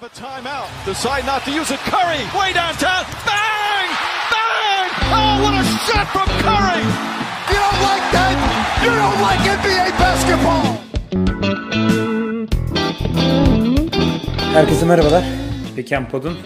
have 0.00 0.10
a 0.10 0.20
timeout. 0.20 0.68
Decide 0.86 1.26
not 1.26 1.44
to 1.44 1.50
use 1.50 1.70
it. 1.70 1.80
Curry, 1.80 2.22
way 2.38 2.52
downtown. 2.52 3.04
Bang! 3.26 3.88
Bang! 4.32 4.88
Oh, 5.16 5.42
what 5.42 5.54
a 5.60 5.64
shot 5.86 6.06
from 6.14 6.28
Curry! 6.44 6.82
You 7.50 7.58
don't 7.64 7.80
like 7.90 8.06
that? 8.16 8.34
You 8.84 8.90
don't 9.02 9.20
like 9.26 9.40
NBA 9.58 9.86
basketball! 10.04 10.64
Herkese 14.54 14.86
merhabalar. 14.86 15.24
Peken 15.76 16.08
Pod'un 16.08 16.38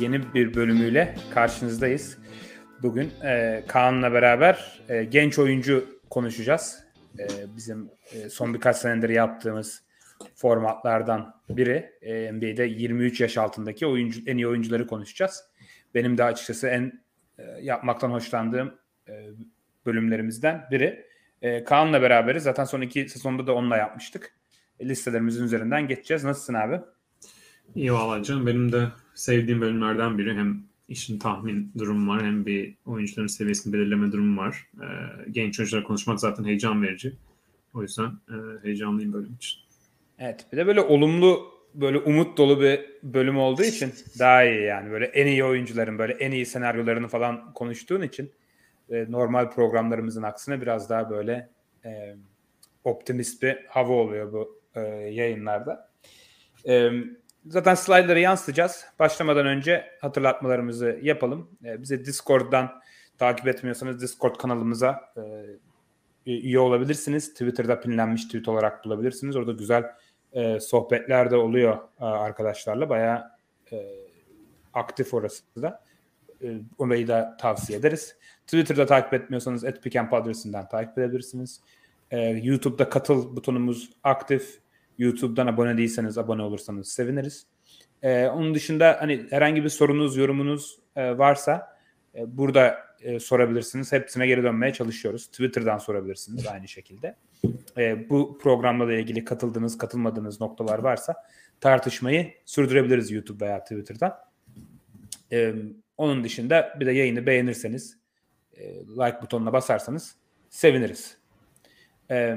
yeni 0.00 0.34
bir 0.34 0.54
bölümüyle 0.54 1.14
karşınızdayız. 1.34 2.18
Bugün 2.82 3.12
e, 3.24 3.62
Kaan'la 3.68 4.12
beraber 4.12 4.80
e, 4.88 5.04
genç 5.04 5.38
oyuncu 5.38 5.84
konuşacağız. 6.10 6.84
E, 7.18 7.26
bizim 7.56 7.90
e, 8.12 8.28
son 8.28 8.54
birkaç 8.54 8.76
senedir 8.76 9.08
yaptığımız 9.08 9.82
formatlardan 10.34 11.34
biri. 11.48 11.92
E, 12.02 12.32
NBA'de 12.32 12.64
23 12.64 13.20
yaş 13.20 13.38
altındaki 13.38 13.86
oyuncu 13.86 14.20
en 14.26 14.36
iyi 14.36 14.48
oyuncuları 14.48 14.86
konuşacağız. 14.86 15.44
Benim 15.94 16.18
de 16.18 16.24
açıkçası 16.24 16.68
en 16.68 17.02
e, 17.38 17.42
yapmaktan 17.62 18.10
hoşlandığım 18.10 18.74
e, 19.08 19.12
bölümlerimizden 19.86 20.64
biri. 20.70 21.06
E, 21.42 21.64
Kaan'la 21.64 22.02
beraberiz. 22.02 22.42
Zaten 22.42 22.64
son 22.64 22.80
iki 22.80 23.08
sezonda 23.08 23.46
da 23.46 23.54
onunla 23.54 23.76
yapmıştık. 23.76 24.36
E, 24.80 24.88
listelerimizin 24.88 25.44
üzerinden 25.44 25.88
geçeceğiz. 25.88 26.24
Nasılsın 26.24 26.54
abi? 26.54 26.80
İyi 27.74 27.92
valla 27.92 28.22
canım. 28.22 28.46
Benim 28.46 28.72
de 28.72 28.88
sevdiğim 29.14 29.60
bölümlerden 29.60 30.18
biri. 30.18 30.34
Hem 30.34 30.62
işin 30.88 31.18
tahmin 31.18 31.72
durumu 31.78 32.12
var 32.12 32.24
hem 32.24 32.46
bir 32.46 32.74
oyuncuların 32.84 33.26
seviyesini 33.26 33.72
belirleme 33.72 34.12
durumu 34.12 34.40
var. 34.40 34.70
Genç 35.30 35.60
oyuncular 35.60 35.84
konuşmak 35.84 36.20
zaten 36.20 36.44
heyecan 36.44 36.82
verici. 36.82 37.12
O 37.74 37.82
yüzden 37.82 38.10
heyecanlıyım 38.62 39.12
bölüm 39.12 39.34
için. 39.34 39.60
Evet 40.18 40.46
bir 40.52 40.56
de 40.56 40.66
böyle 40.66 40.80
olumlu 40.80 41.52
böyle 41.74 41.98
umut 41.98 42.38
dolu 42.38 42.60
bir 42.60 42.90
bölüm 43.02 43.38
olduğu 43.38 43.62
için 43.62 43.94
daha 44.18 44.44
iyi 44.44 44.62
yani 44.62 44.90
böyle 44.90 45.06
en 45.06 45.26
iyi 45.26 45.44
oyuncuların 45.44 45.98
böyle 45.98 46.12
en 46.12 46.30
iyi 46.30 46.46
senaryolarını 46.46 47.08
falan 47.08 47.52
konuştuğun 47.52 48.02
için 48.02 48.32
e, 48.90 49.06
normal 49.08 49.50
programlarımızın 49.50 50.22
aksine 50.22 50.60
biraz 50.60 50.90
daha 50.90 51.10
böyle 51.10 51.48
e, 51.84 52.16
optimist 52.84 53.42
bir 53.42 53.66
hava 53.68 53.92
oluyor 53.92 54.32
bu 54.32 54.60
e, 54.74 54.80
yayınlarda. 54.90 55.90
E, 56.68 56.90
zaten 57.46 57.74
slaytları 57.74 58.20
yansıtacağız. 58.20 58.84
Başlamadan 58.98 59.46
önce 59.46 59.84
hatırlatmalarımızı 60.00 60.98
yapalım. 61.02 61.50
E, 61.64 61.82
bize 61.82 62.04
Discord'dan 62.04 62.82
takip 63.18 63.48
etmiyorsanız 63.48 64.02
Discord 64.02 64.36
kanalımıza 64.36 65.12
e, 65.16 66.32
üye 66.32 66.58
olabilirsiniz. 66.58 67.32
Twitter'da 67.32 67.80
pinlenmiş 67.80 68.24
tweet 68.24 68.48
olarak 68.48 68.84
bulabilirsiniz. 68.84 69.36
Orada 69.36 69.52
güzel 69.52 69.84
e, 70.32 70.60
sohbetler 70.60 71.30
de 71.30 71.36
oluyor 71.36 71.78
e, 72.00 72.04
arkadaşlarla. 72.04 72.88
Bayağı 72.88 73.30
e, 73.72 73.86
aktif 74.74 75.14
orası 75.14 75.42
da. 75.62 75.82
E, 76.42 76.58
orayı 76.78 77.08
da 77.08 77.36
tavsiye 77.40 77.78
ederiz. 77.78 78.16
Twitter'da 78.46 78.86
takip 78.86 79.14
etmiyorsanız 79.14 79.64
@pickandpod 79.82 80.16
adresinden 80.16 80.68
takip 80.68 80.98
edebilirsiniz. 80.98 81.60
E, 82.10 82.20
YouTube'da 82.20 82.88
katıl 82.88 83.36
butonumuz 83.36 83.90
aktif. 84.02 84.60
YouTube'dan 84.98 85.46
abone 85.46 85.76
değilseniz 85.76 86.18
abone 86.18 86.42
olursanız 86.42 86.88
seviniriz. 86.88 87.46
E, 88.02 88.26
onun 88.26 88.54
dışında 88.54 88.96
hani 89.00 89.26
herhangi 89.30 89.64
bir 89.64 89.68
sorunuz, 89.68 90.16
yorumunuz 90.16 90.78
e, 90.96 91.18
varsa 91.18 91.76
e, 92.14 92.36
burada 92.36 92.76
e, 93.02 93.20
sorabilirsiniz. 93.20 93.92
Hepsine 93.92 94.26
geri 94.26 94.42
dönmeye 94.42 94.72
çalışıyoruz. 94.72 95.26
Twitter'dan 95.26 95.78
sorabilirsiniz 95.78 96.46
aynı 96.46 96.68
şekilde. 96.68 97.16
E, 97.78 98.08
bu 98.10 98.38
programla 98.38 98.88
da 98.88 98.92
ilgili 98.92 99.24
katıldığınız, 99.24 99.78
katılmadığınız 99.78 100.40
noktalar 100.40 100.78
varsa 100.78 101.14
tartışmayı 101.60 102.34
sürdürebiliriz 102.44 103.10
YouTube 103.10 103.44
veya 103.44 103.62
Twitter'dan. 103.62 104.18
E, 105.32 105.54
onun 105.96 106.24
dışında 106.24 106.76
bir 106.80 106.86
de 106.86 106.92
yayını 106.92 107.26
beğenirseniz, 107.26 107.98
e, 108.56 108.74
like 108.74 109.22
butonuna 109.22 109.52
basarsanız 109.52 110.16
seviniriz. 110.50 111.16
E, 112.10 112.36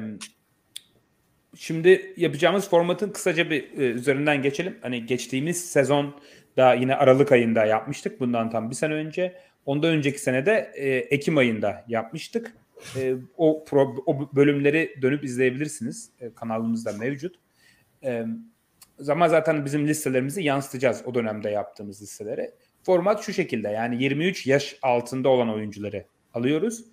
şimdi 1.56 2.14
yapacağımız 2.18 2.70
formatın 2.70 3.10
kısaca 3.10 3.50
bir 3.50 3.64
e, 3.64 3.92
üzerinden 3.92 4.42
geçelim. 4.42 4.78
Hani 4.82 5.06
geçtiğimiz 5.06 5.66
sezon 5.66 6.16
da 6.58 6.74
yine 6.74 6.96
Aralık 6.96 7.32
ayında 7.32 7.66
yapmıştık. 7.66 8.20
Bundan 8.20 8.50
tam 8.50 8.70
bir 8.70 8.76
sene 8.76 8.94
önce. 8.94 9.36
Ondan 9.66 9.92
önceki 9.92 10.20
senede 10.20 10.72
e, 10.76 10.90
Ekim 10.90 11.38
ayında 11.38 11.86
yapmıştık. 11.88 12.54
E, 12.98 13.16
o, 13.38 13.66
pro, 13.66 13.96
o 14.06 14.36
bölümleri 14.36 14.96
dönüp 15.02 15.24
izleyebilirsiniz. 15.24 16.10
E, 16.20 16.34
kanalımızda 16.34 16.94
mevcut. 16.94 17.36
E, 18.04 18.26
zaman 19.00 19.28
zaten 19.28 19.66
bizim 19.66 19.88
listelerimizi 19.88 20.44
yansıtacağız 20.44 21.02
o 21.06 21.16
dönemde 21.16 21.50
yaptığımız 21.50 22.02
listeleri. 22.02 22.52
Format 22.84 23.24
şu 23.24 23.34
şekilde 23.34 23.70
yani 23.70 24.04
23 24.04 24.48
yaş 24.48 24.76
altında 24.82 25.30
olan 25.30 25.50
oyuncuları 25.50 26.06
alıyoruz. 26.34 26.86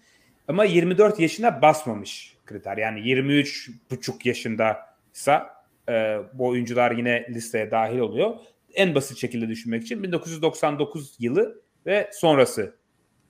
Ama 0.48 0.64
24 0.64 1.20
yaşına 1.20 1.62
basmamış 1.62 2.36
kriter. 2.46 2.76
Yani 2.76 3.08
23 3.08 3.70
buçuk 3.90 4.26
yaşındaysa 4.26 5.64
e, 5.88 6.18
bu 6.32 6.46
oyuncular 6.46 6.90
yine 6.90 7.26
listeye 7.30 7.70
dahil 7.70 7.98
oluyor. 7.98 8.36
En 8.74 8.94
basit 8.94 9.18
şekilde 9.18 9.48
düşünmek 9.48 9.82
için 9.82 10.02
1999 10.02 11.16
yılı 11.18 11.62
ve 11.86 12.10
sonrası 12.12 12.76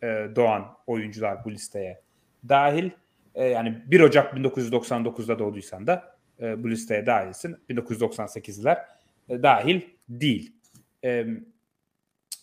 e, 0.03 0.07
doğan 0.37 0.67
oyuncular 0.87 1.45
bu 1.45 1.51
listeye 1.51 2.01
dahil. 2.49 2.91
E, 3.35 3.45
yani 3.45 3.83
1 3.87 4.01
Ocak 4.01 4.35
1999'da 4.35 5.39
doğduysan 5.39 5.87
da 5.87 6.17
e, 6.41 6.63
bu 6.63 6.71
listeye 6.71 7.07
dahilsin. 7.07 7.57
1998'ler 7.71 8.85
e, 9.29 9.43
dahil 9.43 9.81
değil. 10.09 10.53
E, 11.05 11.27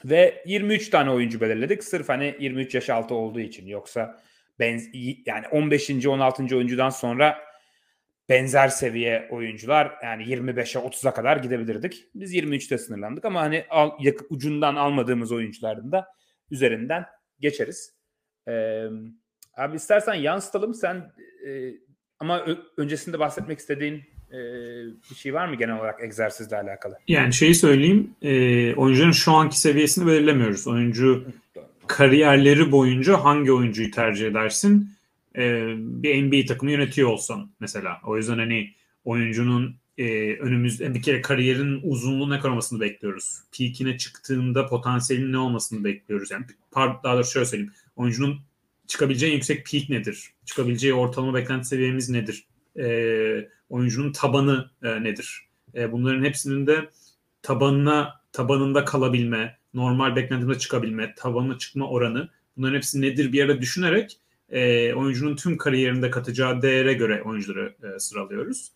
ve 0.06 0.44
23 0.46 0.90
tane 0.90 1.12
oyuncu 1.12 1.42
belirledik. 1.42 1.84
Sırf 1.84 2.10
hani 2.10 2.36
23 2.40 2.76
yaş 2.76 2.90
altı 2.90 3.16
olduğu 3.16 3.40
için. 3.40 3.68
Yoksa 3.68 4.20
benz 4.60 4.90
yani 5.26 5.48
15. 5.52 6.06
16. 6.06 6.44
oyuncudan 6.56 6.90
sonra 6.90 7.49
benzer 8.30 8.68
seviye 8.68 9.28
oyuncular 9.32 9.92
yani 10.04 10.24
25'e 10.24 10.82
30'a 10.82 11.14
kadar 11.14 11.38
gidebilirdik. 11.38 12.06
Biz 12.16 12.34
23'te 12.36 12.78
sınırlandık 12.78 13.26
ama 13.26 13.42
hani 13.42 13.66
al, 13.70 13.92
ucundan 14.30 14.76
almadığımız 14.76 15.32
oyuncuların 15.32 15.92
da 15.92 16.08
üzerinden 16.52 17.06
geçeriz. 17.40 17.94
Ee, 18.48 18.86
abi 19.58 19.76
istersen 19.76 20.14
yansıtalım 20.14 20.74
sen 20.74 20.96
e, 21.48 21.74
ama 22.20 22.46
öncesinde 22.78 23.20
bahsetmek 23.20 23.60
istediğin 23.60 24.04
e, 24.32 24.40
bir 25.10 25.16
şey 25.16 25.34
var 25.34 25.48
mı 25.48 25.56
genel 25.56 25.76
olarak 25.76 26.04
egzersizle 26.04 26.58
alakalı? 26.58 26.98
Yani 27.08 27.34
şeyi 27.34 27.56
söyleyeyim 27.56 28.16
e, 28.22 28.76
oyuncuların 28.76 29.12
şu 29.12 29.32
anki 29.32 29.60
seviyesini 29.60 30.08
belirlemiyoruz. 30.08 30.68
Oyuncu 30.68 31.26
kariyerleri 31.88 32.72
boyunca 32.72 33.24
hangi 33.24 33.52
oyuncuyu 33.52 33.92
tercih 33.92 34.28
edersin? 34.28 34.99
E, 35.38 35.74
bir 35.78 36.24
NBA 36.24 36.46
takımı 36.48 36.72
yönetiyor 36.72 37.10
olsan 37.10 37.52
mesela. 37.60 38.02
O 38.06 38.18
yüzden 38.18 38.38
hani 38.38 38.74
oyuncunun 39.06 39.76
e, 39.98 40.36
önümüzde 40.36 40.94
bir 40.94 41.02
kere 41.02 41.22
kariyerin 41.22 41.80
uzunluğu 41.84 42.30
ne 42.30 42.40
kadar 42.40 42.50
olmasını 42.50 42.80
bekliyoruz. 42.80 43.40
Peak'ine 43.58 43.98
çıktığında 43.98 44.66
potansiyelin 44.66 45.32
ne 45.32 45.38
olmasını 45.38 45.84
bekliyoruz. 45.84 46.32
Yani 46.32 46.46
daha 46.76 47.16
doğrusu 47.16 47.32
şöyle 47.32 47.46
söyleyeyim. 47.46 47.74
Oyuncunun 47.96 48.40
çıkabileceği 48.88 49.34
yüksek 49.34 49.66
peak 49.66 49.90
nedir? 49.90 50.30
Çıkabileceği 50.46 50.94
ortalama 50.94 51.34
beklenti 51.34 51.68
seviyemiz 51.68 52.10
nedir? 52.10 52.48
E, 52.80 53.50
oyuncunun 53.70 54.12
tabanı 54.12 54.70
e, 54.84 55.04
nedir? 55.04 55.48
E, 55.76 55.92
bunların 55.92 56.24
hepsinin 56.24 56.68
de 56.68 56.90
tabanına 57.42 58.22
tabanında 58.32 58.86
kalabilme, 58.86 59.58
normal 59.74 60.16
beklentimde 60.16 60.58
çıkabilme, 60.58 61.14
tabanına 61.18 61.58
çıkma 61.58 61.90
oranı 61.90 62.30
bunların 62.58 62.76
hepsi 62.76 63.02
nedir 63.02 63.34
bir 63.34 63.38
yere 63.38 63.62
düşünerek 63.62 64.20
e, 64.52 64.94
oyuncunun 64.94 65.36
tüm 65.36 65.58
kariyerinde 65.58 66.12
katacağı 66.12 66.62
değere 66.62 66.94
göre 66.94 67.22
oyuncuları 67.22 67.76
e, 67.84 68.00
sıralıyoruz. 68.00 68.72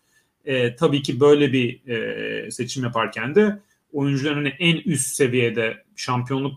E, 0.45 0.75
tabii 0.75 1.01
ki 1.01 1.19
böyle 1.19 1.53
bir 1.53 1.87
e, 1.87 2.51
seçim 2.51 2.83
yaparken 2.83 3.35
de 3.35 3.59
oyuncuların 3.93 4.35
hani 4.35 4.53
en 4.59 4.75
üst 4.75 5.15
seviyede 5.15 5.83
şampiyonluk 5.95 6.53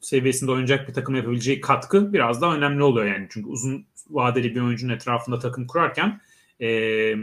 seviyesinde 0.00 0.50
oynayacak 0.50 0.88
bir 0.88 0.94
takım 0.94 1.14
yapabileceği 1.14 1.60
katkı 1.60 2.12
biraz 2.12 2.42
daha 2.42 2.56
önemli 2.56 2.82
oluyor 2.82 3.06
yani. 3.06 3.26
Çünkü 3.30 3.48
uzun 3.48 3.86
vadeli 4.10 4.54
bir 4.54 4.60
oyuncunun 4.60 4.92
etrafında 4.92 5.38
takım 5.38 5.66
kurarken 5.66 6.20
e, 6.60 7.14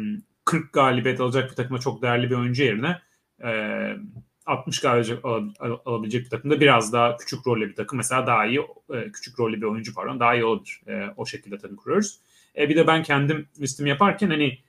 40 0.46 0.74
galibiyet 0.74 1.22
alacak 1.22 1.50
bir 1.50 1.56
takıma 1.56 1.80
çok 1.80 2.02
değerli 2.02 2.30
bir 2.30 2.36
oyuncu 2.36 2.64
yerine 2.64 3.02
e, 3.44 3.50
60 4.48 4.80
galibiyet 4.80 5.26
alabilecek 5.86 6.26
bir 6.26 6.30
takımda 6.30 6.60
biraz 6.60 6.94
daha 6.94 7.18
küçük 7.18 7.48
rollü 7.48 7.70
bir 7.70 7.76
takım 7.76 7.98
mesela 7.98 8.28
daha 8.28 8.46
iyi 8.46 8.60
e, 8.94 9.12
küçük 9.12 9.40
rollü 9.40 9.62
bir 9.62 9.66
oyuncu 9.66 9.94
pardon 9.94 10.20
daha 10.20 10.36
iyi 10.36 10.46
olabilir. 10.46 10.82
E, 10.88 11.14
o 11.18 11.26
şekilde 11.26 11.58
tabii 11.58 11.76
kuruyoruz. 11.76 12.20
E, 12.58 12.70
bir 12.70 12.76
de 12.76 12.88
ben 12.88 13.04
kendim 13.04 13.48
listemi 13.62 13.90
yaparken 13.90 14.30
hani 14.30 14.60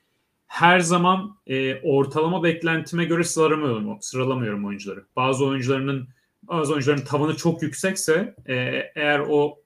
her 0.46 0.80
zaman 0.80 1.36
e, 1.46 1.80
ortalama 1.80 2.42
beklentime 2.42 3.04
göre 3.04 3.24
sıralamıyorum, 3.24 3.98
sıralamıyorum 4.00 4.66
oyuncuları. 4.66 5.04
Bazı 5.16 5.46
oyuncularının 5.46 6.08
bazı 6.42 6.72
oyuncuların 6.72 7.04
tavanı 7.04 7.36
çok 7.36 7.62
yüksekse 7.62 8.34
e, 8.46 8.54
eğer 8.94 9.18
o 9.28 9.58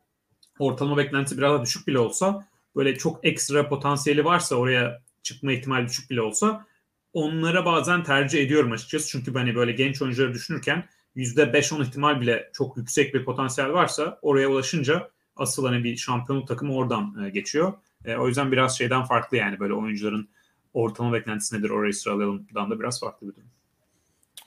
ortalama 0.59 0.97
beklenti 0.97 1.39
biraz 1.39 1.53
daha 1.53 1.63
düşük 1.63 1.87
bile 1.87 1.99
olsa 1.99 2.49
böyle 2.77 2.97
çok 2.97 3.25
ekstra 3.25 3.69
potansiyeli 3.69 4.25
varsa 4.25 4.57
oraya 4.57 5.03
çıkma 5.23 5.53
ihtimali 5.53 5.89
düşük 5.89 6.11
bile 6.11 6.23
olsa 6.23 6.67
onlara 7.13 7.65
bazen 7.65 8.03
tercih 8.03 8.43
ediyorum 8.43 8.73
açıkçası. 8.73 9.09
Çünkü 9.09 9.35
hani 9.35 9.55
böyle 9.55 9.73
genç 9.73 10.03
oyuncuları 10.03 10.35
düşünürken 10.35 10.85
%5-10 11.17 11.83
ihtimal 11.83 12.21
bile 12.21 12.51
çok 12.53 12.77
yüksek 12.77 13.15
bir 13.15 13.25
potansiyel 13.25 13.73
varsa 13.73 14.19
oraya 14.23 14.49
ulaşınca 14.49 15.11
asıl 15.37 15.67
hani 15.67 15.85
bir 15.85 15.97
şampiyonluk 15.97 16.49
takımı 16.49 16.75
oradan 16.75 17.25
e, 17.25 17.31
geçiyor. 17.31 17.73
E, 18.05 18.17
o 18.17 18.29
yüzden 18.29 18.53
biraz 18.53 18.79
şeyden 18.79 19.05
farklı 19.05 19.37
yani 19.37 19.61
böyle 19.61 19.75
oyuncuların 19.75 20.29
ortalama 20.75 21.15
beklentisi 21.15 21.59
nedir 21.59 21.71
orayı 21.71 21.95
sıralayalımdan 21.95 22.71
da 22.71 22.81
biraz 22.81 23.01
farklı 23.01 23.29
bir 23.29 23.33
durum. 23.33 23.49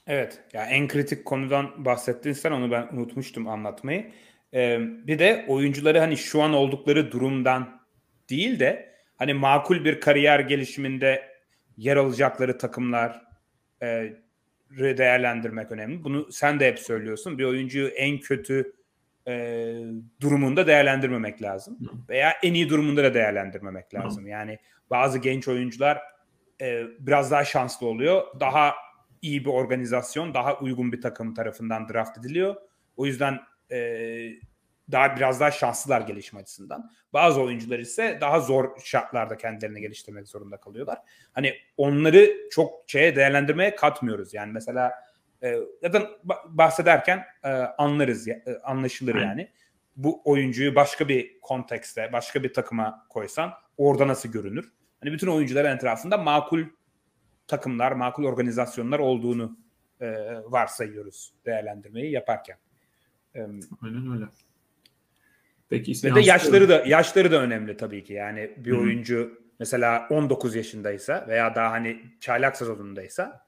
Evet. 0.07 0.43
Ya 0.53 0.61
yani 0.61 0.73
en 0.73 0.87
kritik 0.87 1.25
konudan 1.25 1.85
bahsettin 1.85 2.33
sen 2.33 2.51
onu 2.51 2.71
ben 2.71 2.87
unutmuştum 2.91 3.47
anlatmayı. 3.47 4.11
Ee, 4.53 4.79
bir 5.07 5.19
de 5.19 5.45
oyuncuları 5.47 5.99
hani 5.99 6.17
şu 6.17 6.41
an 6.41 6.53
oldukları 6.53 7.11
durumdan 7.11 7.81
değil 8.29 8.59
de 8.59 8.95
hani 9.17 9.33
makul 9.33 9.85
bir 9.85 9.99
kariyer 9.99 10.39
gelişiminde 10.39 11.34
yer 11.77 11.97
alacakları 11.97 12.57
takımlar 12.57 13.21
e, 13.81 14.13
değerlendirmek 14.77 15.71
önemli. 15.71 16.03
Bunu 16.03 16.31
sen 16.31 16.59
de 16.59 16.67
hep 16.67 16.79
söylüyorsun. 16.79 17.37
Bir 17.37 17.43
oyuncuyu 17.43 17.87
en 17.87 18.19
kötü 18.19 18.73
e, 19.27 19.75
durumunda 20.21 20.67
değerlendirmemek 20.67 21.41
lazım. 21.41 21.77
Veya 22.09 22.33
en 22.43 22.53
iyi 22.53 22.69
durumunda 22.69 23.03
da 23.03 23.13
değerlendirmemek 23.13 23.93
lazım. 23.93 24.27
Yani 24.27 24.59
bazı 24.89 25.19
genç 25.19 25.47
oyuncular 25.47 26.01
e, 26.61 26.83
biraz 26.99 27.31
daha 27.31 27.45
şanslı 27.45 27.87
oluyor. 27.87 28.23
Daha 28.39 28.73
iyi 29.21 29.45
bir 29.45 29.49
organizasyon, 29.49 30.33
daha 30.33 30.59
uygun 30.59 30.91
bir 30.91 31.01
takım 31.01 31.33
tarafından 31.33 31.89
draft 31.89 32.17
ediliyor. 32.17 32.55
O 32.97 33.05
yüzden 33.05 33.39
e, 33.71 33.77
daha 34.91 35.15
biraz 35.15 35.39
daha 35.39 35.51
şanslılar 35.51 36.01
gelişim 36.01 36.39
açısından. 36.39 36.91
Bazı 37.13 37.41
oyuncular 37.41 37.79
ise 37.79 38.17
daha 38.21 38.39
zor 38.39 38.79
şartlarda 38.83 39.37
kendilerini 39.37 39.81
geliştirmek 39.81 40.27
zorunda 40.27 40.57
kalıyorlar. 40.57 40.97
Hani 41.33 41.53
onları 41.77 42.49
çok 42.51 42.83
şeye 42.87 43.15
değerlendirmeye 43.15 43.75
katmıyoruz. 43.75 44.33
Yani 44.33 44.51
mesela 44.51 44.91
e, 45.43 45.55
zaten 45.81 46.03
bahsederken 46.45 47.25
e, 47.43 47.49
anlarız, 47.49 48.27
e, 48.27 48.43
anlaşılır 48.63 49.15
yani. 49.15 49.51
Bu 49.95 50.21
oyuncuyu 50.25 50.75
başka 50.75 51.07
bir 51.07 51.39
kontekste, 51.41 52.13
başka 52.13 52.43
bir 52.43 52.53
takıma 52.53 53.05
koysan 53.09 53.53
orada 53.77 54.07
nasıl 54.07 54.29
görünür? 54.29 54.71
Hani 54.99 55.13
bütün 55.13 55.27
oyuncuların 55.27 55.75
etrafında 55.75 56.17
makul 56.17 56.63
takımlar, 57.47 57.91
makul 57.91 58.23
organizasyonlar 58.23 58.99
olduğunu 58.99 59.57
e, 60.01 60.07
varsayıyoruz 60.45 61.33
değerlendirmeyi 61.45 62.11
yaparken. 62.11 62.57
Aynen 63.81 64.11
öyle. 64.13 64.25
Peki 65.69 65.93
Ve 66.03 66.15
de 66.15 66.21
yaşları 66.21 66.69
da 66.69 66.83
yaşları 66.85 67.31
da 67.31 67.41
önemli 67.41 67.77
tabii 67.77 68.03
ki. 68.03 68.13
Yani 68.13 68.51
bir 68.57 68.71
Hı-hı. 68.71 68.79
oyuncu 68.79 69.41
mesela 69.59 70.07
19 70.09 70.55
yaşındaysa 70.55 71.25
veya 71.27 71.55
daha 71.55 71.71
hani 71.71 72.01
çaylak 72.19 72.57
sezonundaysa 72.57 73.45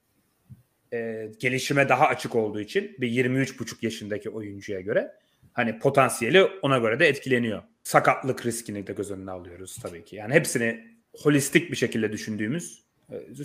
e, 0.93 1.29
gelişime 1.39 1.89
daha 1.89 2.07
açık 2.07 2.35
olduğu 2.35 2.61
için 2.61 2.95
bir 2.99 3.09
23,5 3.09 3.75
yaşındaki 3.81 4.29
oyuncuya 4.29 4.81
göre 4.81 5.11
hani 5.53 5.79
potansiyeli 5.79 6.43
ona 6.43 6.77
göre 6.77 6.99
de 6.99 7.07
etkileniyor. 7.07 7.63
Sakatlık 7.83 8.45
riskini 8.45 8.87
de 8.87 8.93
göz 8.93 9.11
önüne 9.11 9.31
alıyoruz 9.31 9.77
tabii 9.81 10.05
ki. 10.05 10.15
Yani 10.15 10.33
hepsini 10.33 10.97
holistik 11.13 11.71
bir 11.71 11.75
şekilde 11.75 12.11
düşündüğümüz 12.11 12.86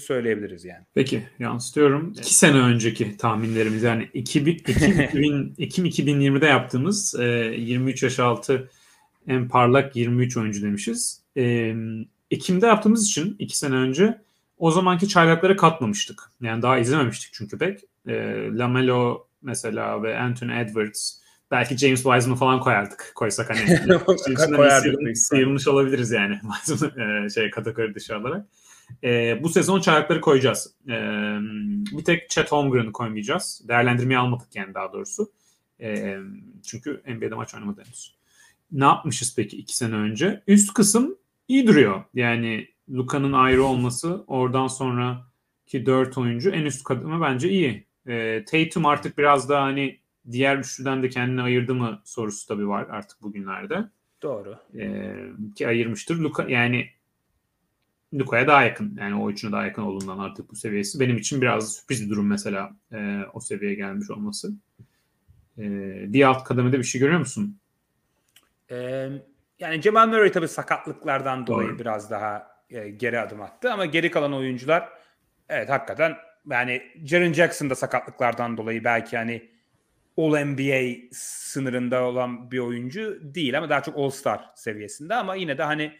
söyleyebiliriz 0.00 0.64
yani. 0.64 0.84
Peki 0.94 1.22
yansıtıyorum. 1.38 2.12
Evet. 2.14 2.18
İki 2.18 2.34
sene 2.34 2.56
önceki 2.56 3.16
tahminlerimiz 3.16 3.82
yani 3.82 4.08
2000, 4.14 4.52
2000, 4.54 5.54
Ekim 5.58 5.84
2020'de 5.84 6.46
yaptığımız 6.46 7.14
e, 7.20 7.24
23 7.56 8.02
yaş 8.02 8.18
altı 8.18 8.70
en 9.26 9.48
parlak 9.48 9.96
23 9.96 10.36
oyuncu 10.36 10.62
demişiz. 10.62 11.22
E, 11.36 11.74
Ekim'de 12.30 12.66
yaptığımız 12.66 13.06
için 13.06 13.36
iki 13.38 13.58
sene 13.58 13.74
önce 13.74 14.18
o 14.58 14.70
zamanki 14.70 15.08
çaylakları 15.08 15.56
katmamıştık. 15.56 16.30
Yani 16.40 16.62
daha 16.62 16.78
izlememiştik 16.78 17.32
çünkü 17.32 17.58
pek. 17.58 17.80
E, 18.08 18.14
Lamelo 18.52 19.26
mesela 19.42 20.02
ve 20.02 20.18
Anthony 20.18 20.60
Edwards 20.60 21.18
belki 21.50 21.76
James 21.76 22.02
Wiseman 22.02 22.38
falan 22.38 22.60
koyardık. 22.60 23.12
Koysak 23.14 23.50
hani 23.50 23.96
koyardık. 24.56 25.18
Sıyrılmış 25.18 25.68
olabiliriz 25.68 26.10
yani 26.10 26.40
Wiseman 26.66 27.28
şey 27.28 27.50
kategori 27.50 27.94
dışı 27.94 28.18
olarak. 28.18 28.46
E, 29.04 29.40
bu 29.42 29.48
sezon 29.48 29.80
çaylakları 29.80 30.20
koyacağız. 30.20 30.74
E, 30.88 30.96
bir 31.92 32.04
tek 32.04 32.30
Chet 32.30 32.52
Holmgren'ı 32.52 32.92
koymayacağız. 32.92 33.62
Değerlendirmeyi 33.68 34.18
almadık 34.18 34.56
yani 34.56 34.74
daha 34.74 34.92
doğrusu. 34.92 35.32
E, 35.80 36.18
çünkü 36.62 37.02
NBA'de 37.06 37.34
maç 37.34 37.54
oynamadı 37.54 37.80
henüz. 37.80 38.14
Ne 38.72 38.84
yapmışız 38.84 39.34
peki 39.36 39.56
iki 39.56 39.76
sene 39.76 39.94
önce? 39.94 40.42
Üst 40.46 40.74
kısım 40.74 41.16
iyi 41.48 41.66
duruyor. 41.66 42.04
Yani 42.14 42.68
Luka'nın 42.90 43.32
ayrı 43.32 43.64
olması 43.64 44.24
oradan 44.26 44.66
sonraki 44.66 45.86
dört 45.86 46.18
oyuncu 46.18 46.50
en 46.50 46.64
üst 46.64 46.84
kadımı 46.84 47.20
bence 47.20 47.50
iyi. 47.50 47.86
E, 48.06 48.44
Tatum 48.44 48.86
artık 48.86 49.18
biraz 49.18 49.48
daha 49.48 49.62
hani 49.62 49.98
diğer 50.30 50.56
üçlüden 50.58 51.02
de 51.02 51.08
kendini 51.08 51.42
ayırdı 51.42 51.74
mı 51.74 52.02
sorusu 52.04 52.48
tabii 52.48 52.68
var 52.68 52.86
artık 52.90 53.22
bugünlerde. 53.22 53.84
Doğru. 54.22 54.58
E, 54.78 55.14
ki 55.56 55.68
ayırmıştır. 55.68 56.18
Luka 56.18 56.48
yani 56.48 56.86
Luka'ya 58.14 58.46
daha 58.46 58.62
yakın. 58.62 58.96
Yani 59.00 59.22
o 59.22 59.30
üçüne 59.30 59.52
daha 59.52 59.64
yakın 59.64 59.82
olduğundan 59.82 60.18
artık 60.18 60.50
bu 60.50 60.56
seviyesi. 60.56 61.00
Benim 61.00 61.16
için 61.16 61.42
biraz 61.42 61.72
sürpriz 61.72 62.04
bir 62.04 62.10
durum 62.10 62.26
mesela 62.26 62.70
e, 62.92 63.20
o 63.32 63.40
seviyeye 63.40 63.76
gelmiş 63.76 64.10
olması. 64.10 64.52
E, 65.58 65.64
bir 66.12 66.28
alt 66.28 66.44
kademede 66.44 66.78
bir 66.78 66.84
şey 66.84 67.00
görüyor 67.00 67.18
musun? 67.18 67.58
Ee, 68.70 69.08
yani 69.58 69.80
Cemal 69.80 70.08
Murray 70.08 70.32
tabii 70.32 70.48
sakatlıklardan 70.48 71.46
dolayı 71.46 71.68
Doğru. 71.68 71.78
biraz 71.78 72.10
daha 72.10 72.48
e, 72.70 72.88
geri 72.88 73.20
adım 73.20 73.42
attı 73.42 73.72
ama 73.72 73.86
geri 73.86 74.10
kalan 74.10 74.34
oyuncular 74.34 74.88
evet 75.48 75.70
hakikaten 75.70 76.16
yani 76.50 76.82
Jaren 77.04 77.32
Jackson 77.32 77.70
da 77.70 77.74
sakatlıklardan 77.74 78.56
dolayı 78.56 78.84
belki 78.84 79.16
hani 79.16 79.52
All 80.16 80.44
NBA 80.44 81.06
sınırında 81.12 82.02
olan 82.04 82.50
bir 82.50 82.58
oyuncu 82.58 83.18
değil 83.22 83.58
ama 83.58 83.68
daha 83.68 83.82
çok 83.82 83.98
All 83.98 84.10
Star 84.10 84.50
seviyesinde 84.54 85.14
ama 85.14 85.34
yine 85.34 85.58
de 85.58 85.62
hani 85.62 85.92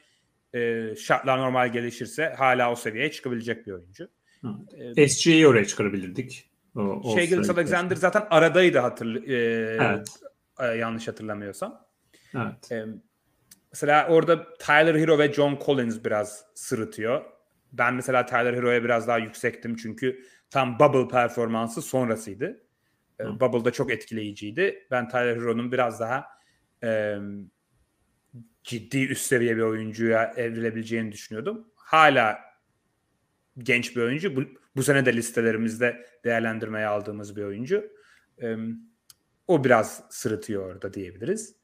e, 0.54 0.94
şartlar 0.96 1.38
normal 1.38 1.72
gelişirse 1.72 2.34
hala 2.38 2.72
o 2.72 2.76
seviyeye 2.76 3.10
çıkabilecek 3.10 3.66
bir 3.66 3.72
oyuncu. 3.72 4.08
E, 4.96 5.08
SG'yi 5.08 5.46
oraya 5.46 5.64
çıkarabilirdik. 5.64 6.50
O, 6.76 7.14
Shea 7.14 7.24
Gilles 7.24 7.50
Alexander 7.50 7.96
zaten 7.96 8.26
aradaydı 8.30 8.78
hatırlı 8.78 9.18
e, 9.26 9.34
evet. 9.80 10.08
e, 10.60 10.66
yanlış 10.66 11.08
hatırlamıyorsam. 11.08 11.86
Evet. 12.34 12.72
E, 12.72 12.86
mesela 13.72 14.08
orada 14.08 14.54
Tyler 14.54 14.94
Hero 14.94 15.18
ve 15.18 15.32
John 15.32 15.58
Collins 15.66 16.04
biraz 16.04 16.44
sırıtıyor. 16.54 17.24
Ben 17.72 17.94
mesela 17.94 18.26
Tyler 18.26 18.54
Hero'ya 18.54 18.84
biraz 18.84 19.08
daha 19.08 19.18
yüksektim 19.18 19.76
çünkü 19.76 20.22
tam 20.50 20.78
bubble 20.78 21.08
performansı 21.08 21.82
sonrasıydı. 21.82 22.62
E, 23.20 23.24
Bubble'da 23.40 23.70
çok 23.70 23.92
etkileyiciydi. 23.92 24.86
Ben 24.90 25.08
Tyler 25.08 25.36
Hero'nun 25.36 25.72
biraz 25.72 26.00
daha 26.00 26.24
e, 26.82 27.16
ciddi 28.64 29.06
üst 29.06 29.26
seviye 29.26 29.56
bir 29.56 29.62
oyuncuya 29.62 30.32
evrilebileceğini 30.36 31.12
düşünüyordum. 31.12 31.66
Hala 31.74 32.38
genç 33.58 33.96
bir 33.96 34.02
oyuncu. 34.02 34.36
Bu, 34.36 34.42
bu 34.76 34.82
sene 34.82 35.06
de 35.06 35.16
listelerimizde 35.16 36.06
değerlendirmeye 36.24 36.86
aldığımız 36.86 37.36
bir 37.36 37.44
oyuncu. 37.44 37.84
Ee, 38.42 38.56
o 39.48 39.64
biraz 39.64 40.04
sırıtıyor 40.10 40.72
orada 40.72 40.94
diyebiliriz. 40.94 41.56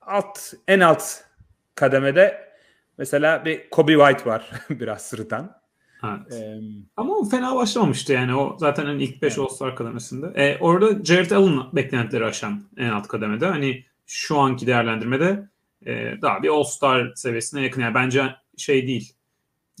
Alt 0.00 0.38
en 0.68 0.80
alt 0.80 1.04
kademede 1.74 2.52
mesela 2.98 3.44
bir 3.44 3.70
Kobe 3.70 3.92
White 3.92 4.30
var 4.30 4.50
biraz 4.70 5.02
sırıtan. 5.02 5.56
Evet. 6.04 6.32
Ee, 6.32 6.60
Ama 6.96 7.16
o 7.16 7.24
fena 7.24 7.56
başlamamıştı 7.56 8.12
yani 8.12 8.34
o 8.34 8.56
zaten 8.58 8.86
hani 8.86 9.04
ilk 9.04 9.22
5 9.22 9.32
evet. 9.32 9.38
All-Star 9.38 9.76
kademesinde. 9.76 10.26
Ee, 10.34 10.58
orada 10.60 11.04
Jared 11.04 11.30
Allen 11.30 11.62
beklentileri 11.72 12.24
aşan 12.24 12.62
en 12.76 12.90
alt 12.90 13.08
kademede. 13.08 13.46
Hani 13.46 13.84
şu 14.06 14.38
anki 14.38 14.66
değerlendirmede 14.66 15.48
e, 15.86 16.22
daha 16.22 16.42
bir 16.42 16.48
All-Star 16.48 17.12
seviyesine 17.14 17.62
yakın. 17.62 17.82
Yani 17.82 17.94
bence 17.94 18.36
şey 18.56 18.86
değil. 18.86 19.12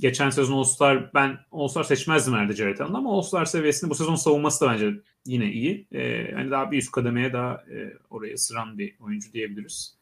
Geçen 0.00 0.30
sezon 0.30 0.58
All-Star 0.58 1.14
ben 1.14 1.38
All-Star 1.52 1.84
seçmezdim 1.84 2.34
herhalde 2.34 2.52
Jared 2.52 2.78
Allen 2.78 2.94
ama 2.94 3.16
All-Star 3.16 3.44
seviyesinde 3.44 3.90
bu 3.90 3.94
sezon 3.94 4.14
savunması 4.14 4.64
da 4.64 4.70
bence 4.70 4.90
yine 5.26 5.52
iyi. 5.52 5.86
E, 5.92 6.32
hani 6.34 6.50
daha 6.50 6.70
bir 6.70 6.78
üst 6.78 6.92
kademeye 6.92 7.32
daha 7.32 7.52
e, 7.54 7.92
oraya 8.10 8.34
ısıran 8.34 8.78
bir 8.78 8.94
oyuncu 9.00 9.32
diyebiliriz. 9.32 9.96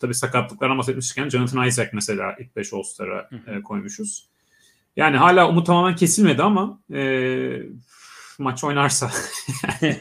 Tabii 0.00 0.14
sakatlıklardan 0.14 0.78
bahsetmişken 0.78 1.28
Jonathan 1.28 1.66
Isaac 1.66 1.88
mesela 1.92 2.36
ilk 2.38 2.56
5 2.56 2.72
All-Star'a 2.72 3.28
e, 3.46 3.62
koymuşuz. 3.62 4.28
Yani 4.96 5.16
hala 5.16 5.48
umut 5.48 5.66
tamamen 5.66 5.96
kesilmedi 5.96 6.42
ama 6.42 6.80
e, 6.92 7.62
maç 8.38 8.64
oynarsa. 8.64 9.10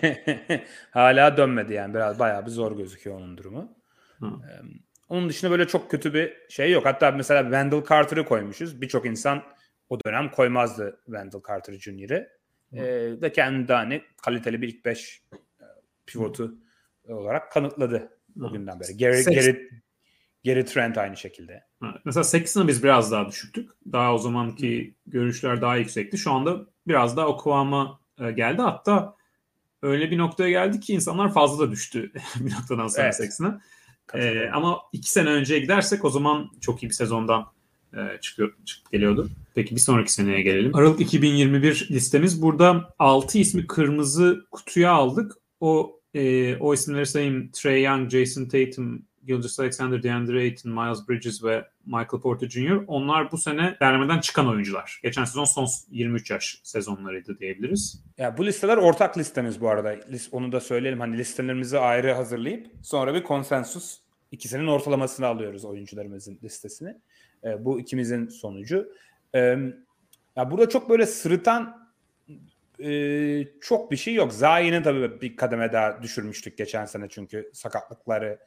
hala 0.92 1.38
dönmedi 1.38 1.74
yani 1.74 1.94
biraz 1.94 2.20
bayağı 2.20 2.46
bir 2.46 2.52
zor 2.52 2.78
gözüküyor 2.78 3.18
onun 3.18 3.38
durumu. 3.38 3.74
Hı. 4.20 4.32
Onun 5.12 5.30
dışında 5.30 5.52
böyle 5.52 5.68
çok 5.68 5.92
kötü 5.92 6.14
bir 6.14 6.34
şey 6.50 6.72
yok. 6.72 6.86
Hatta 6.86 7.12
mesela 7.12 7.42
Wendell 7.42 7.84
Carter'ı 7.90 8.26
koymuşuz. 8.26 8.82
Birçok 8.82 9.06
insan 9.06 9.44
o 9.90 9.98
dönem 10.06 10.32
koymazdı 10.32 11.02
Wendell 11.06 11.42
Carter 11.48 11.74
Jr.'ı. 11.74 12.30
Ee, 12.74 13.22
ve 13.22 13.32
kendi 13.32 13.68
de 13.68 13.74
hani 13.74 14.02
kaliteli 14.22 14.62
bir 14.62 14.68
ilk 14.68 14.86
5 14.86 15.24
e, 15.34 15.38
pivotu 16.06 16.56
olarak 17.08 17.52
kanıtladı 17.52 18.18
o 18.42 18.54
günden 18.54 18.80
beri. 18.80 18.98
Gary, 18.98 19.24
Gary, 19.24 19.70
Gary 20.46 20.66
Trent 20.66 20.98
aynı 20.98 21.18
şekilde. 21.18 21.64
Evet. 21.84 21.96
Mesela 22.06 22.24
Sexton'a 22.24 22.68
biz 22.68 22.84
biraz 22.84 23.12
daha 23.12 23.28
düşüktük. 23.28 23.72
Daha 23.92 24.16
o 24.16 24.18
zamanki 24.18 24.96
görüşler 25.06 25.62
daha 25.62 25.78
yüksekti. 25.78 26.18
Şu 26.18 26.32
anda 26.32 26.66
biraz 26.88 27.18
daha 27.18 27.28
o 27.28 27.38
kıvama 27.38 28.00
e, 28.20 28.32
geldi. 28.32 28.62
Hatta 28.62 29.16
öyle 29.82 30.12
bir 30.12 30.18
noktaya 30.18 30.50
geldi 30.50 30.80
ki 30.80 30.94
insanlar 30.94 31.34
fazla 31.34 31.68
da 31.68 31.72
düştü 31.72 32.12
bir 32.40 32.54
noktadan 32.54 32.88
sonra 32.88 33.04
Evet. 33.04 33.16
Sexton'a. 33.16 33.62
Ee, 34.14 34.50
ama 34.54 34.80
iki 34.92 35.12
sene 35.12 35.30
önceye 35.30 35.60
gidersek 35.60 36.06
o 36.06 36.10
zaman 36.10 36.50
çok 36.62 36.84
iyi 36.84 36.90
bir 36.90 36.94
sezondan 36.94 37.46
e, 37.94 38.22
çıkıyor, 38.22 38.54
çıkıp 38.66 38.92
geliyordu. 38.92 39.30
Peki 39.56 39.76
bir 39.76 39.82
sonraki 39.82 40.14
seneye 40.14 40.42
gelelim. 40.42 40.76
Aralık 40.76 41.02
2021 41.02 41.88
listemiz. 41.92 42.42
Burada 42.42 42.94
6 43.00 43.38
ismi 43.38 43.68
kırmızı 43.68 44.46
kutuya 44.52 44.92
aldık. 44.92 45.32
O 45.60 46.00
e, 46.14 46.56
o 46.56 46.74
isimleri 46.74 47.06
sayayım. 47.06 47.52
Trey 47.52 47.84
Young, 47.84 48.10
Jason 48.10 48.46
Tatum, 48.46 49.06
Gilgis 49.28 49.60
Alexander, 49.60 50.04
DeAndre 50.04 50.40
Ayton, 50.40 50.72
Miles 50.72 51.10
Bridges 51.10 51.44
ve 51.44 51.68
Michael 51.86 52.22
Porter 52.22 52.50
Jr. 52.50 52.84
Onlar 52.88 53.32
bu 53.32 53.38
sene 53.38 53.78
derlemeden 53.82 54.20
çıkan 54.20 54.50
oyuncular. 54.50 55.00
Geçen 55.04 55.26
sezon 55.26 55.46
son 55.46 55.68
23 55.92 56.32
yaş 56.32 56.62
sezonlarıydı 56.64 57.40
diyebiliriz. 57.40 58.04
Ya 58.18 58.38
bu 58.38 58.46
listeler 58.46 58.78
ortak 58.78 59.18
listemiz 59.18 59.62
bu 59.62 59.70
arada. 59.70 59.96
Onu 60.32 60.52
da 60.52 60.60
söyleyelim. 60.60 61.00
Hani 61.00 61.18
listelerimizi 61.18 61.80
ayrı 61.80 62.14
hazırlayıp 62.14 62.68
sonra 62.82 63.14
bir 63.14 63.24
konsensus 63.24 64.01
ikisinin 64.32 64.68
ortalamasını 64.68 65.28
alıyoruz 65.28 65.66
oyuncularımızın 65.66 66.40
listesini. 66.44 66.96
Ee, 67.44 67.66
bu 67.66 67.80
ikimizin 67.80 68.28
sonucu. 68.28 68.94
Ee, 69.36 69.58
ya 70.36 70.52
burada 70.52 70.70
çok 70.70 70.90
böyle 70.90 71.06
sırıtan 71.06 71.92
e, 72.84 73.48
çok 73.62 73.92
bir 73.92 73.98
şey 73.98 74.14
yok. 74.14 74.34
Zayi'ni 74.34 74.84
tabii 74.84 75.22
bir 75.22 75.36
kademe 75.36 75.74
daha 75.74 76.04
düşürmüştük 76.04 76.58
geçen 76.58 76.86
sene 76.86 77.10
çünkü 77.10 77.50
sakatlıkları 77.54 78.40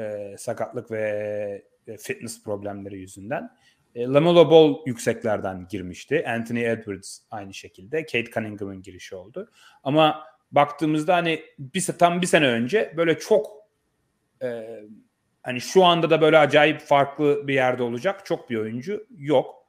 e, 0.00 0.34
sakatlık 0.38 0.90
ve 0.90 1.64
e, 1.86 1.96
fitness 1.96 2.44
problemleri 2.44 2.98
yüzünden. 2.98 3.50
E, 3.94 4.06
Lamelo 4.06 4.50
Ball 4.50 4.74
yükseklerden 4.86 5.66
girmişti. 5.68 6.24
Anthony 6.28 6.66
Edwards 6.66 7.18
aynı 7.30 7.54
şekilde. 7.54 8.02
Kate 8.02 8.30
Cunningham'ın 8.30 8.82
girişi 8.82 9.14
oldu. 9.14 9.50
Ama 9.82 10.24
baktığımızda 10.52 11.16
hani 11.16 11.42
bir, 11.58 11.82
tam 11.82 12.22
bir 12.22 12.26
sene 12.26 12.46
önce 12.46 12.94
böyle 12.96 13.18
çok 13.18 13.46
e, 14.42 14.80
hani 15.42 15.60
şu 15.60 15.84
anda 15.84 16.10
da 16.10 16.20
böyle 16.20 16.38
acayip 16.38 16.80
farklı 16.80 17.48
bir 17.48 17.54
yerde 17.54 17.82
olacak 17.82 18.26
çok 18.26 18.50
bir 18.50 18.56
oyuncu 18.56 19.06
yok. 19.18 19.66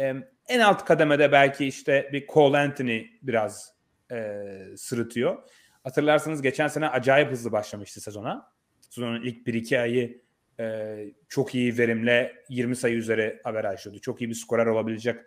E, 0.00 0.14
en 0.48 0.60
alt 0.60 0.84
kademede 0.84 1.32
belki 1.32 1.66
işte 1.66 2.10
bir 2.12 2.26
Cole 2.26 2.58
Anthony 2.58 3.06
biraz 3.22 3.74
e, 4.12 4.44
sırıtıyor. 4.76 5.42
Hatırlarsanız 5.84 6.42
geçen 6.42 6.68
sene 6.68 6.88
acayip 6.88 7.30
hızlı 7.30 7.52
başlamıştı 7.52 8.00
sezona. 8.00 8.52
Sezonun 8.80 9.22
ilk 9.22 9.46
1-2 9.46 9.80
ayı 9.80 10.22
e, 10.60 10.96
çok 11.28 11.54
iyi 11.54 11.78
verimle 11.78 12.44
20 12.48 12.76
sayı 12.76 12.94
üzeri 12.94 13.40
averajlıyordu. 13.44 14.00
Çok 14.00 14.20
iyi 14.20 14.30
bir 14.30 14.34
skorer 14.34 14.66
olabilecek 14.66 15.20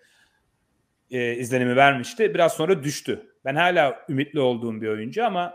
e, 1.11 1.33
izlenimi 1.33 1.75
vermişti. 1.75 2.33
Biraz 2.33 2.53
sonra 2.53 2.83
düştü. 2.83 3.31
Ben 3.45 3.55
hala 3.55 4.05
ümitli 4.09 4.39
olduğum 4.39 4.81
bir 4.81 4.87
oyuncu 4.87 5.25
ama 5.25 5.53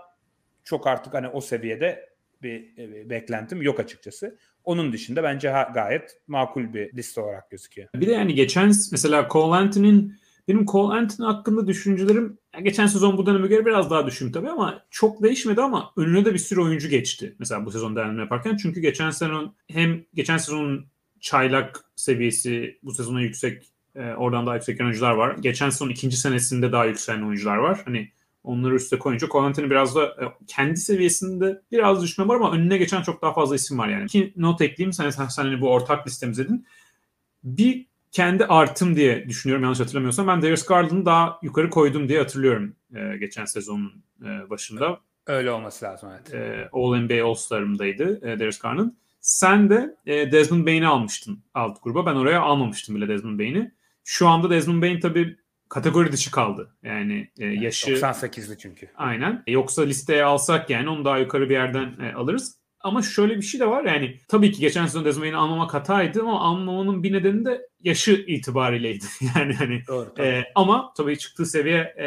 çok 0.65 0.87
artık 0.87 1.15
hani 1.15 1.29
o 1.29 1.41
seviyede 1.41 2.10
bir, 2.43 2.77
bir 2.77 3.11
beklentim 3.11 3.63
yok 3.63 3.81
açıkçası. 3.81 4.39
Onun 4.65 4.93
dışında 4.93 5.23
bence 5.23 5.55
gayet 5.75 6.21
makul 6.27 6.75
bir 6.75 6.93
liste 6.93 7.21
olarak 7.21 7.51
gözüküyor. 7.51 7.89
Bir 7.95 8.07
de 8.07 8.13
yani 8.13 8.35
geçen 8.35 8.73
mesela 8.93 9.29
Cole 9.31 9.57
Anthony'nin 9.57 10.15
benim 10.49 10.67
Cole 10.67 10.95
Anthony 10.95 11.27
hakkında 11.27 11.67
düşüncelerim 11.67 12.39
geçen 12.63 12.87
sezon 12.87 13.19
bu 13.19 13.27
döneme 13.27 13.49
göre 13.49 13.67
biraz 13.67 13.91
daha 13.91 14.07
düşün 14.07 14.33
tabii 14.33 14.51
ama 14.51 14.83
çok 14.91 15.23
değişmedi 15.23 15.61
ama 15.61 15.93
önüne 15.97 16.25
de 16.25 16.35
bir 16.35 16.39
sürü 16.39 16.61
oyuncu 16.61 16.89
geçti. 16.89 17.35
Mesela 17.39 17.65
bu 17.65 17.71
sezon 17.71 17.97
değerlendirme 17.97 18.23
yaparken. 18.23 18.57
Çünkü 18.57 18.81
geçen 18.81 19.11
sezon 19.11 19.55
hem 19.69 20.05
geçen 20.15 20.37
sezonun 20.37 20.87
çaylak 21.21 21.85
seviyesi 21.97 22.79
bu 22.83 22.93
sezona 22.93 23.21
yüksek 23.21 23.63
e, 23.95 24.01
oradan 24.01 24.47
daha 24.47 24.55
yüksek 24.55 24.81
oyuncular 24.81 25.13
var. 25.13 25.37
Geçen 25.41 25.71
sezon 25.71 25.89
ikinci 25.89 26.17
senesinde 26.17 26.73
daha 26.73 26.85
yükselen 26.85 27.23
oyuncular 27.23 27.57
var. 27.57 27.83
Hani 27.85 28.09
onları 28.45 28.75
üste 28.75 28.99
koyunca 28.99 29.29
Cole 29.29 29.47
Anthony 29.47 29.71
biraz 29.71 29.95
da 29.95 30.05
e, 30.05 30.25
kendi 30.47 30.77
seviyesinde 30.77 31.63
biraz 31.73 32.03
düşme 32.03 32.29
var 32.29 32.37
ama 32.37 32.53
önüne 32.53 32.79
geçen 32.79 33.03
çok 33.03 33.23
daha 33.23 33.33
fazla 33.33 33.55
isim 33.55 33.79
var 33.79 33.89
yani. 33.89 34.07
Ki 34.07 34.33
not 34.37 34.61
ekleyeyim 34.61 34.93
sen, 34.93 35.11
sen, 35.11 35.27
sen 35.27 35.45
hani 35.45 35.61
bu 35.61 35.71
ortak 35.71 36.07
listemiz 36.07 36.39
dedin. 36.39 36.67
Bir 37.45 37.87
kendi 38.13 38.45
artım 38.45 38.97
diye 38.97 39.29
düşünüyorum 39.29 39.63
yanlış 39.63 39.81
hatırlamıyorsam. 39.81 40.27
Ben 40.27 40.43
Darius 40.43 40.67
Garland'ı 40.67 41.07
daha 41.07 41.39
yukarı 41.43 41.71
koydum 41.71 42.09
diye 42.09 42.19
hatırlıyorum 42.19 42.77
e, 42.95 43.17
geçen 43.17 43.45
sezonun 43.45 44.03
e, 44.23 44.51
başında. 44.51 45.01
Öyle 45.27 45.51
olması 45.51 45.85
lazım 45.85 46.09
evet. 46.15 46.35
E, 46.35 46.69
All 46.73 46.97
NBA 46.97 47.25
All-Star'ımdaydı 47.25 48.29
e, 48.29 48.39
Darius 48.39 48.59
Garland. 48.59 48.91
Sen 49.21 49.71
de 49.71 49.97
e, 50.07 50.33
Desmond 50.33 50.67
Bane'i 50.67 50.87
almıştın 50.87 51.43
alt 51.55 51.83
gruba. 51.83 52.07
Ben 52.07 52.15
oraya 52.15 52.41
almamıştım 52.41 52.97
bile 52.97 53.09
Desmond 53.09 53.39
Bane'i. 53.39 53.73
Şu 54.05 54.29
anda 54.29 54.51
Desmond 54.51 54.83
Bain 54.83 55.01
tabii 55.01 55.37
kategori 55.71 56.13
dışı 56.13 56.31
kaldı. 56.31 56.77
Yani 56.83 57.31
e, 57.39 57.47
yaşı... 57.47 57.91
98'li 57.91 58.59
çünkü. 58.59 58.91
Aynen. 58.97 59.43
E, 59.47 59.53
yoksa 59.53 59.83
listeye 59.83 60.25
alsak 60.25 60.71
yani 60.71 60.89
onu 60.89 61.05
daha 61.05 61.19
yukarı 61.19 61.49
bir 61.49 61.55
yerden 61.55 61.97
e, 62.01 62.13
alırız. 62.13 62.61
Ama 62.81 63.03
şöyle 63.03 63.37
bir 63.37 63.43
şey 63.43 63.61
de 63.61 63.67
var 63.67 63.85
yani 63.85 64.19
tabii 64.29 64.53
ki 64.53 64.61
geçen 64.61 64.87
sezon 64.87 65.05
Desmond'u 65.05 65.37
almamak 65.37 65.75
hataydı 65.75 66.23
ama 66.23 66.41
almamanın 66.41 67.03
bir 67.03 67.13
nedeni 67.13 67.45
de 67.45 67.69
yaşı 67.81 68.13
itibariyleydi. 68.13 69.05
yani 69.37 69.55
hani 69.55 69.83
Doğru. 69.89 70.15
tabii. 70.15 70.27
e, 70.27 70.53
ama 70.55 70.93
tabii 70.97 71.19
çıktığı 71.19 71.47
seviye 71.47 71.95
e, 71.99 72.07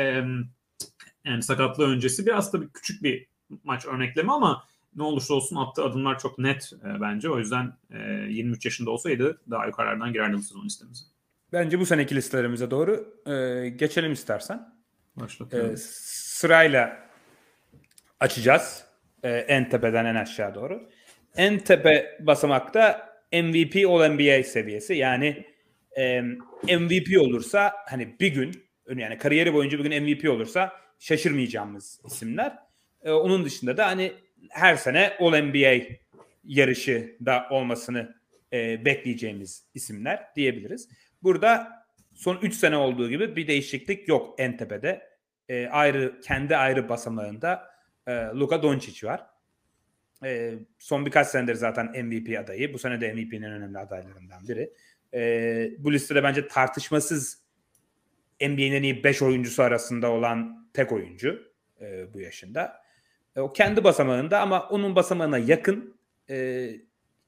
yani 1.25 1.43
sakatlığı 1.43 1.87
öncesi 1.87 2.25
biraz 2.25 2.51
tabii 2.51 2.69
küçük 2.73 3.03
bir 3.03 3.27
maç 3.63 3.85
örnekleme 3.85 4.31
ama 4.31 4.63
ne 4.95 5.03
olursa 5.03 5.33
olsun 5.33 5.55
attığı 5.55 5.83
adımlar 5.83 6.19
çok 6.19 6.39
net 6.39 6.71
e, 6.85 7.01
bence. 7.01 7.29
O 7.29 7.39
yüzden 7.39 7.77
e, 7.91 7.99
23 8.29 8.65
yaşında 8.65 8.91
olsaydı 8.91 9.41
daha 9.51 9.65
yukarıdan 9.65 10.13
girerdi 10.13 10.37
bu 10.37 10.41
sezon 10.41 10.65
listemize. 10.65 11.12
Bence 11.53 11.79
bu 11.79 11.85
seneki 11.85 12.15
listelerimize 12.15 12.71
doğru 12.71 13.13
e, 13.25 13.69
geçelim 13.69 14.11
istersen. 14.11 14.73
Başlatıyorum. 15.15 15.73
E, 15.73 15.77
sırayla 15.77 17.09
açacağız. 18.19 18.85
E, 19.23 19.29
en 19.29 19.69
tepeden 19.69 20.05
en 20.05 20.15
aşağı 20.15 20.55
doğru. 20.55 20.89
En 21.37 21.59
tepe 21.59 22.17
basamakta 22.19 23.09
MVP 23.33 23.75
All 23.87 24.09
NBA 24.09 24.43
seviyesi. 24.43 24.93
Yani 24.93 25.45
e, 25.97 26.21
MVP 26.77 27.21
olursa 27.21 27.73
hani 27.89 28.19
bir 28.19 28.33
gün 28.33 28.51
yani 28.95 29.17
kariyeri 29.17 29.53
boyunca 29.53 29.79
bir 29.79 29.83
gün 29.83 30.03
MVP 30.03 30.29
olursa 30.29 30.73
şaşırmayacağımız 30.99 32.01
isimler. 32.05 32.57
E, 33.03 33.11
onun 33.11 33.45
dışında 33.45 33.77
da 33.77 33.87
hani 33.87 34.13
her 34.49 34.75
sene 34.75 35.13
All 35.19 35.41
NBA 35.41 35.95
yarışı 36.43 37.17
da 37.25 37.47
olmasını 37.51 38.15
e, 38.53 38.85
bekleyeceğimiz 38.85 39.65
isimler 39.73 40.23
diyebiliriz. 40.35 40.89
Burada 41.23 41.83
son 42.13 42.39
3 42.41 42.55
sene 42.55 42.77
olduğu 42.77 43.09
gibi 43.09 43.35
bir 43.35 43.47
değişiklik 43.47 44.07
yok 44.07 44.35
en 44.37 44.57
tepede. 44.57 45.09
E, 45.49 45.67
ayrı 45.67 46.19
kendi 46.21 46.57
ayrı 46.57 46.89
basamağında 46.89 47.69
e, 48.07 48.11
Luka 48.13 48.63
Doncic 48.63 49.07
var. 49.07 49.25
E, 50.23 50.53
son 50.79 51.05
birkaç 51.05 51.27
senedir 51.27 51.55
zaten 51.55 52.05
MVP 52.05 52.39
adayı. 52.39 52.73
Bu 52.73 52.79
sene 52.79 53.01
de 53.01 53.13
MVP'nin 53.13 53.51
önemli 53.51 53.77
adaylarından 53.77 54.47
biri. 54.47 54.73
E, 55.13 55.71
bu 55.79 55.93
listede 55.93 56.23
bence 56.23 56.47
tartışmasız 56.47 57.43
NBA'nin 58.41 58.71
en 58.71 58.83
iyi 58.83 59.03
5 59.03 59.21
oyuncusu 59.21 59.63
arasında 59.63 60.11
olan 60.11 60.69
tek 60.73 60.91
oyuncu 60.91 61.53
e, 61.81 62.13
bu 62.13 62.19
yaşında. 62.19 62.83
E, 63.35 63.39
o 63.39 63.53
kendi 63.53 63.83
basamağında 63.83 64.39
ama 64.39 64.69
onun 64.69 64.95
basamağına 64.95 65.37
yakın 65.37 65.97
e, 66.29 66.69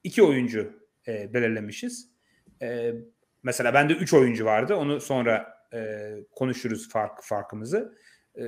iki 0.04 0.22
oyuncu 0.22 0.72
e, 1.08 1.34
belirlemişiz. 1.34 2.10
E, 2.62 2.92
mesela 3.46 3.74
bende 3.74 3.92
3 3.92 4.14
oyuncu 4.14 4.44
vardı. 4.44 4.74
Onu 4.74 5.00
sonra 5.00 5.58
e, 5.72 6.10
konuşuruz 6.32 6.88
fark 6.88 7.22
farkımızı. 7.22 7.96
E, 8.38 8.42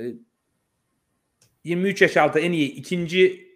23 1.63 2.01
yaş 2.01 2.17
altı 2.17 2.39
en 2.39 2.51
iyi 2.51 2.71
ikinci 2.71 3.49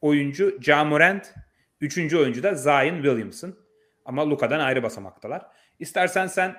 oyuncu 0.00 0.58
Ja 0.62 0.84
Morant, 0.84 1.34
üçüncü 1.80 2.16
oyuncu 2.16 2.42
da 2.42 2.54
Zion 2.54 3.02
Williamson. 3.02 3.58
Ama 4.04 4.30
Luka'dan 4.30 4.60
ayrı 4.60 4.82
basamaktalar. 4.82 5.46
İstersen 5.78 6.26
sen 6.26 6.54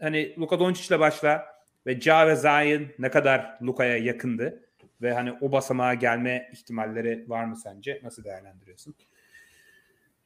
hani 0.00 0.36
Luka 0.38 0.58
Doncic'le 0.58 1.00
başla 1.00 1.46
ve 1.86 2.00
Ja 2.00 2.26
ve 2.26 2.36
Zion 2.36 2.86
ne 2.98 3.10
kadar 3.10 3.58
Luka'ya 3.62 3.96
yakındı 3.96 4.68
ve 5.02 5.12
hani 5.12 5.32
o 5.40 5.52
basamağa 5.52 5.94
gelme 5.94 6.50
ihtimalleri 6.52 7.24
var 7.28 7.44
mı 7.44 7.56
sence? 7.56 8.00
Nasıl 8.02 8.24
değerlendiriyorsun? 8.24 8.94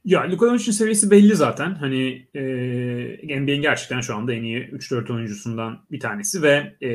Ya 0.04 0.30
Luka 0.30 0.46
Doncic'in 0.46 0.72
seviyesi 0.72 1.10
belli 1.10 1.36
zaten. 1.36 1.74
Hani 1.74 2.26
e, 2.34 3.40
NBA'in 3.40 3.62
gerçekten 3.62 4.00
şu 4.00 4.16
anda 4.16 4.32
en 4.32 4.42
iyi 4.42 4.58
3-4 4.58 5.12
oyuncusundan 5.12 5.78
bir 5.90 6.00
tanesi 6.00 6.42
ve 6.42 6.76
e, 6.82 6.90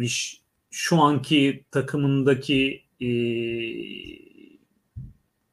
bir 0.00 0.42
şu 0.70 0.96
anki 0.96 1.64
takımındaki 1.70 2.82
e, 3.00 3.08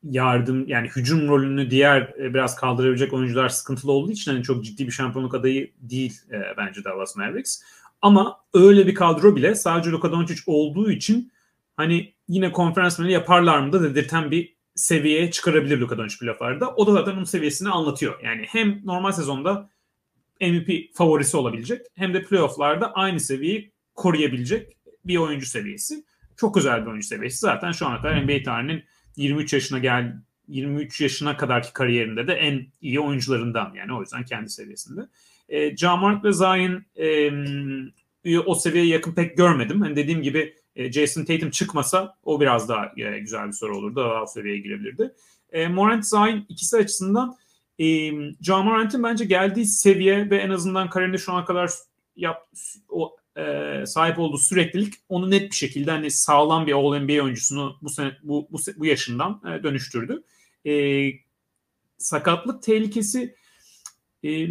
yardım 0.04 0.68
yani 0.68 0.88
hücum 0.88 1.28
rolünü 1.28 1.72
diğer 1.72 2.02
e, 2.02 2.34
biraz 2.34 2.56
kaldırabilecek 2.56 3.14
oyuncular 3.14 3.50
sıkıntılı 3.50 3.92
olduğu 3.92 4.12
için 4.12 4.32
hani 4.32 4.44
çok 4.44 4.66
ciddi 4.66 4.88
bir 4.88 4.92
şampiyonluk 4.92 5.36
adayı 5.36 5.72
değil 5.82 6.22
e, 6.32 6.58
bence 6.58 6.84
Dallas 6.84 7.16
Mavericks. 7.16 7.62
Ama 8.02 8.38
öyle 8.54 8.88
bir 8.88 8.96
kadro 8.96 9.36
bile 9.36 9.56
sadece 9.56 9.90
Luka 9.90 10.12
Doncic 10.12 10.42
olduğu 10.46 10.92
için 10.92 11.32
hani 11.78 12.14
yine 12.28 12.52
konferans 12.52 13.00
yaparlar 13.00 13.60
mı 13.60 13.74
da 13.74 13.84
dedirten 13.84 14.32
bir 14.32 14.57
seviyeye 14.78 15.32
çıkarabilir 15.32 15.78
Luka 15.78 15.98
Doncic 15.98 16.20
playoff'larda. 16.20 16.74
O 16.76 16.88
da 16.88 16.92
zaten 16.92 17.12
onun 17.12 17.24
seviyesini 17.24 17.70
anlatıyor. 17.70 18.20
Yani 18.24 18.46
hem 18.50 18.82
normal 18.86 19.12
sezonda 19.12 19.70
MVP 20.42 20.70
favorisi 20.94 21.38
olabilecek 21.38 21.82
hem 21.96 22.14
de 22.14 22.24
playoff'larda 22.24 22.94
aynı 22.94 23.20
seviyeyi 23.20 23.72
koruyabilecek 23.96 24.78
bir 25.06 25.18
oyuncu 25.18 25.46
seviyesi. 25.46 26.04
Çok 26.38 26.58
özel 26.58 26.82
bir 26.82 26.88
oyuncu 26.88 27.08
seviyesi. 27.08 27.38
Zaten 27.38 27.72
şu 27.72 27.88
ana 27.88 28.02
kadar 28.02 28.24
NBA 28.24 28.44
tarihinin 28.44 28.84
23 29.16 29.54
yaşına 29.54 29.80
gel 29.80 30.14
23 30.48 31.02
yaşına 31.02 31.38
kadarki 31.38 31.74
kariyerinde 31.74 32.28
de 32.28 32.34
en 32.34 32.68
iyi 32.82 33.00
oyuncularından 33.00 33.74
yani 33.74 33.94
o 33.94 34.02
yüzden 34.02 34.26
kendi 34.26 34.50
seviyesinde. 34.50 35.02
E, 35.50 35.78
Jamorant 35.78 36.24
ve 36.24 36.34
Zion 36.34 36.86
e, 36.96 38.40
o 38.40 38.56
seviyeye 38.56 38.90
yakın 38.90 39.14
pek 39.14 39.38
görmedim. 39.38 39.82
Hani 39.82 39.96
dediğim 39.96 40.22
gibi 40.22 40.56
e, 40.78 40.92
Jason 40.92 41.26
Tatum 41.26 41.50
çıkmasa 41.50 42.18
o 42.24 42.42
biraz 42.42 42.70
daha 42.70 42.92
e, 42.98 43.20
güzel 43.20 43.48
bir 43.48 43.54
soru 43.54 43.78
olurdu. 43.78 43.96
Daha 43.96 44.24
o 44.24 44.26
seviyeye 44.26 44.60
girebilirdi. 44.60 45.14
E, 45.52 45.68
Morant 45.68 46.06
Zion 46.06 46.46
ikisi 46.50 46.78
açısından 46.78 47.38
e, 47.80 47.86
Jamorant'ın 48.42 49.04
bence 49.04 49.26
geldiği 49.26 49.66
seviye 49.66 50.30
ve 50.30 50.38
en 50.38 50.50
azından 50.50 50.90
kariyerinde 50.90 51.18
şu 51.18 51.34
ana 51.34 51.46
kadar 51.46 51.72
yap, 52.16 52.50
o 52.90 53.16
e, 53.38 53.84
sahip 53.86 54.20
olduğu 54.20 54.38
süreklilik 54.38 54.94
onu 55.10 55.32
net 55.32 55.52
bir 55.52 55.56
şekilde 55.56 55.92
hani 55.92 56.12
sağlam 56.12 56.68
bir 56.68 56.74
All 56.74 57.00
NBA 57.00 57.24
oyuncusunu 57.24 57.78
bu 57.82 57.90
sene 57.90 58.12
bu 58.24 58.48
bu, 58.52 58.58
bu 58.78 58.86
yaşından 58.86 59.42
e, 59.46 59.64
dönüştürdü. 59.64 60.24
E, 60.66 60.74
sakatlık 61.98 62.64
tehlikesi 62.64 63.36
e, 64.24 64.48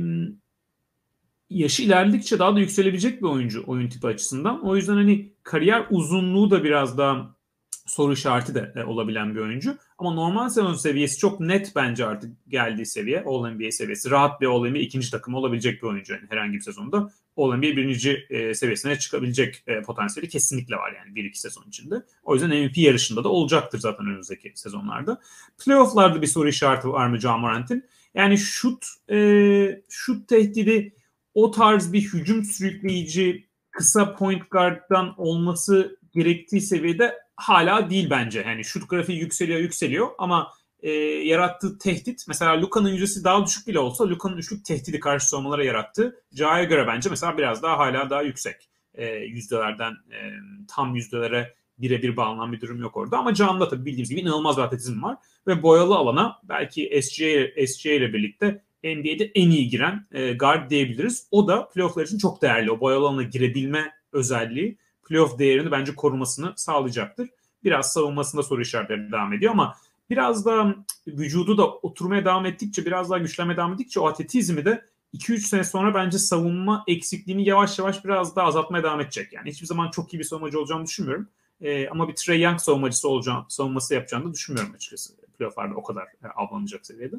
yaşı 1.51 1.83
ilerledikçe 1.83 2.39
daha 2.39 2.57
da 2.57 2.61
yükselebilecek 2.61 3.23
bir 3.23 3.27
oyuncu 3.27 3.65
oyun 3.67 3.89
tipi 3.89 4.07
açısından. 4.07 4.65
O 4.65 4.77
yüzden 4.77 4.95
hani 4.95 5.33
kariyer 5.43 5.87
uzunluğu 5.91 6.51
da 6.51 6.65
biraz 6.65 6.99
daha 6.99 7.37
soru 7.87 8.13
işareti 8.13 8.55
de 8.55 8.73
e, 8.77 8.85
olabilen 8.85 9.35
bir 9.35 9.41
oyuncu. 9.41 9.77
Ama 9.99 10.15
normal 10.15 10.49
sezon 10.49 10.75
seviyesi 10.75 11.19
çok 11.19 11.41
net 11.41 11.73
bence 11.77 12.07
artık 12.07 12.31
geldiği 12.49 12.87
seviye. 12.87 13.25
All 13.27 13.51
NBA 13.51 13.71
seviyesi. 13.71 14.11
Rahat 14.11 14.41
bir 14.41 14.47
All 14.47 14.69
NBA 14.69 14.79
ikinci 14.79 15.11
takım 15.11 15.35
olabilecek 15.35 15.83
bir 15.83 15.89
oyuncu. 15.89 16.13
Yani 16.13 16.27
herhangi 16.29 16.53
bir 16.53 16.61
sezonda 16.61 17.11
All 17.37 17.57
NBA 17.57 17.63
birinci 17.63 18.27
e, 18.31 18.55
seviyesine 18.55 18.99
çıkabilecek 18.99 19.63
e, 19.67 19.83
potansiyeli 19.83 20.29
kesinlikle 20.29 20.77
var 20.77 20.93
yani 20.93 21.15
bir 21.15 21.25
iki 21.25 21.41
sezon 21.41 21.65
içinde. 21.69 21.95
O 22.23 22.35
yüzden 22.35 22.51
MVP 22.51 22.79
yarışında 22.79 23.25
da 23.25 23.29
olacaktır 23.29 23.79
zaten 23.79 24.07
önümüzdeki 24.07 24.53
sezonlarda. 24.55 25.21
Playoff'larda 25.65 26.23
bir 26.23 26.27
soru 26.27 26.49
işareti 26.49 26.89
var 26.89 27.07
mı 27.07 27.19
John 27.19 27.41
Morant'in? 27.41 27.85
Yani 28.15 28.39
şut 28.39 28.87
e, 29.11 29.83
şut 29.89 30.29
tehdidi 30.29 30.96
o 31.37 31.51
tarz 31.51 31.93
bir 31.93 32.01
hücum 32.01 32.45
sürükleyici 32.45 33.49
kısa 33.71 34.15
point 34.15 34.51
guard'dan 34.51 35.21
olması 35.21 35.99
gerektiği 36.15 36.61
seviyede 36.61 37.19
hala 37.37 37.91
değil 37.91 38.11
bence. 38.11 38.45
Yani 38.47 38.65
şut 38.65 38.91
grafiği 38.91 39.19
yükseliyor 39.19 39.61
yükseliyor 39.61 40.09
ama 40.19 40.53
e, 40.81 40.91
yarattığı 41.01 41.79
tehdit 41.79 42.25
mesela 42.29 42.61
Luka'nın 42.61 42.89
yüzdesi 42.89 43.25
daha 43.25 43.47
düşük 43.47 43.67
bile 43.67 43.79
olsa 43.79 44.09
Luka'nın 44.09 44.37
üçlük 44.37 44.65
tehdidi 44.65 45.01
karşı 45.01 45.29
savunmalara 45.29 45.65
yarattığı 45.65 46.25
Caha'ya 46.35 46.65
göre 46.65 46.87
bence 46.87 47.11
mesela 47.11 47.39
biraz 47.39 47.63
daha 47.63 47.79
hala 47.79 48.11
daha 48.11 48.23
yüksek 48.23 48.69
e, 48.95 49.07
yüzdelerden 49.15 49.93
e, 49.93 50.21
tam 50.69 50.95
yüzdelere 50.95 51.55
birebir 51.79 52.17
bağlanan 52.17 52.53
bir 52.53 52.61
durum 52.61 52.81
yok 52.81 52.97
orada. 52.97 53.19
Ama 53.19 53.35
Can'da 53.35 53.69
tabii 53.69 53.85
bildiğimiz 53.85 54.11
gibi 54.11 54.21
inanılmaz 54.21 54.57
bir 54.57 54.63
atletizm 54.63 55.03
var. 55.03 55.17
Ve 55.47 55.63
boyalı 55.63 55.97
alana 55.97 56.39
belki 56.45 57.01
SGA, 57.03 57.67
SGA 57.67 57.93
ile 57.93 58.13
birlikte 58.13 58.66
NBA'de 58.85 59.33
en 59.35 59.51
iyi 59.51 59.69
giren 59.69 60.07
e, 60.13 60.33
guard 60.33 60.71
diyebiliriz. 60.71 61.27
O 61.31 61.49
da 61.49 61.69
playofflar 61.69 62.05
için 62.07 62.19
çok 62.19 62.43
değerli. 62.43 62.71
O 62.71 62.81
boyalı 62.81 63.07
alana 63.09 63.23
girebilme 63.23 63.93
özelliği 64.13 64.79
playoff 65.09 65.39
değerini 65.39 65.71
bence 65.71 65.95
korumasını 65.95 66.53
sağlayacaktır. 66.57 67.29
Biraz 67.65 67.93
savunmasında 67.93 68.43
soru 68.43 68.63
işaretleri 68.63 69.13
devam 69.13 69.33
ediyor 69.33 69.53
ama 69.53 69.77
biraz 70.11 70.47
da 70.47 70.75
vücudu 71.07 71.59
da 71.59 71.71
oturmaya 71.71 72.25
devam 72.25 72.47
ettikçe 72.47 72.87
biraz 72.87 73.11
daha 73.11 73.19
güçlenmeye 73.19 73.57
devam 73.57 73.73
ettikçe 73.73 74.01
o 74.01 74.07
atletizmi 74.07 74.65
de 74.65 74.85
2-3 75.15 75.39
sene 75.39 75.65
sonra 75.65 75.95
bence 75.95 76.19
savunma 76.19 76.85
eksikliğini 76.87 77.49
yavaş 77.49 77.79
yavaş 77.79 78.05
biraz 78.05 78.37
daha 78.37 78.47
azaltmaya 78.47 78.83
devam 78.83 79.01
edecek. 79.01 79.33
Yani 79.33 79.51
hiçbir 79.51 79.67
zaman 79.67 79.91
çok 79.91 80.15
iyi 80.15 80.19
bir 80.19 80.25
savunmacı 80.25 80.61
olacağını 80.61 80.85
düşünmüyorum. 80.85 81.29
Ee, 81.61 81.89
ama 81.89 82.09
bir 82.09 82.15
Trey 82.15 82.41
Young 82.41 82.61
savunmacısı 82.61 83.09
olacağını, 83.09 83.45
savunması 83.49 83.95
yapacağını 83.95 84.25
da 84.25 84.33
düşünmüyorum 84.33 84.75
açıkçası. 84.75 85.15
Playoff'larda 85.39 85.75
o 85.75 85.83
kadar 85.83 86.03
e, 86.03 86.27
avlanacak 86.37 86.87
seviyede. 86.87 87.17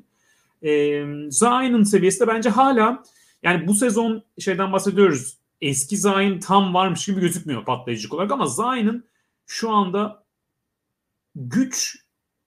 Ee, 0.64 1.06
Zion'ın 1.30 1.84
seviyesi 1.84 2.20
de 2.20 2.28
bence 2.28 2.50
hala 2.50 3.04
yani 3.44 3.68
bu 3.68 3.74
sezon 3.74 4.24
şeyden 4.40 4.74
bahsediyoruz 4.74 5.38
eski 5.62 5.98
Zayn 5.98 6.40
tam 6.40 6.74
varmış 6.74 7.06
gibi 7.06 7.22
gözükmüyor 7.22 7.66
patlayıcı 7.66 8.16
olarak 8.16 8.32
ama 8.32 8.48
Zayn'ın 8.48 9.06
şu 9.46 9.70
anda 9.72 10.24
güç 11.36 11.96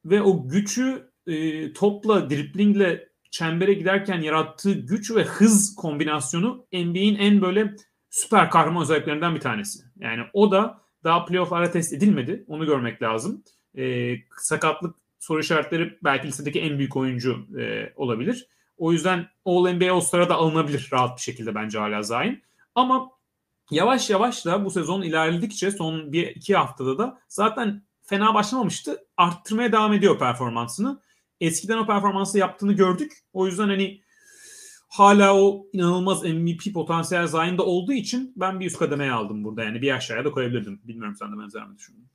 ve 0.05 0.23
o 0.23 0.49
gücü 0.49 1.11
e, 1.27 1.73
topla, 1.73 2.31
driplingle 2.31 3.09
çembere 3.31 3.75
giderken 3.75 4.21
yarattığı 4.21 4.73
güç 4.73 5.11
ve 5.11 5.25
hız 5.25 5.75
kombinasyonu 5.75 6.67
NBA'in 6.73 7.17
en 7.17 7.43
böyle 7.43 7.77
süper 8.11 8.51
kahraman 8.51 8.83
özelliklerinden 8.83 9.35
bir 9.35 9.41
tanesi. 9.41 9.79
Yani 9.99 10.23
o 10.33 10.53
da 10.53 10.81
daha 11.05 11.25
playoff'lara 11.25 11.71
test 11.71 11.93
edilmedi. 11.93 12.45
Onu 12.49 12.67
görmek 12.67 13.03
lazım. 13.03 13.45
E, 13.79 14.15
sakatlık 14.39 14.97
soru 15.21 15.41
işaretleri 15.41 15.99
belki 16.05 16.27
listedeki 16.29 16.61
en 16.61 16.79
büyük 16.79 16.97
oyuncu 16.97 17.47
e, 17.61 17.93
olabilir. 17.97 18.49
O 18.77 18.93
yüzden 18.93 19.29
All 19.45 19.73
NBA 19.73 19.93
All-Star'a 19.93 20.29
da 20.29 20.35
alınabilir 20.35 20.89
rahat 20.93 21.17
bir 21.17 21.23
şekilde 21.23 21.55
bence 21.55 21.79
hala 21.79 22.03
Zayn. 22.03 22.43
Ama 22.75 23.11
yavaş 23.71 24.11
yavaş 24.11 24.47
da 24.47 24.65
bu 24.65 24.71
sezon 24.71 25.03
ilerledikçe 25.03 25.71
son 25.71 26.13
bir 26.13 26.27
iki 26.27 26.57
haftada 26.57 26.99
da 26.99 27.19
zaten 27.29 27.83
fena 28.03 28.35
başlamamıştı. 28.35 28.99
Arttırmaya 29.17 29.73
devam 29.73 29.93
ediyor 29.93 30.19
performansını. 30.19 31.01
Eskiden 31.41 31.79
o 31.79 31.87
performansı 31.87 32.39
yaptığını 32.39 32.73
gördük. 32.73 33.13
O 33.33 33.47
yüzden 33.47 33.69
hani 33.69 34.03
hala 34.89 35.37
o 35.37 35.67
inanılmaz 35.73 36.25
MVP 36.25 36.75
potansiyel 36.75 37.27
Zion'da 37.27 37.65
olduğu 37.65 37.93
için 37.93 38.33
ben 38.37 38.61
bir 38.61 38.67
üst 38.67 38.79
kademeye 38.79 39.13
aldım 39.13 39.45
burada. 39.45 39.65
Yani 39.65 39.83
bir 39.83 39.95
aşağıya 39.95 40.25
da 40.25 40.31
koyabilirdim. 40.31 40.81
Bilmiyorum 40.85 41.17
sen 41.19 41.33
de 41.33 41.43
benzer 41.43 41.69
mi 41.69 41.77
düşündün? 41.77 42.09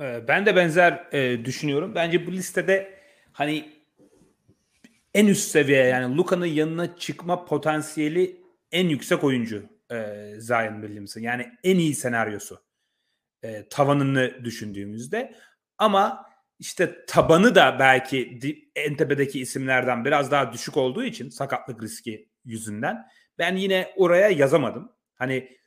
Ee, 0.00 0.28
ben 0.28 0.46
de 0.46 0.56
benzer 0.56 1.08
e, 1.12 1.44
düşünüyorum. 1.44 1.94
Bence 1.94 2.26
bu 2.26 2.32
listede 2.32 3.00
hani 3.32 3.68
en 5.14 5.26
üst 5.26 5.50
seviye 5.50 5.84
yani 5.84 6.16
Luka'nın 6.16 6.46
yanına 6.46 6.96
çıkma 6.96 7.44
potansiyeli 7.44 8.40
en 8.72 8.88
yüksek 8.88 9.24
oyuncu 9.24 9.64
e, 9.92 10.30
Zion 10.38 10.80
Williamson. 10.80 11.20
Yani 11.20 11.52
en 11.64 11.78
iyi 11.78 11.94
senaryosu 11.94 12.62
e, 13.42 13.68
tavanını 13.68 14.44
düşündüğümüzde. 14.44 15.34
Ama 15.78 16.30
işte 16.58 17.04
tabanı 17.06 17.54
da 17.54 17.76
belki 17.78 18.38
en 18.76 18.96
tepedeki 18.96 19.40
isimlerden 19.40 20.04
biraz 20.04 20.30
daha 20.30 20.52
düşük 20.52 20.76
olduğu 20.76 21.04
için 21.04 21.28
sakatlık 21.28 21.82
riski 21.82 22.28
yüzünden 22.44 23.08
ben 23.38 23.56
yine 23.56 23.92
oraya 23.96 24.28
yazamadım. 24.28 24.92
Hani 25.14 25.58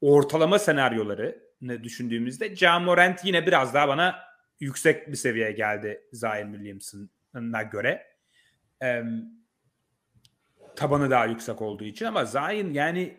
ortalama 0.00 0.58
senaryoları 0.58 1.43
ne 1.68 1.84
düşündüğümüzde 1.84 2.56
Jamorant 2.56 3.24
yine 3.24 3.46
biraz 3.46 3.74
daha 3.74 3.88
bana 3.88 4.18
yüksek 4.60 5.08
bir 5.08 5.16
seviyeye 5.16 5.52
geldi 5.52 6.02
Zion 6.12 6.52
Williamson'a 6.52 7.62
göre. 7.62 8.06
Ee, 8.82 9.02
tabanı 10.76 11.10
daha 11.10 11.26
yüksek 11.26 11.62
olduğu 11.62 11.84
için 11.84 12.04
ama 12.04 12.24
Zion 12.24 12.72
yani 12.72 13.16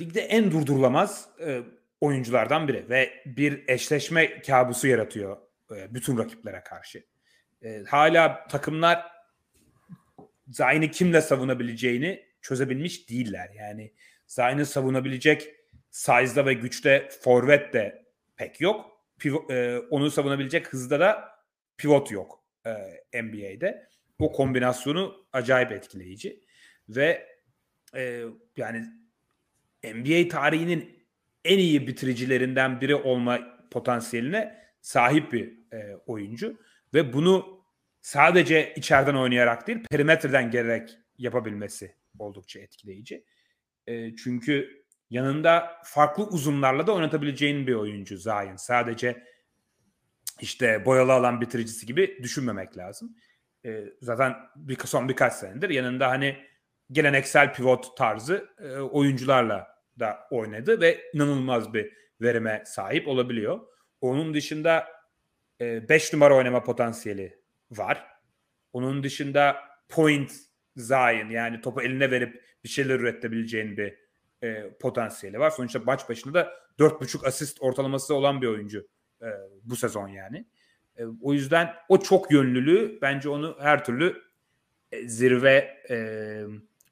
ligde 0.00 0.20
en 0.20 0.50
durdurulamaz 0.50 1.28
e, 1.46 1.62
oyunculardan 2.00 2.68
biri 2.68 2.88
ve 2.88 3.22
bir 3.26 3.64
eşleşme 3.68 4.42
kabusu 4.42 4.88
yaratıyor 4.88 5.36
e, 5.76 5.94
bütün 5.94 6.18
rakiplere 6.18 6.62
karşı. 6.64 7.04
E, 7.62 7.84
hala 7.88 8.46
takımlar 8.48 9.12
Zayn'i 10.48 10.90
kimle 10.90 11.20
savunabileceğini 11.20 12.24
çözebilmiş 12.40 13.08
değiller. 13.10 13.50
Yani 13.54 13.92
Zayn'i 14.26 14.66
savunabilecek 14.66 15.61
size'da 15.92 16.46
ve 16.46 16.54
güçte 16.54 17.08
forvet 17.20 17.72
de 17.72 18.06
pek 18.36 18.60
yok. 18.60 18.92
Pivo, 19.18 19.52
e, 19.52 19.78
onu 19.78 20.10
savunabilecek 20.10 20.68
hızda 20.72 21.00
da 21.00 21.28
pivot 21.76 22.10
yok 22.10 22.44
e, 22.66 23.22
NBA'de. 23.22 23.88
O 24.18 24.32
kombinasyonu 24.32 25.26
acayip 25.32 25.72
etkileyici 25.72 26.40
ve 26.88 27.28
e, 27.94 28.24
yani 28.56 28.84
NBA 29.84 30.28
tarihinin 30.28 31.06
en 31.44 31.58
iyi 31.58 31.86
bitiricilerinden 31.86 32.80
biri 32.80 32.94
olma 32.94 33.40
potansiyeline 33.70 34.62
sahip 34.80 35.32
bir 35.32 35.72
e, 35.72 35.96
oyuncu 36.06 36.58
ve 36.94 37.12
bunu 37.12 37.64
sadece 38.00 38.74
içeriden 38.76 39.14
oynayarak 39.14 39.66
değil 39.66 39.78
perimetreden 39.90 40.50
gelerek 40.50 40.98
yapabilmesi 41.18 41.96
oldukça 42.18 42.60
etkileyici. 42.60 43.24
E, 43.86 44.16
çünkü 44.16 44.81
yanında 45.12 45.80
farklı 45.84 46.24
uzunlarla 46.24 46.86
da 46.86 46.92
oynatabileceğin 46.92 47.66
bir 47.66 47.74
oyuncu 47.74 48.16
Zion. 48.16 48.56
Sadece 48.56 49.24
işte 50.40 50.84
boyalı 50.84 51.12
alan 51.12 51.40
bitiricisi 51.40 51.86
gibi 51.86 52.18
düşünmemek 52.22 52.76
lazım. 52.76 53.16
E, 53.64 53.84
zaten 54.00 54.36
bir, 54.56 54.78
son 54.84 55.08
birkaç 55.08 55.32
senedir 55.32 55.70
yanında 55.70 56.08
hani 56.08 56.36
geleneksel 56.92 57.54
pivot 57.54 57.96
tarzı 57.96 58.48
e, 58.58 58.76
oyuncularla 58.76 59.68
da 59.98 60.18
oynadı 60.30 60.80
ve 60.80 61.00
inanılmaz 61.14 61.74
bir 61.74 61.92
verime 62.20 62.62
sahip 62.66 63.08
olabiliyor. 63.08 63.60
Onun 64.00 64.34
dışında 64.34 64.86
5 65.60 66.14
e, 66.14 66.16
numara 66.16 66.36
oynama 66.36 66.62
potansiyeli 66.62 67.42
var. 67.70 68.06
Onun 68.72 69.02
dışında 69.02 69.56
point 69.88 70.32
Zion 70.76 71.30
yani 71.30 71.60
topu 71.60 71.82
eline 71.82 72.10
verip 72.10 72.44
bir 72.64 72.68
şeyler 72.68 73.00
üretebileceğin 73.00 73.76
bir 73.76 74.01
e, 74.42 74.70
potansiyeli 74.80 75.38
var. 75.38 75.50
Sonuçta 75.50 75.78
maç 75.78 76.08
başında 76.08 76.34
da 76.34 76.52
4.5 76.78 77.26
asist 77.26 77.62
ortalaması 77.62 78.14
olan 78.14 78.42
bir 78.42 78.46
oyuncu 78.46 78.86
e, 79.22 79.26
bu 79.62 79.76
sezon 79.76 80.08
yani. 80.08 80.46
E, 80.96 81.04
o 81.22 81.32
yüzden 81.32 81.74
o 81.88 81.98
çok 82.00 82.32
yönlülüğü 82.32 82.98
bence 83.02 83.28
onu 83.28 83.56
her 83.60 83.84
türlü 83.84 84.22
e, 84.92 85.08
zirve 85.08 85.82
e, 85.90 85.96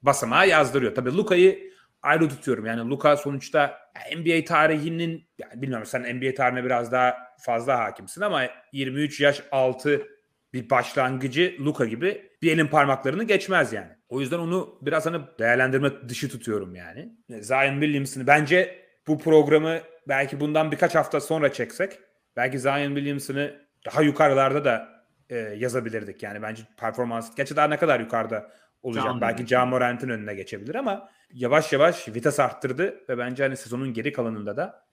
basamağa 0.03 0.45
yazdırıyor. 0.45 0.95
Tabii 0.95 1.17
Luka'yı 1.17 1.71
ayrı 2.03 2.29
tutuyorum. 2.29 2.67
Yani 2.67 2.91
Luka 2.91 3.17
sonuçta 3.17 3.79
NBA 4.17 4.45
tarihinin 4.45 5.29
yani 5.39 5.63
bilmiyorum 5.63 5.87
sen 5.87 6.17
NBA 6.17 6.35
tarihine 6.35 6.65
biraz 6.65 6.93
daha 6.93 7.17
fazla 7.39 7.79
hakimsin 7.79 8.21
ama 8.21 8.43
23 8.73 9.21
yaş 9.21 9.43
altı 9.51 10.09
bir 10.53 10.71
başlangıcı 10.71 11.57
Luka 11.61 11.85
gibi 11.85 12.31
bir 12.43 12.53
elin 12.53 12.67
parmaklarını 12.67 13.25
geçmez 13.25 13.73
yani. 13.73 14.00
O 14.11 14.21
yüzden 14.21 14.39
onu 14.39 14.79
biraz 14.83 15.07
hani 15.07 15.21
değerlendirme 15.39 16.09
dışı 16.09 16.29
tutuyorum 16.29 16.75
yani. 16.75 17.13
Zion 17.29 17.81
Williamson'ı 17.81 18.27
bence 18.27 18.85
bu 19.07 19.19
programı 19.19 19.81
belki 20.09 20.41
bundan 20.41 20.73
birkaç 20.73 20.95
hafta 20.95 21.21
sonra 21.21 21.53
çeksek 21.53 21.99
belki 22.37 22.59
Zion 22.59 22.95
Williamson'ı 22.95 23.67
daha 23.87 24.03
yukarılarda 24.03 24.65
da 24.65 25.05
e, 25.31 25.37
yazabilirdik. 25.37 26.23
Yani 26.23 26.43
bence 26.43 26.63
performans 26.77 27.35
gerçi 27.37 27.57
daha 27.57 27.69
ne 27.69 27.77
kadar 27.77 28.01
yukarıda 28.01 28.51
olacak. 28.83 29.05
Can 29.05 29.21
belki 29.21 29.47
Can 29.47 29.69
Morant'ın 29.69 30.09
önüne 30.09 30.35
geçebilir 30.35 30.75
ama 30.75 31.09
yavaş 31.33 31.73
yavaş 31.73 32.09
vites 32.09 32.41
arttırdı 32.41 33.05
ve 33.09 33.19
bence 33.19 33.43
hani 33.43 33.57
sezonun 33.57 33.93
geri 33.93 34.13
kalanında 34.13 34.57
da 34.57 34.85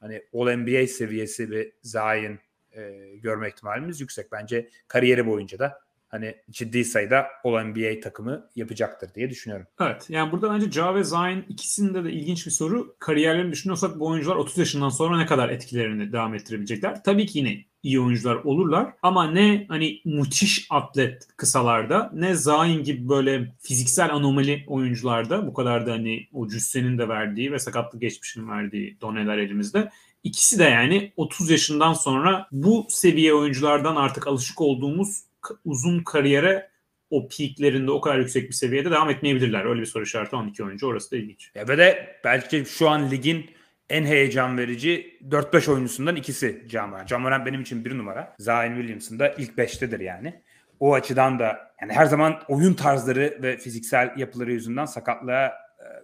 hani 0.00 0.22
All 0.34 0.56
NBA 0.56 0.86
seviyesi 0.86 1.50
bir 1.50 1.72
Zion 1.82 2.38
e, 2.72 2.90
görme 3.16 3.48
ihtimalimiz 3.48 4.00
yüksek. 4.00 4.32
Bence 4.32 4.68
kariyeri 4.88 5.26
boyunca 5.26 5.58
da 5.58 5.81
hani 6.12 6.34
ciddi 6.50 6.84
sayıda 6.84 7.26
All 7.44 7.64
NBA 7.64 8.00
takımı 8.00 8.50
yapacaktır 8.56 9.14
diye 9.14 9.30
düşünüyorum. 9.30 9.66
Evet. 9.80 10.06
Yani 10.08 10.32
burada 10.32 10.50
bence 10.50 10.70
Ja 10.70 10.94
ve 10.94 11.04
Zion 11.04 11.44
ikisinde 11.48 12.04
de 12.04 12.12
ilginç 12.12 12.46
bir 12.46 12.50
soru. 12.50 12.96
Kariyerlerini 12.98 13.52
düşünüyorsak 13.52 14.00
bu 14.00 14.06
oyuncular 14.06 14.36
30 14.36 14.58
yaşından 14.58 14.88
sonra 14.88 15.18
ne 15.18 15.26
kadar 15.26 15.48
etkilerini 15.48 16.12
devam 16.12 16.34
ettirebilecekler? 16.34 17.04
Tabii 17.04 17.26
ki 17.26 17.38
yine 17.38 17.64
iyi 17.82 18.00
oyuncular 18.00 18.34
olurlar 18.36 18.92
ama 19.02 19.30
ne 19.30 19.66
hani 19.68 20.00
müthiş 20.04 20.66
atlet 20.70 21.26
kısalarda 21.36 22.10
ne 22.14 22.34
Zayn 22.34 22.82
gibi 22.82 23.08
böyle 23.08 23.54
fiziksel 23.60 24.14
anomali 24.14 24.64
oyuncularda 24.66 25.46
bu 25.46 25.54
kadar 25.54 25.86
da 25.86 25.92
hani 25.92 26.28
o 26.32 26.48
cüssenin 26.48 26.98
de 26.98 27.08
verdiği 27.08 27.52
ve 27.52 27.58
sakatlık 27.58 28.00
geçmişinin 28.00 28.48
verdiği 28.48 29.00
doneler 29.00 29.38
elimizde. 29.38 29.90
İkisi 30.24 30.58
de 30.58 30.64
yani 30.64 31.12
30 31.16 31.50
yaşından 31.50 31.92
sonra 31.92 32.48
bu 32.52 32.86
seviye 32.88 33.34
oyunculardan 33.34 33.96
artık 33.96 34.26
alışık 34.26 34.60
olduğumuz 34.60 35.31
uzun 35.64 36.02
kariyere 36.02 36.70
o 37.10 37.28
peaklerinde 37.28 37.90
o 37.90 38.00
kadar 38.00 38.18
yüksek 38.18 38.48
bir 38.48 38.54
seviyede 38.54 38.90
devam 38.90 39.10
etmeyebilirler. 39.10 39.64
Öyle 39.64 39.80
bir 39.80 39.86
soru 39.86 40.02
işareti 40.02 40.36
12 40.36 40.64
oyuncu. 40.64 40.86
Orası 40.86 41.10
da 41.10 41.16
ilginç. 41.16 41.50
Ya 41.54 41.68
ve 41.68 41.78
de 41.78 42.16
belki 42.24 42.64
şu 42.64 42.88
an 42.88 43.10
ligin 43.10 43.50
en 43.90 44.04
heyecan 44.04 44.58
verici 44.58 45.18
4-5 45.28 45.70
oyuncusundan 45.70 46.16
ikisi 46.16 46.66
Cameron. 46.68 47.06
Cameron 47.06 47.46
benim 47.46 47.60
için 47.60 47.84
bir 47.84 47.98
numara. 47.98 48.36
Zion 48.38 48.76
Williamson 48.76 49.18
da 49.18 49.28
ilk 49.28 49.58
5'tedir 49.58 50.02
yani. 50.02 50.42
O 50.80 50.94
açıdan 50.94 51.38
da 51.38 51.74
yani 51.80 51.92
her 51.92 52.06
zaman 52.06 52.42
oyun 52.48 52.74
tarzları 52.74 53.38
ve 53.42 53.56
fiziksel 53.56 54.14
yapıları 54.16 54.52
yüzünden 54.52 54.84
sakatlığa 54.84 55.46
e, 55.46 55.52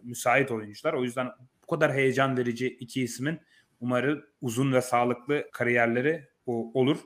müsait 0.02 0.50
oyuncular. 0.50 0.92
O 0.92 1.02
yüzden 1.02 1.30
bu 1.62 1.66
kadar 1.66 1.92
heyecan 1.92 2.36
verici 2.36 2.68
iki 2.68 3.02
ismin 3.02 3.40
umarım 3.80 4.24
uzun 4.40 4.72
ve 4.72 4.80
sağlıklı 4.80 5.48
kariyerleri 5.52 6.28
o, 6.46 6.70
olur. 6.74 6.98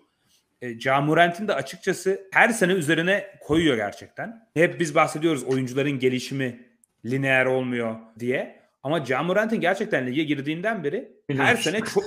E, 0.63 0.79
Camurent'in 0.79 1.49
de 1.49 1.55
açıkçası 1.55 2.21
her 2.33 2.49
sene 2.49 2.73
üzerine 2.73 3.27
koyuyor 3.41 3.77
gerçekten. 3.77 4.49
Hep 4.55 4.81
biz 4.81 4.95
bahsediyoruz 4.95 5.45
oyuncuların 5.45 5.99
gelişimi 5.99 6.61
lineer 7.05 7.47
olmuyor 7.47 7.97
diye. 8.19 8.63
Ama 8.83 9.05
Camurent'in 9.05 9.61
gerçekten 9.61 10.07
lige 10.07 10.23
girdiğinden 10.25 10.85
beri 10.85 11.13
her 11.31 11.57
sene 11.57 11.81
çok 11.81 12.05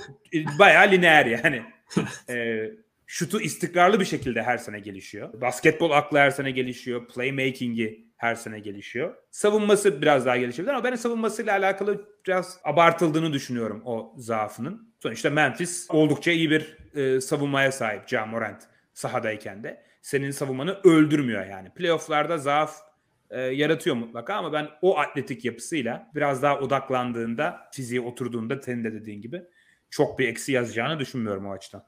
bayağı 0.60 0.91
lineer 0.91 1.26
yani. 1.26 1.62
e, 2.30 2.65
şutu 3.08 3.41
istikrarlı 3.41 4.00
bir 4.00 4.06
şekilde 4.06 4.44
her 4.44 4.58
sene 4.58 4.80
gelişiyor. 4.80 5.41
Basketbol 5.41 5.91
aklı 5.91 6.18
her 6.18 6.32
sene 6.32 6.52
gelişiyor. 6.52 7.08
Playmaking'i 7.08 8.06
her 8.18 8.36
sene 8.36 8.60
gelişiyor. 8.60 9.15
Savunması 9.32 10.02
biraz 10.02 10.26
daha 10.26 10.38
gelişebilir 10.38 10.74
ama 10.74 10.84
ben 10.84 10.96
savunmasıyla 10.96 11.54
alakalı 11.54 12.06
biraz 12.28 12.60
abartıldığını 12.63 13.34
düşünüyorum 13.34 13.82
o 13.86 14.13
zaafının. 14.18 14.96
Sonuçta 15.00 15.30
Memphis 15.30 15.88
oldukça 15.89 16.32
iyi 16.32 16.50
bir 16.50 16.78
e, 16.96 17.22
savunmaya 17.22 17.72
sahip 17.72 18.08
Ja 18.08 18.26
Morant 18.26 18.63
sahadayken 18.94 19.63
de. 19.63 19.86
Senin 20.02 20.32
savunmanı 20.32 20.80
öldürmüyor 20.84 21.46
yani. 21.46 21.70
Playoff'larda 21.70 22.38
zaaf 22.38 22.76
e, 23.30 23.41
yaratıyor 23.41 23.96
mutlaka 23.96 24.34
ama 24.34 24.54
ben 24.54 24.70
o 24.82 24.98
atletik 24.98 25.46
yapısıyla 25.46 26.12
biraz 26.15 26.41
daha 26.41 26.60
odaklandığında, 26.60 27.70
fiziğe 27.72 28.02
oturduğunda 28.02 28.62
senin 28.62 28.84
de 28.84 28.94
dediğin 28.94 29.22
gibi 29.22 29.41
çok 29.89 30.20
bir 30.20 30.28
eksi 30.28 30.52
yazacağını 30.52 31.00
düşünmüyorum 31.00 31.46
o 31.46 31.52
açıdan. 31.52 31.86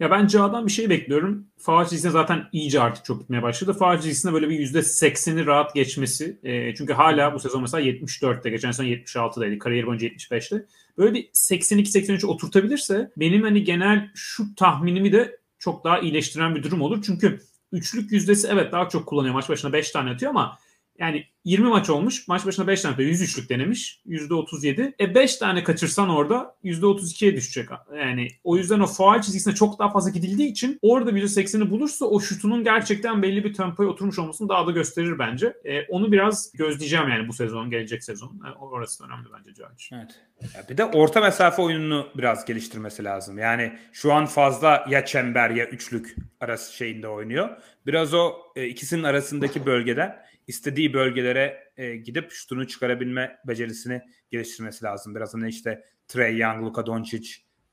Ya 0.00 0.10
ben 0.10 0.26
Cağ'dan 0.26 0.66
bir 0.66 0.72
şey 0.72 0.90
bekliyorum. 0.90 1.46
Faal 1.58 1.84
çizgisine 1.84 2.10
zaten 2.10 2.48
iyice 2.52 2.80
artık 2.80 3.04
çok 3.04 3.20
gitmeye 3.20 3.42
başladı. 3.42 3.72
Faal 3.72 3.96
çizgisine 4.00 4.32
böyle 4.32 4.48
bir 4.48 4.58
%80'i 4.58 5.46
rahat 5.46 5.74
geçmesi. 5.74 6.40
E, 6.42 6.74
çünkü 6.74 6.92
hala 6.92 7.34
bu 7.34 7.38
sezon 7.40 7.62
mesela 7.62 7.82
74'te, 7.88 8.50
geçen 8.50 8.70
sezon 8.70 8.84
76'daydı. 8.90 9.58
Kariyer 9.58 9.86
boyunca 9.86 10.08
75'te. 10.08 10.66
Böyle 10.98 11.14
bir 11.14 11.28
82-83 11.28 12.26
oturtabilirse 12.26 13.10
benim 13.16 13.42
hani 13.42 13.64
genel 13.64 14.10
şu 14.14 14.54
tahminimi 14.54 15.12
de 15.12 15.38
çok 15.58 15.84
daha 15.84 15.98
iyileştiren 15.98 16.54
bir 16.54 16.62
durum 16.62 16.82
olur. 16.82 17.02
Çünkü 17.06 17.40
üçlük 17.72 18.12
yüzdesi 18.12 18.48
evet 18.52 18.72
daha 18.72 18.88
çok 18.88 19.06
kullanıyor. 19.06 19.34
Maç 19.34 19.48
başına 19.48 19.72
5 19.72 19.90
tane 19.90 20.10
atıyor 20.10 20.30
ama 20.30 20.58
yani 20.98 21.26
20 21.46 21.68
maç 21.68 21.90
olmuş. 21.90 22.28
Maç 22.28 22.46
başına 22.46 22.66
5 22.66 22.82
tane 22.82 22.96
103'lük 22.96 23.48
denemiş. 23.48 24.02
%37. 24.06 24.92
E 25.00 25.14
5 25.14 25.36
tane 25.36 25.64
kaçırsan 25.64 26.08
orada 26.08 26.56
%32'ye 26.64 27.36
düşecek. 27.36 27.68
Yani 27.96 28.28
o 28.44 28.56
yüzden 28.56 28.80
o 28.80 28.86
faal 28.86 29.22
çizgisine 29.22 29.54
çok 29.54 29.78
daha 29.78 29.90
fazla 29.90 30.10
gidildiği 30.10 30.50
için 30.50 30.78
orada 30.82 31.10
%80'i 31.10 31.70
bulursa 31.70 32.06
o 32.06 32.20
şutunun 32.20 32.64
gerçekten 32.64 33.22
belli 33.22 33.44
bir 33.44 33.54
tempoya 33.54 33.88
oturmuş 33.88 34.18
olmasını 34.18 34.48
daha 34.48 34.66
da 34.66 34.70
gösterir 34.70 35.18
bence. 35.18 35.56
E, 35.64 35.82
onu 35.82 36.12
biraz 36.12 36.52
gözleyeceğim 36.52 37.08
yani 37.08 37.28
bu 37.28 37.32
sezon, 37.32 37.70
gelecek 37.70 38.04
sezon. 38.04 38.40
E, 38.46 38.58
orası 38.58 39.04
önemli 39.04 39.26
bence 39.38 39.54
Cahit. 39.54 39.90
Evet. 39.92 40.20
Ya 40.54 40.64
bir 40.70 40.76
de 40.76 40.84
orta 40.84 41.20
mesafe 41.20 41.62
oyununu 41.62 42.08
biraz 42.14 42.44
geliştirmesi 42.44 43.04
lazım. 43.04 43.38
Yani 43.38 43.78
şu 43.92 44.12
an 44.12 44.26
fazla 44.26 44.86
ya 44.90 45.04
çember 45.04 45.50
ya 45.50 45.66
üçlük 45.66 46.16
arası 46.40 46.74
şeyinde 46.74 47.08
oynuyor. 47.08 47.48
Biraz 47.86 48.14
o 48.14 48.32
e, 48.56 48.66
ikisinin 48.66 49.02
arasındaki 49.02 49.66
bölgeden 49.66 50.25
istediği 50.46 50.94
bölgelere 50.94 51.72
e, 51.76 51.96
gidip 51.96 52.32
şutunu 52.32 52.66
çıkarabilme 52.66 53.38
becerisini 53.48 54.02
geliştirmesi 54.30 54.84
lazım. 54.84 55.14
Biraz 55.14 55.34
hani 55.34 55.48
işte 55.48 55.84
Trey 56.08 56.36
Young, 56.36 56.64
Luka 56.64 56.86
Doncic 56.86 57.30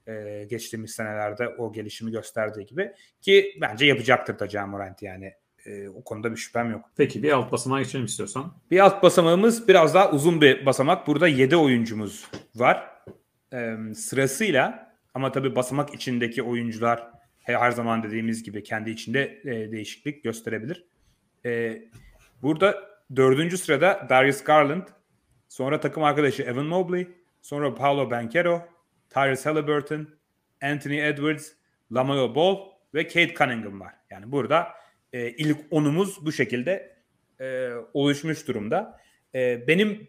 e, 0.08 0.46
geçtiğimiz 0.50 0.92
senelerde 0.92 1.48
o 1.48 1.74
gelişimi 1.74 2.12
gösterdiği 2.12 2.66
gibi 2.66 2.92
ki 3.22 3.58
bence 3.62 3.86
yapacaktır 3.86 4.40
da 4.40 4.48
Can 4.48 4.70
Morant 4.70 5.02
yani. 5.02 5.34
E, 5.66 5.90
o 5.90 6.04
konuda 6.04 6.32
bir 6.32 6.38
şüphem 6.38 6.72
yok. 6.72 6.86
Peki 6.98 7.24
bir 7.24 7.32
alt 7.32 7.52
basamağa 7.52 7.82
geçelim 7.82 8.06
istiyorsan. 8.06 8.54
Bir 8.72 8.80
alt 8.80 9.04
basamağımız 9.04 9.68
biraz 9.68 9.94
daha 9.94 10.12
uzun 10.12 10.42
bir 10.42 10.66
basamak. 10.66 11.08
Burada 11.08 11.28
7 11.28 11.56
oyuncumuz 11.56 12.26
var. 12.56 12.90
E, 13.54 13.78
sırasıyla 13.96 14.94
ama 15.14 15.32
tabii 15.32 15.56
basamak 15.56 15.94
içindeki 15.94 16.44
oyuncular 16.44 17.08
her 17.40 17.72
zaman 17.72 18.04
dediğimiz 18.04 18.44
gibi 18.44 18.64
kendi 18.64 18.90
içinde 18.90 19.42
e, 19.46 19.72
değişiklik 19.72 20.24
gösterebilir. 20.24 20.86
E, 21.46 21.82
Burada 22.44 22.90
dördüncü 23.16 23.58
sırada 23.58 24.08
Darius 24.10 24.44
Garland, 24.44 24.88
sonra 25.48 25.80
takım 25.80 26.04
arkadaşı 26.04 26.44
Evan 26.44 26.66
Mobley, 26.66 27.08
sonra 27.42 27.76
Paolo 27.76 28.12
Banquero, 28.12 28.62
Tyrese 29.10 29.50
Halliburton, 29.50 30.08
Anthony 30.62 31.08
Edwards, 31.08 31.52
Lamelo 31.92 32.36
Ball 32.36 32.58
ve 32.94 33.08
Kate 33.08 33.34
Cunningham 33.34 33.80
var. 33.80 33.94
Yani 34.10 34.32
burada 34.32 34.68
e, 35.14 35.30
ilk 35.30 35.58
onumuz 35.72 36.26
bu 36.26 36.32
şekilde 36.32 36.98
e, 37.40 37.70
oluşmuş 37.94 38.48
durumda. 38.48 39.00
E, 39.36 39.68
benim 39.68 40.08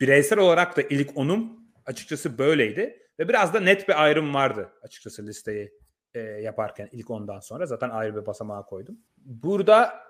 bireysel 0.00 0.38
olarak 0.38 0.76
da 0.76 0.82
ilk 0.82 1.16
onum 1.16 1.60
açıkçası 1.86 2.38
böyleydi. 2.38 3.02
Ve 3.18 3.28
biraz 3.28 3.54
da 3.54 3.60
net 3.60 3.88
bir 3.88 4.02
ayrım 4.02 4.34
vardı 4.34 4.72
açıkçası 4.82 5.26
listeyi 5.26 5.72
e, 6.14 6.20
yaparken 6.20 6.88
ilk 6.92 7.10
ondan 7.10 7.40
sonra. 7.40 7.66
Zaten 7.66 7.90
ayrı 7.90 8.16
bir 8.16 8.26
basamağa 8.26 8.62
koydum. 8.62 8.98
Burada 9.16 10.07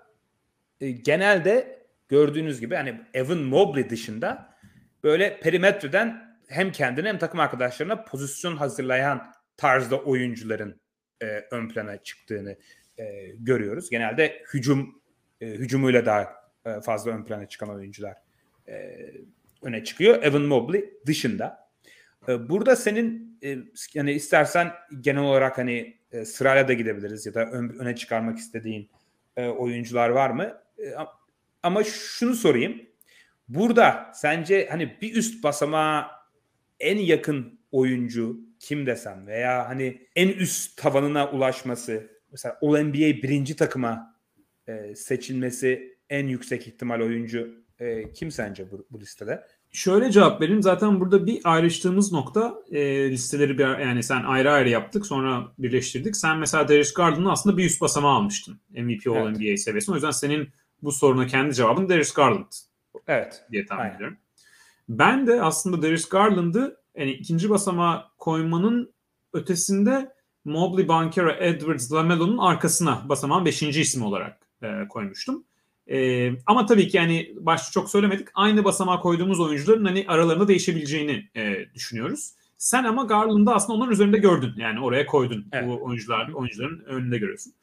e, 0.81 0.91
genelde 0.91 1.85
gördüğünüz 2.07 2.59
gibi 2.59 2.75
hani 2.75 3.01
Evan 3.13 3.37
Mobley 3.37 3.89
dışında 3.89 4.55
böyle 5.03 5.39
perimetreden 5.39 6.37
hem 6.47 6.71
kendine 6.71 7.07
hem 7.07 7.17
takım 7.17 7.39
arkadaşlarına 7.39 8.03
pozisyon 8.03 8.55
hazırlayan 8.55 9.31
tarzda 9.57 9.99
oyuncuların 9.99 10.81
e, 11.21 11.25
ön 11.51 11.69
plana 11.69 11.97
çıktığını 11.97 12.57
e, 12.97 13.27
görüyoruz. 13.39 13.89
Genelde 13.89 14.43
hücum 14.53 15.01
e, 15.41 15.47
hücumuyla 15.47 16.05
daha 16.05 16.35
e, 16.65 16.81
fazla 16.81 17.11
ön 17.11 17.23
plana 17.23 17.45
çıkan 17.45 17.69
oyuncular 17.69 18.15
e, 18.67 18.97
öne 19.61 19.83
çıkıyor. 19.83 20.23
Evan 20.23 20.41
Mobley 20.41 20.93
dışında. 21.05 21.69
E, 22.27 22.49
burada 22.49 22.75
senin 22.75 23.37
e, 23.43 23.57
yani 23.93 24.11
istersen 24.11 24.71
genel 25.01 25.21
olarak 25.21 25.57
hani 25.57 25.97
e, 26.11 26.25
sırayla 26.25 26.67
da 26.67 26.73
gidebiliriz 26.73 27.25
ya 27.25 27.33
da 27.33 27.45
ön, 27.45 27.69
öne 27.69 27.95
çıkarmak 27.95 28.37
istediğin 28.37 28.89
e, 29.37 29.47
oyuncular 29.47 30.09
var 30.09 30.29
mı? 30.29 30.61
E, 30.85 30.95
ama 31.63 31.83
şunu 31.83 32.35
sorayım. 32.35 32.81
Burada 33.47 34.11
sence 34.13 34.67
hani 34.71 34.97
bir 35.01 35.15
üst 35.15 35.43
basamağa 35.43 36.11
en 36.79 36.97
yakın 36.97 37.59
oyuncu 37.71 38.39
kim 38.59 38.85
desem 38.85 39.27
veya 39.27 39.69
hani 39.69 40.07
en 40.15 40.27
üst 40.27 40.77
tavanına 40.77 41.29
ulaşması 41.31 42.11
mesela 42.31 42.57
All 42.61 42.83
NBA 42.83 43.23
birinci 43.23 43.55
takıma 43.55 44.15
e, 44.67 44.95
seçilmesi 44.95 45.97
en 46.09 46.27
yüksek 46.27 46.67
ihtimal 46.67 47.01
oyuncu 47.01 47.63
e, 47.79 48.11
kim 48.11 48.31
sence 48.31 48.71
bu, 48.71 48.87
bu 48.91 48.99
listede? 48.99 49.43
Şöyle 49.71 50.11
cevap 50.11 50.41
vereyim. 50.41 50.63
Zaten 50.63 50.99
burada 50.99 51.25
bir 51.25 51.41
ayrıştığımız 51.43 52.11
nokta 52.11 52.55
e, 52.71 53.11
listeleri 53.11 53.57
bir 53.57 53.79
yani 53.79 54.03
sen 54.03 54.23
ayrı 54.23 54.51
ayrı 54.51 54.69
yaptık 54.69 55.05
sonra 55.05 55.51
birleştirdik. 55.59 56.15
Sen 56.15 56.37
mesela 56.37 56.67
Darius 56.67 56.93
Garland'ın 56.93 57.25
aslında 57.25 57.57
bir 57.57 57.65
üst 57.65 57.81
basamağı 57.81 58.15
almıştın. 58.15 58.59
MVP 58.69 59.07
All 59.07 59.15
evet. 59.15 59.37
NBA 59.37 59.57
seviyesinde. 59.57 59.91
O 59.91 59.95
yüzden 59.95 60.11
senin 60.11 60.49
bu 60.83 60.91
soruna 60.91 61.27
kendi 61.27 61.55
cevabın 61.55 61.89
Darius 61.89 62.13
Garland. 62.13 62.51
Evet. 63.07 63.45
Diye 63.51 63.65
tahmin 63.65 63.83
Aynen. 63.83 63.95
ediyorum. 63.95 64.17
Ben 64.89 65.27
de 65.27 65.41
aslında 65.41 65.81
Darius 65.81 66.09
Garland'ı 66.09 66.77
yani 66.95 67.11
ikinci 67.11 67.49
basamağa 67.49 68.11
koymanın 68.17 68.93
ötesinde 69.33 70.13
Mobley, 70.45 70.87
Bankera, 70.87 71.35
Edwards, 71.35 71.91
Lamelo'nun 71.91 72.37
arkasına 72.37 73.09
basamağın 73.09 73.45
beşinci 73.45 73.81
isim 73.81 74.03
olarak 74.03 74.47
e, 74.63 74.87
koymuştum. 74.89 75.43
E, 75.87 76.31
ama 76.45 76.65
tabii 76.65 76.87
ki 76.87 76.97
yani 76.97 77.33
başta 77.39 77.71
çok 77.71 77.89
söylemedik. 77.89 78.27
Aynı 78.33 78.63
basamağa 78.63 78.99
koyduğumuz 78.99 79.39
oyuncuların 79.39 79.85
hani 79.85 80.05
aralarında 80.07 80.47
değişebileceğini 80.47 81.29
e, 81.35 81.73
düşünüyoruz. 81.73 82.33
Sen 82.57 82.83
ama 82.83 83.03
Garland'ı 83.03 83.51
aslında 83.53 83.79
onun 83.79 83.91
üzerinde 83.91 84.17
gördün. 84.17 84.53
Yani 84.57 84.79
oraya 84.79 85.05
koydun. 85.05 85.47
Evet. 85.51 85.67
Bu 85.67 85.83
oyuncular 85.83 86.29
oyuncuların 86.29 86.79
önünde 86.79 87.17
görüyorsun. 87.17 87.53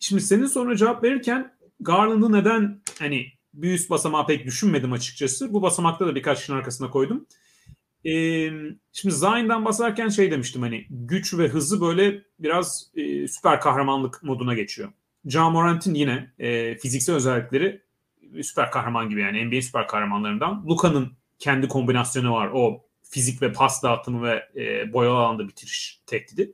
Şimdi 0.00 0.22
senin 0.22 0.46
sonra 0.46 0.76
cevap 0.76 1.04
verirken 1.04 1.55
Garland'ı 1.80 2.32
neden 2.32 2.82
hani 2.98 3.26
bir 3.54 3.72
üst 3.72 3.90
basamağı 3.90 4.26
pek 4.26 4.46
düşünmedim 4.46 4.92
açıkçası. 4.92 5.52
Bu 5.52 5.62
basamakta 5.62 6.06
da 6.06 6.14
birkaç 6.14 6.38
kişinin 6.38 6.56
arkasına 6.56 6.90
koydum. 6.90 7.26
Ee, 8.04 8.50
şimdi 8.92 9.14
Zion'dan 9.14 9.64
basarken 9.64 10.08
şey 10.08 10.30
demiştim 10.30 10.62
hani 10.62 10.86
güç 10.90 11.34
ve 11.34 11.48
hızı 11.48 11.80
böyle 11.80 12.22
biraz 12.38 12.90
e, 12.94 13.28
süper 13.28 13.60
kahramanlık 13.60 14.22
moduna 14.22 14.54
geçiyor. 14.54 14.92
Ja 15.24 15.50
Morant'in 15.50 15.94
yine 15.94 16.32
e, 16.38 16.78
fiziksel 16.78 17.16
özellikleri 17.16 17.82
süper 18.42 18.70
kahraman 18.70 19.08
gibi 19.08 19.20
yani 19.20 19.44
NBA 19.44 19.62
süper 19.62 19.88
kahramanlarından. 19.88 20.64
Luka'nın 20.68 21.12
kendi 21.38 21.68
kombinasyonu 21.68 22.32
var. 22.32 22.50
O 22.54 22.86
fizik 23.02 23.42
ve 23.42 23.52
pas 23.52 23.82
dağıtımı 23.82 24.22
ve 24.22 24.48
e, 24.56 24.92
boyalı 24.92 25.16
alanda 25.16 25.48
bitiriş 25.48 26.00
tehdidi. 26.06 26.52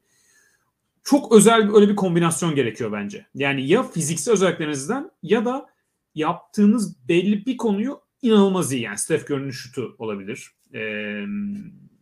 Çok 1.05 1.33
özel 1.33 1.69
bir, 1.69 1.75
öyle 1.75 1.89
bir 1.89 1.97
kombinasyon 1.97 2.55
gerekiyor 2.55 2.93
bence. 2.93 3.27
Yani 3.35 3.67
ya 3.67 3.83
fiziksel 3.83 4.35
özelliklerinizden 4.35 5.11
ya 5.23 5.45
da 5.45 5.67
yaptığınız 6.15 7.09
belli 7.09 7.47
bir 7.47 7.57
konuyu 7.57 8.01
inanılmaz 8.23 8.73
iyi. 8.73 8.83
Yani 8.83 8.99
Steph 8.99 9.31
Curry'nin 9.31 9.51
şutu 9.51 9.97
olabilir. 9.99 10.51
Ee, 10.75 11.25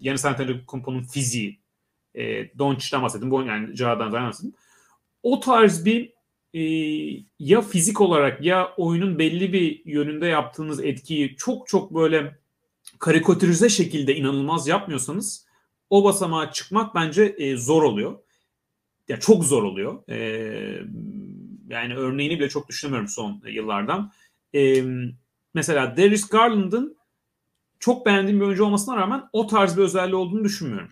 Yanis 0.01 0.25
Antetokounmpo'nun 0.25 1.03
fiziği. 1.03 1.61
E, 2.15 2.59
Doncic'ten 2.59 3.03
bahsettim. 3.03 3.31
Bu 3.31 3.43
yani 3.43 3.77
Ja'dan 3.77 4.13
bahsettim. 4.13 4.55
O 5.23 5.41
tarz 5.41 5.85
bir 5.85 6.13
e, 6.55 6.63
ya 7.39 7.61
fizik 7.61 8.01
olarak 8.01 8.45
ya 8.45 8.75
oyunun 8.77 9.19
belli 9.19 9.53
bir 9.53 9.83
yönünde 9.85 10.27
yaptığınız 10.27 10.85
etkiyi 10.85 11.37
çok 11.37 11.69
çok 11.69 11.95
böyle 11.95 12.39
karikatürize 12.99 13.69
şekilde 13.69 14.17
inanılmaz 14.17 14.69
yapmıyorsanız 14.69 15.47
o 15.91 16.05
basamağa 16.05 16.53
çıkmak 16.53 16.95
bence 16.95 17.25
e, 17.39 17.57
zor 17.57 17.83
oluyor. 17.83 18.19
Ya 19.09 19.21
çok 19.21 19.45
zor 19.45 19.63
oluyor. 19.63 20.09
E, 20.09 20.17
yani 21.69 21.95
örneğini 21.95 22.39
bile 22.39 22.49
çok 22.49 22.69
düşünemiyorum 22.69 23.09
son 23.09 23.43
yıllardan. 23.47 24.13
E, 24.55 24.83
mesela 25.55 25.97
Darius 25.97 26.29
Garland'ın 26.29 26.97
çok 27.79 28.07
beğendiğim 28.07 28.41
bir 28.41 28.45
oyuncu 28.45 28.65
olmasına 28.65 28.97
rağmen 28.97 29.23
o 29.33 29.47
tarz 29.47 29.77
bir 29.77 29.83
özelliği 29.83 30.15
olduğunu 30.15 30.45
düşünmüyorum. 30.45 30.91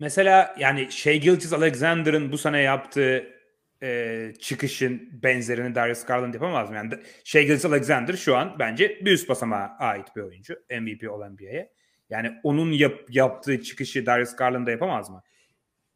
Mesela 0.00 0.56
yani 0.58 0.92
Shea 0.92 1.14
Gilgis 1.14 1.52
Alexander'ın 1.52 2.32
bu 2.32 2.38
sene 2.38 2.58
yaptığı 2.58 3.36
e, 3.82 4.32
çıkışın 4.40 5.08
benzerini 5.22 5.74
Darius 5.74 6.04
Garland 6.04 6.34
yapamaz 6.34 6.70
mı? 6.70 6.76
Yani 6.76 6.92
Shea 7.24 7.42
Gilgis 7.42 7.64
Alexander 7.64 8.14
şu 8.14 8.36
an 8.36 8.56
bence 8.58 9.00
bir 9.04 9.12
üst 9.12 9.28
basamağa 9.28 9.76
ait 9.78 10.16
bir 10.16 10.20
oyuncu. 10.20 10.54
MVP 10.70 11.10
olan 11.10 11.32
NBA'ye. 11.32 11.72
Yani 12.10 12.32
onun 12.42 12.72
yap, 12.72 13.00
yaptığı 13.08 13.62
çıkışı 13.62 14.06
Darius 14.06 14.36
Garland 14.36 14.66
da 14.66 14.70
yapamaz 14.70 15.10
mı? 15.10 15.22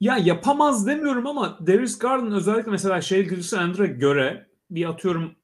Ya 0.01 0.17
yapamaz 0.17 0.87
demiyorum 0.87 1.27
ama 1.27 1.59
Darius 1.67 1.99
Garland 1.99 2.33
özellikle 2.33 2.71
mesela 2.71 3.01
Shea 3.01 3.23
Gilgis 3.23 3.55
Alexander'a 3.55 3.87
göre 3.87 4.47
bir 4.71 4.89
atıyorum 4.89 5.35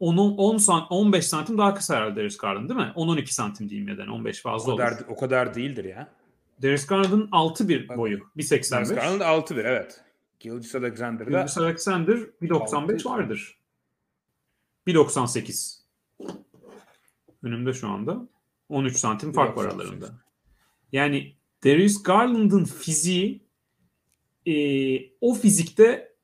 10, 0.00 0.16
10 0.16 0.56
sant, 0.56 0.86
15 0.90 1.26
santim 1.26 1.58
daha 1.58 1.74
kısa 1.74 1.96
herhalde 1.96 2.16
Darius 2.16 2.36
Garland 2.36 2.68
değil 2.68 2.80
mi? 2.80 2.92
10-12 2.96 3.26
santim 3.26 3.68
diyeyim 3.68 3.88
ya 3.88 3.98
da 3.98 4.12
15 4.12 4.42
fazla 4.42 4.72
o 4.72 4.76
kadar, 4.76 4.92
olur. 4.92 5.00
O 5.08 5.16
kadar 5.16 5.54
değildir 5.54 5.84
ya. 5.84 6.12
Darius 6.62 6.86
Garland'ın 6.86 7.26
6-1 7.26 7.96
boyu. 7.96 8.18
1.85. 8.36 8.70
Darius 8.70 8.94
Garland 8.94 9.20
6-1 9.20 9.60
evet. 9.60 10.00
Gilgis 10.40 10.74
Alexander'da 10.74 11.30
Gilgis 11.30 11.58
Alexander 11.58 12.16
1.95 12.16 13.04
vardır. 13.04 13.58
1.98. 14.86 15.78
Önümde 17.42 17.72
şu 17.72 17.88
anda. 17.88 18.28
13 18.68 18.96
santim 18.96 19.32
fark 19.32 19.56
var 19.56 19.64
aralarında. 19.64 20.06
Yani 20.92 21.34
Darius 21.64 22.02
Garland'ın 22.02 22.64
fiziği 22.64 23.45
e, 24.46 24.52
o 25.20 25.34
fizikte 25.34 26.16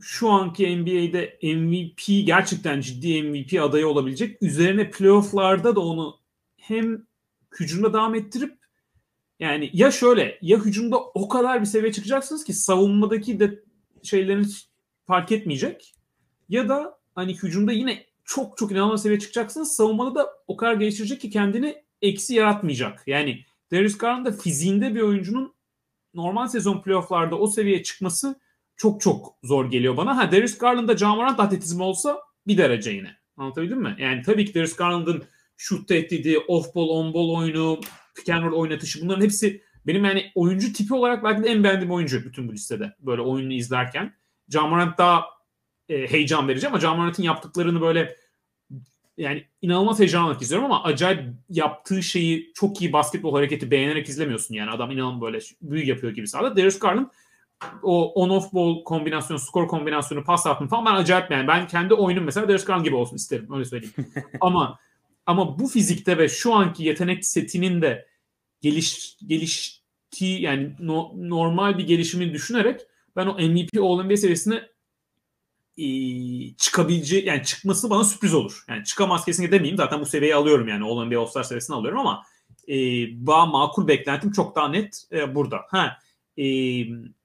şu 0.00 0.30
anki 0.30 0.76
NBA'de 0.76 1.38
MVP 1.42 2.26
gerçekten 2.26 2.80
ciddi 2.80 3.22
MVP 3.22 3.62
adayı 3.62 3.88
olabilecek. 3.88 4.42
Üzerine 4.42 4.90
playofflarda 4.90 5.76
da 5.76 5.80
onu 5.80 6.20
hem 6.56 7.06
hücumda 7.60 7.92
devam 7.92 8.14
ettirip 8.14 8.58
yani 9.40 9.70
ya 9.72 9.90
şöyle 9.90 10.38
ya 10.42 10.58
hücumda 10.58 11.00
o 11.00 11.28
kadar 11.28 11.60
bir 11.60 11.66
seviye 11.66 11.92
çıkacaksınız 11.92 12.44
ki 12.44 12.52
savunmadaki 12.52 13.40
de 13.40 13.62
şeylerin 14.02 14.48
fark 15.06 15.32
etmeyecek 15.32 15.94
ya 16.48 16.68
da 16.68 16.98
hani 17.14 17.34
hücumda 17.34 17.72
yine 17.72 18.06
çok 18.24 18.58
çok 18.58 18.72
inanılmaz 18.72 19.02
seviye 19.02 19.20
çıkacaksınız. 19.20 19.72
Savunmada 19.72 20.14
da 20.14 20.30
o 20.46 20.56
kadar 20.56 20.74
geliştirecek 20.74 21.20
ki 21.20 21.30
kendini 21.30 21.82
eksi 22.02 22.34
yaratmayacak. 22.34 23.02
Yani 23.06 23.44
Darius 23.72 23.98
Garland 23.98 24.26
da 24.26 24.32
fiziğinde 24.32 24.94
bir 24.94 25.00
oyuncunun 25.00 25.54
normal 26.14 26.46
sezon 26.48 26.82
playofflarda 26.82 27.38
o 27.38 27.46
seviyeye 27.46 27.82
çıkması 27.82 28.40
çok 28.76 29.00
çok 29.00 29.34
zor 29.42 29.70
geliyor 29.70 29.96
bana. 29.96 30.16
Ha 30.16 30.32
Darius 30.32 30.58
Garland'da 30.58 30.96
Jamorant 30.96 31.40
atletizmi 31.40 31.82
olsa 31.82 32.20
bir 32.46 32.58
derece 32.58 32.90
yine. 32.90 33.16
Anlatabildim 33.36 33.80
mi? 33.80 33.96
Yani 33.98 34.22
tabii 34.22 34.44
ki 34.44 34.54
Darius 34.54 34.76
Garland'ın 34.76 35.22
şut 35.56 35.88
tehdidi, 35.88 36.38
off 36.38 36.74
ball, 36.74 36.88
on 36.88 37.14
ball 37.14 37.28
oyunu, 37.28 37.80
pick 38.16 38.28
and 38.28 38.44
roll 38.44 38.60
oynatışı 38.60 39.02
bunların 39.02 39.24
hepsi 39.24 39.62
benim 39.86 40.04
yani 40.04 40.32
oyuncu 40.34 40.72
tipi 40.72 40.94
olarak 40.94 41.24
belki 41.24 41.42
de 41.42 41.48
en 41.48 41.64
beğendiğim 41.64 41.92
oyuncu 41.92 42.24
bütün 42.24 42.48
bu 42.48 42.52
listede. 42.52 42.92
Böyle 43.00 43.22
oyunu 43.22 43.52
izlerken. 43.52 44.14
Jamorant 44.48 44.98
daha 44.98 45.24
e, 45.88 46.10
heyecan 46.10 46.48
verici 46.48 46.68
ama 46.68 46.80
Jamorant'ın 46.80 47.22
yaptıklarını 47.22 47.80
böyle 47.80 48.16
yani 49.22 49.44
inanılmaz 49.62 49.98
heyecanla 49.98 50.38
izliyorum 50.40 50.72
ama 50.72 50.82
acayip 50.82 51.20
yaptığı 51.50 52.02
şeyi 52.02 52.52
çok 52.54 52.80
iyi 52.80 52.92
basketbol 52.92 53.34
hareketi 53.34 53.70
beğenerek 53.70 54.08
izlemiyorsun 54.08 54.54
yani. 54.54 54.70
Adam 54.70 54.90
inanılmaz 54.90 55.20
böyle 55.20 55.38
büyük 55.62 55.88
yapıyor 55.88 56.14
gibi 56.14 56.28
sahada. 56.28 56.56
Darius 56.56 56.78
Garland 56.78 57.06
o 57.82 58.22
on-off 58.22 58.52
ball 58.52 58.84
kombinasyonu, 58.84 59.38
skor 59.38 59.68
kombinasyonu, 59.68 60.24
pas 60.24 60.46
atma 60.46 60.68
falan 60.68 60.86
ben 60.86 60.94
acayip 60.94 61.30
yani. 61.30 61.48
Ben 61.48 61.66
kendi 61.66 61.94
oyunum 61.94 62.24
mesela 62.24 62.48
Darius 62.48 62.64
Garland 62.64 62.84
gibi 62.84 62.94
olsun 62.94 63.16
isterim. 63.16 63.48
Öyle 63.54 63.64
söyleyeyim. 63.64 63.94
ama 64.40 64.78
ama 65.26 65.58
bu 65.58 65.68
fizikte 65.68 66.18
ve 66.18 66.28
şu 66.28 66.54
anki 66.54 66.84
yetenek 66.84 67.26
setinin 67.26 67.82
de 67.82 68.06
geliş 68.60 69.16
geliştiği 69.26 70.42
yani 70.42 70.76
no, 70.80 71.12
normal 71.16 71.78
bir 71.78 71.86
gelişimini 71.86 72.32
düşünerek 72.32 72.80
ben 73.16 73.26
o 73.26 73.34
MVP 73.34 73.78
All-NBA 73.78 74.16
seviyesine 74.16 74.62
e, 75.78 75.86
çıkabileceği 76.56 77.26
yani 77.26 77.44
çıkması 77.44 77.90
bana 77.90 78.04
sürpriz 78.04 78.34
olur. 78.34 78.64
Yani 78.68 78.84
çıkamaz 78.84 79.24
kesinlikle 79.24 79.52
demeyeyim. 79.52 79.76
Zaten 79.76 80.00
bu 80.00 80.06
seviyeyi 80.06 80.34
alıyorum 80.34 80.68
yani 80.68 80.84
All-NBA 80.84 81.20
All-Star 81.20 81.42
seviyesini 81.42 81.76
alıyorum 81.76 81.98
ama 81.98 82.22
e, 82.68 82.76
daha 83.26 83.46
makul 83.46 83.88
beklentim 83.88 84.32
çok 84.32 84.56
daha 84.56 84.68
net 84.68 85.04
e, 85.12 85.34
burada. 85.34 85.60
Ha, 85.68 85.98
e, 86.38 86.44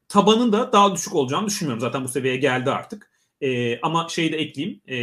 tabanın 0.08 0.52
da 0.52 0.72
daha 0.72 0.96
düşük 0.96 1.16
olacağını 1.16 1.48
düşünmüyorum. 1.48 1.82
Zaten 1.82 2.04
bu 2.04 2.08
seviyeye 2.08 2.40
geldi 2.40 2.72
artık. 2.72 3.12
E, 3.42 3.80
ama 3.82 4.08
şeyi 4.10 4.32
de 4.32 4.38
ekleyeyim. 4.38 4.82
E, 4.90 4.98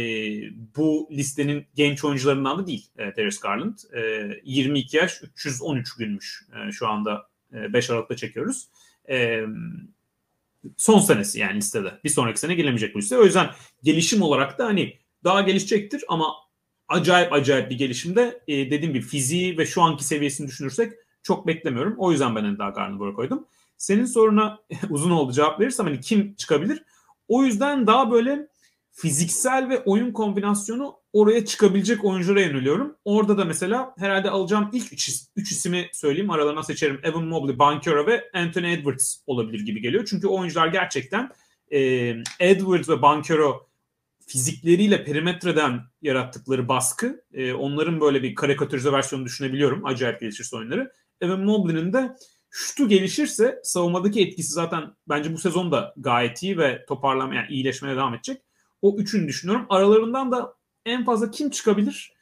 bu 0.75 1.09
listenin 1.11 1.65
genç 1.75 2.03
oyuncularından 2.03 2.57
da 2.59 2.67
değil 2.67 2.87
e, 2.97 3.15
Darius 3.17 3.39
Garland. 3.39 3.77
E, 3.93 4.29
22 4.43 4.97
yaş 4.97 5.21
313 5.23 5.95
günmüş 5.95 6.43
e, 6.55 6.71
şu 6.71 6.87
anda 6.87 7.27
e, 7.53 7.73
5 7.73 7.89
Aralık'ta 7.89 8.15
çekiyoruz. 8.15 8.67
E, 9.09 9.41
son 10.77 10.99
senesi 10.99 11.39
yani 11.39 11.57
listede. 11.57 11.99
Bir 12.03 12.09
sonraki 12.09 12.39
sene 12.39 12.55
gelemeyecek 12.55 12.95
bu 12.95 12.99
liste. 12.99 13.17
O 13.17 13.23
yüzden 13.23 13.49
gelişim 13.83 14.21
olarak 14.21 14.59
da 14.59 14.65
hani 14.65 14.99
daha 15.23 15.41
gelişecektir 15.41 16.03
ama 16.07 16.33
acayip 16.87 17.33
acayip 17.33 17.69
bir 17.69 17.77
gelişimde 17.77 18.41
e, 18.47 18.71
dediğim 18.71 18.93
gibi 18.93 19.05
fiziği 19.05 19.57
ve 19.57 19.65
şu 19.65 19.81
anki 19.81 20.03
seviyesini 20.03 20.47
düşünürsek 20.47 20.93
çok 21.23 21.47
beklemiyorum. 21.47 21.95
O 21.97 22.11
yüzden 22.11 22.35
ben 22.35 22.57
daha 22.57 22.69
Garland'ı 22.69 23.13
koydum. 23.13 23.47
Senin 23.77 24.05
soruna 24.05 24.59
uzun 24.89 25.11
oldu 25.11 25.33
cevap 25.33 25.59
verirsem 25.59 25.85
hani 25.85 25.99
kim 25.99 26.35
çıkabilir? 26.35 26.83
O 27.27 27.43
yüzden 27.43 27.87
daha 27.87 28.11
böyle 28.11 28.47
fiziksel 28.91 29.69
ve 29.69 29.83
oyun 29.83 30.11
kombinasyonu 30.11 30.95
oraya 31.15 31.45
çıkabilecek 31.45 32.05
oyunculara 32.05 32.41
yöneliyorum. 32.41 32.95
Orada 33.05 33.37
da 33.37 33.45
mesela 33.45 33.95
herhalde 33.97 34.29
alacağım 34.29 34.69
ilk 34.73 34.93
üç, 34.93 35.11
üç 35.35 35.51
ismi 35.51 35.89
söyleyeyim. 35.93 36.29
Aralarına 36.29 36.63
seçerim. 36.63 36.99
Evan 37.03 37.23
Mobley, 37.23 37.59
Bankero 37.59 38.07
ve 38.07 38.29
Anthony 38.33 38.73
Edwards 38.73 39.17
olabilir 39.27 39.65
gibi 39.65 39.81
geliyor. 39.81 40.05
Çünkü 40.09 40.27
oyuncular 40.27 40.67
gerçekten 40.67 41.31
e, 41.71 41.79
Edwards 42.39 42.89
ve 42.89 43.01
Bankero 43.01 43.67
fizikleriyle 44.27 45.03
perimetreden 45.03 45.81
yarattıkları 46.01 46.67
baskı 46.67 47.23
e, 47.33 47.53
onların 47.53 48.01
böyle 48.01 48.23
bir 48.23 48.35
karikatürize 48.35 48.91
versiyonu 48.91 49.25
düşünebiliyorum. 49.25 49.85
Acayip 49.85 50.19
gelişirse 50.19 50.55
oyunları. 50.55 50.91
Evan 51.21 51.39
Mobley'nin 51.39 51.93
de 51.93 52.15
şutu 52.49 52.89
gelişirse 52.89 53.59
savunmadaki 53.63 54.21
etkisi 54.21 54.53
zaten 54.53 54.83
bence 55.09 55.33
bu 55.33 55.37
sezon 55.37 55.71
da 55.71 55.93
gayet 55.97 56.43
iyi 56.43 56.57
ve 56.57 56.85
toparlama 56.85 57.35
yani 57.35 57.47
iyileşmeye 57.49 57.95
devam 57.95 58.13
edecek. 58.13 58.41
O 58.81 58.97
üçünü 58.97 59.27
düşünüyorum. 59.27 59.65
Aralarından 59.69 60.31
da 60.31 60.55
en 60.85 61.05
fazla 61.05 61.31
kim 61.31 61.49
çıkabilir? 61.49 62.15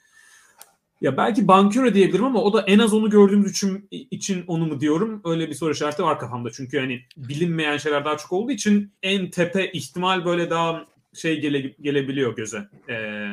Ya 1.01 1.17
belki 1.17 1.47
Bankero 1.47 1.93
diyebilirim 1.93 2.25
ama 2.25 2.41
o 2.41 2.53
da 2.53 2.61
en 2.61 2.79
az 2.79 2.93
onu 2.93 3.09
gördüğümüz 3.09 3.51
için, 3.51 3.87
için 3.91 4.43
onu 4.47 4.65
mu 4.65 4.79
diyorum? 4.79 5.21
Öyle 5.25 5.49
bir 5.49 5.53
soru 5.53 5.71
işareti 5.71 6.03
var 6.03 6.19
kafamda. 6.19 6.51
Çünkü 6.51 6.79
hani 6.79 7.01
bilinmeyen 7.17 7.77
şeyler 7.77 8.05
daha 8.05 8.17
çok 8.17 8.31
olduğu 8.31 8.51
için 8.51 8.93
en 9.03 9.29
tepe 9.29 9.71
ihtimal 9.71 10.25
böyle 10.25 10.49
daha 10.49 10.85
şey 11.13 11.41
gele, 11.41 11.59
gelebiliyor 11.59 12.35
göze. 12.35 12.67
Ee, 12.89 13.27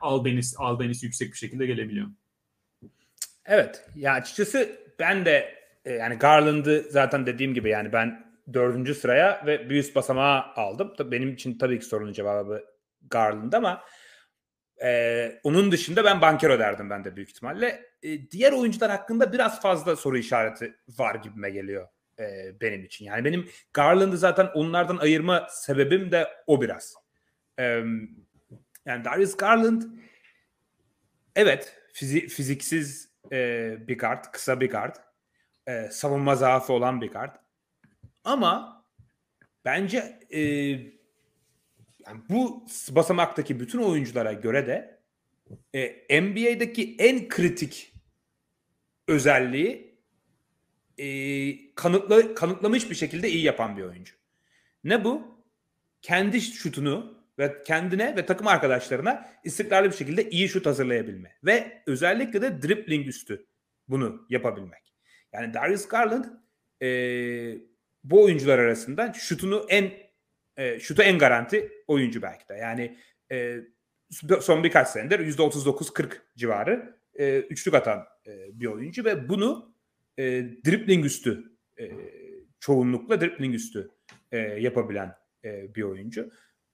Albenis, 0.00 0.54
Albenis 0.58 1.02
yüksek 1.02 1.32
bir 1.32 1.38
şekilde 1.38 1.66
gelebiliyor. 1.66 2.06
Evet. 3.46 3.84
Ya 3.96 4.12
açıkçası 4.12 4.78
ben 4.98 5.24
de 5.24 5.54
e, 5.84 5.92
yani 5.92 6.14
Garland'ı 6.14 6.86
zaten 6.90 7.26
dediğim 7.26 7.54
gibi 7.54 7.68
yani 7.68 7.92
ben 7.92 8.32
dördüncü 8.52 8.94
sıraya 8.94 9.42
ve 9.46 9.70
bir 9.70 9.76
üst 9.76 9.94
basamağa 9.94 10.52
aldım. 10.56 10.92
Tabii 10.98 11.10
benim 11.10 11.32
için 11.34 11.58
tabii 11.58 11.78
ki 11.78 11.84
sorunun 11.84 12.12
cevabı 12.12 12.64
Garland 13.10 13.52
ama 13.52 13.84
e, 14.84 15.40
onun 15.44 15.72
dışında 15.72 16.04
ben 16.04 16.20
Bankero 16.20 16.58
derdim 16.58 16.90
ben 16.90 17.04
de 17.04 17.16
büyük 17.16 17.30
ihtimalle. 17.30 17.84
E, 18.02 18.30
diğer 18.30 18.52
oyuncular 18.52 18.90
hakkında 18.90 19.32
biraz 19.32 19.62
fazla 19.62 19.96
soru 19.96 20.18
işareti 20.18 20.74
var 20.88 21.14
gibime 21.14 21.50
geliyor 21.50 21.88
e, 22.18 22.54
benim 22.60 22.84
için. 22.84 23.04
Yani 23.04 23.24
benim 23.24 23.48
Garland'ı 23.72 24.18
zaten 24.18 24.48
onlardan 24.54 24.96
ayırma 24.96 25.46
sebebim 25.50 26.12
de 26.12 26.28
o 26.46 26.60
biraz. 26.60 26.94
E, 27.58 27.62
yani 28.86 29.04
Darius 29.04 29.36
Garland 29.36 29.82
evet 31.36 31.76
fizi, 31.92 32.28
fiziksiz 32.28 33.10
e, 33.32 33.76
bir 33.88 33.98
kart, 33.98 34.32
kısa 34.32 34.60
bir 34.60 34.70
kart. 34.70 34.98
E, 35.66 35.88
savunma 35.90 36.36
zaafı 36.36 36.72
olan 36.72 37.00
bir 37.00 37.12
kart. 37.12 37.40
Ama 38.24 38.84
bence 39.64 40.18
e, 40.30 40.40
yani 42.06 42.20
bu 42.30 42.66
basamaktaki 42.90 43.60
bütün 43.60 43.78
oyunculara 43.78 44.32
göre 44.32 44.66
de 44.66 45.00
e, 45.74 46.20
NBA'deki 46.22 46.96
en 46.98 47.28
kritik 47.28 47.92
özelliği 49.08 49.98
e, 50.98 51.74
kanıtla, 51.74 52.34
kanıtlamış 52.34 52.90
bir 52.90 52.94
şekilde 52.94 53.30
iyi 53.30 53.42
yapan 53.42 53.76
bir 53.76 53.82
oyuncu. 53.82 54.14
Ne 54.84 55.04
bu? 55.04 55.40
Kendi 56.02 56.40
şutunu 56.40 57.20
ve 57.38 57.62
kendine 57.62 58.16
ve 58.16 58.26
takım 58.26 58.46
arkadaşlarına 58.46 59.28
istikrarlı 59.44 59.90
bir 59.90 59.96
şekilde 59.96 60.30
iyi 60.30 60.48
şut 60.48 60.66
hazırlayabilme. 60.66 61.36
Ve 61.44 61.82
özellikle 61.86 62.42
de 62.42 62.62
dribbling 62.62 63.08
üstü 63.08 63.46
bunu 63.88 64.26
yapabilmek. 64.30 64.94
Yani 65.32 65.54
Darius 65.54 65.88
Garland 65.88 66.24
e, 66.82 66.88
bu 68.04 68.22
oyuncular 68.22 68.58
arasında 68.58 69.12
şutunu 69.12 69.66
en 69.68 69.92
e, 70.56 70.80
şutu 70.80 71.02
en 71.02 71.18
garanti 71.18 71.72
oyuncu 71.86 72.22
belki 72.22 72.48
de. 72.48 72.54
Yani 72.54 72.98
e, 73.32 73.60
son 74.40 74.64
birkaç 74.64 74.88
senedir 74.88 75.18
%39-40 75.18 76.12
civarı 76.36 77.00
e, 77.14 77.38
üçlük 77.38 77.74
atan 77.74 78.04
e, 78.26 78.60
bir 78.60 78.66
oyuncu 78.66 79.04
ve 79.04 79.28
bunu 79.28 79.74
e, 80.18 80.22
dribbling 80.66 81.04
üstü 81.04 81.44
e, 81.78 81.90
çoğunlukla 82.60 83.20
dribbling 83.20 83.54
üstü 83.54 83.90
e, 84.32 84.38
yapabilen 84.38 85.14
e, 85.44 85.74
bir 85.74 85.82
oyuncu. 85.82 86.30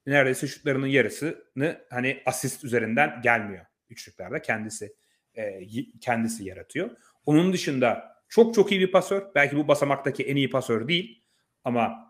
Neredeyse 0.06 0.46
şutlarının 0.46 0.86
yarısını 0.86 1.84
hani 1.90 2.22
asist 2.26 2.64
üzerinden 2.64 3.22
gelmiyor 3.22 3.66
üçlüklerde 3.90 4.42
kendisi 4.42 4.94
e, 5.34 5.66
kendisi 6.00 6.44
yaratıyor. 6.44 6.90
Onun 7.26 7.52
dışında 7.52 8.16
çok 8.28 8.54
çok 8.54 8.72
iyi 8.72 8.80
bir 8.80 8.92
pasör. 8.92 9.22
Belki 9.34 9.56
bu 9.56 9.68
basamaktaki 9.68 10.22
en 10.22 10.36
iyi 10.36 10.50
pasör 10.50 10.88
değil 10.88 11.22
ama 11.64 12.05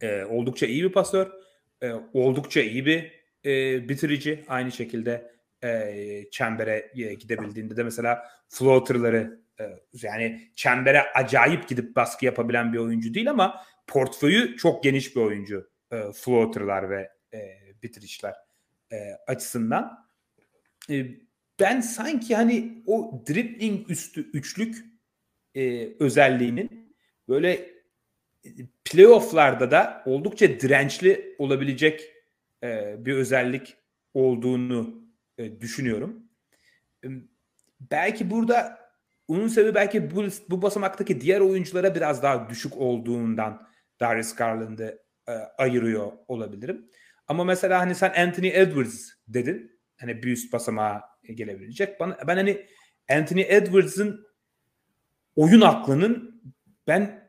e, 0.00 0.24
oldukça 0.24 0.66
iyi 0.66 0.84
bir 0.84 0.92
pasör. 0.92 1.30
E, 1.82 1.92
oldukça 2.12 2.60
iyi 2.60 2.86
bir 2.86 3.12
e, 3.44 3.88
bitirici. 3.88 4.44
Aynı 4.48 4.72
şekilde 4.72 5.36
e, 5.64 6.24
çembere 6.30 6.90
e, 6.96 7.14
gidebildiğinde 7.14 7.76
de 7.76 7.82
mesela 7.82 8.24
floaterları 8.48 9.40
e, 9.60 9.64
yani 10.02 10.50
çembere 10.54 11.02
acayip 11.14 11.68
gidip 11.68 11.96
baskı 11.96 12.24
yapabilen 12.24 12.72
bir 12.72 12.78
oyuncu 12.78 13.14
değil 13.14 13.30
ama 13.30 13.64
portföyü 13.86 14.56
çok 14.56 14.84
geniş 14.84 15.16
bir 15.16 15.20
oyuncu. 15.20 15.70
E, 15.92 16.02
floaterlar 16.14 16.90
ve 16.90 17.10
e, 17.34 17.38
bitirişler 17.82 18.34
e, 18.92 18.96
açısından. 19.26 20.06
E, 20.90 21.06
ben 21.60 21.80
sanki 21.80 22.36
hani 22.36 22.82
o 22.86 23.24
dribbling 23.28 23.90
üstü 23.90 24.30
üçlük 24.30 24.84
e, 25.54 25.92
özelliğinin 26.00 26.96
böyle 27.28 27.75
playofflarda 28.84 29.70
da 29.70 30.02
oldukça 30.06 30.60
dirençli 30.60 31.34
olabilecek 31.38 32.12
e, 32.62 32.96
bir 32.98 33.14
özellik 33.14 33.76
olduğunu 34.14 35.08
e, 35.38 35.60
düşünüyorum. 35.60 36.22
Belki 37.80 38.30
burada 38.30 38.78
onun 39.28 39.48
sebebi 39.48 39.74
belki 39.74 40.10
bu, 40.10 40.24
bu 40.50 40.62
basamaktaki 40.62 41.20
diğer 41.20 41.40
oyunculara 41.40 41.94
biraz 41.94 42.22
daha 42.22 42.50
düşük 42.50 42.76
olduğundan 42.76 43.68
Darius 44.00 44.34
Garland'ı 44.34 45.02
e, 45.28 45.32
ayırıyor 45.32 46.12
olabilirim. 46.28 46.90
Ama 47.28 47.44
mesela 47.44 47.80
hani 47.80 47.94
sen 47.94 48.26
Anthony 48.26 48.48
Edwards 48.48 49.10
dedin. 49.28 49.80
Hani 50.00 50.22
bir 50.22 50.32
üst 50.32 50.52
basamağa 50.52 51.02
gelebilecek. 51.34 52.00
Bana, 52.00 52.18
ben 52.26 52.36
hani 52.36 52.66
Anthony 53.10 53.44
Edwards'ın 53.48 54.26
oyun 55.36 55.60
aklının 55.60 56.42
ben 56.86 57.25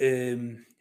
e, 0.00 0.06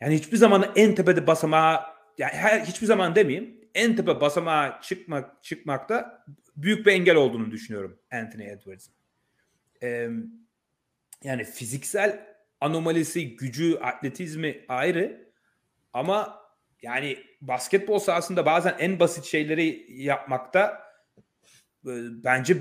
yani 0.01 0.15
hiçbir 0.15 0.37
zaman 0.37 0.71
en 0.75 0.95
tepede 0.95 1.27
basamağa 1.27 1.95
yani 2.17 2.31
her, 2.33 2.59
hiçbir 2.59 2.87
zaman 2.87 3.15
demeyeyim 3.15 3.61
en 3.75 3.95
tepe 3.95 4.21
basamağa 4.21 4.79
çıkmak 4.81 5.43
çıkmakta 5.43 6.25
büyük 6.55 6.85
bir 6.85 6.91
engel 6.91 7.15
olduğunu 7.15 7.51
düşünüyorum 7.51 7.99
Anthony 8.11 8.43
Edwards'ın. 8.43 8.93
E, 9.83 10.09
yani 11.23 11.43
fiziksel 11.43 12.27
anomalisi, 12.61 13.35
gücü, 13.35 13.75
atletizmi 13.75 14.65
ayrı 14.67 15.31
ama 15.93 16.41
yani 16.81 17.17
basketbol 17.41 17.99
sahasında 17.99 18.45
bazen 18.45 18.75
en 18.79 18.99
basit 18.99 19.25
şeyleri 19.25 19.85
yapmakta 19.89 20.83
e, 21.85 21.93
bence 22.23 22.57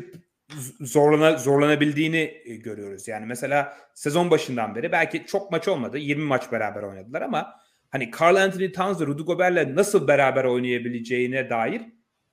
zorlana, 0.81 1.39
zorlanabildiğini 1.39 2.43
e, 2.45 2.57
görüyoruz. 2.57 3.09
Yani 3.09 3.27
mesela 3.27 3.77
sezon 3.95 4.31
başından 4.31 4.75
beri 4.75 4.93
belki 4.93 5.27
çok 5.27 5.53
maç 5.53 5.69
olmadı. 5.69 5.99
20 5.99 6.25
maç 6.25 6.53
beraber 6.53 6.83
oynadılar 6.83 7.23
ama 7.23 7.61
hani 7.91 8.11
Carl 8.21 8.37
Anthony 8.37 8.73
Towns 8.73 9.01
Rudy 9.01 9.23
Gobert'le 9.23 9.77
nasıl 9.77 10.09
beraber 10.09 10.45
oynayabileceğine 10.45 11.51
dair 11.51 11.83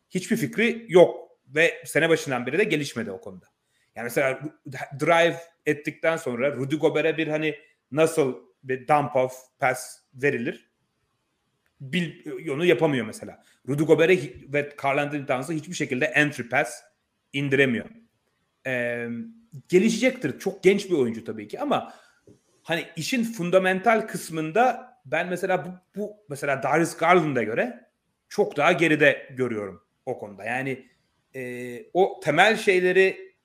hiçbir 0.09 0.37
fikri 0.37 0.85
yok. 0.87 1.27
Ve 1.47 1.83
sene 1.85 2.09
başından 2.09 2.45
beri 2.45 2.57
de 2.57 2.63
gelişmedi 2.63 3.11
o 3.11 3.21
konuda. 3.21 3.45
Yani 3.95 4.03
mesela 4.03 4.39
drive 4.99 5.37
ettikten 5.65 6.17
sonra 6.17 6.55
Rudy 6.55 6.75
Gobert'e 6.75 7.17
bir 7.17 7.27
hani 7.27 7.55
nasıl 7.91 8.35
bir 8.63 8.87
dump 8.87 9.15
off 9.15 9.33
pass 9.59 9.99
verilir 10.13 10.67
bil, 11.81 12.31
onu 12.49 12.65
yapamıyor 12.65 13.05
mesela. 13.05 13.43
Rudy 13.67 13.83
Gobert'e 13.83 14.33
ve 14.53 14.69
Carl 14.83 14.97
Anthony 14.97 15.25
Towns'a 15.25 15.53
hiçbir 15.53 15.73
şekilde 15.73 16.05
entry 16.05 16.49
pass 16.49 16.81
indiremiyor. 17.33 17.85
Ee, 18.67 19.07
gelişecektir. 19.69 20.39
Çok 20.39 20.63
genç 20.63 20.89
bir 20.89 20.95
oyuncu 20.95 21.25
tabii 21.25 21.47
ki 21.47 21.59
ama 21.59 21.93
hani 22.63 22.85
işin 22.95 23.23
fundamental 23.23 24.01
kısmında 24.01 24.93
ben 25.05 25.29
mesela 25.29 25.65
bu, 25.65 25.99
bu 25.99 26.15
mesela 26.29 26.63
Darius 26.63 26.97
Garland'a 26.97 27.43
göre 27.43 27.89
çok 28.29 28.57
daha 28.57 28.71
geride 28.71 29.35
görüyorum 29.37 29.83
o 30.05 30.19
konuda. 30.19 30.43
Yani 30.43 30.87
e, 31.35 31.83
o 31.93 32.19
temel 32.23 32.57
şeyleri 32.57 33.35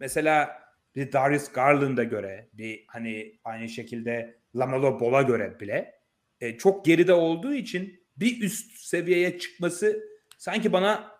mesela 0.00 0.62
bir 0.96 1.12
Darius 1.12 1.52
Garland'a 1.52 2.04
göre 2.04 2.48
bir 2.52 2.84
hani 2.86 3.38
aynı 3.44 3.68
şekilde 3.68 4.38
Lamelo 4.54 5.00
Ball'a 5.00 5.22
göre 5.22 5.60
bile 5.60 6.00
e, 6.40 6.58
çok 6.58 6.84
geride 6.84 7.12
olduğu 7.12 7.54
için 7.54 8.06
bir 8.16 8.42
üst 8.42 8.72
seviyeye 8.72 9.38
çıkması 9.38 10.02
sanki 10.38 10.72
bana 10.72 11.12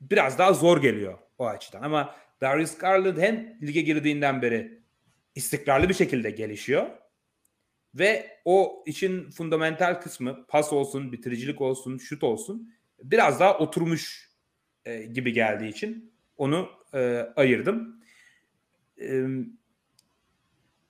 biraz 0.00 0.38
daha 0.38 0.52
zor 0.52 0.82
geliyor 0.82 1.18
o 1.38 1.46
açıdan. 1.46 1.82
Ama 1.82 2.14
Darius 2.40 2.78
Garland 2.78 3.18
hem 3.18 3.58
lige 3.62 3.80
girdiğinden 3.80 4.42
beri 4.42 4.80
istikrarlı 5.34 5.88
bir 5.88 5.94
şekilde 5.94 6.30
gelişiyor. 6.30 6.86
Ve 7.94 8.40
o 8.44 8.84
için 8.86 9.30
fundamental 9.30 9.94
kısmı 9.94 10.46
pas 10.48 10.72
olsun, 10.72 11.12
bitiricilik 11.12 11.60
olsun, 11.60 11.98
şut 11.98 12.24
olsun 12.24 12.72
biraz 13.02 13.40
daha 13.40 13.58
oturmuş 13.58 14.30
e, 14.84 15.02
gibi 15.02 15.32
geldiği 15.32 15.68
için 15.68 16.12
onu 16.36 16.68
e, 16.94 17.26
ayırdım. 17.36 18.00
E, 19.00 19.06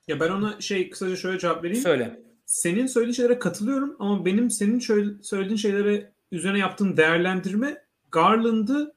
ya 0.07 0.19
ben 0.19 0.29
ona 0.29 0.61
şey 0.61 0.89
kısaca 0.89 1.15
şöyle 1.15 1.39
cevap 1.39 1.63
vereyim. 1.63 1.83
Söyle. 1.83 2.21
Senin 2.45 2.87
söylediğin 2.87 3.13
şeylere 3.13 3.39
katılıyorum 3.39 3.95
ama 3.99 4.25
benim 4.25 4.51
senin 4.51 4.79
şöyle 4.79 5.23
söylediğin 5.23 5.57
şeylere 5.57 6.11
üzerine 6.31 6.59
yaptığım 6.59 6.97
değerlendirme 6.97 7.85
Garland'ı 8.11 8.95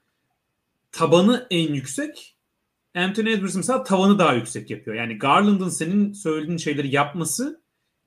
tabanı 0.92 1.46
en 1.50 1.74
yüksek. 1.74 2.33
Anthony 2.94 3.32
Edwards 3.32 3.56
mesela 3.56 3.82
tavanı 3.82 4.18
daha 4.18 4.34
yüksek 4.34 4.70
yapıyor. 4.70 4.96
Yani 4.96 5.18
Garland'ın 5.18 5.68
senin 5.68 6.12
söylediğin 6.12 6.58
şeyleri 6.58 6.94
yapması 6.94 7.60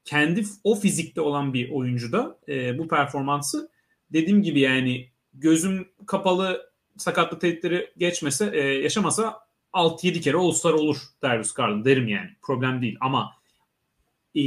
kendi 0.05 0.43
o 0.63 0.75
fizikte 0.75 1.21
olan 1.21 1.53
bir 1.53 1.71
oyuncuda 1.71 2.39
e, 2.47 2.77
bu 2.77 2.87
performansı 2.87 3.69
dediğim 4.13 4.41
gibi 4.41 4.59
yani 4.59 5.09
gözüm 5.33 5.87
kapalı 6.05 6.69
sakatlık 6.97 7.41
tehditleri 7.41 7.93
geçmese 7.97 8.51
e, 8.53 8.59
yaşamasa 8.59 9.39
6-7 9.73 10.21
kere 10.21 10.37
All-Star 10.37 10.73
olur 10.73 10.97
Darius 11.21 11.53
Garland 11.53 11.85
derim 11.85 12.07
yani. 12.07 12.29
Problem 12.41 12.81
değil 12.81 12.97
ama 13.01 13.33
e, 14.35 14.43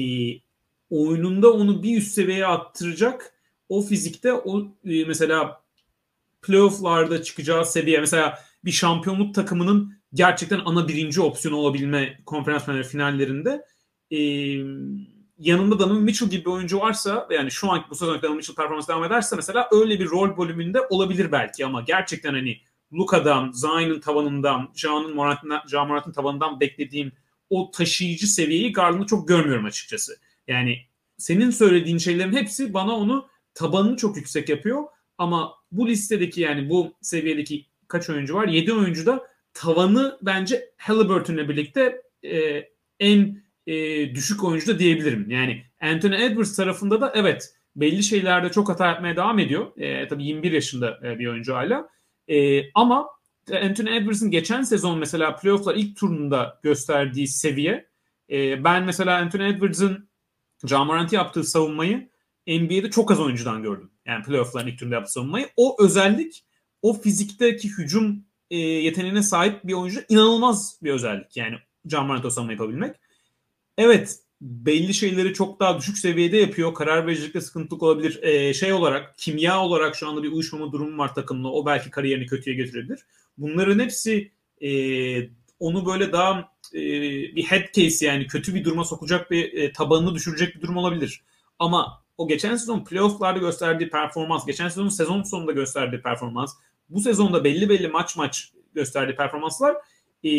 oyununda 0.90 1.52
onu 1.52 1.82
bir 1.82 1.98
üst 1.98 2.12
seviyeye 2.12 2.46
attıracak 2.46 3.34
o 3.68 3.82
fizikte 3.82 4.32
o 4.32 4.60
e, 4.84 5.04
mesela 5.04 5.62
playofflarda 6.42 7.22
çıkacağı 7.22 7.66
seviye 7.66 8.00
mesela 8.00 8.38
bir 8.64 8.70
şampiyonluk 8.70 9.34
takımının 9.34 9.99
gerçekten 10.14 10.60
ana 10.64 10.88
birinci 10.88 11.20
opsiyon 11.20 11.54
olabilme 11.54 12.20
konferans 12.26 12.88
finallerinde 12.88 13.64
e, 14.10 14.18
yanında 15.38 15.78
Donovan 15.78 16.02
Mitchell 16.02 16.30
gibi 16.30 16.44
bir 16.44 16.50
oyuncu 16.50 16.80
varsa 16.80 17.28
yani 17.30 17.50
şu 17.50 17.70
anki 17.70 17.90
bu 17.90 17.94
sezon 17.94 18.22
Donovan 18.22 18.36
Mitchell 18.36 18.56
performansı 18.56 18.88
devam 18.88 19.04
ederse 19.04 19.36
mesela 19.36 19.68
öyle 19.72 20.00
bir 20.00 20.10
rol 20.10 20.38
bölümünde 20.38 20.80
olabilir 20.90 21.32
belki 21.32 21.66
ama 21.66 21.80
gerçekten 21.80 22.34
hani 22.34 22.60
Luka'dan, 22.92 23.52
Zion'ın 23.52 24.00
tavanından, 24.00 24.72
Jean'ın 24.76 25.14
Morant'ın 25.14 26.12
tavanından 26.12 26.60
beklediğim 26.60 27.12
o 27.50 27.70
taşıyıcı 27.70 28.26
seviyeyi 28.26 28.72
Garland'ı 28.72 29.06
çok 29.06 29.28
görmüyorum 29.28 29.64
açıkçası. 29.64 30.16
Yani 30.48 30.78
senin 31.18 31.50
söylediğin 31.50 31.98
şeylerin 31.98 32.32
hepsi 32.32 32.74
bana 32.74 32.96
onu 32.96 33.28
tabanını 33.54 33.96
çok 33.96 34.16
yüksek 34.16 34.48
yapıyor. 34.48 34.84
Ama 35.18 35.54
bu 35.72 35.88
listedeki 35.88 36.40
yani 36.40 36.70
bu 36.70 36.94
seviyedeki 37.00 37.66
kaç 37.88 38.10
oyuncu 38.10 38.34
var? 38.34 38.48
7 38.48 38.72
oyuncu 38.72 39.06
da 39.06 39.29
tavanı 39.54 40.18
bence 40.22 40.70
Halliburton'la 40.76 41.48
birlikte 41.48 42.02
e, 42.24 42.64
en 43.00 43.42
e, 43.66 43.74
düşük 44.14 44.44
oyuncu 44.44 44.66
da 44.66 44.78
diyebilirim. 44.78 45.30
Yani 45.30 45.64
Anthony 45.80 46.24
Edwards 46.24 46.56
tarafında 46.56 47.00
da 47.00 47.12
evet 47.14 47.54
belli 47.76 48.02
şeylerde 48.02 48.52
çok 48.52 48.68
hata 48.68 48.86
yapmaya 48.86 49.16
devam 49.16 49.38
ediyor. 49.38 49.76
E, 49.76 50.08
tabii 50.08 50.24
21 50.24 50.52
yaşında 50.52 51.00
e, 51.04 51.18
bir 51.18 51.26
oyuncu 51.26 51.54
hala. 51.54 51.88
E, 52.28 52.62
ama 52.72 53.08
Anthony 53.62 53.96
Edwards'ın 53.96 54.30
geçen 54.30 54.62
sezon 54.62 54.98
mesela 54.98 55.36
playoff'lar 55.36 55.74
ilk 55.74 55.96
turunda 55.96 56.60
gösterdiği 56.62 57.28
seviye 57.28 57.88
e, 58.30 58.64
ben 58.64 58.84
mesela 58.84 59.18
Anthony 59.18 59.48
Edwards'ın 59.48 60.08
Jamarant'i 60.66 61.16
yaptığı 61.16 61.44
savunmayı 61.44 62.08
NBA'de 62.46 62.90
çok 62.90 63.10
az 63.10 63.20
oyuncudan 63.20 63.62
gördüm. 63.62 63.90
Yani 64.06 64.24
playoff'ların 64.24 64.66
ilk 64.66 64.78
turunda 64.78 64.94
yaptığı 64.94 65.12
savunmayı. 65.12 65.48
O 65.56 65.76
özellik 65.84 66.44
o 66.82 67.00
fizikteki 67.00 67.68
hücum 67.68 68.24
e, 68.50 68.58
yeteneğine 68.58 69.22
sahip 69.22 69.64
bir 69.64 69.72
oyuncu 69.72 70.00
inanılmaz 70.08 70.78
bir 70.82 70.90
özellik. 70.90 71.36
Yani 71.36 71.56
o 72.24 72.30
savunma 72.30 72.52
yapabilmek. 72.52 72.96
Evet 73.78 74.18
belli 74.40 74.94
şeyleri 74.94 75.34
çok 75.34 75.60
daha 75.60 75.78
düşük 75.78 75.98
seviyede 75.98 76.36
yapıyor. 76.36 76.74
Karar 76.74 77.06
vericilikte 77.06 77.40
sıkıntılık 77.40 77.82
olabilir. 77.82 78.22
Ee, 78.22 78.54
şey 78.54 78.72
olarak, 78.72 79.18
kimya 79.18 79.64
olarak 79.64 79.96
şu 79.96 80.08
anda 80.08 80.22
bir 80.22 80.32
uyuşmama 80.32 80.72
durumu 80.72 80.98
var 80.98 81.14
takımla. 81.14 81.48
O 81.48 81.66
belki 81.66 81.90
kariyerini 81.90 82.26
kötüye 82.26 82.56
getirebilir. 82.56 83.00
Bunların 83.38 83.78
hepsi 83.78 84.32
e, 84.62 84.70
onu 85.60 85.86
böyle 85.86 86.12
daha 86.12 86.52
e, 86.74 86.80
bir 87.36 87.42
head 87.42 87.72
case 87.72 88.06
yani 88.06 88.26
kötü 88.26 88.54
bir 88.54 88.64
duruma 88.64 88.84
sokacak 88.84 89.30
bir 89.30 89.52
e, 89.52 89.72
tabanını 89.72 90.14
düşürecek 90.14 90.56
bir 90.56 90.60
durum 90.60 90.76
olabilir. 90.76 91.22
Ama 91.58 92.02
o 92.18 92.28
geçen 92.28 92.56
sezon 92.56 92.84
playofflarda 92.84 93.38
gösterdiği 93.38 93.90
performans, 93.90 94.46
geçen 94.46 94.68
sezon 94.68 94.88
sezon 94.88 95.22
sonunda 95.22 95.52
gösterdiği 95.52 96.02
performans, 96.02 96.54
bu 96.90 97.00
sezonda 97.00 97.44
belli 97.44 97.68
belli 97.68 97.88
maç 97.88 98.16
maç 98.16 98.52
gösterdiği 98.74 99.16
performanslar 99.16 99.76
e, 100.24 100.30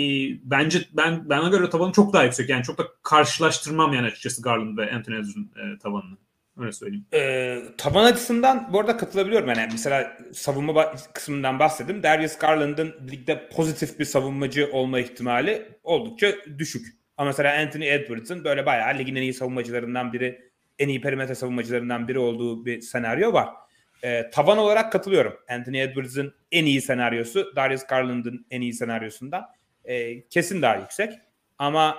bence 0.43 0.81
ben 0.93 1.29
bana 1.29 1.49
göre 1.49 1.69
tavanı 1.69 1.91
çok 1.91 2.13
daha 2.13 2.23
yüksek. 2.23 2.49
Yani 2.49 2.63
çok 2.63 2.77
da 2.77 2.83
karşılaştırmam 3.03 3.93
yani 3.93 4.07
açıkçası 4.07 4.41
Garland 4.41 4.77
ve 4.77 4.91
Anthony 4.91 5.15
Edwards'ın 5.15 5.51
e, 5.55 5.79
tavanını. 5.79 6.17
Öyle 6.57 6.71
söyleyeyim. 6.71 7.05
Ee, 7.13 7.59
taban 7.77 8.05
açısından 8.05 8.69
bu 8.73 8.79
arada 8.79 8.97
katılabiliyorum. 8.97 9.49
Yani 9.49 9.67
mesela 9.71 10.17
savunma 10.33 10.93
kısmından 11.13 11.59
bahsettim. 11.59 12.03
Darius 12.03 12.37
Garland'ın 12.37 12.93
ligde 13.11 13.49
pozitif 13.49 13.99
bir 13.99 14.05
savunmacı 14.05 14.69
olma 14.71 14.99
ihtimali 14.99 15.77
oldukça 15.83 16.35
düşük. 16.57 16.87
Ama 17.17 17.27
mesela 17.27 17.61
Anthony 17.61 17.93
Edwards'ın 17.93 18.43
böyle 18.43 18.65
bayağı 18.65 18.97
ligin 18.97 19.15
en 19.15 19.21
iyi 19.21 19.33
savunmacılarından 19.33 20.13
biri, 20.13 20.51
en 20.79 20.87
iyi 20.87 21.01
perimetre 21.01 21.35
savunmacılarından 21.35 22.07
biri 22.07 22.19
olduğu 22.19 22.65
bir 22.65 22.81
senaryo 22.81 23.33
var. 23.33 23.49
Ee, 24.03 24.29
tavan 24.29 24.57
olarak 24.57 24.91
katılıyorum. 24.91 25.37
Anthony 25.49 25.81
Edwards'ın 25.81 26.35
en 26.51 26.65
iyi 26.65 26.81
senaryosu 26.81 27.55
Darius 27.55 27.87
Garland'ın 27.87 28.45
en 28.51 28.61
iyi 28.61 28.73
senaryosundan 28.73 29.45
e, 29.85 30.27
kesin 30.27 30.61
daha 30.61 30.75
yüksek. 30.75 31.13
Ama 31.57 31.97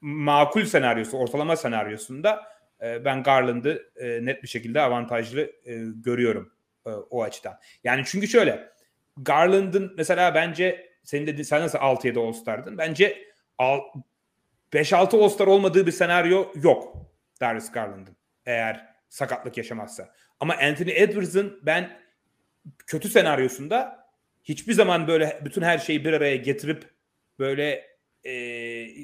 makul 0.00 0.64
senaryosu, 0.64 1.18
ortalama 1.18 1.56
senaryosunda 1.56 2.42
e, 2.82 3.04
ben 3.04 3.22
Garland'ı 3.22 3.92
e, 3.96 4.24
net 4.24 4.42
bir 4.42 4.48
şekilde 4.48 4.80
avantajlı 4.80 5.40
e, 5.40 5.74
görüyorum 6.04 6.52
e, 6.86 6.90
o 6.90 7.22
açıdan. 7.22 7.58
Yani 7.84 8.02
çünkü 8.06 8.28
şöyle 8.28 8.68
Garland'ın 9.16 9.94
mesela 9.96 10.34
bence 10.34 10.90
senin 11.02 11.26
dediğin 11.26 11.44
sen 11.44 11.62
nasıl 11.62 11.78
6-7 11.78 12.18
All-Star'dın? 12.18 12.78
Bence 12.78 13.28
5-6 14.72 15.22
All-Star 15.22 15.46
olmadığı 15.46 15.86
bir 15.86 15.92
senaryo 15.92 16.52
yok 16.62 16.96
Darius 17.40 17.72
Garland'ın 17.72 18.16
eğer 18.46 18.94
sakatlık 19.08 19.56
yaşamazsa. 19.56 20.14
Ama 20.40 20.54
Anthony 20.54 20.92
Edwards'ın 20.94 21.60
ben 21.62 21.98
kötü 22.86 23.08
senaryosunda 23.08 24.06
hiçbir 24.44 24.72
zaman 24.72 25.08
böyle 25.08 25.40
bütün 25.44 25.62
her 25.62 25.78
şeyi 25.78 26.04
bir 26.04 26.12
araya 26.12 26.36
getirip 26.36 26.90
böyle 27.38 27.84
e, 28.24 28.32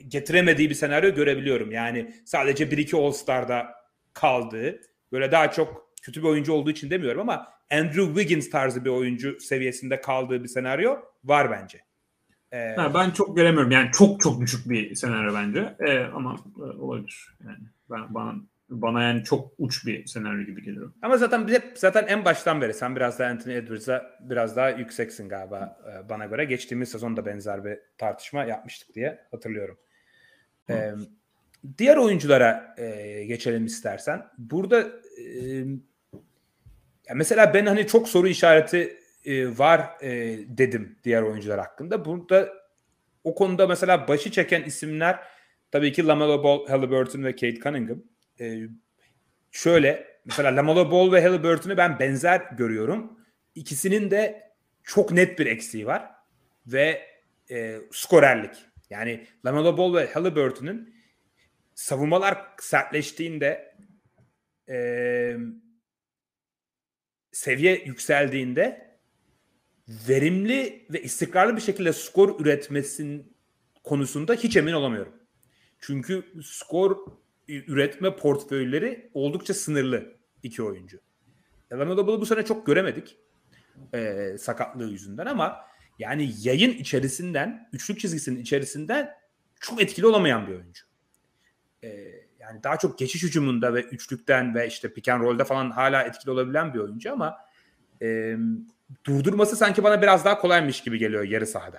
getiremediği 0.09 0.71
bir 0.71 0.75
senaryo 0.75 1.15
görebiliyorum. 1.15 1.73
Yani 1.73 2.15
sadece 2.25 2.65
1-2 2.65 2.97
All-Star'da 2.97 3.67
kaldığı 4.13 4.81
böyle 5.13 5.33
daha 5.33 5.51
çok 5.51 5.91
kötü 6.03 6.23
bir 6.23 6.29
oyuncu 6.29 6.53
olduğu 6.53 6.71
için 6.71 6.91
demiyorum 6.91 7.21
ama 7.21 7.49
Andrew 7.71 8.07
Wiggins 8.07 8.51
tarzı 8.51 8.85
bir 8.85 8.91
oyuncu 8.91 9.41
seviyesinde 9.41 10.01
kaldığı 10.01 10.43
bir 10.43 10.49
senaryo 10.49 10.97
var 11.25 11.51
bence. 11.51 11.81
Ee, 12.53 12.77
ben 12.95 13.11
çok 13.11 13.37
göremiyorum. 13.37 13.71
Yani 13.71 13.91
çok 13.93 14.21
çok 14.21 14.41
düşük 14.41 14.71
bir 14.71 14.95
senaryo 14.95 15.35
bence. 15.35 15.75
Ee, 15.81 15.99
ama 15.99 16.37
e, 16.59 16.63
olabilir. 16.63 17.37
Yani 17.45 17.59
ben 17.91 18.15
bana 18.15 18.35
bana 18.71 19.03
yani 19.03 19.25
çok 19.25 19.53
uç 19.59 19.87
bir 19.87 20.07
senaryo 20.07 20.45
gibi 20.45 20.63
geliyor. 20.63 20.93
Ama 21.03 21.17
zaten 21.17 21.49
hep 21.49 21.73
zaten 21.75 22.07
en 22.07 22.25
baştan 22.25 22.61
beri 22.61 22.75
sen 22.75 22.97
biraz 22.97 23.19
daha 23.19 23.31
Anthony 23.31 23.57
Edwards'a 23.57 24.19
biraz 24.21 24.57
daha 24.57 24.71
yükseksin 24.71 25.29
galiba 25.29 25.79
e, 25.93 26.09
bana 26.09 26.27
göre. 26.27 26.45
Geçtiğimiz 26.45 26.89
sezonda 26.89 27.27
benzer 27.27 27.65
bir 27.65 27.79
tartışma 27.99 28.45
yapmıştık 28.45 28.95
diye 28.95 29.19
hatırlıyorum. 29.31 29.79
Ee, 30.71 30.93
diğer 31.79 31.97
oyunculara 31.97 32.75
e, 32.79 33.25
geçelim 33.25 33.67
istersen. 33.67 34.27
Burada 34.39 34.81
e, 34.81 35.65
mesela 37.15 37.55
ben 37.55 37.67
hani 37.67 37.87
çok 37.87 38.09
soru 38.09 38.29
işareti 38.29 38.97
e, 39.25 39.59
var 39.59 39.91
e, 40.03 40.39
dedim 40.49 40.97
diğer 41.05 41.23
oyuncular 41.23 41.59
hakkında. 41.59 42.05
Burada 42.05 42.49
o 43.25 43.35
konuda 43.35 43.67
mesela 43.67 44.09
başı 44.09 44.31
çeken 44.31 44.63
isimler 44.63 45.19
tabii 45.71 45.93
ki 45.93 46.07
Lamelo 46.07 46.45
Ball, 46.45 46.67
Halliburton 46.67 47.25
ve 47.25 47.33
Kate 47.33 47.61
Cunningham. 47.61 48.03
E, 48.41 48.69
şöyle 49.51 50.21
mesela 50.25 50.57
Lamelo 50.57 50.91
Ball 50.91 51.13
ve 51.13 51.23
Halliburton'u 51.23 51.77
ben 51.77 51.99
benzer 51.99 52.41
görüyorum. 52.41 53.21
İkisinin 53.55 54.11
de 54.11 54.51
çok 54.85 55.13
net 55.13 55.39
bir 55.39 55.47
eksiği 55.47 55.87
var 55.87 56.11
ve 56.67 57.07
e, 57.51 57.81
skorerlik. 57.93 58.55
Yani 58.91 59.27
Lamelo 59.45 59.79
Ball 59.79 59.95
ve 59.95 60.13
Halliburton'un 60.13 60.95
savunmalar 61.75 62.47
sertleştiğinde 62.61 63.75
e, 64.69 65.37
seviye 67.33 67.85
yükseldiğinde 67.85 68.97
verimli 69.89 70.87
ve 70.91 71.03
istikrarlı 71.03 71.57
bir 71.57 71.61
şekilde 71.61 71.93
skor 71.93 72.41
üretmesin 72.41 73.37
konusunda 73.85 74.35
hiç 74.35 74.57
emin 74.57 74.73
olamıyorum. 74.73 75.13
Çünkü 75.81 76.25
skor 76.43 76.97
üretme 77.51 78.17
portföyleri 78.17 79.11
oldukça 79.15 79.55
sınırlı 79.55 80.17
iki 80.43 80.63
oyuncu. 80.63 81.01
Lamelo 81.73 82.07
Ball'u 82.07 82.21
bu 82.21 82.27
sene 82.27 82.45
çok 82.45 82.67
göremedik 82.67 83.17
e, 83.95 84.31
sakatlığı 84.39 84.91
yüzünden 84.91 85.27
ama 85.27 85.57
yani 85.99 86.33
yayın 86.43 86.71
içerisinden, 86.71 87.69
üçlük 87.73 88.01
çizgisinin 88.01 88.41
içerisinden 88.41 89.11
çok 89.61 89.83
etkili 89.83 90.07
olamayan 90.07 90.47
bir 90.47 90.53
oyuncu. 90.53 90.85
E, 91.85 91.89
yani 92.39 92.63
daha 92.63 92.77
çok 92.77 92.99
geçiş 92.99 93.23
hücumunda 93.23 93.75
ve 93.75 93.83
üçlükten 93.83 94.55
ve 94.55 94.67
işte 94.67 94.93
pick 94.93 95.09
and 95.09 95.23
roll'da 95.23 95.45
falan 95.45 95.71
hala 95.71 96.03
etkili 96.03 96.31
olabilen 96.31 96.75
bir 96.75 96.79
oyuncu 96.79 97.13
ama 97.13 97.37
e, 98.03 98.37
durdurması 99.07 99.57
sanki 99.57 99.83
bana 99.83 100.03
biraz 100.03 100.25
daha 100.25 100.39
kolaymış 100.39 100.83
gibi 100.83 100.99
geliyor 100.99 101.25
yarı 101.25 101.47
sahada. 101.47 101.79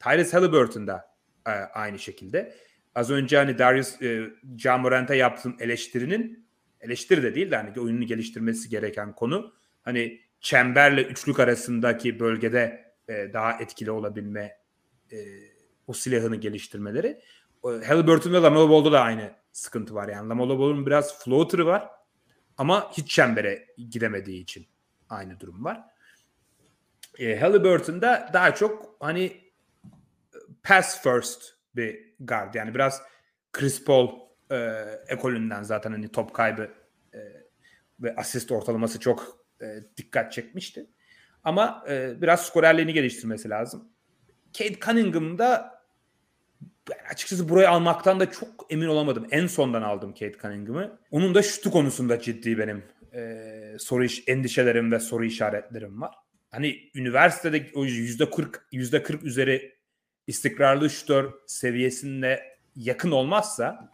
Tyrese 0.00 0.36
Halliburton 0.36 0.86
da 0.86 1.14
e, 1.46 1.50
aynı 1.50 1.98
şekilde. 1.98 2.54
Az 2.94 3.10
önce 3.10 3.36
hani 3.36 3.58
Darius 3.58 4.02
e, 4.02 4.30
Jamorant'a 4.58 5.14
yaptığım 5.14 5.56
eleştirinin 5.60 6.46
eleştiri 6.80 7.22
de 7.22 7.34
değil 7.34 7.50
de 7.50 7.56
hani 7.56 7.80
oyununu 7.80 8.06
geliştirmesi 8.06 8.68
gereken 8.68 9.14
konu 9.14 9.54
hani 9.82 10.20
çemberle 10.40 11.02
üçlük 11.02 11.40
arasındaki 11.40 12.20
bölgede 12.20 12.94
e, 13.08 13.32
daha 13.32 13.52
etkili 13.52 13.90
olabilme 13.90 14.58
e, 15.12 15.16
o 15.86 15.92
silahını 15.92 16.36
geliştirmeleri. 16.36 17.20
Halliburton 17.62 18.32
ve 18.32 18.42
Lamelo 18.42 18.70
Ball'da 18.70 18.92
da 18.92 19.00
aynı 19.00 19.32
sıkıntı 19.52 19.94
var. 19.94 20.08
Yani 20.08 20.28
Lamelo 20.28 20.58
Ball'un 20.58 20.86
biraz 20.86 21.24
floater'ı 21.24 21.66
var 21.66 21.90
ama 22.56 22.92
hiç 22.92 23.10
çembere 23.10 23.66
gidemediği 23.90 24.42
için 24.42 24.66
aynı 25.08 25.40
durum 25.40 25.64
var. 25.64 25.80
E, 27.18 27.36
Halliburton'da 27.36 28.30
daha 28.32 28.54
çok 28.54 28.96
hani 29.00 29.52
pass 30.62 31.02
first 31.02 31.59
bir 31.76 32.14
guard. 32.20 32.54
Yani 32.54 32.74
biraz 32.74 33.02
Chris 33.52 33.84
Paul 33.84 34.08
e, 34.50 34.56
ekolünden 35.08 35.62
zaten 35.62 35.90
hani 35.92 36.08
top 36.08 36.34
kaybı 36.34 36.70
e, 37.14 37.18
ve 38.00 38.16
asist 38.16 38.52
ortalaması 38.52 39.00
çok 39.00 39.46
e, 39.62 39.66
dikkat 39.96 40.32
çekmişti. 40.32 40.86
Ama 41.44 41.84
e, 41.88 42.22
biraz 42.22 42.46
skorerliğini 42.46 42.92
geliştirmesi 42.92 43.50
lazım. 43.50 43.88
Kate 44.58 44.80
Cunningham'da 44.80 45.80
yani 46.90 47.08
açıkçası 47.10 47.48
burayı 47.48 47.70
almaktan 47.70 48.20
da 48.20 48.30
çok 48.30 48.66
emin 48.70 48.86
olamadım. 48.86 49.26
En 49.30 49.46
sondan 49.46 49.82
aldım 49.82 50.12
Kate 50.12 50.38
Cunningham'ı. 50.42 50.98
Onun 51.10 51.34
da 51.34 51.42
şutu 51.42 51.70
konusunda 51.70 52.20
ciddi 52.20 52.58
benim 52.58 52.84
e, 53.14 53.76
soru 53.78 54.04
iş, 54.04 54.22
endişelerim 54.26 54.92
ve 54.92 55.00
soru 55.00 55.24
işaretlerim 55.24 56.00
var. 56.00 56.14
Hani 56.50 56.90
üniversitede 56.94 57.70
o 57.74 57.84
yüzde 57.84 58.30
40 58.30 58.66
yüzde 58.72 59.02
40 59.02 59.24
üzeri 59.24 59.79
istikrarlı 60.30 60.90
şutör 60.90 61.32
seviyesinde 61.46 62.42
yakın 62.76 63.10
olmazsa 63.10 63.92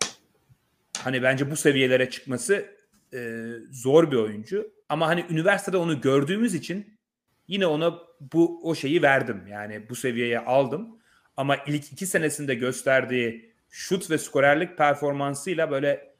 hani 0.99 1.23
bence 1.23 1.51
bu 1.51 1.57
seviyelere 1.57 2.11
çıkması 2.11 2.67
e, 3.15 3.43
zor 3.71 4.11
bir 4.11 4.17
oyuncu. 4.17 4.73
Ama 4.89 5.09
hani 5.09 5.25
üniversitede 5.31 5.77
onu 5.77 6.01
gördüğümüz 6.01 6.55
için 6.55 6.99
yine 7.49 7.67
ona 7.67 7.99
bu 8.21 8.71
o 8.71 8.75
şeyi 8.75 9.03
verdim. 9.03 9.47
Yani 9.51 9.89
bu 9.89 9.95
seviyeye 9.95 10.39
aldım. 10.39 10.99
Ama 11.37 11.57
ilk 11.57 11.93
iki 11.93 12.07
senesinde 12.07 12.55
gösterdiği 12.55 13.55
şut 13.71 14.11
ve 14.11 14.19
skorerlik 14.19 14.79
performansıyla 14.79 15.71
böyle 15.71 16.17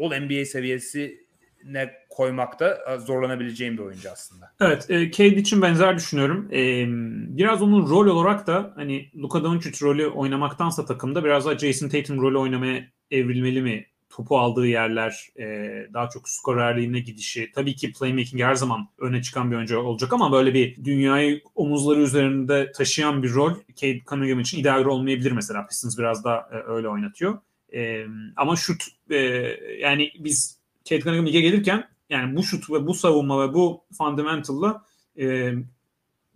All 0.00 0.20
NBA 0.20 0.44
seviyesi 0.44 1.23
ne 1.64 1.92
koymakta 2.10 2.98
zorlanabileceğim 3.06 3.78
bir 3.78 3.82
oyuncu 3.82 4.10
aslında. 4.10 4.52
Evet, 4.60 4.90
e, 4.90 5.10
Cade 5.10 5.36
için 5.36 5.62
benzer 5.62 5.96
düşünüyorum. 5.96 6.48
E, 6.52 6.84
biraz 7.36 7.62
onun 7.62 7.90
rol 7.90 8.06
olarak 8.06 8.46
da 8.46 8.72
hani 8.76 9.10
Luka 9.16 9.44
Doncic 9.44 9.86
rolü 9.86 10.06
oynamaktansa 10.06 10.84
takımda 10.84 11.24
biraz 11.24 11.46
daha 11.46 11.58
Jason 11.58 11.88
Tatum 11.88 12.22
rolü 12.22 12.38
oynamaya 12.38 12.84
evrilmeli 13.10 13.62
mi 13.62 13.86
topu 14.16 14.38
aldığı 14.38 14.66
yerler, 14.66 15.28
e, 15.38 15.44
daha 15.94 16.08
çok 16.08 16.28
skorerliğine 16.28 17.00
gidişi. 17.00 17.52
Tabii 17.54 17.76
ki 17.76 17.92
playmaking 17.92 18.42
her 18.42 18.54
zaman 18.54 18.88
öne 18.98 19.22
çıkan 19.22 19.50
bir 19.50 19.56
oyuncu 19.56 19.78
olacak 19.78 20.12
ama 20.12 20.32
böyle 20.32 20.54
bir 20.54 20.84
dünyayı 20.84 21.40
omuzları 21.54 22.00
üzerinde 22.00 22.72
taşıyan 22.72 23.22
bir 23.22 23.34
rol 23.34 23.54
Cade 23.76 24.00
Cunningham 24.10 24.40
için 24.40 24.58
ideal 24.58 24.84
rol 24.84 24.98
olmayabilir 24.98 25.32
mesela. 25.32 25.66
Pistons 25.66 25.98
biraz 25.98 26.24
da 26.24 26.48
e, 26.52 26.70
öyle 26.70 26.88
oynatıyor. 26.88 27.38
E, 27.74 28.04
ama 28.36 28.56
şut 28.56 28.82
e, 29.10 29.16
yani 29.80 30.10
biz 30.18 30.63
Cade 30.84 31.00
Cunningham 31.00 31.26
lige 31.26 31.40
gelirken 31.40 31.88
yani 32.10 32.36
bu 32.36 32.42
şut 32.42 32.70
ve 32.70 32.86
bu 32.86 32.94
savunma 32.94 33.48
ve 33.48 33.54
bu 33.54 33.84
fundamental'la 33.98 34.84
e, 35.18 35.52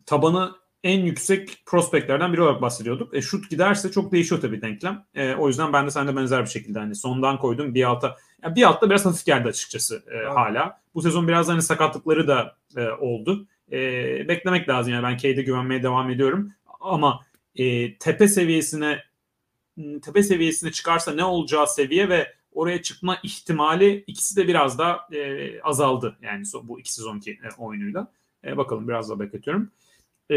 tabanı 0.07 0.53
en 0.85 1.01
yüksek 1.01 1.63
prospektlerden 1.67 2.33
biri 2.33 2.43
olarak 2.43 2.63
bahsediyorduk. 2.63 3.15
E, 3.17 3.23
şut 3.23 3.51
giderse 3.51 3.91
çok 3.91 4.13
değişiyor 4.13 4.41
tabii 4.41 4.63
denklem. 4.63 5.05
E, 5.15 5.35
o 5.35 5.49
yüzden 5.49 5.73
ben 5.73 5.87
de 5.87 5.91
sende 5.91 6.17
benzer 6.17 6.45
bir 6.45 6.51
şekilde 6.51 6.79
hani 6.79 6.95
sondan 6.95 7.39
koydum 7.39 7.75
bir 7.75 7.85
alta. 7.85 8.17
Yani 8.43 8.57
bir 8.57 8.63
altta 8.63 8.91
biraz 8.91 9.07
hafif 9.07 9.27
geldi 9.27 9.49
açıkçası 9.49 10.05
e, 10.13 10.29
hala. 10.29 10.81
Bu 10.95 11.03
sezon 11.03 11.29
biraz 11.29 11.49
hani 11.49 11.63
sakatlıkları 11.63 12.29
da 12.29 12.57
e, 12.77 12.89
oldu. 12.89 13.47
E, 13.73 13.79
beklemek 14.29 14.69
lazım 14.69 14.93
yani 14.93 15.03
ben 15.03 15.17
Cade'e 15.17 15.43
güvenmeye 15.43 15.83
devam 15.83 16.11
ediyorum. 16.11 16.53
Ama 16.81 17.21
e, 17.57 17.99
tepe 17.99 18.29
seviyesine 18.29 19.05
tepe 20.03 20.23
seviyesine 20.23 20.73
çıkarsa 20.73 21.15
ne 21.15 21.25
olacağı 21.25 21.67
seviye 21.67 22.09
ve 22.09 22.38
oraya 22.59 22.83
çıkma 22.83 23.19
ihtimali 23.23 24.05
ikisi 24.07 24.37
de 24.37 24.49
biraz 24.49 24.79
da 24.79 24.99
e, 25.13 25.61
azaldı. 25.61 26.17
Yani 26.23 26.45
bu 26.63 26.81
iki 26.81 26.93
sezonki 26.93 27.31
e, 27.31 27.49
oyunuyla. 27.59 28.13
E, 28.45 28.57
bakalım 28.57 28.89
biraz 28.89 29.11
daha 29.11 29.21
bekletiyorum. 29.21 29.71
E, 30.31 30.37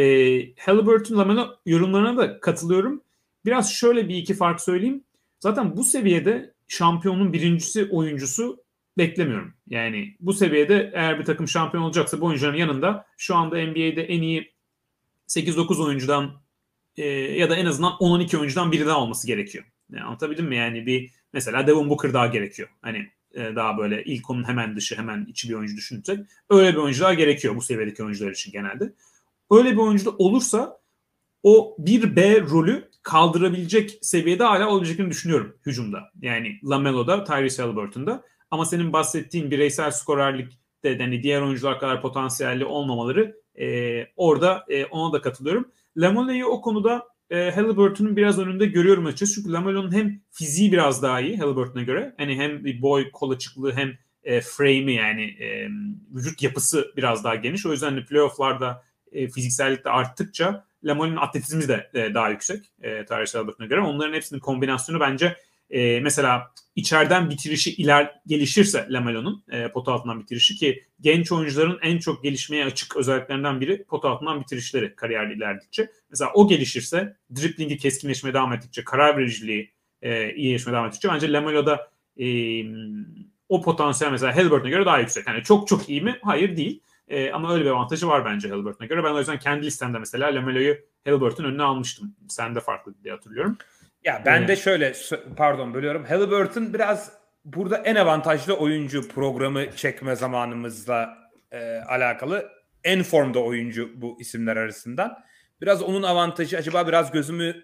Halliburton 0.59 1.17
Lamelo 1.17 1.55
yorumlarına 1.65 2.17
da 2.17 2.39
katılıyorum. 2.39 3.01
Biraz 3.45 3.73
şöyle 3.73 4.09
bir 4.09 4.15
iki 4.15 4.33
fark 4.33 4.61
söyleyeyim. 4.61 5.03
Zaten 5.39 5.77
bu 5.77 5.83
seviyede 5.83 6.53
şampiyonun 6.67 7.33
birincisi 7.33 7.89
oyuncusu 7.91 8.63
beklemiyorum. 8.97 9.53
Yani 9.67 10.15
bu 10.19 10.33
seviyede 10.33 10.91
eğer 10.93 11.19
bir 11.19 11.25
takım 11.25 11.47
şampiyon 11.47 11.83
olacaksa 11.83 12.21
bu 12.21 12.25
oyuncuların 12.25 12.57
yanında 12.57 13.05
şu 13.17 13.35
anda 13.35 13.55
NBA'de 13.55 14.03
en 14.03 14.21
iyi 14.21 14.53
8-9 15.27 15.85
oyuncudan 15.85 16.41
e, 16.97 17.05
ya 17.09 17.49
da 17.49 17.55
en 17.55 17.65
azından 17.65 17.91
10-12 17.91 18.37
oyuncudan 18.37 18.71
biri 18.71 18.85
daha 18.85 18.99
olması 18.99 19.27
gerekiyor. 19.27 19.65
Yani 19.91 20.03
anlatabildim 20.03 20.45
mi? 20.45 20.55
Yani 20.55 20.85
bir 20.85 21.11
mesela 21.33 21.67
Devon 21.67 21.89
Booker 21.89 22.13
daha 22.13 22.27
gerekiyor. 22.27 22.69
Hani 22.81 23.09
e, 23.33 23.55
daha 23.55 23.77
böyle 23.77 24.03
ilk 24.03 24.29
onun 24.29 24.47
hemen 24.47 24.75
dışı 24.75 24.97
hemen 24.97 25.25
içi 25.25 25.49
bir 25.49 25.53
oyuncu 25.53 25.77
düşünürsek 25.77 26.19
öyle 26.49 26.71
bir 26.71 26.77
oyuncu 26.77 27.03
daha 27.03 27.13
gerekiyor 27.13 27.55
bu 27.55 27.61
seviyedeki 27.61 28.03
oyuncular 28.03 28.31
için 28.31 28.51
genelde. 28.51 28.93
Öyle 29.51 29.71
bir 29.71 29.77
oyuncu 29.77 30.05
da 30.05 30.09
olursa 30.09 30.81
o 31.43 31.75
bir 31.79 32.15
B 32.15 32.41
rolü 32.41 32.89
kaldırabilecek 33.03 33.99
seviyede 34.01 34.43
hala 34.43 34.69
olabileceğini 34.69 35.11
düşünüyorum 35.11 35.57
hücumda. 35.65 36.11
Yani 36.21 36.59
Lamelo'da, 36.63 37.23
Tyrese 37.23 37.61
Halliburton'da. 37.61 38.23
Ama 38.51 38.65
senin 38.65 38.93
bahsettiğin 38.93 39.51
bireysel 39.51 39.91
skorerlikte 39.91 40.89
yani 40.89 41.23
diğer 41.23 41.41
oyuncular 41.41 41.79
kadar 41.79 42.01
potansiyelli 42.01 42.65
olmamaları 42.65 43.41
e, 43.59 44.07
orada 44.15 44.65
e, 44.69 44.85
ona 44.85 45.13
da 45.13 45.21
katılıyorum. 45.21 45.71
Lamelo'yu 45.97 46.45
o 46.45 46.61
konuda 46.61 47.07
e, 47.31 47.51
Halliburton'un 47.51 48.15
biraz 48.15 48.39
önünde 48.39 48.65
görüyorum 48.65 49.05
açıkçası. 49.05 49.35
Çünkü 49.35 49.51
Lamelo'nun 49.51 49.95
hem 49.95 50.21
fiziği 50.31 50.71
biraz 50.71 51.03
daha 51.03 51.21
iyi 51.21 51.37
Halliburton'a 51.37 51.83
göre. 51.83 52.15
Hani 52.17 52.35
hem 52.35 52.63
boy, 52.81 53.11
kol 53.11 53.31
açıklığı 53.31 53.71
hem 53.71 53.97
e, 54.23 54.41
frame'i 54.41 54.93
yani 54.93 55.23
e, 55.23 55.67
vücut 56.15 56.43
yapısı 56.43 56.93
biraz 56.97 57.23
daha 57.23 57.35
geniş. 57.35 57.65
O 57.65 57.71
yüzden 57.71 57.97
de 57.97 58.05
playoff'larda 58.05 58.83
e, 59.11 59.27
fiziksellikte 59.27 59.89
arttıkça 59.89 60.65
Lamello'nun 60.83 61.17
atletizmi 61.17 61.67
de 61.67 61.89
e, 61.93 62.13
daha 62.13 62.29
yüksek 62.29 62.65
e, 62.81 63.05
Tyrese 63.05 63.37
Halliburton'a 63.37 63.67
göre. 63.67 63.81
Onların 63.81 64.13
hepsinin 64.13 64.39
kombinasyonu 64.39 64.99
bence 64.99 65.37
e, 65.71 65.99
mesela 65.99 66.51
içeriden 66.75 67.29
bitirişi 67.29 67.75
iler 67.75 68.21
gelişirse 68.27 68.87
Lamelo'nun 68.89 69.43
e, 69.51 69.67
pot 69.71 69.87
altından 69.87 70.19
bitirişi 70.19 70.55
ki 70.55 70.83
genç 71.01 71.31
oyuncuların 71.31 71.79
en 71.81 71.97
çok 71.97 72.23
gelişmeye 72.23 72.65
açık 72.65 72.97
özelliklerinden 72.97 73.61
biri 73.61 73.83
pot 73.83 74.05
altından 74.05 74.41
bitirişleri 74.41 74.95
kariyer 74.95 75.27
ilerledikçe. 75.27 75.91
Mesela 76.09 76.31
o 76.33 76.47
gelişirse 76.47 77.17
driplingi 77.35 77.77
keskinleşmeye 77.77 78.33
devam 78.33 78.53
ettikçe 78.53 78.83
karar 78.83 79.17
vericiliği 79.17 79.73
e, 80.01 80.33
iyileşmeye 80.35 80.73
devam 80.73 80.87
ettikçe 80.87 81.09
bence 81.09 81.33
Lamelo'da 81.33 81.91
e, 82.19 82.25
o 83.49 83.61
potansiyel 83.61 84.11
mesela 84.11 84.35
Halliburton'a 84.35 84.69
göre 84.69 84.85
daha 84.85 84.99
yüksek. 84.99 85.27
Yani 85.27 85.43
çok 85.43 85.67
çok 85.67 85.89
iyi 85.89 86.01
mi? 86.01 86.19
Hayır 86.21 86.57
değil. 86.57 86.81
E, 87.07 87.31
ama 87.31 87.53
öyle 87.53 87.65
bir 87.65 87.69
avantajı 87.69 88.07
var 88.07 88.25
bence 88.25 88.49
Halliburton'a 88.49 88.87
göre. 88.87 89.03
Ben 89.03 89.11
o 89.11 89.19
yüzden 89.19 89.39
kendi 89.39 89.65
listemde 89.65 89.99
mesela 89.99 90.35
Lamelo'yu 90.35 90.77
Halliburton 91.05 91.43
önüne 91.43 91.63
almıştım. 91.63 92.15
Sen 92.29 92.55
de 92.55 92.59
farklı 92.59 92.93
diye 93.03 93.13
hatırlıyorum. 93.13 93.57
Ya 94.03 94.23
ben 94.25 94.47
de 94.47 94.55
şöyle 94.55 94.93
pardon 95.37 95.73
bölüyorum. 95.73 96.05
Halliburton 96.05 96.73
biraz 96.73 97.11
burada 97.45 97.77
en 97.77 97.95
avantajlı 97.95 98.53
oyuncu 98.53 99.07
programı 99.07 99.71
çekme 99.75 100.15
zamanımızla 100.15 101.17
e, 101.51 101.77
alakalı 101.77 102.49
en 102.83 103.03
formda 103.03 103.39
oyuncu 103.39 104.01
bu 104.01 104.17
isimler 104.21 104.57
arasından. 104.57 105.17
Biraz 105.61 105.81
onun 105.81 106.03
avantajı 106.03 106.57
acaba 106.57 106.87
biraz 106.87 107.11
gözümü 107.11 107.55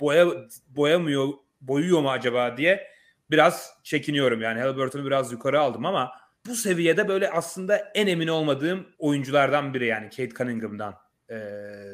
boya 0.00 0.26
boyamıyor 0.68 1.28
boyuyor 1.60 2.00
mu 2.00 2.10
acaba 2.10 2.56
diye 2.56 2.86
biraz 3.30 3.72
çekiniyorum. 3.82 4.42
Yani 4.42 4.60
Halliburton'u 4.60 5.06
biraz 5.06 5.32
yukarı 5.32 5.60
aldım 5.60 5.86
ama 5.86 6.12
bu 6.46 6.54
seviyede 6.54 7.08
böyle 7.08 7.30
aslında 7.30 7.76
en 7.94 8.06
emin 8.06 8.28
olmadığım 8.28 8.86
oyunculardan 8.98 9.74
biri 9.74 9.86
yani 9.86 10.10
Kate 10.10 10.28
Cunningham'dan 10.28 10.94
e, 11.30 11.36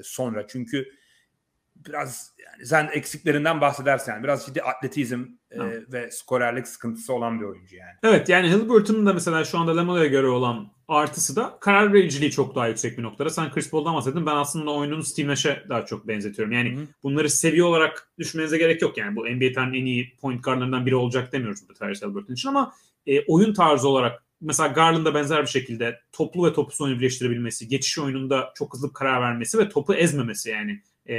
sonra. 0.04 0.46
Çünkü 0.46 0.88
biraz 1.86 2.32
yani 2.38 2.66
sen 2.66 2.90
eksiklerinden 2.92 3.60
bahsedersen 3.60 4.14
yani 4.14 4.24
biraz 4.24 4.46
ciddi 4.46 4.62
atletizm 4.62 5.24
e, 5.50 5.60
ve 5.92 6.10
skorerlik 6.10 6.68
sıkıntısı 6.68 7.12
olan 7.12 7.40
bir 7.40 7.44
oyuncu 7.44 7.76
yani. 7.76 7.92
Evet 8.02 8.28
yani 8.28 8.50
Halliburton'un 8.50 9.06
da 9.06 9.12
mesela 9.12 9.44
şu 9.44 9.58
anda 9.58 9.76
Lamelo'ya 9.76 10.06
göre 10.06 10.26
olan 10.26 10.72
artısı 10.88 11.36
da 11.36 11.58
karar 11.60 11.92
vericiliği 11.92 12.30
çok 12.30 12.54
daha 12.54 12.68
yüksek 12.68 12.98
bir 12.98 13.02
noktada. 13.02 13.30
Sen 13.30 13.50
Chris 13.50 13.70
Paul'dan 13.70 13.94
bahsettin. 13.94 14.26
Ben 14.26 14.36
aslında 14.36 14.70
oyununu 14.70 15.02
Steve 15.02 15.28
Nash'e 15.28 15.64
daha 15.68 15.84
çok 15.86 16.08
benzetiyorum. 16.08 16.52
Yani 16.52 16.76
Hı-hı. 16.76 16.86
bunları 17.02 17.30
seviye 17.30 17.64
olarak 17.64 18.12
düşmenize 18.18 18.58
gerek 18.58 18.82
yok. 18.82 18.98
Yani 18.98 19.16
bu 19.16 19.20
NBA'nin 19.20 19.74
en 19.74 19.86
iyi 19.86 20.16
point 20.16 20.44
guardlarından 20.44 20.86
biri 20.86 20.96
olacak 20.96 21.32
demiyoruz 21.32 21.68
bu 21.68 21.74
Tyrese 21.74 22.06
Halliburton 22.06 22.34
için 22.34 22.48
ama 22.48 22.72
e, 23.06 23.24
oyun 23.26 23.52
tarzı 23.54 23.88
olarak 23.88 24.22
mesela 24.40 24.68
Garland'a 24.68 25.14
benzer 25.14 25.42
bir 25.42 25.48
şekilde 25.50 26.00
toplu 26.12 26.46
ve 26.46 26.52
topsuz 26.52 26.80
oyunu 26.80 26.98
birleştirebilmesi, 26.98 27.68
geçiş 27.68 27.98
oyununda 27.98 28.52
çok 28.54 28.74
hızlı 28.74 28.92
karar 28.92 29.20
vermesi 29.20 29.58
ve 29.58 29.68
topu 29.68 29.94
ezmemesi 29.94 30.50
yani 30.50 30.82
e, 31.08 31.14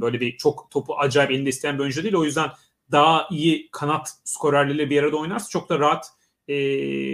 böyle 0.00 0.20
bir 0.20 0.36
çok 0.36 0.70
topu 0.70 0.98
acayip 0.98 1.30
elinde 1.30 1.48
isteyen 1.48 1.74
bir 1.74 1.82
oyuncu 1.82 2.02
değil. 2.02 2.14
O 2.14 2.24
yüzden 2.24 2.50
daha 2.92 3.28
iyi 3.30 3.68
kanat 3.72 4.08
skorerleriyle 4.24 4.90
bir 4.90 5.02
arada 5.02 5.16
oynarsa 5.16 5.48
çok 5.48 5.68
da 5.68 5.78
rahat 5.78 6.06
e, 6.48 6.56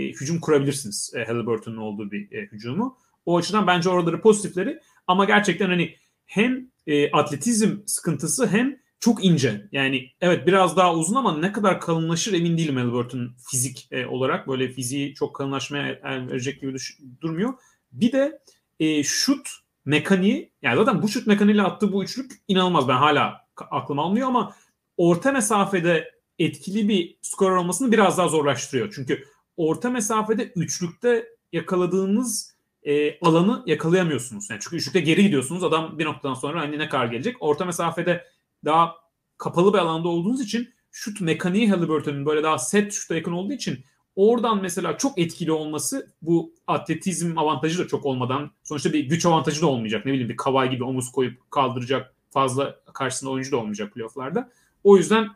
hücum 0.09 0.40
kurabilirsiniz 0.40 1.12
e, 1.16 1.24
Halliburton'un 1.24 1.76
olduğu 1.76 2.11
bir 2.11 2.32
e, 2.32 2.47
hücumu. 2.47 2.99
O 3.26 3.36
açıdan 3.36 3.66
bence 3.66 3.88
oraları 3.88 4.20
pozitifleri 4.20 4.80
ama 5.07 5.24
gerçekten 5.24 5.66
hani 5.68 5.97
hem 6.26 6.70
e, 6.86 7.11
atletizm 7.11 7.78
sıkıntısı 7.86 8.47
hem 8.47 8.78
çok 9.01 9.24
ince. 9.24 9.68
Yani 9.72 10.11
evet 10.20 10.47
biraz 10.47 10.76
daha 10.76 10.95
uzun 10.95 11.14
ama 11.14 11.38
ne 11.38 11.53
kadar 11.53 11.80
kalınlaşır 11.80 12.32
emin 12.32 12.59
değilim 12.59 12.76
Halliburton 12.76 13.34
fizik 13.51 13.88
e, 13.90 14.07
olarak. 14.07 14.49
Böyle 14.49 14.68
fiziği 14.68 15.14
çok 15.14 15.36
kalınlaşmaya 15.36 16.01
verecek 16.05 16.61
gibi 16.61 16.74
düş- 16.74 16.99
durmuyor. 17.20 17.55
Bir 17.92 18.12
de 18.12 18.40
e, 18.80 19.03
şut 19.03 19.49
mekaniği 19.85 20.53
yani 20.62 20.76
zaten 20.76 21.03
bu 21.03 21.09
şut 21.09 21.26
mekaniğiyle 21.26 21.62
attığı 21.62 21.93
bu 21.93 22.05
üçlük 22.05 22.32
inanılmaz. 22.49 22.89
Ben 22.89 22.97
hala 22.97 23.47
aklım 23.57 23.99
almıyor 23.99 24.28
ama 24.28 24.55
orta 24.97 25.32
mesafede 25.32 26.14
etkili 26.39 26.89
bir 26.89 27.18
skor 27.22 27.51
olmasını 27.51 27.93
biraz 27.93 28.18
daha 28.18 28.28
zorlaştırıyor. 28.28 28.93
Çünkü 28.95 29.24
orta 29.57 29.91
mesafede 29.91 30.53
üçlükte 30.57 31.28
yakaladığınız 31.53 32.55
e, 32.82 33.18
alanı 33.20 33.62
yakalayamıyorsunuz. 33.66 34.51
Yani 34.51 34.61
çünkü 34.62 34.76
üçlükte 34.76 35.01
geri 35.01 35.22
gidiyorsunuz. 35.22 35.64
Adam 35.64 35.99
bir 35.99 36.05
noktadan 36.05 36.35
sonra 36.35 36.61
hani 36.61 36.78
ne 36.78 36.89
kadar 36.89 37.07
gelecek. 37.07 37.37
Orta 37.41 37.64
mesafede 37.64 38.24
daha 38.64 38.95
kapalı 39.39 39.72
bir 39.72 39.78
alanda 39.78 40.09
olduğunuz 40.09 40.41
için 40.41 40.74
şut 40.91 41.20
mekaniği 41.20 41.70
Halliburton'un 41.70 42.26
böyle 42.26 42.43
daha 42.43 42.59
set 42.59 42.93
şuta 42.93 43.14
yakın 43.14 43.32
olduğu 43.32 43.53
için 43.53 43.85
oradan 44.16 44.62
mesela 44.62 44.98
çok 44.98 45.18
etkili 45.18 45.52
olması 45.52 46.12
bu 46.22 46.52
atletizm 46.66 47.38
avantajı 47.38 47.78
da 47.78 47.88
çok 47.88 48.06
olmadan 48.06 48.50
sonuçta 48.62 48.92
bir 48.92 49.08
güç 49.08 49.26
avantajı 49.26 49.62
da 49.62 49.66
olmayacak. 49.66 50.06
Ne 50.06 50.12
bileyim 50.12 50.28
bir 50.28 50.36
kavay 50.36 50.70
gibi 50.70 50.84
omuz 50.84 51.12
koyup 51.12 51.50
kaldıracak 51.50 52.14
fazla 52.30 52.80
karşısında 52.94 53.30
oyuncu 53.30 53.52
da 53.52 53.56
olmayacak 53.56 53.94
playofflarda. 53.94 54.50
O 54.84 54.96
yüzden 54.96 55.28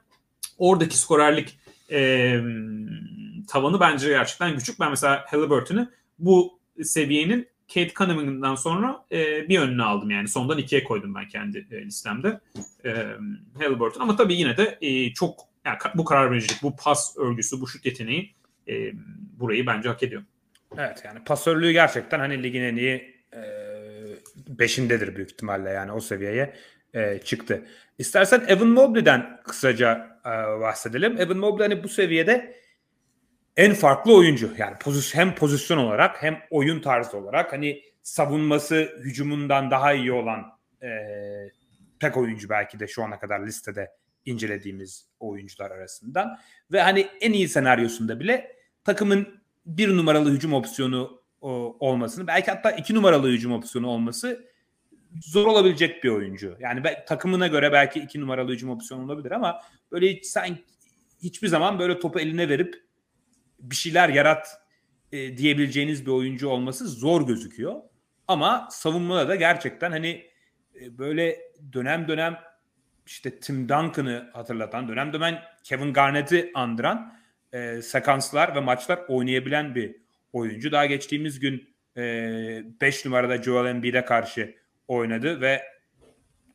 oradaki 0.59 0.99
skorerlik 0.99 1.59
e, 1.91 2.33
tavanı 3.49 3.81
bence 3.81 4.09
gerçekten 4.09 4.59
küçük. 4.59 4.81
Ben 4.81 4.91
mesela 4.91 5.25
Halliburton'u 5.29 5.91
bu 6.19 6.59
seviyenin 6.83 7.49
Kate 7.75 7.93
Cunningham'dan 7.99 8.55
sonra 8.55 9.05
e, 9.13 9.49
bir 9.49 9.59
önüne 9.59 9.83
aldım 9.83 10.11
yani. 10.11 10.29
Sondan 10.29 10.59
ikiye 10.59 10.85
koydum 10.85 11.15
ben 11.15 11.29
kendi 11.29 11.67
e, 11.71 11.85
listemde. 11.85 12.41
E, 12.85 13.07
Halliburton 13.59 14.01
ama 14.01 14.17
tabii 14.17 14.35
yine 14.35 14.57
de 14.57 14.79
e, 14.81 15.13
çok 15.13 15.41
yani 15.65 15.79
bu 15.95 16.05
karar 16.05 16.31
vericilik, 16.31 16.63
bu 16.63 16.77
pas 16.77 17.17
örgüsü, 17.17 17.61
bu 17.61 17.69
şut 17.69 17.87
yeteneği 17.87 18.35
e, 18.69 18.93
burayı 19.39 19.67
bence 19.67 19.89
hak 19.89 20.03
ediyor. 20.03 20.23
Evet 20.79 21.03
yani 21.05 21.25
pasörlüğü 21.25 21.73
gerçekten 21.73 22.19
hani 22.19 22.43
ligin 22.43 22.63
en 22.63 22.77
iyi 22.77 23.15
e, 23.35 23.43
beşindedir 24.49 25.17
büyük 25.17 25.31
ihtimalle 25.31 25.71
yani 25.71 25.93
o 25.93 26.01
seviyeye 26.01 26.55
e, 26.95 27.19
çıktı. 27.19 27.67
İstersen 27.99 28.45
Evan 28.49 28.69
Mobley'den 28.69 29.41
kısaca 29.45 30.21
e, 30.27 30.31
bahsedelim. 30.61 31.21
Evan 31.21 31.37
Mobley 31.37 31.69
hani 31.69 31.85
bu 31.85 31.89
seviyede 31.89 32.55
en 33.57 33.75
farklı 33.75 34.17
oyuncu. 34.17 34.51
Yani 34.59 34.79
pozisyon, 34.79 35.21
hem 35.21 35.35
pozisyon 35.35 35.79
olarak 35.79 36.23
hem 36.23 36.39
oyun 36.51 36.81
tarzı 36.81 37.17
olarak 37.17 37.53
hani 37.53 37.83
savunması 38.03 39.01
hücumundan 39.05 39.71
daha 39.71 39.93
iyi 39.93 40.13
olan 40.13 40.45
e, 40.83 40.89
tek 42.01 42.17
oyuncu 42.17 42.49
belki 42.49 42.81
de 42.81 42.87
şu 42.87 43.03
ana 43.05 43.19
kadar 43.19 43.47
listede 43.47 43.91
incelediğimiz 44.25 45.09
oyuncular 45.21 45.71
arasından. 45.71 46.39
Ve 46.73 46.81
hani 46.81 47.09
en 47.21 47.33
iyi 47.33 47.49
senaryosunda 47.49 48.21
bile 48.21 48.58
takımın 48.89 49.41
bir 49.67 49.97
numaralı 49.97 50.31
hücum 50.31 50.53
opsiyonu 50.53 51.23
o, 51.41 51.77
olmasını 51.81 52.27
belki 52.27 52.51
hatta 52.51 52.71
iki 52.71 52.95
numaralı 52.95 53.29
hücum 53.29 53.53
opsiyonu 53.53 53.87
olması 53.89 54.45
zor 55.21 55.47
olabilecek 55.47 56.05
bir 56.05 56.09
oyuncu. 56.09 56.57
Yani 56.61 56.85
be, 56.85 57.05
takımına 57.09 57.47
göre 57.47 57.73
belki 57.73 58.01
iki 58.01 58.21
numaralı 58.21 58.53
hücum 58.53 58.71
opsiyonu 58.71 59.05
olabilir 59.05 59.31
ama 59.31 59.61
böyle 59.93 60.23
sen 60.23 60.59
hiçbir 61.23 61.49
zaman 61.49 61.79
böyle 61.79 61.99
topu 61.99 62.21
eline 62.21 62.49
verip 62.49 62.75
bir 63.61 63.77
şeyler 63.77 64.09
yarat 64.09 64.49
e, 65.13 65.37
diyebileceğiniz 65.37 66.07
bir 66.07 66.11
oyuncu 66.11 66.49
olması 66.49 66.89
zor 66.89 67.27
gözüküyor. 67.27 67.75
Ama 68.29 68.69
savunmada 68.71 69.29
da 69.29 69.37
gerçekten 69.37 69.91
hani 69.91 70.27
e, 70.81 70.99
böyle 70.99 71.39
dönem 71.73 72.09
dönem 72.09 72.39
işte 73.07 73.41
Tim 73.41 73.69
Duncan'ı 73.69 74.31
hatırlatan, 74.33 74.89
dönem 74.89 75.13
dönem 75.13 75.39
Kevin 75.65 75.93
Garnett'i 75.93 76.51
andıran 76.55 77.18
e, 77.53 77.83
sekanslar 77.83 78.55
ve 78.55 78.61
maçlar 78.61 79.01
oynayabilen 79.09 79.75
bir 79.75 79.97
oyuncu. 80.33 80.73
Daha 80.73 80.87
geçtiğimiz 80.87 81.41
gün 81.41 81.69
5 81.97 83.07
e, 83.07 83.09
numarada 83.09 83.43
Joel 83.43 83.71
Embiid'e 83.71 84.05
karşı 84.05 84.55
oynadı 84.89 85.41
ve 85.41 85.63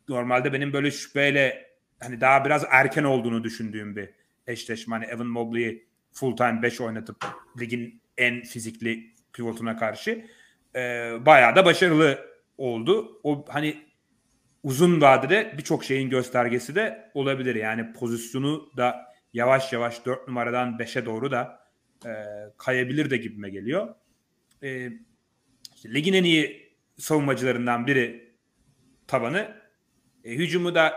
normalde 0.10 0.54
benim 0.54 0.74
böyle 0.74 0.92
şüpheyle 0.92 1.68
hani 2.00 2.22
daha 2.22 2.46
biraz 2.46 2.66
erken 2.70 3.04
olduğunu 3.04 3.44
düşündüğüm 3.44 3.96
bir 3.96 4.10
eşleşme. 4.48 4.96
Hani 4.96 5.06
Evan 5.06 5.28
Mobley'i 5.28 5.88
full 6.12 6.36
time 6.36 6.62
5 6.62 6.82
oynatıp 6.82 7.26
ligin 7.60 8.02
en 8.18 8.42
fizikli 8.42 9.14
pivotuna 9.34 9.78
karşı 9.78 10.26
e, 10.76 10.80
bayağı 11.26 11.56
da 11.56 11.66
başarılı 11.66 12.20
oldu. 12.58 13.20
O 13.24 13.46
hani 13.50 13.78
uzun 14.64 15.02
vadede 15.02 15.54
birçok 15.58 15.84
şeyin 15.84 16.10
göstergesi 16.10 16.76
de 16.76 17.12
olabilir. 17.14 17.56
Yani 17.56 17.94
pozisyonu 17.94 18.70
da 18.78 19.13
yavaş 19.34 19.74
yavaş 19.74 20.06
4 20.06 20.28
numaradan 20.28 20.78
5'e 20.78 21.06
doğru 21.06 21.32
da 21.32 21.60
e, 22.06 22.12
kayabilir 22.58 23.10
de 23.10 23.18
gibime 23.18 23.50
geliyor. 23.50 23.96
E, 24.64 24.90
işte 25.76 25.94
ligin 25.94 26.14
en 26.14 26.24
iyi 26.24 26.74
savunmacılarından 26.98 27.88
biri 27.88 28.34
tabanı. 29.08 29.64
E, 30.24 30.32
hücumu 30.32 30.76
da 30.76 30.94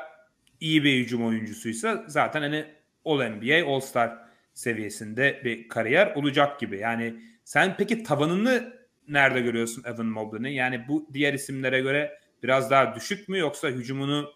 iyi 0.60 0.84
bir 0.84 0.98
hücum 0.98 1.26
oyuncusuysa 1.26 2.04
zaten 2.06 2.40
hani 2.40 2.64
All 3.04 3.28
NBA, 3.28 3.66
All 3.66 3.80
Star 3.80 4.18
seviyesinde 4.54 5.40
bir 5.44 5.68
kariyer 5.68 6.14
olacak 6.14 6.60
gibi. 6.60 6.78
Yani 6.78 7.20
sen 7.44 7.74
peki 7.78 8.02
tavanını 8.02 8.76
nerede 9.08 9.40
görüyorsun 9.40 9.84
Evan 9.84 10.06
Mobley'nin? 10.06 10.48
Yani 10.48 10.88
bu 10.88 11.08
diğer 11.12 11.34
isimlere 11.34 11.80
göre 11.80 12.18
biraz 12.42 12.70
daha 12.70 12.94
düşük 12.94 13.28
mü 13.28 13.38
yoksa 13.38 13.68
hücumunu 13.68 14.32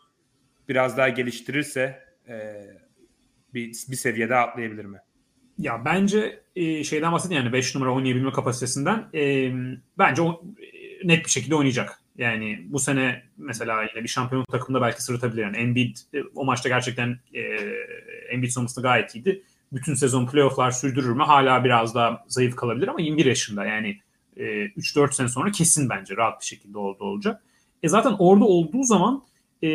biraz 0.69 0.97
daha 0.97 1.09
geliştirirse 1.09 2.05
e, 2.29 2.67
bir, 3.55 3.67
bir 3.91 3.97
seviyede 3.97 4.37
atlayabilir 4.37 4.85
mi? 4.85 4.99
Ya 5.59 5.85
bence 5.85 6.43
e, 6.57 6.85
şeyden 6.85 7.13
bahsedin 7.13 7.35
yani 7.35 7.53
5 7.53 7.75
numara 7.75 7.95
oynayabilme 7.95 8.33
kapasitesinden 8.33 9.09
e, 9.15 9.53
bence 9.99 10.23
o, 10.23 10.45
e, 10.63 11.09
net 11.09 11.25
bir 11.25 11.31
şekilde 11.31 11.55
oynayacak. 11.55 12.01
Yani 12.19 12.61
bu 12.69 12.79
sene 12.79 13.23
mesela 13.37 13.83
yine 13.83 14.03
bir 14.03 14.09
şampiyonluk 14.09 14.49
takımında 14.49 14.83
belki 14.83 15.03
sırıtabilir. 15.03 15.43
Yani 15.43 15.57
Embiid 15.57 15.97
e, 16.15 16.23
o 16.35 16.45
maçta 16.45 16.69
gerçekten 16.69 17.19
e, 17.35 17.41
Embiid 18.31 18.51
savunması 18.51 18.83
gayet 18.83 19.15
iyiydi. 19.15 19.43
Bütün 19.73 19.95
sezon 19.95 20.27
playofflar 20.27 20.71
sürdürür 20.71 21.13
mü? 21.13 21.23
Hala 21.23 21.65
biraz 21.65 21.95
daha 21.95 22.25
zayıf 22.29 22.57
kalabilir 22.57 22.89
ama 22.89 23.01
21 23.01 23.27
yaşında 23.27 23.65
yani 23.67 24.01
e, 24.37 24.43
3-4 24.43 25.13
sene 25.13 25.29
sonra 25.29 25.51
kesin 25.51 25.89
bence 25.89 26.17
rahat 26.17 26.41
bir 26.41 26.47
şekilde 26.47 26.79
orada 26.79 27.05
olacak. 27.05 27.43
E 27.83 27.89
zaten 27.89 28.17
orada 28.19 28.45
olduğu 28.45 28.83
zaman 28.83 29.23
e, 29.63 29.69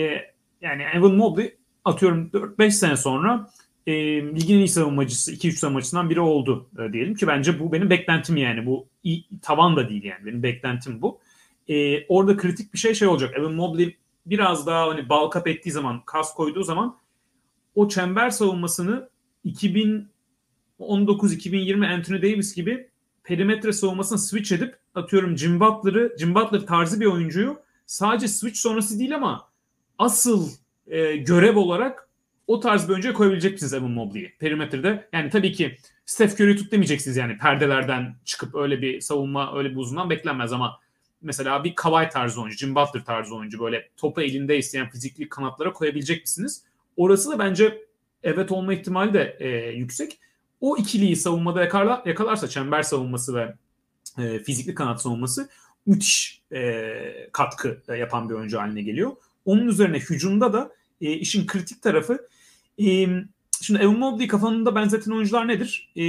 yani 0.61 0.83
Evan 0.93 1.15
Mobley 1.15 1.55
atıyorum 1.85 2.29
4-5 2.33 2.71
sene 2.71 2.97
sonra 2.97 3.49
e, 3.87 3.93
ligin 4.35 4.57
iyi 4.57 4.67
savunmacısı 4.67 5.33
2-3 5.33 5.51
savunmacısından 5.51 6.09
biri 6.09 6.19
oldu 6.19 6.69
e, 6.79 6.93
diyelim 6.93 7.15
ki 7.15 7.27
bence 7.27 7.59
bu 7.59 7.71
benim 7.71 7.89
beklentim 7.89 8.37
yani 8.37 8.65
bu 8.65 8.87
iyi, 9.03 9.25
tavan 9.41 9.75
da 9.75 9.89
değil 9.89 10.03
yani 10.03 10.25
benim 10.25 10.43
beklentim 10.43 11.01
bu. 11.01 11.19
E, 11.67 12.05
orada 12.07 12.37
kritik 12.37 12.73
bir 12.73 12.79
şey 12.79 12.93
şey 12.93 13.07
olacak. 13.07 13.33
Evan 13.37 13.53
Mobley 13.53 13.97
biraz 14.25 14.67
daha 14.67 14.89
hani 14.89 15.09
balkap 15.09 15.47
ettiği 15.47 15.71
zaman 15.71 16.01
kas 16.05 16.33
koyduğu 16.33 16.63
zaman 16.63 16.97
o 17.75 17.87
çember 17.87 18.29
savunmasını 18.29 19.09
2019-2020 19.45 21.95
Anthony 21.95 22.21
Davis 22.21 22.55
gibi 22.55 22.89
perimetre 23.23 23.73
savunmasını 23.73 24.19
switch 24.19 24.51
edip 24.51 24.75
atıyorum 24.95 25.37
Jim 25.37 25.59
Butler'ı 25.59 26.15
Jim 26.19 26.35
Butler 26.35 26.65
tarzı 26.65 26.99
bir 26.99 27.05
oyuncuyu 27.05 27.57
sadece 27.85 28.27
switch 28.27 28.59
sonrası 28.59 28.99
değil 28.99 29.15
ama 29.15 29.49
asıl 29.97 30.49
e, 30.87 31.15
görev 31.15 31.57
olarak 31.57 32.09
o 32.47 32.59
tarz 32.59 32.87
bir 32.87 32.93
oyuncuya 32.93 33.13
koyabilecek 33.13 33.51
misiniz 33.51 33.73
Evan 33.73 33.91
Mobley'i 33.91 34.33
perimetrede? 34.39 35.09
Yani 35.13 35.29
tabii 35.29 35.51
ki 35.51 35.77
Steph 36.05 36.33
Curry'i 36.33 36.55
tut 36.55 36.71
demeyeceksiniz 36.71 37.17
yani 37.17 37.37
perdelerden 37.37 38.15
çıkıp 38.25 38.55
öyle 38.55 38.81
bir 38.81 39.01
savunma 39.01 39.57
öyle 39.57 39.69
bir 39.69 39.75
uzundan 39.75 40.09
beklenmez 40.09 40.53
ama 40.53 40.79
mesela 41.21 41.63
bir 41.63 41.75
Kawhi 41.75 42.09
tarzı 42.09 42.41
oyuncu, 42.41 42.57
Jim 42.57 42.75
Butler 42.75 43.05
tarzı 43.05 43.35
oyuncu 43.35 43.59
böyle 43.59 43.89
topu 43.97 44.21
elinde 44.21 44.57
isteyen 44.57 44.89
fizikli 44.89 45.29
kanatlara 45.29 45.73
koyabilecek 45.73 46.21
misiniz? 46.21 46.63
Orası 46.97 47.31
da 47.31 47.39
bence 47.39 47.85
evet 48.23 48.51
olma 48.51 48.73
ihtimali 48.73 49.13
de 49.13 49.37
e, 49.39 49.47
yüksek. 49.69 50.19
O 50.61 50.77
ikiliyi 50.77 51.15
savunmada 51.15 51.61
yakalar, 51.61 52.01
yakalarsa 52.05 52.47
çember 52.47 52.83
savunması 52.83 53.35
ve 53.35 53.55
e, 54.17 54.39
fizikli 54.39 54.75
kanat 54.75 55.01
savunması 55.01 55.49
müthiş 55.85 56.41
e, 56.53 57.29
katkı 57.31 57.81
yapan 57.99 58.29
bir 58.29 58.35
oyuncu 58.35 58.59
haline 58.59 58.81
geliyor. 58.81 59.11
Onun 59.45 59.67
üzerine 59.67 59.99
hücumda 59.99 60.53
da 60.53 60.71
e, 61.01 61.11
işin 61.11 61.47
kritik 61.47 61.81
tarafı 61.81 62.27
şimdi 63.61 63.81
Evan 63.81 63.99
Mobley 63.99 64.27
kafanında 64.27 64.75
benzeten 64.75 65.11
oyuncular 65.11 65.47
nedir? 65.47 65.91
E, 65.95 66.03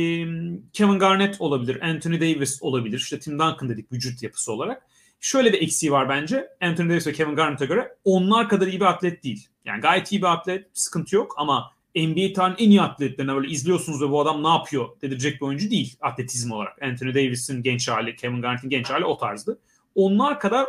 Kevin 0.72 0.98
Garnett 0.98 1.40
olabilir, 1.40 1.82
Anthony 1.82 2.20
Davis 2.20 2.62
olabilir. 2.62 2.98
İşte 2.98 3.18
Tim 3.18 3.38
Duncan 3.38 3.68
dedik 3.68 3.92
vücut 3.92 4.22
yapısı 4.22 4.52
olarak. 4.52 4.82
Şöyle 5.20 5.52
bir 5.52 5.62
eksiği 5.62 5.92
var 5.92 6.08
bence. 6.08 6.48
Anthony 6.60 6.90
Davis 6.90 7.06
ve 7.06 7.12
Kevin 7.12 7.36
Garnett'e 7.36 7.66
göre 7.66 7.96
onlar 8.04 8.48
kadar 8.48 8.66
iyi 8.66 8.80
bir 8.80 8.84
atlet 8.84 9.24
değil. 9.24 9.48
Yani 9.64 9.80
gayet 9.80 10.12
iyi 10.12 10.22
bir 10.22 10.32
atlet, 10.32 10.66
sıkıntı 10.72 11.16
yok 11.16 11.34
ama 11.38 11.70
NBA 11.96 12.32
tarihinin 12.32 12.66
en 12.66 12.70
iyi 12.70 12.82
atletlerine 12.82 13.34
böyle 13.34 13.48
izliyorsunuz 13.48 14.02
ve 14.02 14.10
bu 14.10 14.20
adam 14.20 14.42
ne 14.42 14.48
yapıyor 14.48 14.88
dedirecek 15.02 15.40
bir 15.40 15.46
oyuncu 15.46 15.70
değil 15.70 15.96
atletizm 16.00 16.52
olarak. 16.52 16.82
Anthony 16.82 17.14
Davis'in 17.14 17.62
genç 17.62 17.88
hali, 17.88 18.16
Kevin 18.16 18.42
Garnett'in 18.42 18.68
genç 18.68 18.90
hali 18.90 19.04
o 19.04 19.18
tarzdı. 19.18 19.58
Onlar 19.94 20.40
kadar 20.40 20.66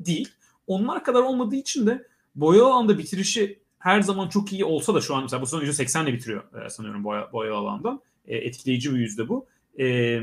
değil. 0.00 0.28
Onlar 0.66 1.04
kadar 1.04 1.22
olmadığı 1.22 1.56
için 1.56 1.86
de 1.86 2.06
boya 2.34 2.64
alanda 2.64 2.98
bitirişi 2.98 3.58
her 3.78 4.00
zaman 4.00 4.28
çok 4.28 4.52
iyi 4.52 4.64
olsa 4.64 4.94
da 4.94 5.00
şu 5.00 5.14
an 5.14 5.22
mesela 5.22 5.42
bu 5.42 5.46
sene 5.46 5.62
%80 5.62 6.04
ile 6.04 6.12
bitiriyor 6.12 6.64
e, 6.64 6.70
sanıyorum 6.70 7.04
boya, 7.04 7.32
boya 7.32 7.54
alandan. 7.54 8.00
E, 8.26 8.36
etkileyici 8.36 8.94
bir 8.94 8.98
yüzde 8.98 9.28
bu. 9.28 9.46
E, 9.78 10.20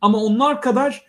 ama 0.00 0.18
onlar 0.18 0.62
kadar 0.62 1.06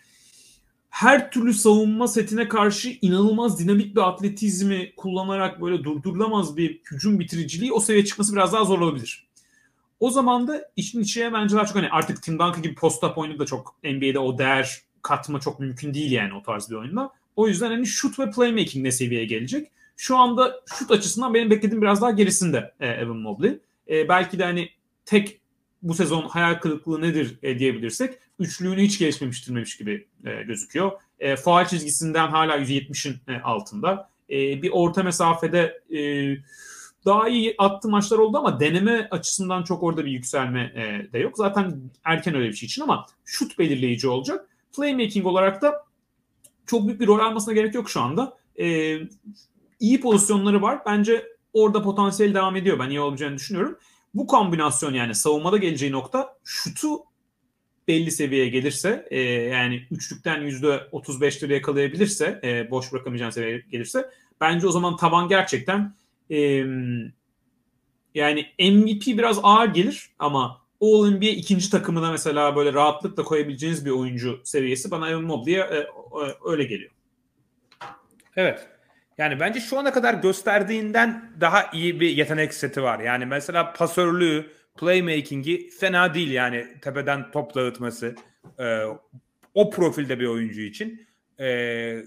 her 0.89 1.31
türlü 1.31 1.53
savunma 1.53 2.07
setine 2.07 2.47
karşı 2.47 2.89
inanılmaz 3.01 3.59
dinamik 3.59 3.95
bir 3.95 4.01
atletizmi 4.01 4.93
kullanarak 4.95 5.61
böyle 5.61 5.83
durdurulamaz 5.83 6.57
bir 6.57 6.81
hücum 6.91 7.19
bitiriciliği 7.19 7.73
o 7.73 7.79
seviyeye 7.79 8.05
çıkması 8.05 8.33
biraz 8.33 8.53
daha 8.53 8.65
zor 8.65 8.79
olabilir. 8.79 9.27
O 9.99 10.09
zaman 10.09 10.47
da 10.47 10.71
işin 10.75 11.01
içine 11.01 11.33
bence 11.33 11.55
daha 11.55 11.65
çok 11.65 11.75
hani 11.75 11.89
artık 11.89 12.23
Tim 12.23 12.33
Duncan 12.33 12.61
gibi 12.61 12.75
post-up 12.75 13.17
oyunu 13.17 13.39
da 13.39 13.45
çok 13.45 13.75
NBA'de 13.83 14.19
o 14.19 14.37
değer 14.37 14.81
katma 15.01 15.39
çok 15.39 15.59
mümkün 15.59 15.93
değil 15.93 16.11
yani 16.11 16.33
o 16.33 16.43
tarz 16.43 16.69
bir 16.69 16.75
oyunda. 16.75 17.11
O 17.35 17.47
yüzden 17.47 17.69
hani 17.69 17.87
shoot 17.87 18.19
ve 18.19 18.31
playmaking 18.31 18.85
ne 18.85 18.91
seviyeye 18.91 19.25
gelecek. 19.25 19.71
Şu 19.95 20.17
anda 20.17 20.61
şut 20.65 20.91
açısından 20.91 21.33
benim 21.33 21.49
beklediğim 21.49 21.81
biraz 21.81 22.01
daha 22.01 22.11
gerisinde 22.11 22.73
e, 22.79 22.87
Evan 22.87 23.17
Mobley. 23.17 23.59
E, 23.89 24.09
belki 24.09 24.39
de 24.39 24.43
hani 24.43 24.69
tek 25.05 25.39
bu 25.81 25.93
sezon 25.93 26.21
hayal 26.21 26.53
kırıklığı 26.59 27.01
nedir 27.01 27.37
e, 27.43 27.59
diyebilirsek 27.59 28.13
üçlüğünü 28.39 28.81
hiç 28.81 28.99
gelişmemiştirmemiş 28.99 29.77
gibi 29.77 30.07
e, 30.25 30.43
gözüküyor. 30.43 30.91
E, 31.19 31.35
faal 31.35 31.65
çizgisinden 31.65 32.27
hala 32.27 32.57
170'in 32.57 33.15
e, 33.27 33.41
altında. 33.41 34.09
E, 34.29 34.61
bir 34.61 34.69
orta 34.73 35.03
mesafede 35.03 35.81
e, 35.97 35.99
daha 37.05 37.29
iyi 37.29 37.55
attı 37.57 37.89
maçlar 37.89 38.17
oldu 38.17 38.37
ama 38.37 38.59
deneme 38.59 39.07
açısından 39.11 39.63
çok 39.63 39.83
orada 39.83 40.05
bir 40.05 40.11
yükselme 40.11 40.61
e, 40.61 41.13
de 41.13 41.19
yok. 41.19 41.37
Zaten 41.37 41.81
erken 42.03 42.35
öyle 42.35 42.49
bir 42.49 42.53
şey 42.53 42.67
için 42.67 42.81
ama 42.81 43.05
şut 43.25 43.59
belirleyici 43.59 44.07
olacak. 44.07 44.47
Playmaking 44.75 45.25
olarak 45.25 45.61
da 45.61 45.85
çok 46.65 46.87
büyük 46.87 46.99
bir 47.01 47.07
rol 47.07 47.19
almasına 47.19 47.53
gerek 47.53 47.75
yok 47.75 47.89
şu 47.89 48.01
anda. 48.01 48.37
E, 48.59 48.97
iyi 49.83 50.01
pozisyonları 50.01 50.61
var. 50.61 50.79
Bence 50.85 51.27
orada 51.53 51.81
potansiyel 51.81 52.33
devam 52.33 52.55
ediyor. 52.55 52.79
Ben 52.79 52.89
iyi 52.89 52.99
olacağını 52.99 53.35
düşünüyorum. 53.35 53.77
Bu 54.13 54.27
kombinasyon 54.27 54.93
yani 54.93 55.15
savunmada 55.15 55.57
geleceği 55.57 55.91
nokta 55.91 56.37
şutu 56.43 56.99
belli 57.87 58.11
seviyeye 58.11 58.49
gelirse 58.49 59.07
e, 59.11 59.21
yani 59.21 59.87
üçlükten 59.91 60.41
yüzde 60.41 60.67
35'leri 60.91 61.53
yakalayabilirse 61.53 62.39
e, 62.43 62.71
boş 62.71 62.93
bırakamayacağın 62.93 63.29
seviyeye 63.29 63.63
gelirse 63.71 64.09
bence 64.41 64.67
o 64.67 64.71
zaman 64.71 64.97
taban 64.97 65.27
gerçekten 65.27 65.95
e, 66.31 66.37
yani 68.15 68.45
MVP 68.59 69.07
biraz 69.07 69.39
ağır 69.43 69.67
gelir 69.67 70.09
ama 70.19 70.63
All 70.81 71.11
NBA 71.11 71.25
ikinci 71.25 71.69
takımına 71.69 72.11
mesela 72.11 72.55
böyle 72.55 72.73
rahatlıkla 72.73 73.23
koyabileceğiniz 73.23 73.85
bir 73.85 73.91
oyuncu 73.91 74.41
seviyesi 74.43 74.91
bana 74.91 75.09
Evan 75.09 75.23
Mobley'e 75.23 75.59
e, 75.59 75.87
öyle 76.45 76.63
geliyor. 76.63 76.91
Evet. 78.35 78.72
Yani 79.17 79.39
bence 79.39 79.59
şu 79.59 79.79
ana 79.79 79.93
kadar 79.93 80.13
gösterdiğinden 80.13 81.31
daha 81.41 81.69
iyi 81.73 81.99
bir 81.99 82.09
yetenek 82.09 82.53
seti 82.53 82.83
var. 82.83 82.99
Yani 82.99 83.25
mesela 83.25 83.73
pasörlüğü, 83.73 84.51
playmaking'i 84.77 85.69
fena 85.69 86.13
değil 86.13 86.31
yani 86.31 86.67
tepeden 86.81 87.31
top 87.31 87.55
dağıtması. 87.55 88.15
E, 88.59 88.83
o 89.53 89.69
profilde 89.69 90.19
bir 90.19 90.27
oyuncu 90.27 90.61
için 90.61 91.07
e, 91.39 91.45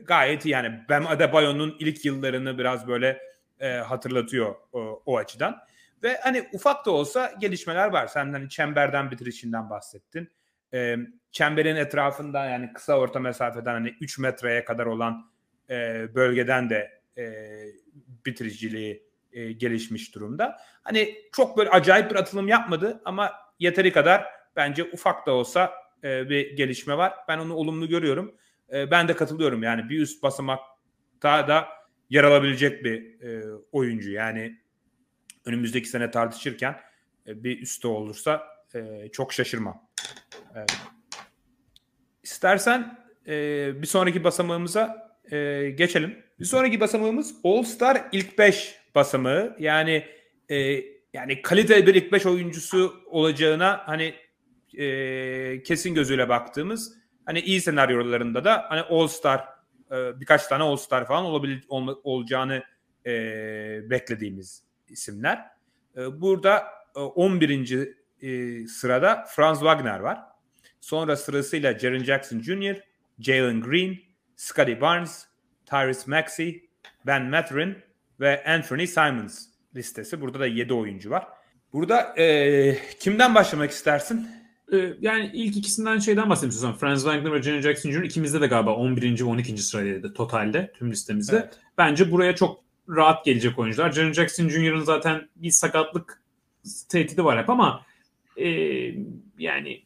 gayet 0.04 0.44
iyi. 0.44 0.50
Yani 0.50 0.80
Bam 0.90 1.06
Adebayo'nun 1.06 1.76
ilk 1.78 2.04
yıllarını 2.04 2.58
biraz 2.58 2.88
böyle 2.88 3.18
e, 3.60 3.68
hatırlatıyor 3.68 4.54
o, 4.72 5.02
o 5.06 5.16
açıdan. 5.16 5.58
Ve 6.02 6.18
hani 6.22 6.48
ufak 6.52 6.86
da 6.86 6.90
olsa 6.90 7.32
gelişmeler 7.40 7.88
var. 7.88 8.06
Sen 8.06 8.32
hani 8.32 8.48
çemberden 8.48 9.10
bitirişinden 9.10 9.70
bahsettin. 9.70 10.30
E, 10.74 10.96
çemberin 11.32 11.76
etrafında 11.76 12.44
yani 12.44 12.72
kısa 12.72 12.98
orta 12.98 13.20
mesafeden 13.20 13.72
hani 13.72 13.94
3 14.00 14.18
metreye 14.18 14.64
kadar 14.64 14.86
olan 14.86 15.30
e, 15.70 16.06
bölgeden 16.14 16.70
de 16.70 16.95
e, 17.18 17.46
bitiriciliği 18.26 19.06
e, 19.32 19.52
gelişmiş 19.52 20.14
durumda. 20.14 20.56
Hani 20.82 21.14
çok 21.32 21.58
böyle 21.58 21.70
acayip 21.70 22.10
bir 22.10 22.16
atılım 22.16 22.48
yapmadı 22.48 23.02
ama 23.04 23.32
yeteri 23.58 23.92
kadar 23.92 24.24
bence 24.56 24.84
ufak 24.84 25.26
da 25.26 25.32
olsa 25.32 25.72
e, 26.04 26.30
bir 26.30 26.56
gelişme 26.56 26.96
var. 26.96 27.12
Ben 27.28 27.38
onu 27.38 27.54
olumlu 27.54 27.88
görüyorum. 27.88 28.34
E, 28.72 28.90
ben 28.90 29.08
de 29.08 29.16
katılıyorum 29.16 29.62
yani 29.62 29.88
bir 29.88 30.00
üst 30.00 30.22
basamakta 30.22 31.48
da 31.48 31.68
yer 32.10 32.24
alabilecek 32.24 32.84
bir 32.84 33.20
e, 33.20 33.44
oyuncu. 33.72 34.10
Yani 34.10 34.60
önümüzdeki 35.44 35.88
sene 35.88 36.10
tartışırken 36.10 36.80
e, 37.26 37.44
bir 37.44 37.62
üstte 37.62 37.88
olursa 37.88 38.46
e, 38.74 39.08
çok 39.12 39.32
şaşırmam. 39.32 39.88
Evet. 40.54 40.76
İstersen 42.22 42.98
e, 43.26 43.32
bir 43.82 43.86
sonraki 43.86 44.24
basamağımıza 44.24 45.05
e, 45.30 45.70
geçelim. 45.70 46.18
Bir 46.40 46.44
sonraki 46.44 46.80
basamağımız 46.80 47.34
All 47.44 47.62
Star 47.62 48.08
ilk 48.12 48.38
5 48.38 48.74
basamağı. 48.94 49.56
Yani 49.58 50.04
e, 50.48 50.56
yani 51.12 51.42
kaliteli 51.42 51.86
bir 51.86 51.94
ilk 51.94 52.12
5 52.12 52.26
oyuncusu 52.26 52.94
olacağına 53.06 53.82
hani 53.86 54.14
e, 54.78 55.62
kesin 55.62 55.94
gözüyle 55.94 56.28
baktığımız 56.28 56.92
hani 57.24 57.40
iyi 57.40 57.60
senaryolarında 57.60 58.44
da 58.44 58.66
hani 58.68 58.80
All 58.80 59.06
Star 59.06 59.44
e, 59.90 60.20
birkaç 60.20 60.46
tane 60.46 60.62
All 60.62 60.76
Star 60.76 61.06
falan 61.06 61.24
olabilir 61.24 61.64
ol, 61.68 61.96
olacağını 62.04 62.62
e, 63.06 63.10
beklediğimiz 63.90 64.62
isimler. 64.88 65.44
E, 65.96 66.20
burada 66.20 66.64
e, 66.96 67.00
11. 67.00 67.96
E, 68.22 68.66
sırada 68.66 69.24
Franz 69.28 69.58
Wagner 69.58 70.00
var. 70.00 70.18
Sonra 70.80 71.16
sırasıyla 71.16 71.78
Jaren 71.78 72.04
Jackson 72.04 72.40
Jr., 72.40 72.80
Jalen 73.18 73.60
Green, 73.60 73.96
Scotty 74.36 74.80
Barnes, 74.80 75.26
Tyrese 75.66 76.10
Maxey, 76.10 76.68
Ben 77.06 77.30
Mathurin 77.30 77.76
ve 78.20 78.44
Anthony 78.44 78.86
Simons 78.86 79.46
listesi. 79.76 80.20
Burada 80.20 80.40
da 80.40 80.46
7 80.46 80.74
oyuncu 80.74 81.10
var. 81.10 81.26
Burada 81.72 82.14
e, 82.18 82.78
kimden 83.00 83.34
başlamak 83.34 83.70
istersin? 83.70 84.28
E, 84.72 84.76
yani 85.00 85.30
ilk 85.34 85.56
ikisinden 85.56 85.98
şeyden 85.98 86.30
istiyorsan. 86.30 86.76
Franz 86.76 87.02
Wagner 87.02 87.32
ve 87.32 87.42
Jaren 87.42 87.60
Jackson 87.60 87.90
Jr. 87.90 88.02
ikimizde 88.02 88.40
de 88.40 88.46
galiba 88.46 88.74
11. 88.74 89.20
ve 89.20 89.24
12. 89.24 89.58
sıradaydı 89.58 90.14
totalde 90.14 90.72
tüm 90.78 90.90
listemizde. 90.90 91.36
Evet. 91.36 91.58
Bence 91.78 92.12
buraya 92.12 92.34
çok 92.34 92.60
rahat 92.88 93.24
gelecek 93.24 93.58
oyuncular. 93.58 93.92
Jaren 93.92 94.12
Jackson 94.12 94.48
Jr.'ın 94.48 94.82
zaten 94.82 95.28
bir 95.36 95.50
sakatlık 95.50 96.22
tehdidi 96.88 97.24
var 97.24 97.38
hep 97.38 97.50
ama 97.50 97.86
e, 98.36 98.48
yani 99.38 99.82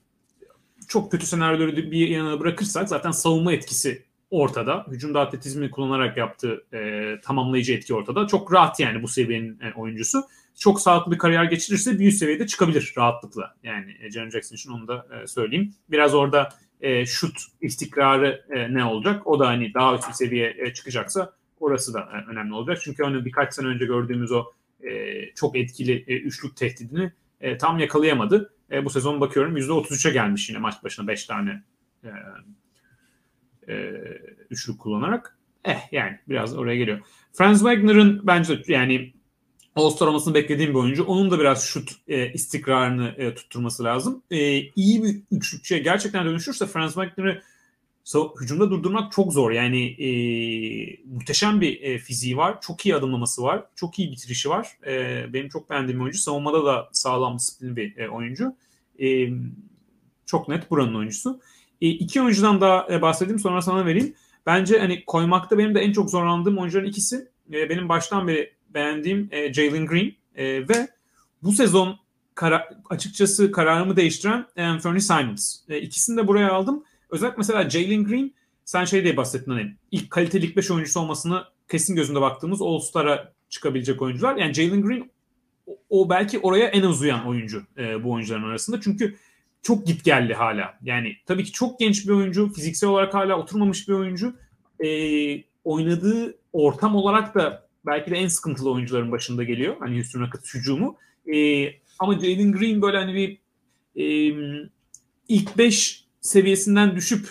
çok 0.89 1.13
kötü 1.13 1.27
senaryoları 1.27 1.77
bir 1.77 2.09
yana 2.09 2.41
bırakırsak 2.41 2.89
zaten 2.89 3.11
savunma 3.11 3.53
etkisi 3.53 4.10
ortada. 4.31 4.87
Hücumda 4.91 5.21
atletizmi 5.21 5.71
kullanarak 5.71 6.17
yaptığı 6.17 6.65
e, 6.73 7.15
tamamlayıcı 7.21 7.73
etki 7.73 7.95
ortada. 7.95 8.27
Çok 8.27 8.53
rahat 8.53 8.81
yani 8.81 9.03
bu 9.03 9.09
seviyenin 9.09 9.61
e, 9.61 9.73
oyuncusu. 9.77 10.23
Çok 10.59 10.81
sağlıklı 10.81 11.13
bir 11.13 11.19
kariyer 11.19 11.45
geçirirse 11.45 11.99
bir 11.99 12.07
üst 12.07 12.19
seviyede 12.19 12.47
çıkabilir 12.47 12.95
rahatlıkla. 12.99 13.55
Yani 13.63 13.97
e, 14.01 14.11
Jaren 14.11 14.31
Jackson 14.31 14.57
için 14.57 14.71
onu 14.71 14.89
da 14.89 15.07
e, 15.23 15.27
söyleyeyim. 15.27 15.75
Biraz 15.91 16.15
orada 16.15 16.49
e, 16.81 17.07
şut 17.07 17.37
istikrarı 17.61 18.45
e, 18.51 18.75
ne 18.75 18.85
olacak? 18.85 19.27
O 19.27 19.39
da 19.39 19.49
hani 19.49 19.75
daha 19.75 19.95
üst 19.95 20.09
bir 20.09 20.15
seviye 20.15 20.57
e, 20.59 20.73
çıkacaksa 20.73 21.33
orası 21.61 21.95
da 21.95 22.01
e, 22.01 22.31
önemli 22.31 22.55
olacak. 22.55 22.79
Çünkü 22.85 23.03
hani 23.03 23.25
birkaç 23.25 23.55
sene 23.55 23.67
önce 23.67 23.87
gördüğümüz 23.87 24.33
o 24.33 24.45
e, 24.83 25.21
çok 25.35 25.57
etkili 25.57 26.05
e, 26.07 26.17
üçlük 26.17 26.57
tehdidini 26.57 27.13
e, 27.41 27.59
tam 27.59 27.79
yakalayamadı. 27.79 28.55
E, 28.73 28.85
bu 28.85 28.91
sezon 28.91 29.21
bakıyorum 29.21 29.57
%33'e 29.57 30.13
gelmiş 30.13 30.49
yine 30.49 30.59
maç 30.59 30.85
başına 30.85 31.09
5 31.09 31.25
tane 31.25 31.63
e, 32.05 32.11
e, 33.71 33.93
üçlük 34.51 34.79
kullanarak. 34.79 35.39
Eh 35.65 35.93
yani 35.93 36.19
biraz 36.29 36.57
oraya 36.57 36.77
geliyor. 36.77 37.01
Franz 37.33 37.59
Wagner'ın 37.59 38.27
bence 38.27 38.63
yani 38.69 39.13
All-Star 39.77 40.07
olmasını 40.07 40.35
beklediğim 40.35 40.71
bir 40.71 40.79
oyuncu. 40.79 41.05
Onun 41.05 41.31
da 41.31 41.41
biraz 41.41 41.65
şut 41.65 41.91
e, 42.09 42.33
istikrarını 42.33 43.15
e, 43.19 43.35
tutturması 43.35 43.85
lazım. 43.85 44.23
E, 44.31 44.61
iyi 44.61 45.05
bir 45.05 45.17
üçlükçüye 45.31 45.81
gerçekten 45.81 46.27
dönüşürse 46.27 46.67
Franz 46.67 46.95
Wagner'ı 46.95 47.43
hücumda 48.41 48.71
durdurmak 48.71 49.13
çok 49.13 49.33
zor. 49.33 49.51
Yani 49.51 49.87
e, 49.87 50.11
muhteşem 51.05 51.61
bir 51.61 51.83
e, 51.83 51.99
fiziği 51.99 52.37
var. 52.37 52.61
Çok 52.61 52.87
iyi 52.87 52.97
adımlaması 52.97 53.43
var. 53.43 53.65
Çok 53.75 53.99
iyi 53.99 54.13
bitirişi 54.13 54.51
var. 54.51 54.69
E, 54.87 55.25
benim 55.33 55.49
çok 55.49 55.71
beğendiğim 55.71 56.01
oyuncu. 56.01 56.19
Savunmada 56.19 56.65
da 56.65 56.89
sağlam 56.93 57.39
disiplin 57.39 57.77
bir 57.77 57.97
e, 57.97 58.09
oyuncu. 58.09 58.57
E, 59.03 59.29
çok 60.27 60.49
net 60.49 60.71
buranın 60.71 60.95
oyuncusu. 60.95 61.41
E, 61.81 61.89
iki 61.89 62.23
oyuncudan 62.23 62.61
daha 62.61 62.87
e, 62.91 63.03
bahsedeyim 63.03 63.39
sonra 63.39 63.63
sana 63.63 63.87
vereyim. 63.87 64.15
Bence 64.47 64.79
hani 64.79 65.05
koymakta 65.05 65.59
benim 65.59 65.75
de 65.75 65.81
en 65.81 65.93
çok 65.93 66.11
zorlandığım 66.11 66.59
oyuncuların 66.59 66.87
ikisi. 66.87 67.29
E, 67.53 67.71
benim 67.71 67.89
baştan 67.89 68.29
beri 68.29 68.53
beğendiğim 68.75 69.29
e, 69.31 69.53
Jalen 69.53 69.87
Green 69.87 70.13
e, 70.35 70.69
ve 70.69 70.89
bu 71.43 71.53
sezon 71.53 71.99
kara, 72.35 72.69
açıkçası 72.91 73.53
kararımı 73.53 73.97
değiştiren 73.97 74.47
Anthony 74.59 75.01
Simons. 75.01 75.57
E, 75.69 75.79
ikisini 75.79 76.17
de 76.17 76.27
buraya 76.27 76.53
aldım. 76.53 76.85
Özellikle 77.11 77.39
mesela 77.39 77.71
Jalen 77.71 78.05
Green 78.05 78.35
sen 78.65 78.85
şey 78.85 79.05
diye 79.05 79.17
bahsettin 79.17 79.51
hani 79.51 79.77
ilk 79.91 80.11
kaliteli 80.11 80.47
ilk 80.47 80.57
5 80.57 80.71
oyuncusu 80.71 81.01
olmasını 81.01 81.45
kesin 81.71 81.97
gözünde 81.97 82.21
baktığımız 82.21 82.63
All-Star'a 82.63 83.33
çıkabilecek 83.49 84.03
oyuncular. 84.03 84.37
Yani 84.37 84.55
Jalen 84.55 84.83
Green 84.83 85.11
o, 85.91 86.11
belki 86.11 86.39
oraya 86.39 86.67
en 86.67 86.83
az 86.83 87.03
uyan 87.03 87.27
oyuncu 87.27 87.63
bu 88.05 88.13
oyuncuların 88.13 88.45
arasında. 88.45 88.81
Çünkü 88.81 89.17
çok 89.63 89.87
git 89.87 90.05
geldi 90.05 90.35
hala. 90.35 90.79
Yani 90.83 91.17
tabii 91.27 91.45
ki 91.45 91.53
çok 91.53 91.79
genç 91.79 92.07
bir 92.09 92.13
oyuncu. 92.13 92.53
Fiziksel 92.53 92.91
olarak 92.91 93.15
hala 93.15 93.39
oturmamış 93.39 93.89
bir 93.89 93.93
oyuncu. 93.93 94.37
E, 94.85 94.89
oynadığı 95.65 96.39
ortam 96.53 96.97
olarak 96.97 97.35
da 97.35 97.69
belki 97.87 98.11
de 98.11 98.17
en 98.17 98.29
sıkıntılı 98.29 98.71
oyuncuların 98.71 99.13
başında 99.13 99.45
geliyor. 99.45 99.77
Hani 99.81 99.97
Houston 99.97 100.21
Rockets 100.21 100.55
hücumu. 100.55 100.97
E, 101.35 101.67
ama 101.99 102.19
Jalen 102.19 102.53
Green 102.53 102.83
böyle 102.83 102.97
hani 102.97 103.15
bir 103.15 103.39
e, 103.97 104.35
ilk 105.29 105.59
5 105.59 106.05
seviyesinden 106.21 106.97
düşüp 106.97 107.29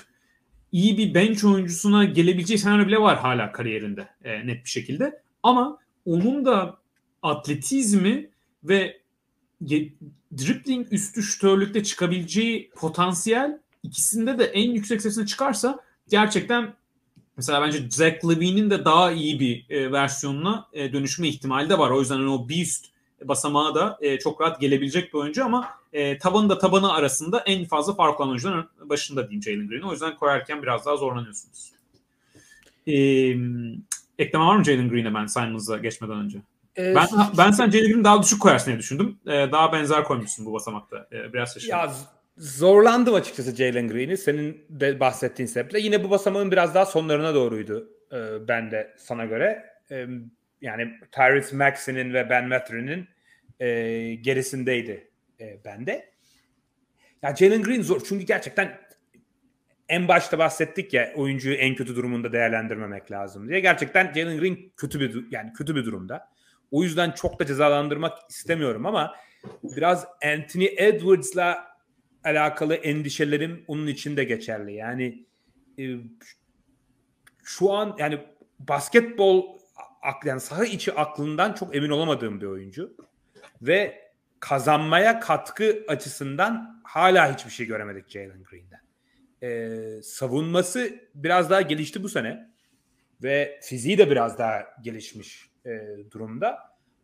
iyi 0.72 0.98
bir 0.98 1.14
bench 1.14 1.46
oyuncusuna 1.46 2.04
gelebileceği 2.04 2.58
senaryo 2.58 2.88
bile 2.88 2.98
var 2.98 3.18
hala 3.18 3.52
kariyerinde 3.52 4.08
e, 4.24 4.48
net 4.48 4.66
bir 4.66 4.70
şekilde. 4.70 5.22
Ama 5.44 5.80
onun 6.06 6.46
da 6.46 6.78
atletizmi 7.22 8.30
ve 8.64 9.02
dribbling 10.38 10.94
üstü 10.94 11.24
şütörlükte 11.24 11.84
çıkabileceği 11.84 12.72
potansiyel 12.76 13.60
ikisinde 13.84 14.40
de 14.40 14.46
en 14.46 14.72
yüksek 14.72 15.02
seviyesine 15.02 15.26
çıkarsa 15.26 15.80
gerçekten 16.10 16.74
mesela 17.38 17.62
bence 17.62 17.90
Zach 17.90 18.26
Levine'in 18.30 18.70
de 18.70 18.86
daha 18.86 19.12
iyi 19.12 19.40
bir 19.40 19.66
e, 19.70 19.92
versiyonuna 19.92 20.68
e, 20.74 20.94
dönüşme 20.94 21.28
ihtimali 21.28 21.70
de 21.70 21.78
var. 21.78 21.90
O 21.90 22.00
yüzden 22.00 22.16
hani 22.16 22.30
o 22.30 22.50
bir 22.50 22.62
üst 22.62 22.86
basamağa 23.24 23.76
da 23.76 23.98
e, 24.02 24.20
çok 24.20 24.42
rahat 24.42 24.62
gelebilecek 24.62 25.14
bir 25.14 25.20
oyuncu 25.20 25.46
ama 25.46 25.70
e, 25.94 26.18
tabanı 26.18 26.50
da 26.50 26.58
tabanı 26.58 26.94
arasında 26.94 27.40
en 27.40 27.66
fazla 27.66 27.94
fark 27.94 28.20
olan 28.20 28.30
oyuncuların 28.30 28.70
başında 28.86 29.30
diyeyim 29.30 29.44
Jalen 29.44 29.68
Green'i. 29.68 29.86
O 29.86 29.92
yüzden 29.92 30.16
koyarken 30.16 30.62
biraz 30.62 30.86
daha 30.86 30.98
zorlanıyorsunuz. 30.98 31.72
E, 32.88 32.94
ekleme 34.20 34.46
var 34.46 34.56
mı 34.56 34.64
Jalen 34.64 34.90
Green'e 34.90 35.14
ben 35.14 35.26
Simons'a 35.26 35.78
geçmeden 35.78 36.18
önce? 36.18 36.42
Ee, 36.80 36.96
ben 36.96 37.08
ben 37.38 37.52
sen 37.52 37.70
Jalen 37.70 37.88
Green'i 37.88 38.04
daha 38.04 38.24
düşük 38.24 38.42
koyarsın 38.42 38.68
diye 38.68 38.80
düşündüm. 38.80 39.20
Ee, 39.28 39.32
daha 39.52 39.74
benzer 39.74 40.04
koymuşsun 40.04 40.46
bu 40.46 40.54
basamakta. 40.54 41.08
Ee, 41.12 41.34
biraz 41.34 41.54
şaşırdım. 41.54 41.78
Ya 41.78 41.94
zorlandım 42.38 43.14
açıkçası 43.14 43.56
Jalen 43.56 43.88
Green'i. 43.88 44.18
Senin 44.18 44.66
de 44.70 45.00
bahsettiğin 45.00 45.48
sebeple. 45.48 45.80
Yine 45.80 46.04
bu 46.04 46.10
basamağın 46.10 46.52
biraz 46.52 46.76
daha 46.76 46.86
sonlarına 46.86 47.36
doğruydu 47.36 47.90
e, 48.12 48.48
ben 48.48 48.72
de 48.72 48.96
sana 48.98 49.26
göre. 49.26 49.66
E, 49.92 50.08
yani 50.62 50.92
Tyrese 51.12 51.56
Maxey'nin 51.56 52.14
ve 52.14 52.30
Ben 52.30 52.48
Mathurin'in 52.48 53.08
e, 53.60 53.70
gerisindeydi 54.16 55.12
e, 55.40 55.60
bende. 55.66 56.10
Ya 57.24 57.36
Jalen 57.36 57.64
Green 57.64 57.82
zor 57.82 58.02
çünkü 58.10 58.26
gerçekten 58.26 58.80
en 59.90 60.08
başta 60.08 60.40
bahsettik 60.40 60.94
ya 60.94 61.14
oyuncuyu 61.16 61.56
en 61.56 61.76
kötü 61.76 61.96
durumunda 61.96 62.32
değerlendirmemek 62.32 63.12
lazım 63.12 63.50
diye. 63.50 63.60
Gerçekten 63.60 64.14
Jalen 64.14 64.40
Green 64.40 64.58
kötü 64.78 65.00
bir 65.00 65.32
yani 65.32 65.54
kötü 65.54 65.76
bir 65.76 65.86
durumda. 65.86 66.30
O 66.72 66.84
yüzden 66.84 67.12
çok 67.12 67.40
da 67.40 67.46
cezalandırmak 67.46 68.18
istemiyorum 68.30 68.86
ama 68.86 69.16
biraz 69.64 70.06
Anthony 70.26 70.68
Edwards'la 70.78 71.68
alakalı 72.24 72.76
endişelerim 72.76 73.64
onun 73.68 73.88
için 73.88 74.18
de 74.18 74.24
geçerli. 74.24 74.74
Yani 74.74 75.26
e, 75.80 75.84
şu 77.44 77.74
an 77.74 77.96
yani 78.00 78.20
basketbol 78.60 79.60
yani 80.26 80.42
saha 80.42 80.66
içi 80.66 80.94
aklından 80.94 81.54
çok 81.54 81.76
emin 81.76 81.90
olamadığım 81.90 82.42
bir 82.42 82.46
oyuncu. 82.46 82.96
Ve 83.62 84.10
kazanmaya 84.40 85.20
katkı 85.20 85.86
açısından 85.88 86.82
hala 86.84 87.34
hiçbir 87.34 87.52
şey 87.52 87.66
göremedik 87.66 88.10
Jalen 88.10 88.44
Green'den. 88.44 88.80
Ee, 89.44 90.02
savunması 90.04 91.00
biraz 91.16 91.50
daha 91.50 91.62
gelişti 91.62 92.04
bu 92.04 92.10
sene. 92.10 92.50
Ve 93.24 93.60
fiziği 93.64 93.98
de 93.98 94.12
biraz 94.12 94.38
daha 94.38 94.68
gelişmiş 94.82 95.49
e, 95.66 95.98
durumda. 96.12 96.60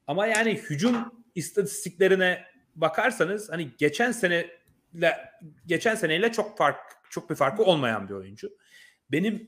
Ama 0.08 0.28
yani 0.28 0.54
hücum 0.54 1.26
istatistiklerine 1.36 2.46
bakarsanız 2.76 3.52
hani 3.52 3.72
geçen 3.78 4.12
seneyle 4.12 4.50
geçen 5.66 5.96
seneyle 5.96 6.32
çok 6.32 6.58
fark 6.58 6.78
çok 7.10 7.30
bir 7.30 7.36
farkı 7.36 7.64
olmayan 7.64 8.10
bir 8.10 8.14
oyuncu. 8.14 8.50
Benim 9.12 9.48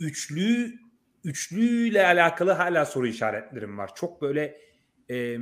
üçlü 0.00 0.78
üçlüyle 1.24 2.06
alakalı 2.06 2.52
hala 2.52 2.86
soru 2.86 3.06
işaretlerim 3.06 3.78
var. 3.78 3.90
Çok 3.94 4.22
böyle 4.22 4.60
e, 5.10 5.38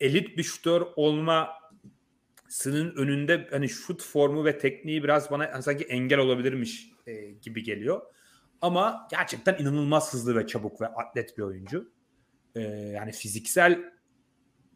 elit 0.00 0.38
bir 0.38 0.42
şutör 0.42 0.82
olmasının 0.96 2.96
önünde 2.96 3.48
hani 3.50 3.68
şut 3.68 4.02
formu 4.02 4.44
ve 4.44 4.58
tekniği 4.58 5.04
biraz 5.04 5.30
bana 5.30 5.62
sanki 5.62 5.84
engel 5.84 6.18
olabilirmiş 6.18 6.90
e, 7.06 7.30
gibi 7.30 7.62
geliyor. 7.62 8.02
Ama 8.60 9.08
gerçekten 9.10 9.58
inanılmaz 9.58 10.12
hızlı 10.12 10.36
ve 10.36 10.46
çabuk 10.46 10.80
ve 10.80 10.86
atlet 10.86 11.38
bir 11.38 11.42
oyuncu. 11.42 11.92
E, 12.54 12.60
yani 12.70 13.12
fiziksel 13.12 13.92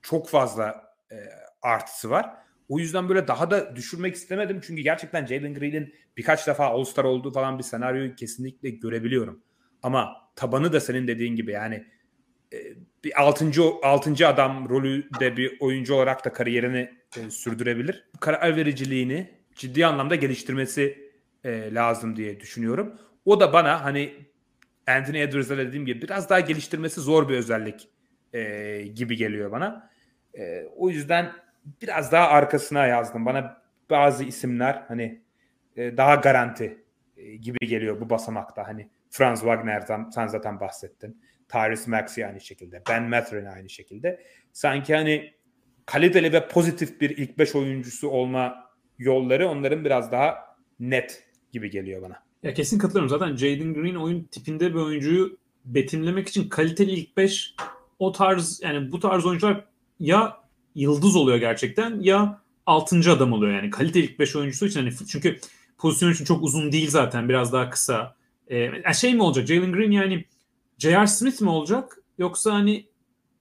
çok 0.03 0.29
fazla 0.29 0.95
e, 1.13 1.17
artısı 1.63 2.11
var. 2.11 2.31
O 2.69 2.79
yüzden 2.79 3.09
böyle 3.09 3.29
daha 3.29 3.51
da 3.51 3.77
düşürmek 3.77 4.15
istemedim. 4.15 4.61
Çünkü 4.67 4.83
gerçekten 4.83 5.27
Jalen 5.27 5.55
Green'in 5.55 5.95
birkaç 6.17 6.47
defa 6.47 6.67
All-Star 6.67 7.05
olduğu 7.05 7.33
falan 7.33 7.59
bir 7.59 7.65
senaryoyu 7.65 8.15
kesinlikle 8.15 8.71
görebiliyorum. 8.71 9.43
Ama 9.83 10.17
tabanı 10.37 10.73
da 10.73 10.81
senin 10.81 11.09
dediğin 11.09 11.37
gibi 11.37 11.53
yani 11.53 11.87
e, 12.53 12.59
bir 13.05 13.23
altıncı, 13.23 13.63
altıncı 13.83 14.29
adam 14.29 14.69
rolü 14.69 15.09
de 15.21 15.37
bir 15.37 15.57
oyuncu 15.61 15.95
olarak 15.95 16.25
da 16.25 16.33
kariyerini 16.33 16.91
e, 17.17 17.31
sürdürebilir. 17.31 18.11
Karar 18.21 18.57
vericiliğini 18.57 19.39
ciddi 19.57 19.87
anlamda 19.87 20.15
geliştirmesi 20.15 21.13
e, 21.45 21.75
lazım 21.75 22.17
diye 22.17 22.41
düşünüyorum. 22.41 22.99
O 23.25 23.41
da 23.41 23.53
bana 23.53 23.85
hani 23.85 24.28
Anthony 24.89 25.23
Edwards'da 25.23 25.59
dediğim 25.59 25.87
gibi 25.87 26.03
biraz 26.03 26.31
daha 26.31 26.41
geliştirmesi 26.41 27.01
zor 27.01 27.29
bir 27.29 27.35
özellik 27.35 27.89
e, 28.33 28.83
gibi 28.95 29.17
geliyor 29.17 29.53
bana. 29.53 29.91
E, 30.39 30.65
o 30.77 30.91
yüzden 30.91 31.33
biraz 31.83 32.13
daha 32.13 32.29
arkasına 32.29 32.87
yazdım. 32.87 33.27
Bana 33.27 33.63
bazı 33.91 34.25
isimler 34.25 34.85
hani 34.89 35.23
e, 35.77 35.97
daha 35.97 36.15
garanti 36.15 36.85
e, 37.17 37.37
gibi 37.37 37.59
geliyor 37.67 38.01
bu 38.01 38.11
basamakta. 38.11 38.69
Hani 38.69 38.89
Franz 39.11 39.41
Wagner'dan 39.41 40.11
sen 40.11 40.27
zaten 40.27 40.61
bahsettin. 40.61 41.23
Tyrese 41.49 41.91
Maxey 41.91 42.25
aynı 42.25 42.41
şekilde. 42.41 42.83
Ben 42.89 43.03
Mathurin 43.03 43.47
aynı 43.47 43.69
şekilde. 43.69 44.23
Sanki 44.53 44.95
hani 44.95 45.35
kaliteli 45.87 46.33
ve 46.33 46.49
pozitif 46.49 47.01
bir 47.01 47.11
ilk 47.11 47.39
beş 47.39 47.55
oyuncusu 47.55 48.09
olma 48.09 48.71
yolları 48.99 49.49
onların 49.49 49.85
biraz 49.85 50.13
daha 50.13 50.57
net 50.81 51.25
gibi 51.53 51.71
geliyor 51.71 52.03
bana. 52.03 52.28
Ya 52.43 52.55
kesin 52.55 52.79
katılıyorum. 52.79 53.09
Zaten 53.09 53.37
Jaden 53.37 53.75
Green 53.75 53.95
oyun 53.95 54.23
tipinde 54.25 54.71
bir 54.71 54.79
oyuncuyu 54.79 55.39
betimlemek 55.65 56.29
için 56.29 56.49
kaliteli 56.49 56.91
ilk 56.91 57.17
beş 57.17 57.55
o 57.99 58.13
tarz 58.13 58.61
yani 58.63 58.93
bu 58.93 59.01
tarz 59.01 59.27
oyuncular 59.27 59.65
ya 60.01 60.37
yıldız 60.75 61.17
oluyor 61.17 61.39
gerçekten 61.39 62.01
ya 62.01 62.43
altıncı 62.67 63.13
adam 63.13 63.33
oluyor 63.33 63.53
yani 63.53 63.71
kaliteli 63.71 64.05
ilk 64.05 64.19
beş 64.19 64.37
oyuncusu 64.37 64.67
için 64.67 64.81
hani 64.81 64.93
çünkü 65.09 65.39
pozisyon 65.79 66.13
için 66.13 66.25
çok 66.25 66.43
uzun 66.43 66.73
değil 66.73 66.91
zaten 66.91 67.29
biraz 67.29 67.53
daha 67.53 67.71
kısa 67.71 68.15
e, 68.49 68.95
şey 68.95 69.15
mi 69.15 69.23
olacak? 69.23 69.47
Jalen 69.47 69.73
Green 69.73 69.91
yani 69.91 70.25
J.R. 70.79 71.07
Smith 71.07 71.43
mi 71.43 71.51
olacak? 71.51 71.99
Yoksa 72.19 72.55
hani 72.55 72.87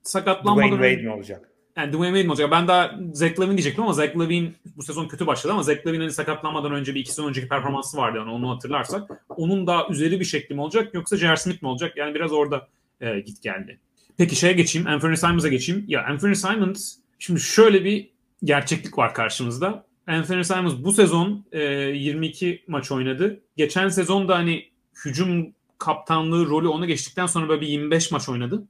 sakatlanmadan 0.04 0.68
Dwayne 0.68 0.89
Wade 0.89 1.08
mi 1.08 1.14
olacak? 1.14 1.52
Yani 1.78 1.94
Dwayne 1.94 2.08
Wade 2.08 2.24
mi 2.24 2.32
olacak? 2.32 2.52
Ben 2.52 2.68
daha 2.68 3.00
Zach 3.14 3.40
Lavin 3.40 3.52
diyecektim 3.52 3.84
ama 3.84 3.94
Zach 3.94 4.18
Lavin 4.18 4.56
bu 4.78 4.84
sezon 4.84 5.08
kötü 5.08 5.28
başladı 5.28 5.54
ama 5.54 5.64
Zach 5.64 5.88
Lavin 5.88 6.00
hani 6.00 6.12
sakatlanmadan 6.12 6.72
önce 6.72 6.96
bir 6.96 7.00
iki 7.00 7.10
sezon 7.10 7.30
önceki 7.30 7.48
performansı 7.48 7.98
vardı 7.98 8.18
yani 8.18 8.32
onu 8.32 8.50
hatırlarsak. 8.50 9.12
Onun 9.30 9.68
daha 9.68 9.88
üzeri 9.88 10.20
bir 10.20 10.26
şekli 10.26 10.56
mi 10.56 10.62
olacak 10.62 10.94
yoksa 10.94 11.18
J.R. 11.18 11.38
Smith 11.38 11.62
mi 11.64 11.70
olacak? 11.70 11.98
Yani 11.98 12.16
biraz 12.16 12.32
orada 12.32 12.68
e, 13.02 13.20
git 13.20 13.42
geldi. 13.42 13.80
Peki 14.18 14.36
şeye 14.36 14.54
geçeyim. 14.54 14.88
Anthony 14.88 15.16
Simons'a 15.16 15.48
geçeyim. 15.48 15.86
Ya 15.88 16.06
Anthony 16.06 16.36
Simons 16.36 16.96
şimdi 17.20 17.40
şöyle 17.40 17.84
bir 17.84 18.10
gerçeklik 18.44 18.98
var 18.98 19.14
karşımızda. 19.14 19.86
Anthony 20.08 20.44
Simons 20.44 20.74
bu 20.78 20.92
sezon 20.92 21.46
e, 21.52 21.62
22 21.62 22.64
maç 22.68 22.92
oynadı. 22.92 23.40
Geçen 23.58 23.90
sezon 23.90 24.28
da 24.28 24.36
hani 24.36 24.66
hücum 25.06 25.54
kaptanlığı 25.78 26.46
rolü 26.46 26.68
ona 26.68 26.86
geçtikten 26.86 27.26
sonra 27.26 27.50
böyle 27.50 27.62
bir 27.62 27.68
25 27.68 28.12
maç 28.12 28.30
oynadı. 28.30 28.64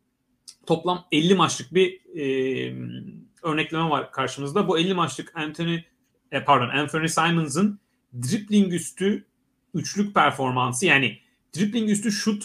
Toplam 0.65 1.05
50 1.11 1.35
maçlık 1.35 1.73
bir 1.73 2.01
e, 2.15 2.25
örnekleme 3.43 3.89
var 3.89 4.11
karşımızda. 4.11 4.67
Bu 4.67 4.79
50 4.79 4.93
maçlık 4.93 5.37
Anthony 5.37 5.79
e, 6.31 6.43
pardon 6.43 6.69
Anthony 6.69 7.07
Simons'ın 7.07 7.79
dribbling 8.13 8.73
üstü 8.73 9.25
üçlük 9.73 10.15
performansı 10.15 10.85
yani 10.85 11.19
dribbling 11.57 11.89
üstü 11.89 12.11
şut, 12.11 12.43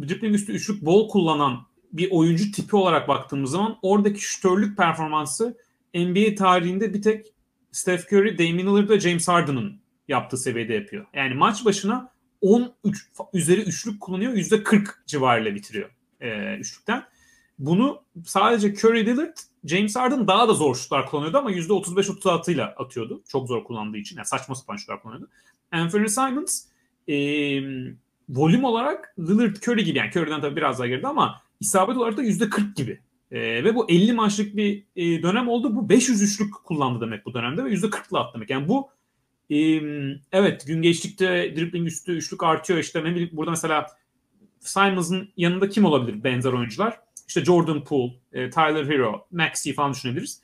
dribbling 0.00 0.34
üstü 0.34 0.52
üçlük 0.52 0.82
bol 0.82 1.08
kullanan 1.08 1.66
bir 1.92 2.08
oyuncu 2.10 2.52
tipi 2.52 2.76
olarak 2.76 3.08
baktığımız 3.08 3.50
zaman 3.50 3.78
oradaki 3.82 4.20
şütörlük 4.20 4.76
performansı 4.76 5.58
NBA 5.94 6.34
tarihinde 6.34 6.94
bir 6.94 7.02
tek 7.02 7.26
Steph 7.72 8.12
Curry, 8.12 8.38
Damian 8.38 8.58
Lillard 8.58 8.90
ve 8.90 9.00
James 9.00 9.28
Harden'ın 9.28 9.80
yaptığı 10.08 10.36
seviyede 10.36 10.74
yapıyor. 10.74 11.06
Yani 11.14 11.34
maç 11.34 11.64
başına 11.64 12.12
10 12.40 12.74
üç, 12.84 13.08
üzeri 13.32 13.60
üçlük 13.60 14.00
kullanıyor. 14.00 14.32
%40 14.32 14.88
civarıyla 15.06 15.54
bitiriyor 15.54 15.90
e, 16.20 16.56
üçlükten. 16.56 17.04
Bunu 17.62 18.02
sadece 18.24 18.68
Curry 18.68 19.06
Lillard, 19.06 19.36
James 19.64 19.96
Harden 19.96 20.28
daha 20.28 20.48
da 20.48 20.54
zor 20.54 20.74
şutlar 20.74 21.06
kullanıyordu 21.06 21.38
ama 21.38 21.52
%35-36 21.52 22.52
ile 22.52 22.64
atıyordu. 22.64 23.22
Çok 23.28 23.48
zor 23.48 23.64
kullandığı 23.64 23.96
için. 23.96 24.16
Yani 24.16 24.26
saçma 24.26 24.54
sapan 24.54 24.76
şutlar 24.76 25.02
kullanıyordu. 25.02 25.28
Anthony 25.72 26.08
Simons 26.08 26.64
e, 27.08 27.14
volüm 28.28 28.64
olarak 28.64 29.14
Lillard 29.18 29.56
Curry 29.56 29.84
gibi 29.84 29.98
yani 29.98 30.10
Curry'den 30.16 30.40
tabii 30.40 30.56
biraz 30.56 30.78
daha 30.78 30.86
geride 30.86 31.06
ama 31.06 31.42
isabet 31.60 31.96
olarak 31.96 32.16
da 32.16 32.22
%40 32.22 32.74
gibi. 32.74 33.00
E, 33.30 33.40
ve 33.40 33.74
bu 33.74 33.90
50 33.90 34.12
maçlık 34.12 34.56
bir 34.56 34.84
e, 34.96 35.22
dönem 35.22 35.48
oldu. 35.48 35.76
Bu 35.76 35.88
500 35.88 36.22
üçlük 36.22 36.54
kullandı 36.54 37.00
demek 37.00 37.26
bu 37.26 37.34
dönemde 37.34 37.64
ve 37.64 37.70
%40'la 37.70 38.20
attı 38.20 38.34
demek. 38.34 38.50
Yani 38.50 38.68
bu 38.68 38.88
e, 39.50 39.56
evet 40.32 40.66
gün 40.66 40.82
geçtikçe 40.82 41.54
dribbling 41.56 41.86
üstü 41.86 42.12
üçlük 42.12 42.42
artıyor. 42.42 42.78
İşte 42.78 43.04
ne 43.04 43.10
bileyim 43.10 43.30
burada 43.32 43.50
mesela 43.50 43.86
Simons'ın 44.60 45.28
yanında 45.36 45.68
kim 45.68 45.84
olabilir 45.84 46.24
benzer 46.24 46.52
oyuncular? 46.52 47.00
İşte 47.28 47.44
Jordan 47.44 47.84
Poole, 47.84 48.12
e, 48.32 48.50
Tyler 48.50 48.86
Hero, 48.86 49.26
Maxi 49.30 49.72
falan 49.72 49.92
düşünebiliriz. 49.92 50.42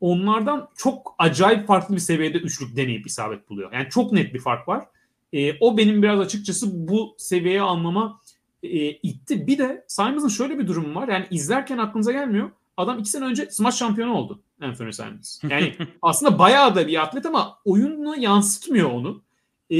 Onlardan 0.00 0.68
çok 0.76 1.14
acayip 1.18 1.66
farklı 1.66 1.94
bir 1.94 2.00
seviyede 2.00 2.38
üçlük 2.38 2.76
deneyip 2.76 3.06
isabet 3.06 3.48
buluyor. 3.48 3.72
Yani 3.72 3.88
çok 3.90 4.12
net 4.12 4.34
bir 4.34 4.38
fark 4.38 4.68
var. 4.68 4.86
E, 5.32 5.58
o 5.60 5.78
benim 5.78 6.02
biraz 6.02 6.20
açıkçası 6.20 6.88
bu 6.88 7.14
seviyeye 7.18 7.60
almama 7.60 8.20
e, 8.62 8.90
itti. 8.90 9.46
Bir 9.46 9.58
de 9.58 9.84
Simons'ın 9.88 10.28
şöyle 10.28 10.58
bir 10.58 10.66
durumu 10.66 11.00
var. 11.00 11.08
Yani 11.08 11.26
izlerken 11.30 11.78
aklınıza 11.78 12.12
gelmiyor. 12.12 12.50
Adam 12.76 12.98
iki 12.98 13.10
sene 13.10 13.24
önce 13.24 13.50
smaç 13.50 13.74
şampiyonu 13.74 14.14
oldu 14.14 14.42
Anthony 14.60 14.92
Simons. 14.92 15.44
Yani 15.50 15.74
aslında 16.02 16.38
bayağı 16.38 16.74
da 16.74 16.86
bir 16.86 17.02
atlet 17.02 17.26
ama 17.26 17.58
oyununa 17.64 18.16
yansıtmıyor 18.16 18.90
onu. 18.90 19.22
E, 19.70 19.76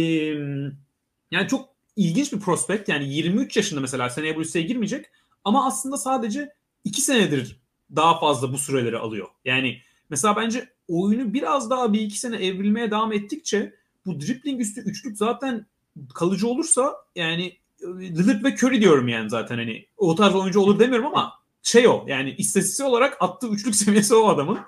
yani 1.30 1.48
çok 1.48 1.68
ilginç 1.96 2.32
bir 2.32 2.40
prospekt. 2.40 2.88
Yani 2.88 3.14
23 3.14 3.56
yaşında 3.56 3.80
mesela 3.80 4.10
seneye 4.10 4.36
bu 4.36 4.40
listeye 4.40 4.64
girmeyecek. 4.64 5.06
Ama 5.46 5.66
aslında 5.66 5.96
sadece 5.96 6.52
iki 6.84 7.00
senedir 7.00 7.60
daha 7.96 8.20
fazla 8.20 8.52
bu 8.52 8.58
süreleri 8.58 8.98
alıyor. 8.98 9.28
Yani 9.44 9.80
mesela 10.10 10.36
bence 10.36 10.68
oyunu 10.88 11.34
biraz 11.34 11.70
daha 11.70 11.92
bir 11.92 12.00
iki 12.00 12.18
sene 12.18 12.36
evrilmeye 12.36 12.90
devam 12.90 13.12
ettikçe 13.12 13.74
bu 14.06 14.20
dribbling 14.20 14.60
üstü 14.60 14.80
üçlük 14.80 15.16
zaten 15.16 15.66
kalıcı 16.14 16.48
olursa 16.48 16.96
yani 17.14 17.56
Lillard 17.82 18.44
ve 18.44 18.54
Curry 18.54 18.80
diyorum 18.80 19.08
yani 19.08 19.30
zaten 19.30 19.56
hani 19.56 19.86
o 19.96 20.14
tarz 20.14 20.34
oyuncu 20.34 20.60
olur 20.60 20.78
demiyorum 20.78 21.06
ama 21.06 21.32
şey 21.62 21.88
o 21.88 22.04
yani 22.08 22.34
istatistiksel 22.38 22.86
olarak 22.86 23.16
attığı 23.20 23.48
üçlük 23.48 23.76
seviyesi 23.84 24.14
o 24.14 24.28
adamın. 24.28 24.58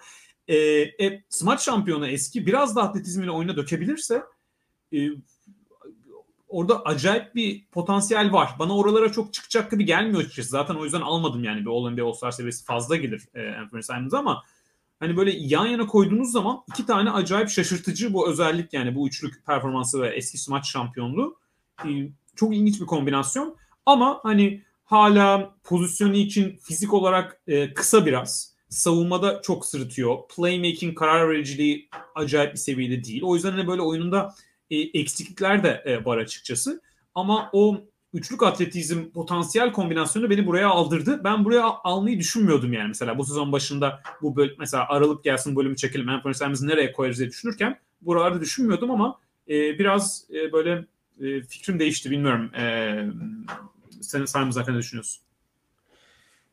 E, 0.49 0.57
e, 0.57 1.25
smaç 1.29 1.63
şampiyonu 1.63 2.09
eski 2.09 2.47
biraz 2.47 2.77
da 2.77 2.83
atletizmini 2.83 3.31
oyuna 3.31 3.57
dökebilirse 3.57 4.23
e, 4.93 4.99
orada 6.49 6.83
acayip 6.83 7.35
bir 7.35 7.65
potansiyel 7.73 8.33
var. 8.33 8.51
Bana 8.59 8.77
oralara 8.77 9.13
çok 9.13 9.33
çıkacak 9.33 9.71
gibi 9.71 9.85
gelmiyor 9.85 10.21
açıkçası. 10.21 10.49
Zaten 10.49 10.75
o 10.75 10.85
yüzden 10.85 11.01
almadım 11.01 11.45
yani 11.45 11.61
bir 11.61 11.71
All-NBA 11.71 12.05
All-Star 12.05 12.31
seviyesi 12.31 12.65
fazla 12.65 12.97
gelir 12.97 13.23
e, 13.35 13.49
Anthony 13.49 13.83
Simons 13.83 14.15
ama 14.15 14.45
hani 15.01 15.17
böyle 15.17 15.31
yan 15.37 15.67
yana 15.67 15.87
koyduğunuz 15.87 16.33
zaman 16.33 16.63
iki 16.69 16.87
tane 16.87 17.11
acayip 17.11 17.49
şaşırtıcı 17.49 18.15
bu 18.15 18.31
özellik 18.31 18.73
yani 18.73 18.95
bu 18.95 19.09
üçlük 19.09 19.47
performansı 19.47 20.03
ve 20.03 20.09
eski 20.09 20.39
smaç 20.39 20.71
şampiyonluğu 20.71 21.37
e, 21.85 21.89
çok 22.37 22.55
ilginç 22.55 22.81
bir 22.81 22.87
kombinasyon. 22.87 23.57
Ama 23.87 24.21
hani 24.23 24.63
hala 24.85 25.55
pozisyonu 25.65 26.17
için 26.17 26.57
fizik 26.57 26.95
olarak 26.95 27.41
e, 27.47 27.75
kısa 27.75 28.07
biraz. 28.07 28.59
Savunmada 28.69 29.43
çok 29.43 29.67
sırıtıyor. 29.67 30.17
Playmaking, 30.37 30.99
karar 30.99 31.29
vericiliği 31.29 31.89
acayip 32.15 32.53
bir 32.53 32.59
seviyede 32.59 33.05
değil. 33.05 33.23
O 33.23 33.35
yüzden 33.35 33.51
hani 33.51 33.67
böyle 33.67 33.83
oyununda 33.83 34.35
eksiklikler 34.71 35.63
de 35.63 35.83
e, 35.85 36.05
var 36.05 36.19
açıkçası. 36.19 36.81
Ama 37.15 37.51
o 37.53 37.81
üçlük 38.15 38.43
atletizm 38.43 39.11
potansiyel 39.11 39.73
kombinasyonu 39.73 40.31
beni 40.31 40.47
buraya 40.47 40.69
aldırdı. 40.69 41.25
Ben 41.25 41.45
buraya 41.45 41.65
almayı 41.65 42.19
düşünmüyordum 42.19 42.73
yani 42.73 42.89
mesela 42.89 43.19
bu 43.19 43.25
sezon 43.25 43.53
başında 43.53 44.01
bu 44.23 44.37
böl 44.37 44.51
mesela 44.59 44.89
Aralık 44.89 45.25
gelsin 45.25 45.57
bölümü 45.57 45.77
çekelim. 45.77 46.09
Anthony 46.09 46.35
Simons'ı 46.35 46.69
nereye 46.69 46.93
koyarız 46.93 47.19
diye 47.19 47.29
düşünürken 47.29 47.79
buralarda 48.01 48.41
düşünmüyordum 48.41 48.91
ama 48.91 49.21
e, 49.49 49.79
biraz 49.79 50.25
e, 50.35 50.53
böyle 50.53 50.85
e, 51.21 51.41
fikrim 51.43 51.79
değişti 51.79 52.11
bilmiyorum. 52.11 52.55
E, 52.55 53.05
sen 54.01 54.25
Simons 54.25 54.57
hakkında 54.57 54.77
ne 54.77 54.83
düşünüyorsun? 54.83 55.23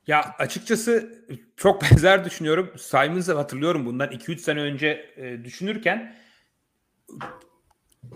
Ya 0.08 0.36
açıkçası 0.40 1.24
çok 1.58 1.82
benzer 1.92 2.26
düşünüyorum. 2.26 2.72
Simons'ı 2.78 3.34
hatırlıyorum 3.34 3.86
bundan 3.86 4.12
2-3 4.12 4.38
sene 4.38 4.62
önce 4.62 5.14
e, 5.18 5.44
düşünürken 5.44 6.16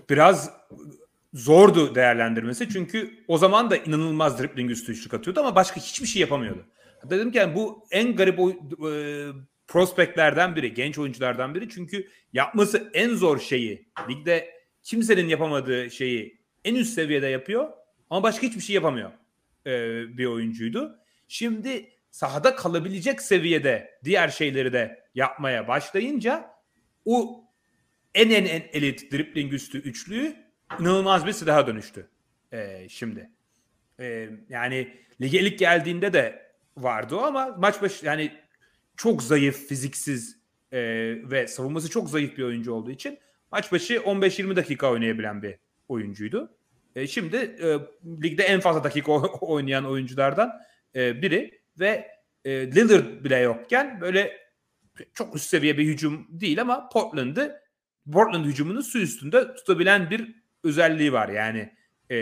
biraz 0.09 0.51
zordu 1.33 1.95
değerlendirmesi. 1.95 2.69
Çünkü 2.69 3.23
o 3.27 3.37
zaman 3.37 3.69
da 3.69 3.77
inanılmaz 3.77 4.39
dribbling 4.39 4.71
üstü 4.71 4.91
üçlük 4.91 5.13
atıyordu 5.13 5.39
ama 5.39 5.55
başka 5.55 5.81
hiçbir 5.81 6.07
şey 6.07 6.21
yapamıyordu. 6.21 6.65
Dedim 7.09 7.31
ki 7.31 7.37
yani 7.37 7.55
bu 7.55 7.85
en 7.91 8.15
garip 8.15 8.39
oy, 8.39 8.51
e, 8.51 8.93
prospektlerden 9.67 10.55
biri, 10.55 10.73
genç 10.73 10.97
oyunculardan 10.97 11.55
biri. 11.55 11.69
Çünkü 11.69 12.07
yapması 12.33 12.91
en 12.93 13.09
zor 13.09 13.39
şeyi, 13.39 13.89
ligde 14.09 14.49
kimsenin 14.83 15.27
yapamadığı 15.27 15.89
şeyi 15.91 16.39
en 16.65 16.75
üst 16.75 16.93
seviyede 16.93 17.27
yapıyor 17.27 17.69
ama 18.09 18.23
başka 18.23 18.47
hiçbir 18.47 18.61
şey 18.61 18.75
yapamıyor 18.75 19.11
e, 19.65 19.71
bir 20.17 20.25
oyuncuydu. 20.25 20.99
Şimdi 21.27 21.89
sahada 22.11 22.55
kalabilecek 22.55 23.21
seviyede 23.21 23.99
diğer 24.03 24.29
şeyleri 24.29 24.73
de 24.73 25.03
yapmaya 25.15 25.67
başlayınca 25.67 26.49
o 27.05 27.43
en 28.15 28.29
en 28.29 28.45
en 28.45 28.63
elit 28.73 29.11
dribbling 29.11 29.53
üstü 29.53 29.77
üçlüğü 29.77 30.35
inanılmaz 30.79 31.25
bir 31.25 31.31
silaha 31.31 31.67
dönüştü 31.67 32.09
e, 32.51 32.89
şimdi. 32.89 33.29
E, 33.99 34.29
yani 34.49 34.93
lige 35.21 35.39
ilk 35.39 35.59
geldiğinde 35.59 36.13
de 36.13 36.51
vardı 36.77 37.15
o 37.15 37.21
ama 37.21 37.55
maç 37.57 37.81
başı 37.81 38.05
yani 38.05 38.31
çok 38.97 39.23
zayıf, 39.23 39.67
fiziksiz 39.67 40.37
e, 40.71 40.79
ve 41.31 41.47
savunması 41.47 41.89
çok 41.89 42.09
zayıf 42.09 42.37
bir 42.37 42.43
oyuncu 42.43 42.73
olduğu 42.73 42.91
için 42.91 43.19
maç 43.51 43.71
başı 43.71 43.95
15-20 43.95 44.55
dakika 44.55 44.91
oynayabilen 44.91 45.41
bir 45.41 45.55
oyuncuydu. 45.87 46.55
E, 46.95 47.07
şimdi 47.07 47.37
e, 47.37 47.77
ligde 48.23 48.43
en 48.43 48.59
fazla 48.59 48.83
dakika 48.83 49.11
oynayan 49.41 49.85
oyunculardan 49.85 50.61
e, 50.95 51.21
biri 51.21 51.61
ve 51.79 52.07
e, 52.45 52.51
Lillard 52.51 53.23
bile 53.23 53.37
yokken 53.37 54.01
böyle 54.01 54.49
çok 55.13 55.35
üst 55.35 55.45
seviye 55.45 55.77
bir 55.77 55.85
hücum 55.85 56.27
değil 56.29 56.61
ama 56.61 56.89
Portland'ı 56.89 57.61
Portland 58.11 58.45
hücumunu 58.45 58.83
su 58.83 58.99
üstünde 58.99 59.55
tutabilen 59.55 60.09
bir 60.09 60.35
özelliği 60.63 61.13
var. 61.13 61.29
Yani 61.29 61.73
e, 62.11 62.15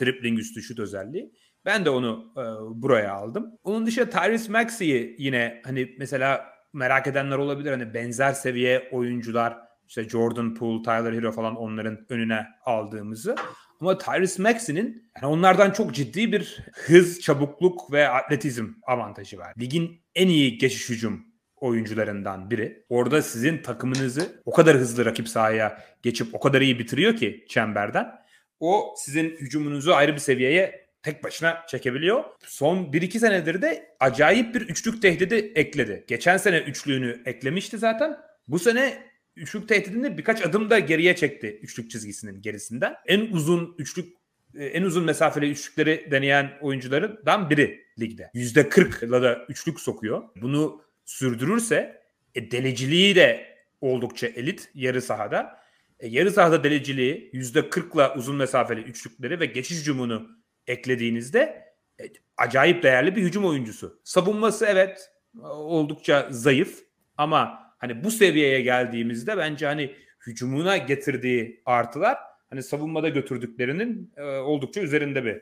dribbling 0.00 0.38
üstü 0.38 0.62
şut 0.62 0.78
özelliği. 0.78 1.32
Ben 1.64 1.84
de 1.84 1.90
onu 1.90 2.32
e, 2.36 2.42
buraya 2.82 3.12
aldım. 3.12 3.58
Onun 3.64 3.86
dışında 3.86 4.10
Tyrese 4.10 4.52
Maxey'i 4.52 5.16
yine 5.18 5.62
hani 5.64 5.94
mesela 5.98 6.44
merak 6.72 7.06
edenler 7.06 7.38
olabilir. 7.38 7.70
Hani 7.70 7.94
benzer 7.94 8.32
seviye 8.32 8.88
oyuncular 8.92 9.58
işte 9.88 10.08
Jordan 10.08 10.54
Poole, 10.54 10.82
Tyler 10.82 11.12
Hero 11.12 11.32
falan 11.32 11.56
onların 11.56 12.06
önüne 12.08 12.46
aldığımızı. 12.64 13.36
Ama 13.80 13.98
Tyrese 13.98 14.42
Maxey'nin 14.42 15.10
yani 15.16 15.32
onlardan 15.32 15.70
çok 15.70 15.94
ciddi 15.94 16.32
bir 16.32 16.64
hız, 16.72 17.20
çabukluk 17.20 17.92
ve 17.92 18.08
atletizm 18.08 18.66
avantajı 18.82 19.38
var. 19.38 19.54
Ligin 19.60 20.02
en 20.14 20.28
iyi 20.28 20.58
geçiş 20.58 20.90
hücum 20.90 21.31
oyuncularından 21.62 22.50
biri. 22.50 22.84
Orada 22.88 23.22
sizin 23.22 23.58
takımınızı 23.58 24.42
o 24.44 24.52
kadar 24.52 24.76
hızlı 24.76 25.04
rakip 25.04 25.28
sahaya 25.28 25.84
geçip 26.02 26.34
o 26.34 26.40
kadar 26.40 26.60
iyi 26.60 26.78
bitiriyor 26.78 27.16
ki 27.16 27.44
çemberden. 27.48 28.08
O 28.60 28.94
sizin 28.96 29.30
hücumunuzu 29.30 29.92
ayrı 29.92 30.12
bir 30.12 30.18
seviyeye 30.18 30.88
tek 31.02 31.24
başına 31.24 31.66
çekebiliyor. 31.68 32.24
Son 32.46 32.76
1-2 32.76 33.18
senedir 33.18 33.62
de 33.62 33.96
acayip 34.00 34.54
bir 34.54 34.60
üçlük 34.60 35.02
tehdidi 35.02 35.52
ekledi. 35.54 36.04
Geçen 36.08 36.36
sene 36.36 36.58
üçlüğünü 36.58 37.22
eklemişti 37.26 37.78
zaten. 37.78 38.18
Bu 38.48 38.58
sene 38.58 39.02
üçlük 39.36 39.68
tehdidini 39.68 40.18
birkaç 40.18 40.46
adım 40.46 40.70
da 40.70 40.78
geriye 40.78 41.16
çekti 41.16 41.58
üçlük 41.62 41.90
çizgisinin 41.90 42.42
gerisinden. 42.42 42.94
En 43.06 43.20
uzun 43.20 43.74
üçlük 43.78 44.16
e, 44.54 44.64
en 44.64 44.82
uzun 44.82 45.04
mesafeli 45.04 45.50
üçlükleri 45.50 46.08
deneyen 46.10 46.52
oyuncularından 46.60 47.50
biri 47.50 47.84
ligde. 48.00 48.30
%40'la 48.34 49.22
da 49.22 49.46
üçlük 49.48 49.80
sokuyor. 49.80 50.22
Bunu 50.42 50.82
sürdürürse 51.04 52.02
e, 52.34 52.50
deleciliği 52.50 53.16
de 53.16 53.56
oldukça 53.80 54.26
elit 54.26 54.70
yarı 54.74 55.02
sahada. 55.02 55.60
E, 56.00 56.08
yarı 56.08 56.30
sahada 56.30 56.64
deleciliği 56.64 57.30
%40'la 57.32 58.14
uzun 58.14 58.36
mesafeli 58.36 58.80
üçlükleri 58.80 59.40
ve 59.40 59.46
geçiş 59.46 59.80
hücumunu 59.80 60.28
eklediğinizde 60.66 61.74
e, 62.00 62.04
acayip 62.36 62.82
değerli 62.82 63.16
bir 63.16 63.22
hücum 63.22 63.44
oyuncusu. 63.44 64.00
Savunması 64.04 64.66
evet 64.66 65.10
oldukça 65.44 66.28
zayıf 66.30 66.78
ama 67.16 67.58
hani 67.78 68.04
bu 68.04 68.10
seviyeye 68.10 68.60
geldiğimizde 68.60 69.36
bence 69.36 69.66
hani 69.66 69.94
hücumuna 70.26 70.76
getirdiği 70.76 71.62
artılar 71.66 72.18
hani 72.50 72.62
savunmada 72.62 73.08
götürdüklerinin 73.08 74.12
e, 74.16 74.22
oldukça 74.22 74.80
üzerinde 74.80 75.24
bir 75.24 75.40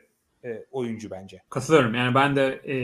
e, 0.49 0.65
oyuncu 0.71 1.11
bence. 1.11 1.41
Katılıyorum. 1.49 1.93
Yani 1.95 2.15
ben 2.15 2.35
de 2.35 2.61
e, 2.65 2.75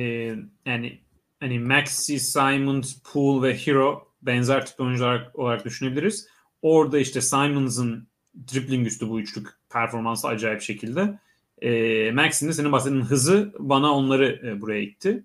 yani 0.66 1.00
hani 1.40 1.60
Maxi, 1.60 2.20
Simons, 2.20 2.96
Poole 3.14 3.48
ve 3.48 3.58
Hero 3.58 4.08
benzer 4.22 4.66
tip 4.66 4.80
oyuncular 4.80 5.32
olarak 5.34 5.66
düşünebiliriz. 5.66 6.28
Orada 6.62 7.00
işte 7.00 7.22
Simons'ın 7.22 8.08
dribbling 8.54 8.88
üstü 8.88 9.10
bu 9.10 9.20
üçlük 9.20 9.48
performansı 9.70 10.28
acayip 10.28 10.62
şekilde. 10.62 11.20
E, 11.62 12.12
Maxi'nin 12.12 12.50
de 12.50 12.54
senin 12.54 12.72
bahsettiğin 12.72 13.02
hızı 13.02 13.54
bana 13.60 13.94
onları 13.94 14.42
e, 14.48 14.62
buraya 14.62 14.82
itti. 14.82 15.24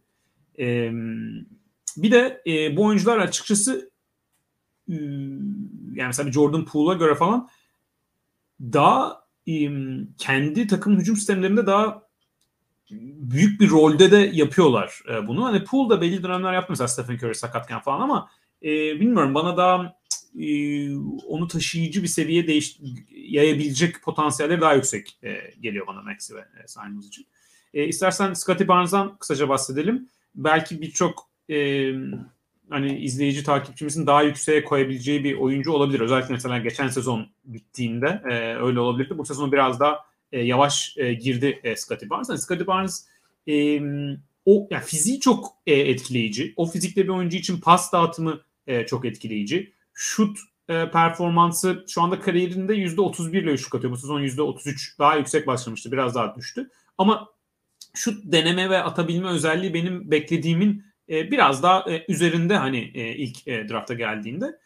E, 0.59 0.93
bir 1.97 2.11
de 2.13 2.43
e, 2.47 2.77
bu 2.77 2.85
oyuncular 2.85 3.19
açıkçası 3.19 3.91
e, 4.89 4.95
yani 5.95 6.07
mesela 6.07 6.33
Jordan 6.33 6.65
Poole'a 6.65 6.95
göre 6.95 7.15
falan 7.15 7.49
daha 8.61 9.25
e, 9.49 9.69
kendi 10.19 10.67
takım 10.67 10.99
hücum 10.99 11.17
sistemlerinde 11.17 11.67
daha 11.67 12.03
büyük 13.01 13.61
bir 13.61 13.71
rolde 13.71 14.11
de 14.11 14.31
yapıyorlar 14.33 15.03
e, 15.09 15.27
bunu. 15.27 15.45
Hani 15.45 15.65
Poole 15.65 15.91
da 15.91 16.01
belli 16.01 16.23
dönemler 16.23 16.53
yaptı 16.53 16.73
mesela 16.73 16.89
Stephen 16.89 17.15
Curry 17.15 17.35
sakatken 17.35 17.81
falan 17.81 18.01
ama 18.01 18.31
e, 18.63 18.69
bilmiyorum 19.01 19.35
bana 19.35 19.57
daha 19.57 19.97
e, 20.41 20.49
onu 21.29 21.49
taşıyıcı 21.49 22.03
bir 22.03 22.09
seviye 22.09 22.47
değiş 22.47 22.79
yayabilecek 23.11 24.03
potansiyelleri 24.03 24.61
daha 24.61 24.75
yüksek 24.75 25.19
e, 25.23 25.37
geliyor 25.61 25.87
bana 25.87 26.03
Maxi 26.03 26.35
ve 26.35 26.41
e, 26.41 26.69
Simons 26.69 27.07
için. 27.07 27.27
E, 27.75 27.87
istersen 27.87 28.33
Scottie 28.33 28.69
Barnes'dan 28.69 29.17
kısaca 29.17 29.49
bahsedelim. 29.49 30.09
Belki 30.35 30.81
birçok 30.81 31.31
e, 31.51 31.91
hani 32.71 32.99
izleyici 32.99 33.45
takipçimizin 33.45 34.07
daha 34.07 34.23
yükseğe 34.23 34.65
koyabileceği 34.65 35.25
bir 35.25 35.37
oyuncu 35.37 35.73
olabilir. 35.73 36.01
Özellikle 36.01 36.35
mesela 36.35 36.59
geçen 36.59 36.89
sezon 36.89 37.27
bittiğinde 37.45 38.23
e, 38.31 38.57
öyle 38.57 38.81
olabilirdi. 38.81 39.19
Bu 39.19 39.25
sezon 39.25 39.53
biraz 39.53 39.81
daha 39.81 40.12
e, 40.33 40.41
yavaş 40.41 40.95
e, 40.97 41.15
girdi 41.15 41.61
e, 41.65 41.77
Scottie 41.77 42.11
Barnes. 42.11 42.29
Yani 42.29 42.41
Scottie 42.41 42.67
Barnes 42.67 43.07
e, 43.49 43.81
o 44.47 44.69
yani 44.71 44.85
fiziği 44.85 45.21
çok 45.21 45.49
e, 45.67 45.75
etkileyici. 45.75 46.55
O 46.57 46.67
fizikte 46.67 47.05
bir 47.05 47.09
oyuncu 47.09 47.37
için 47.37 47.61
pas 47.61 47.93
dağıtımı 47.93 48.41
e, 48.67 48.87
çok 48.87 49.05
etkileyici. 49.05 49.73
Şut 49.95 50.39
e, 50.69 50.91
performansı 50.91 51.85
şu 51.89 52.03
anda 52.03 52.21
kariyerinde 52.21 52.75
%31 52.75 53.39
ile 53.39 53.57
şut 53.57 53.75
atıyor. 53.75 53.93
Bu 53.93 53.97
sezon 53.97 54.23
%33 54.23 54.99
daha 54.99 55.17
yüksek 55.17 55.47
başlamıştı. 55.47 55.93
Biraz 55.93 56.15
daha 56.15 56.37
düştü. 56.37 56.71
Ama 56.99 57.29
şut 57.95 58.23
deneme 58.25 58.71
ve 58.71 58.83
atabilme 58.83 59.29
özelliği 59.29 59.75
benim 59.75 60.11
beklediğimin 60.11 60.85
e, 61.09 61.31
biraz 61.31 61.63
daha 61.63 61.91
e, 61.91 62.05
üzerinde 62.09 62.57
hani 62.57 62.91
e, 62.95 63.17
ilk 63.17 63.49
e, 63.49 63.69
drafta 63.69 63.95
geldiğinde. 63.95 64.59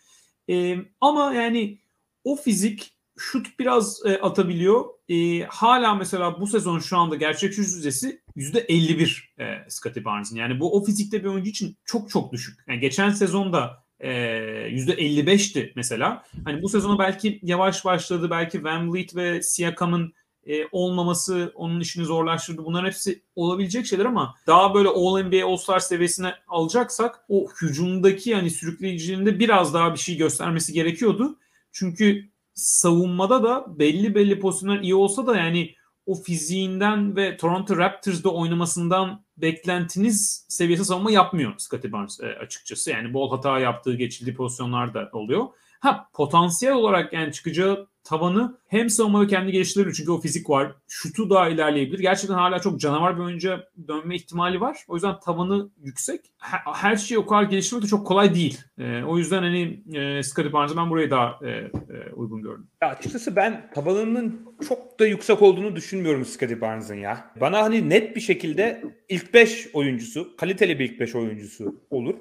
E, 0.51 0.77
ama 1.01 1.35
yani 1.35 1.79
o 2.25 2.37
fizik 2.37 2.96
şut 3.17 3.59
biraz 3.59 4.07
e, 4.07 4.19
atabiliyor. 4.19 4.85
E, 5.09 5.43
hala 5.43 5.95
mesela 5.95 6.41
bu 6.41 6.47
sezon 6.47 6.79
şu 6.79 6.99
anda 6.99 7.17
gerçek 7.17 7.53
şut 7.53 7.67
yüzdesi 7.67 8.23
%51 8.37 9.43
e, 9.43 9.71
Scottie 9.71 10.05
Barnes'ın. 10.05 10.37
Yani 10.37 10.61
bu 10.61 10.77
o 10.77 10.85
fizikte 10.85 11.25
bir 11.25 11.29
oyuncu 11.29 11.51
için 11.51 11.77
çok 11.85 12.11
çok 12.11 12.33
düşük. 12.33 12.61
Yani 12.69 12.81
geçen 12.81 13.11
sezonda 13.11 13.85
e, 14.01 14.11
%55'ti 14.11 15.73
mesela. 15.77 16.25
Hani 16.45 16.63
bu 16.63 16.69
sezona 16.69 16.99
belki 16.99 17.41
yavaş 17.43 17.85
başladı. 17.85 18.31
Belki 18.31 18.65
Van 18.65 18.93
Vliet 18.93 19.17
ve 19.17 19.43
Siakam'ın 19.43 20.13
e, 20.47 20.67
olmaması 20.73 21.53
onun 21.55 21.81
işini 21.81 22.05
zorlaştırdı. 22.05 22.65
Bunların 22.65 22.87
hepsi 22.87 23.23
olabilecek 23.37 23.87
şeyler 23.87 24.05
ama 24.05 24.35
daha 24.47 24.75
böyle 24.75 24.89
All 24.89 25.23
NBA 25.23 25.47
All 25.47 25.57
Star 25.57 25.81
seviyesine 25.81 26.35
alacaksak 26.49 27.25
o 27.29 27.49
hücumdaki 27.63 28.31
yani 28.31 28.51
sürükleyiciliğinde 28.51 29.39
biraz 29.39 29.75
daha 29.75 29.95
bir 29.95 29.99
şey 29.99 30.17
göstermesi 30.17 30.73
gerekiyordu. 30.73 31.39
Çünkü 31.73 32.29
savunmada 32.57 33.43
da 33.43 33.79
belli 33.79 34.15
belli 34.15 34.41
pozisyonlar 34.41 34.81
iyi 34.83 34.95
olsa 34.95 35.27
da 35.27 35.37
yani 35.37 35.75
o 36.07 36.15
fiziğinden 36.15 37.17
ve 37.17 37.37
Toronto 37.37 37.77
Raptors'da 37.77 38.31
oynamasından 38.31 39.26
beklentiniz 39.37 40.47
seviyesi 40.49 40.85
savunma 40.85 41.11
yapmıyor 41.11 41.53
Scottie 41.59 41.93
Barnes 41.93 42.21
e, 42.21 42.27
açıkçası. 42.27 42.91
Yani 42.91 43.15
bol 43.15 43.31
hata 43.31 43.59
yaptığı 43.59 43.95
geçildiği 43.95 44.37
pozisyonlar 44.37 44.95
da 44.95 45.11
oluyor. 45.13 45.47
Ha 45.81 46.09
potansiyel 46.13 46.75
olarak 46.75 47.13
yani 47.13 47.33
çıkacağı 47.33 47.89
tavanı 48.07 48.59
hem 48.69 48.91
savunmada 48.91 49.27
kendi 49.27 49.53
geliştirebilir 49.53 49.95
çünkü 49.95 50.11
o 50.11 50.21
fizik 50.21 50.51
var. 50.51 50.73
Şutu 50.89 51.31
daha 51.31 51.49
ilerleyebilir. 51.49 51.99
Gerçekten 51.99 52.35
hala 52.35 52.59
çok 52.59 52.81
canavar 52.81 53.17
bir 53.17 53.23
oyuncuya 53.23 53.65
dönme 53.89 54.17
ihtimali 54.17 54.61
var. 54.61 54.79
O 54.89 54.95
yüzden 54.95 55.21
tavanı 55.21 55.71
yüksek. 55.83 56.21
Her, 56.39 56.61
her 56.75 56.97
şeyi 56.97 57.19
o 57.19 57.27
kadar 57.27 57.43
geliştirmek 57.43 57.85
de 57.85 57.89
çok 57.89 58.07
kolay 58.07 58.35
değil. 58.35 58.61
E, 58.79 59.03
o 59.03 59.19
yüzden 59.19 59.43
hani 59.43 59.83
e, 59.95 60.23
Scottie 60.23 60.53
Barnes'ı 60.53 60.77
ben 60.77 60.91
burayı 60.91 61.11
daha 61.11 61.39
e, 61.43 61.49
e, 61.49 61.71
uygun 62.15 62.43
gördüm. 62.43 62.67
Ya 62.83 62.89
açıkçası 62.89 63.37
ben 63.37 63.71
tavanının 63.75 64.47
çok 64.69 65.01
da 65.01 65.07
yüksek 65.07 65.43
olduğunu 65.43 65.77
düşünmüyorum 65.77 66.25
Scottie 66.25 66.61
Barnes'ın 66.61 66.95
ya. 66.95 67.31
Bana 67.41 67.63
hani 67.63 67.91
net 67.91 68.17
bir 68.17 68.21
şekilde 68.21 68.85
ilk 69.09 69.26
5 69.35 69.69
oyuncusu, 69.75 70.37
kaliteli 70.37 70.79
bir 70.79 70.91
ilk 70.91 71.01
5 71.01 71.15
oyuncusu 71.15 71.81
olur. 71.91 72.15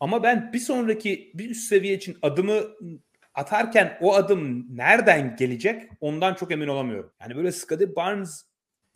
Ama 0.00 0.22
ben 0.22 0.52
bir 0.52 0.58
sonraki 0.58 1.30
bir 1.34 1.50
üst 1.50 1.68
seviye 1.68 1.94
için 1.94 2.16
adımı 2.22 2.62
atarken 3.34 3.98
o 4.00 4.14
adım 4.14 4.66
nereden 4.76 5.36
gelecek 5.36 5.82
ondan 6.00 6.34
çok 6.34 6.52
emin 6.52 6.68
olamıyorum. 6.68 7.12
Yani 7.20 7.36
böyle 7.36 7.52
Scottie 7.52 7.96
Barnes 7.96 8.44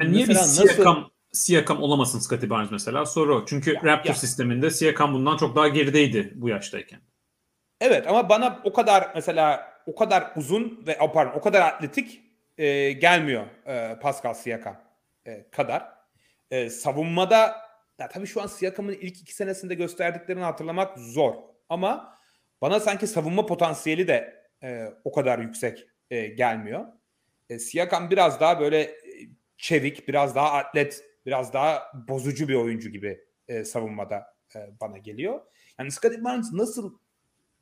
yani 0.01 0.12
niye 0.12 0.28
bir 0.28 0.34
Siakam, 0.34 0.96
nasıl... 0.96 1.11
Siakam 1.32 1.82
olamasın 1.82 2.18
Scottie 2.18 2.51
Barnes 2.51 2.70
mesela 2.70 3.07
soru. 3.07 3.44
Çünkü 3.48 3.74
ya, 3.74 3.80
Raptor 3.84 4.11
ya. 4.11 4.14
sisteminde 4.14 4.70
Siakam 4.70 5.14
bundan 5.14 5.36
çok 5.36 5.57
daha 5.57 5.68
gerideydi 5.68 6.32
bu 6.34 6.48
yaştayken. 6.48 7.01
Evet 7.80 8.07
ama 8.09 8.28
bana 8.28 8.61
o 8.64 8.72
kadar 8.72 9.12
mesela 9.14 9.72
o 9.86 9.94
kadar 9.94 10.32
uzun 10.36 10.84
ve 10.86 10.98
pardon 11.14 11.38
o 11.38 11.40
kadar 11.40 11.61
atletik 11.61 12.20
e, 12.59 12.92
gelmiyor 12.92 13.46
e, 13.66 13.98
Pascal 14.03 14.34
Siakam 14.34 14.76
e, 15.26 15.51
kadar. 15.51 15.99
E, 16.51 16.70
savunmada 16.70 17.57
ya 17.98 18.09
tabii 18.09 18.26
şu 18.26 18.42
an 18.42 18.46
Siakam'ın 18.46 18.92
ilk 18.92 19.20
iki 19.20 19.34
senesinde 19.34 19.74
gösterdiklerini 19.74 20.42
hatırlamak 20.42 20.98
zor. 20.98 21.34
Ama 21.68 22.18
bana 22.61 22.80
sanki 22.80 23.07
savunma 23.07 23.46
potansiyeli 23.46 24.09
de 24.09 24.46
e, 24.62 24.86
o 25.05 25.12
kadar 25.12 25.38
yüksek 25.38 25.86
e, 26.11 26.26
gelmiyor. 26.26 26.86
E, 27.48 27.59
Siakam 27.59 28.11
biraz 28.11 28.40
daha 28.40 28.61
böyle 28.61 28.80
e, 28.80 28.94
çevik, 29.57 30.09
biraz 30.09 30.34
daha 30.34 30.53
atlet, 30.53 31.05
biraz 31.26 31.53
daha 31.53 31.82
bozucu 32.09 32.48
bir 32.48 32.55
oyuncu 32.55 32.90
gibi 32.90 33.20
e, 33.48 33.64
savunmada 33.64 34.36
e, 34.57 34.59
bana 34.80 34.98
geliyor. 34.98 35.40
Yani 35.78 35.90
Scottie 35.90 36.24
Barnes 36.24 36.53
nasıl 36.53 36.98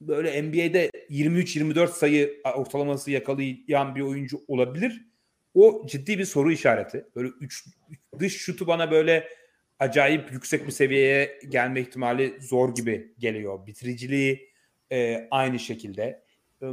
böyle 0.00 0.42
NBA'de 0.42 0.90
23-24 1.10 1.88
sayı 1.88 2.42
ortalaması 2.56 3.10
yakalayan 3.10 3.94
bir 3.94 4.00
oyuncu 4.00 4.40
olabilir? 4.48 5.08
O 5.54 5.86
ciddi 5.86 6.18
bir 6.18 6.24
soru 6.24 6.52
işareti. 6.52 7.06
Böyle 7.16 7.28
üç, 7.40 7.64
dış 8.20 8.36
şutu 8.36 8.66
bana 8.66 8.90
böyle 8.90 9.28
acayip 9.78 10.32
yüksek 10.32 10.66
bir 10.66 10.72
seviyeye 10.72 11.38
gelme 11.48 11.80
ihtimali 11.80 12.36
zor 12.40 12.74
gibi 12.74 13.14
geliyor. 13.18 13.66
Bitiriciliği 13.66 14.50
e, 14.92 15.28
aynı 15.30 15.58
şekilde. 15.58 16.24
E, 16.62 16.66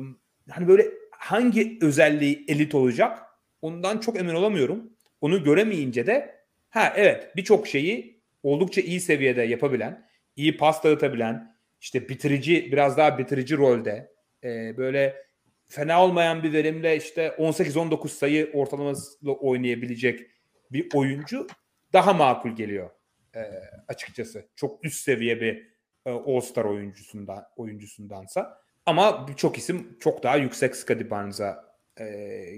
hani 0.49 0.67
böyle 0.67 0.91
hangi 1.11 1.77
özelliği 1.81 2.45
elit 2.47 2.75
olacak 2.75 3.19
ondan 3.61 3.97
çok 3.97 4.19
emin 4.19 4.33
olamıyorum. 4.33 4.89
Onu 5.21 5.43
göremeyince 5.43 6.07
de 6.07 6.35
ha 6.69 6.93
evet 6.95 7.35
birçok 7.35 7.67
şeyi 7.67 8.21
oldukça 8.43 8.81
iyi 8.81 8.99
seviyede 8.99 9.41
yapabilen, 9.41 10.07
iyi 10.35 10.57
pas 10.57 10.83
dağıtabilen, 10.83 11.55
işte 11.81 12.09
bitirici 12.09 12.71
biraz 12.71 12.97
daha 12.97 13.17
bitirici 13.17 13.57
rolde 13.57 14.11
e, 14.43 14.77
böyle 14.77 15.25
fena 15.65 16.03
olmayan 16.03 16.43
bir 16.43 16.53
verimle 16.53 16.97
işte 16.97 17.27
18-19 17.27 18.07
sayı 18.07 18.51
ortalamasıyla 18.53 19.33
oynayabilecek 19.33 20.34
bir 20.71 20.87
oyuncu 20.93 21.47
daha 21.93 22.13
makul 22.13 22.49
geliyor 22.49 22.89
e, 23.35 23.41
açıkçası. 23.87 24.45
Çok 24.55 24.85
üst 24.85 25.03
seviye 25.03 25.41
bir 25.41 25.75
e, 26.05 26.11
All-Star 26.11 26.65
oyuncusundan 26.65 27.45
oyuncusundansa. 27.55 28.61
Ama 28.85 29.27
birçok 29.27 29.57
isim 29.57 29.97
çok 29.99 30.23
daha 30.23 30.37
yüksek 30.37 30.75
Scottie 30.75 31.09
Barnes'a 31.09 31.65
e, 31.99 32.05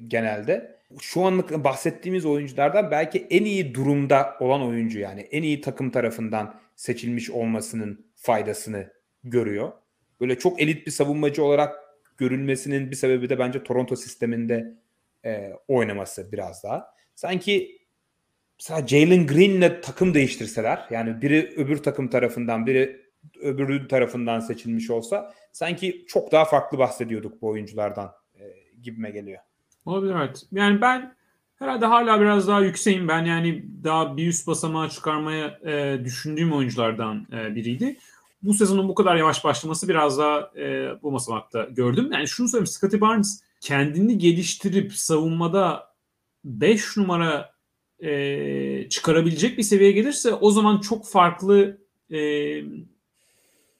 genelde. 0.07 0.77
Şu 1.01 1.25
anlık 1.25 1.63
bahsettiğimiz 1.63 2.25
oyunculardan 2.25 2.91
belki 2.91 3.27
en 3.29 3.45
iyi 3.45 3.75
durumda 3.75 4.35
olan 4.39 4.61
oyuncu 4.61 4.99
yani 4.99 5.21
en 5.21 5.43
iyi 5.43 5.61
takım 5.61 5.91
tarafından 5.91 6.59
seçilmiş 6.75 7.29
olmasının 7.29 8.05
faydasını 8.15 8.93
görüyor. 9.23 9.71
Böyle 10.21 10.39
çok 10.39 10.61
elit 10.61 10.87
bir 10.87 10.91
savunmacı 10.91 11.43
olarak 11.43 11.75
görülmesinin 12.17 12.91
bir 12.91 12.95
sebebi 12.95 13.29
de 13.29 13.39
bence 13.39 13.63
Toronto 13.63 13.95
sisteminde 13.95 14.73
e, 15.25 15.53
oynaması 15.67 16.31
biraz 16.31 16.63
daha. 16.63 16.93
Sanki 17.15 17.77
mesela 18.59 18.87
Jalen 18.87 19.27
Green'le 19.27 19.81
takım 19.81 20.13
değiştirseler 20.13 20.85
yani 20.89 21.21
biri 21.21 21.53
öbür 21.57 21.77
takım 21.77 22.07
tarafından 22.07 22.65
biri 22.65 23.07
öbürü 23.41 23.87
tarafından 23.87 24.39
seçilmiş 24.39 24.89
olsa 24.89 25.33
sanki 25.51 26.05
çok 26.07 26.31
daha 26.31 26.45
farklı 26.45 26.77
bahsediyorduk 26.77 27.41
bu 27.41 27.47
oyunculardan 27.47 28.11
e, 28.35 28.43
gibime 28.81 29.11
geliyor. 29.11 29.39
Olabilir 29.85 30.15
evet. 30.15 30.43
Yani 30.51 30.81
ben 30.81 31.15
herhalde 31.59 31.85
hala 31.85 32.21
biraz 32.21 32.47
daha 32.47 32.61
yükseğim. 32.61 33.07
Ben 33.07 33.25
yani 33.25 33.65
daha 33.83 34.17
bir 34.17 34.27
üst 34.27 34.47
basamağa 34.47 34.89
çıkarmaya 34.89 35.59
e, 35.65 35.99
düşündüğüm 36.05 36.53
oyunculardan 36.53 37.27
e, 37.33 37.55
biriydi. 37.55 37.97
Bu 38.41 38.53
sezonun 38.53 38.89
bu 38.89 38.95
kadar 38.95 39.15
yavaş 39.15 39.43
başlaması 39.43 39.89
biraz 39.89 40.17
daha 40.17 40.51
e, 40.57 40.89
bu 41.03 41.13
basamakta 41.13 41.63
gördüm. 41.63 42.09
Yani 42.13 42.27
şunu 42.27 42.47
söyleyeyim 42.47 42.67
Scottie 42.67 43.01
Barnes 43.01 43.43
kendini 43.61 44.17
geliştirip 44.17 44.93
savunmada 44.93 45.93
5 46.45 46.97
numara 46.97 47.56
e, 47.99 48.89
çıkarabilecek 48.89 49.57
bir 49.57 49.63
seviyeye 49.63 49.91
gelirse 49.91 50.33
o 50.33 50.51
zaman 50.51 50.79
çok 50.79 51.07
farklı 51.07 51.77
e, 52.11 52.19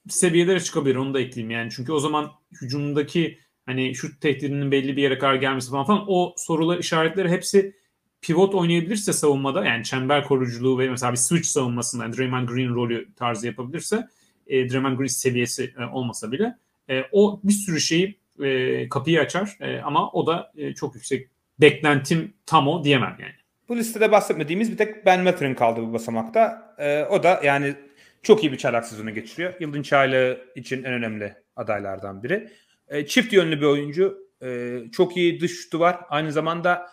seviyelere 0.10 0.60
çıkabilir. 0.60 0.95
Onu 0.95 1.14
da 1.14 1.19
ekleyeyim 1.19 1.52
yani. 1.52 1.72
Çünkü 1.76 1.91
o 1.91 1.99
zaman 1.99 2.31
hücumdaki 2.61 3.39
hani 3.65 3.95
şut 3.95 4.22
tehdidinin 4.22 4.72
belli 4.72 4.98
bir 4.98 5.02
yere 5.02 5.18
kadar 5.18 5.35
gelmesi 5.35 5.72
falan 5.72 5.85
falan 5.85 6.06
o 6.07 6.34
sorular 6.38 6.77
işaretleri 6.77 7.30
hepsi 7.30 7.76
pivot 8.22 8.56
oynayabilirse 8.56 9.14
savunmada 9.14 9.65
yani 9.65 9.84
çember 9.84 10.23
koruculuğu 10.23 10.80
ve 10.80 10.89
mesela 10.89 11.11
bir 11.11 11.18
switch 11.18 11.48
savunmasında 11.48 12.03
yani 12.03 12.18
Draymond 12.18 12.49
Green 12.49 12.76
rolü 12.76 13.07
tarzı 13.15 13.48
yapabilirse 13.48 14.07
e, 14.48 14.69
Draymond 14.69 14.98
Green 14.98 15.07
seviyesi 15.07 15.73
e, 15.80 15.85
olmasa 15.85 16.31
bile 16.31 16.57
e, 16.89 17.03
o 17.11 17.39
bir 17.44 17.53
sürü 17.53 17.80
şeyi 17.80 18.18
e, 18.44 18.89
kapıyı 18.89 19.22
açar 19.22 19.57
e, 19.60 19.80
ama 19.81 20.11
o 20.11 20.27
da 20.27 20.52
e, 20.57 20.73
çok 20.73 20.95
yüksek 20.95 21.30
beklentim 21.61 22.34
tam 22.45 22.68
o 22.68 22.84
diyemem 22.84 23.18
yani. 23.19 23.46
Bu 23.69 23.77
listede 23.77 24.11
bahsetmediğimiz 24.11 24.72
bir 24.72 24.77
tek 24.77 25.06
Ben 25.06 25.23
Mather'ın 25.23 25.53
kaldı 25.53 25.81
bu 25.81 25.94
basamakta. 25.94 26.76
E, 26.77 27.03
o 27.03 27.23
da 27.23 27.41
yani 27.44 27.76
çok 28.23 28.44
iyi 28.44 28.52
bir 28.52 28.57
çaylak 28.57 28.85
sezonu 28.85 29.14
geçiriyor. 29.14 29.53
Yılın 29.60 29.81
çaylağı 29.81 30.38
için 30.56 30.84
en 30.84 30.94
önemli 30.94 31.35
adaylardan 31.56 32.23
biri. 32.23 32.49
E, 32.88 33.06
çift 33.06 33.34
yönlü 33.34 33.61
bir 33.61 33.65
oyuncu. 33.65 34.27
E, 34.44 34.80
çok 34.91 35.18
iyi 35.18 35.39
dış 35.39 35.61
şutu 35.61 35.80
var. 35.80 35.99
Aynı 36.10 36.31
zamanda 36.31 36.89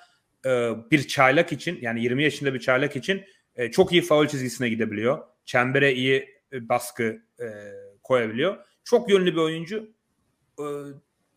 e, 0.46 0.70
bir 0.90 1.08
çaylak 1.08 1.52
için 1.52 1.78
yani 1.80 2.02
20 2.02 2.22
yaşında 2.22 2.54
bir 2.54 2.60
çaylak 2.60 2.96
için 2.96 3.24
e, 3.56 3.70
çok 3.70 3.92
iyi 3.92 4.02
faul 4.02 4.26
çizgisine 4.26 4.68
gidebiliyor. 4.68 5.18
Çembere 5.44 5.92
iyi 5.92 6.28
e, 6.52 6.68
baskı 6.68 7.22
e, 7.40 7.46
koyabiliyor. 8.02 8.56
Çok 8.84 9.10
yönlü 9.10 9.32
bir 9.32 9.40
oyuncu. 9.40 9.90
E, 10.58 10.64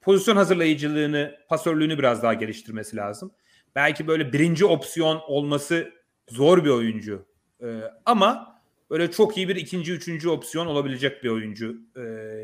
pozisyon 0.02 0.36
hazırlayıcılığını, 0.36 1.38
pasörlüğünü 1.50 1.98
biraz 1.98 2.24
daha 2.24 2.34
geliştirmesi 2.34 2.98
lazım. 2.98 3.32
Belki 3.78 4.08
böyle 4.08 4.34
birinci 4.34 4.66
opsiyon 4.66 5.22
olması 5.28 5.94
zor 6.30 6.66
bir 6.66 6.70
oyuncu. 6.70 7.26
E, 7.62 7.68
ama 8.06 8.60
böyle 8.90 9.12
çok 9.12 9.38
iyi 9.38 9.50
bir 9.50 9.56
ikinci, 9.56 9.94
üçüncü 9.94 10.30
opsiyon 10.30 10.68
olabilecek 10.68 11.24
bir 11.24 11.30
oyuncu 11.30 11.78
e, 11.96 12.04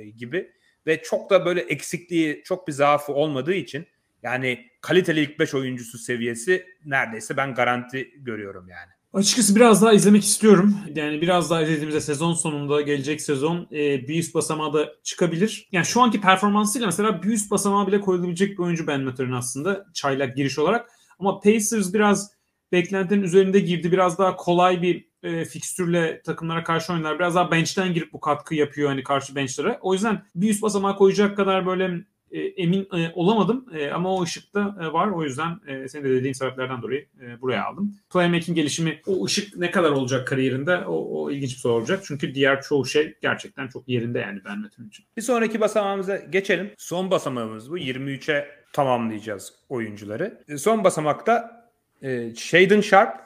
gibi. 0.10 0.52
Ve 0.88 1.02
çok 1.02 1.30
da 1.30 1.46
böyle 1.46 1.62
eksikliği, 1.62 2.42
çok 2.46 2.68
bir 2.68 2.74
zaafı 2.74 3.14
olmadığı 3.14 3.54
için 3.54 3.88
yani 4.24 4.66
kaliteli 4.82 5.20
ilk 5.20 5.40
5 5.40 5.54
oyuncusu 5.54 5.98
seviyesi 5.98 6.66
neredeyse 6.86 7.38
ben 7.38 7.54
garanti 7.54 8.12
görüyorum 8.18 8.70
yani. 8.70 8.92
Açıkçası 9.14 9.56
biraz 9.56 9.82
daha 9.82 9.94
izlemek 9.94 10.24
istiyorum. 10.24 10.78
Yani 10.96 11.22
biraz 11.22 11.50
daha 11.50 11.62
izlediğimizde 11.62 12.02
sezon 12.02 12.34
sonunda 12.34 12.82
gelecek 12.82 13.22
sezon 13.22 13.68
e, 13.72 14.08
bir 14.08 14.20
üst 14.20 14.36
basamağa 14.36 14.74
da 14.74 14.94
çıkabilir. 15.04 15.68
Yani 15.72 15.86
şu 15.86 16.02
anki 16.02 16.22
performansıyla 16.22 16.88
mesela 16.88 17.24
bir 17.24 17.30
üst 17.30 17.52
basamağa 17.52 17.88
bile 17.88 18.02
koyulabilecek 18.02 18.52
bir 18.52 18.64
oyuncu 18.64 18.88
Ben 18.88 19.02
Mather'ın 19.02 19.32
aslında 19.32 19.86
çaylak 19.94 20.38
giriş 20.38 20.60
olarak. 20.60 20.90
Ama 21.24 21.40
Pacers 21.40 21.94
biraz 21.94 22.32
beklentinin 22.72 23.24
üzerinde 23.24 23.60
girdi. 23.60 23.92
Biraz 23.92 24.18
daha 24.18 24.36
kolay 24.36 24.82
bir 24.82 25.08
e, 25.24 25.46
fikstürle 25.46 26.22
takımlara 26.22 26.64
karşı 26.64 26.94
oynar. 26.94 27.20
Biraz 27.20 27.36
daha 27.36 27.52
bench'ten 27.52 27.94
girip 27.94 28.14
bu 28.14 28.20
katkı 28.20 28.56
yapıyor 28.56 28.90
hani 28.90 29.04
karşı 29.04 29.36
bench'lere. 29.36 29.80
O 29.82 29.94
yüzden 29.94 30.24
bir 30.36 30.50
üst 30.50 30.62
basamağa 30.62 30.96
koyacak 30.96 31.38
kadar 31.38 31.66
böyle 31.66 32.04
e, 32.32 32.40
emin 32.40 32.88
e, 32.94 33.12
olamadım 33.14 33.66
e, 33.74 33.92
ama 33.92 34.16
o 34.16 34.24
ışıkta 34.24 34.76
e, 34.82 34.94
var. 34.94 35.08
O 35.08 35.24
yüzden 35.24 35.60
e, 35.68 35.88
senin 35.88 36.04
de 36.04 36.10
dediğin 36.10 36.34
sebeplerden 36.34 36.82
dolayı 36.82 37.06
e, 37.22 37.42
buraya 37.42 37.66
aldım. 37.66 37.96
Playmaking 38.10 38.58
gelişimi 38.58 39.02
o 39.08 39.26
ışık 39.26 39.58
ne 39.58 39.72
kadar 39.72 39.92
olacak 39.92 40.28
kariyerinde 40.28 40.78
o, 40.78 41.22
o 41.22 41.32
ilginç 41.32 41.52
bir 41.52 41.60
soru 41.60 41.74
olacak. 41.74 42.04
Çünkü 42.08 42.36
diğer 42.36 42.62
çoğu 42.62 42.86
şey 42.86 43.14
gerçekten 43.22 43.68
çok 43.68 43.88
yerinde 43.88 44.20
yani 44.20 44.42
Ben 44.46 44.60
Matthew 44.60 44.88
için. 44.88 45.06
Bir 45.18 45.22
sonraki 45.22 45.62
basamağımıza 45.62 46.18
geçelim. 46.18 46.72
Son 46.78 47.12
basamağımız 47.12 47.72
bu. 47.72 47.78
23'e 47.78 48.63
tamamlayacağız 48.74 49.54
oyuncuları. 49.70 50.44
E, 50.48 50.58
son 50.58 50.84
basamakta 50.84 51.64
e, 52.02 52.36
Shaden 52.36 52.82
Sharp, 52.82 53.18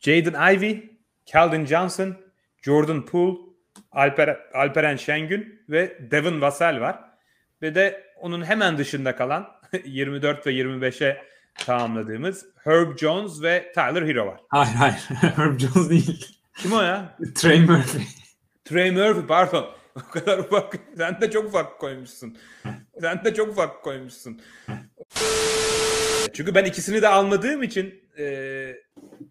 Jaden 0.00 0.54
Ivey, 0.54 0.90
Keldon 1.26 1.64
Johnson, 1.64 2.16
Jordan 2.62 3.04
Poole, 3.04 3.38
Alper, 3.92 4.38
Alperen 4.54 4.96
Şengün 4.96 5.62
ve 5.68 5.98
Devin 6.10 6.40
Vassell 6.40 6.80
var. 6.80 6.98
Ve 7.62 7.74
de 7.74 8.04
onun 8.20 8.44
hemen 8.44 8.78
dışında 8.78 9.16
kalan 9.16 9.48
24 9.84 10.46
ve 10.46 10.52
25'e 10.52 11.22
tamamladığımız 11.54 12.46
Herb 12.64 12.98
Jones 12.98 13.42
ve 13.42 13.72
Tyler 13.74 14.02
Hero 14.02 14.26
var. 14.26 14.40
Hayır 14.48 14.74
hayır. 14.74 14.94
Herb 15.36 15.58
Jones 15.58 15.90
değil. 15.90 16.38
Kim 16.58 16.72
o 16.72 16.82
ya? 16.82 17.16
Trey 17.34 17.60
Murphy. 17.60 18.04
Trey 18.64 18.90
Murphy 18.90 19.26
pardon. 19.26 19.77
O 20.08 20.10
kadar 20.10 20.38
ufak. 20.38 20.74
Sen 20.96 21.20
de 21.20 21.30
çok 21.30 21.44
ufak 21.44 21.78
koymuşsun. 21.78 22.36
Sen 23.00 23.24
de 23.24 23.34
çok 23.34 23.48
ufak 23.48 23.82
koymuşsun. 23.82 24.40
Çünkü 26.32 26.54
ben 26.54 26.64
ikisini 26.64 27.02
de 27.02 27.08
almadığım 27.08 27.62
için 27.62 28.04
e, 28.18 28.74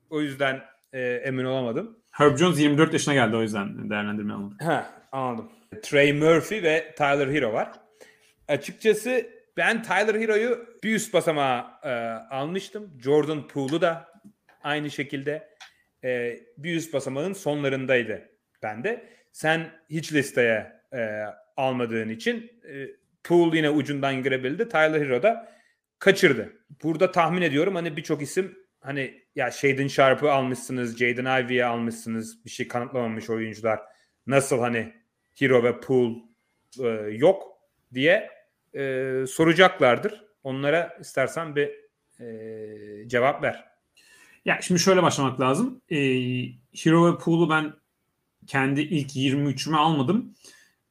o 0.10 0.22
yüzden 0.22 0.62
e, 0.94 1.02
emin 1.02 1.46
olamadım. 1.46 2.00
Herb 2.12 2.38
Jones 2.38 2.60
24 2.60 2.94
yaşına 2.94 3.14
geldi 3.14 3.36
o 3.36 3.42
yüzden 3.42 3.90
değerlendirme 3.90 4.34
almadım. 4.34 4.58
Ha, 4.62 4.94
anladım. 5.12 5.52
Trey 5.84 6.14
Murphy 6.14 6.64
ve 6.64 6.94
Tyler 6.98 7.28
Hero 7.28 7.54
var. 7.54 7.72
Açıkçası 8.48 9.26
ben 9.58 9.84
Tyler 9.84 10.16
Hero'yu 10.22 10.66
bir 10.84 10.96
üst 10.96 11.14
basamağa 11.14 11.80
e, 11.84 11.90
almıştım. 12.36 12.92
Jordan 13.04 13.48
Poole'u 13.48 13.82
da 13.82 14.08
aynı 14.64 14.92
şekilde 14.92 15.50
e, 16.04 16.40
bir 16.58 16.76
üst 16.76 16.94
basamağın 16.94 17.34
sonlarındaydı 17.34 18.30
bende. 18.64 19.17
Sen 19.38 19.72
hiç 19.90 20.14
listeye 20.14 20.82
e, 20.94 21.24
almadığın 21.58 22.10
için 22.10 22.52
e, 22.70 22.88
Poole 23.24 23.58
yine 23.58 23.70
ucundan 23.70 24.24
girebildi. 24.24 24.70
Tyler 24.70 25.02
Hero 25.02 25.24
da 25.24 25.52
kaçırdı. 26.00 26.54
Burada 26.84 27.12
tahmin 27.12 27.42
ediyorum 27.42 27.76
hani 27.76 27.98
birçok 27.98 28.22
isim 28.22 28.58
hani 28.80 29.24
ya 29.36 29.52
Shaden 29.52 29.88
Sharp'ı 29.88 30.32
almışsınız, 30.32 30.98
Jaden 30.98 31.44
Ivey'i 31.44 31.66
almışsınız. 31.66 32.46
Bir 32.46 32.50
şey 32.50 32.68
kanıtlamamış 32.68 33.30
oyuncular. 33.30 33.80
Nasıl 34.28 34.60
hani 34.60 34.94
Hero 35.36 35.64
ve 35.64 35.80
Poole 35.80 36.16
e, 36.80 36.88
yok 37.12 37.44
diye 37.94 38.30
e, 38.74 39.24
soracaklardır. 39.28 40.26
Onlara 40.44 40.98
istersen 41.00 41.56
bir 41.56 41.70
e, 42.20 43.08
cevap 43.08 43.44
ver. 43.44 43.66
Ya 44.46 44.60
şimdi 44.62 44.80
şöyle 44.80 45.04
başlamak 45.04 45.40
lazım. 45.40 45.82
E, 45.90 45.98
Hero 46.84 47.14
ve 47.14 47.18
Poole'u 47.18 47.50
ben 47.50 47.74
kendi 48.48 48.82
ilk 48.82 49.16
23'üme 49.16 49.76
almadım. 49.76 50.34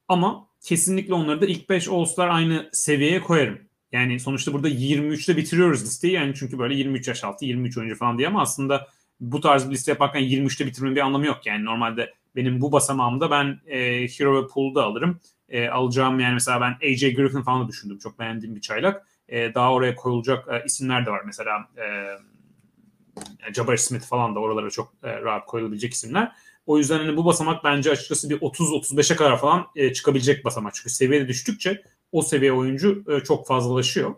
Ama 0.07 0.47
kesinlikle 0.61 1.13
onları 1.13 1.41
da 1.41 1.45
ilk 1.45 1.69
5 1.69 1.87
All-Star 1.87 2.27
aynı 2.27 2.69
seviyeye 2.71 3.21
koyarım. 3.21 3.59
Yani 3.91 4.19
sonuçta 4.19 4.53
burada 4.53 4.69
23'te 4.69 5.37
bitiriyoruz 5.37 5.83
listeyi. 5.83 6.13
Yani 6.13 6.33
çünkü 6.35 6.59
böyle 6.59 6.75
23 6.75 7.07
yaş 7.07 7.23
altı, 7.23 7.45
23 7.45 7.77
oyuncu 7.77 7.95
falan 7.95 8.17
diye 8.17 8.27
ama 8.27 8.41
aslında 8.41 8.87
bu 9.19 9.41
tarz 9.41 9.69
bir 9.69 9.73
liste 9.73 9.91
yaparken 9.91 10.21
23'te 10.21 10.65
bitirmenin 10.65 10.95
bir 10.95 11.01
anlamı 11.01 11.25
yok. 11.25 11.45
Yani 11.45 11.65
normalde 11.65 12.13
benim 12.35 12.61
bu 12.61 12.71
basamağımda 12.71 13.31
ben 13.31 13.59
e, 13.67 14.07
Hero 14.07 14.43
ve 14.43 14.47
Poole'u 14.47 14.75
da 14.75 14.83
alırım. 14.83 15.19
E, 15.49 15.67
alacağım 15.69 16.19
yani 16.19 16.33
mesela 16.33 16.61
ben 16.61 16.87
AJ 16.87 17.15
Griffin 17.15 17.41
falan 17.41 17.63
da 17.63 17.67
düşündüm. 17.67 17.97
Çok 17.97 18.19
beğendiğim 18.19 18.55
bir 18.55 18.61
çaylak. 18.61 19.07
E, 19.29 19.53
daha 19.53 19.73
oraya 19.73 19.95
koyulacak 19.95 20.47
e, 20.47 20.63
isimler 20.65 21.05
de 21.05 21.11
var. 21.11 21.21
Mesela 21.25 21.69
e, 21.77 23.53
Jabari 23.53 23.77
Smith 23.77 24.05
falan 24.05 24.35
da 24.35 24.39
oralara 24.39 24.69
çok 24.69 24.93
e, 25.03 25.21
rahat 25.21 25.45
koyulabilecek 25.45 25.93
isimler. 25.93 26.31
O 26.67 26.77
yüzden 26.77 26.99
hani 26.99 27.17
bu 27.17 27.25
basamak 27.25 27.63
bence 27.63 27.91
açıkçası 27.91 28.29
bir 28.29 28.37
30-35'e 28.37 29.15
kadar 29.15 29.39
falan 29.39 29.67
e, 29.75 29.93
çıkabilecek 29.93 30.45
basamak. 30.45 30.75
Çünkü 30.75 30.89
seviyede 30.89 31.27
düştükçe 31.27 31.83
o 32.11 32.21
seviye 32.21 32.53
oyuncu 32.53 33.03
e, 33.07 33.19
çok 33.19 33.47
fazlalaşıyor. 33.47 34.15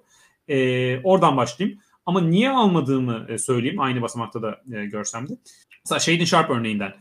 E, 0.47 0.99
oradan 1.03 1.37
başlayayım. 1.37 1.79
Ama 2.05 2.21
niye 2.21 2.49
almadığımı 2.49 3.25
e, 3.29 3.37
söyleyeyim. 3.37 3.79
Aynı 3.79 4.01
basamakta 4.01 4.41
da 4.41 4.61
e, 4.73 4.85
görsem 4.85 5.29
de. 5.29 5.37
Mesela 5.85 5.99
Shaden 5.99 6.25
Sharp 6.25 6.49
örneğinden. 6.49 6.93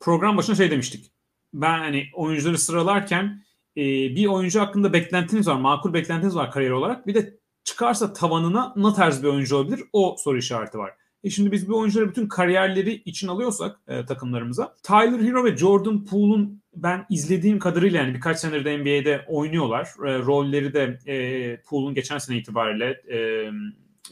Program 0.00 0.36
başına 0.36 0.56
şey 0.56 0.70
demiştik. 0.70 1.10
Ben 1.54 1.78
hani 1.78 2.06
oyuncuları 2.14 2.58
sıralarken 2.58 3.44
e, 3.76 3.82
bir 4.16 4.26
oyuncu 4.26 4.60
hakkında 4.60 4.92
beklentiniz 4.92 5.48
var. 5.48 5.56
Makul 5.56 5.94
beklentiniz 5.94 6.36
var 6.36 6.50
kariyer 6.50 6.70
olarak. 6.70 7.06
Bir 7.06 7.14
de 7.14 7.38
çıkarsa 7.64 8.12
tavanına 8.12 8.72
ne 8.76 8.94
tarz 8.94 9.22
bir 9.22 9.28
oyuncu 9.28 9.56
olabilir? 9.56 9.80
O 9.92 10.16
soru 10.18 10.38
işareti 10.38 10.78
var. 10.78 10.90
E 11.24 11.30
şimdi 11.30 11.52
biz 11.52 11.68
bu 11.68 11.78
oyuncuları 11.78 12.08
bütün 12.08 12.28
kariyerleri 12.28 13.02
için 13.04 13.28
alıyorsak 13.28 13.80
e, 13.88 14.04
takımlarımıza 14.04 14.74
Tyler 14.82 15.20
Hero 15.20 15.44
ve 15.44 15.56
Jordan 15.56 16.04
Poole'un 16.04 16.62
ben 16.76 17.06
izlediğim 17.10 17.58
kadarıyla 17.58 17.98
yani 17.98 18.14
birkaç 18.14 18.38
senedir 18.38 18.64
de 18.64 18.78
NBA'de 18.78 19.24
oynuyorlar. 19.28 19.84
E, 19.84 20.18
rolleri 20.18 20.74
de 20.74 20.98
e, 21.06 21.56
Poole'un 21.62 21.94
geçen 21.94 22.18
sene 22.18 22.36
itibariyle 22.36 23.02
e, 23.08 23.18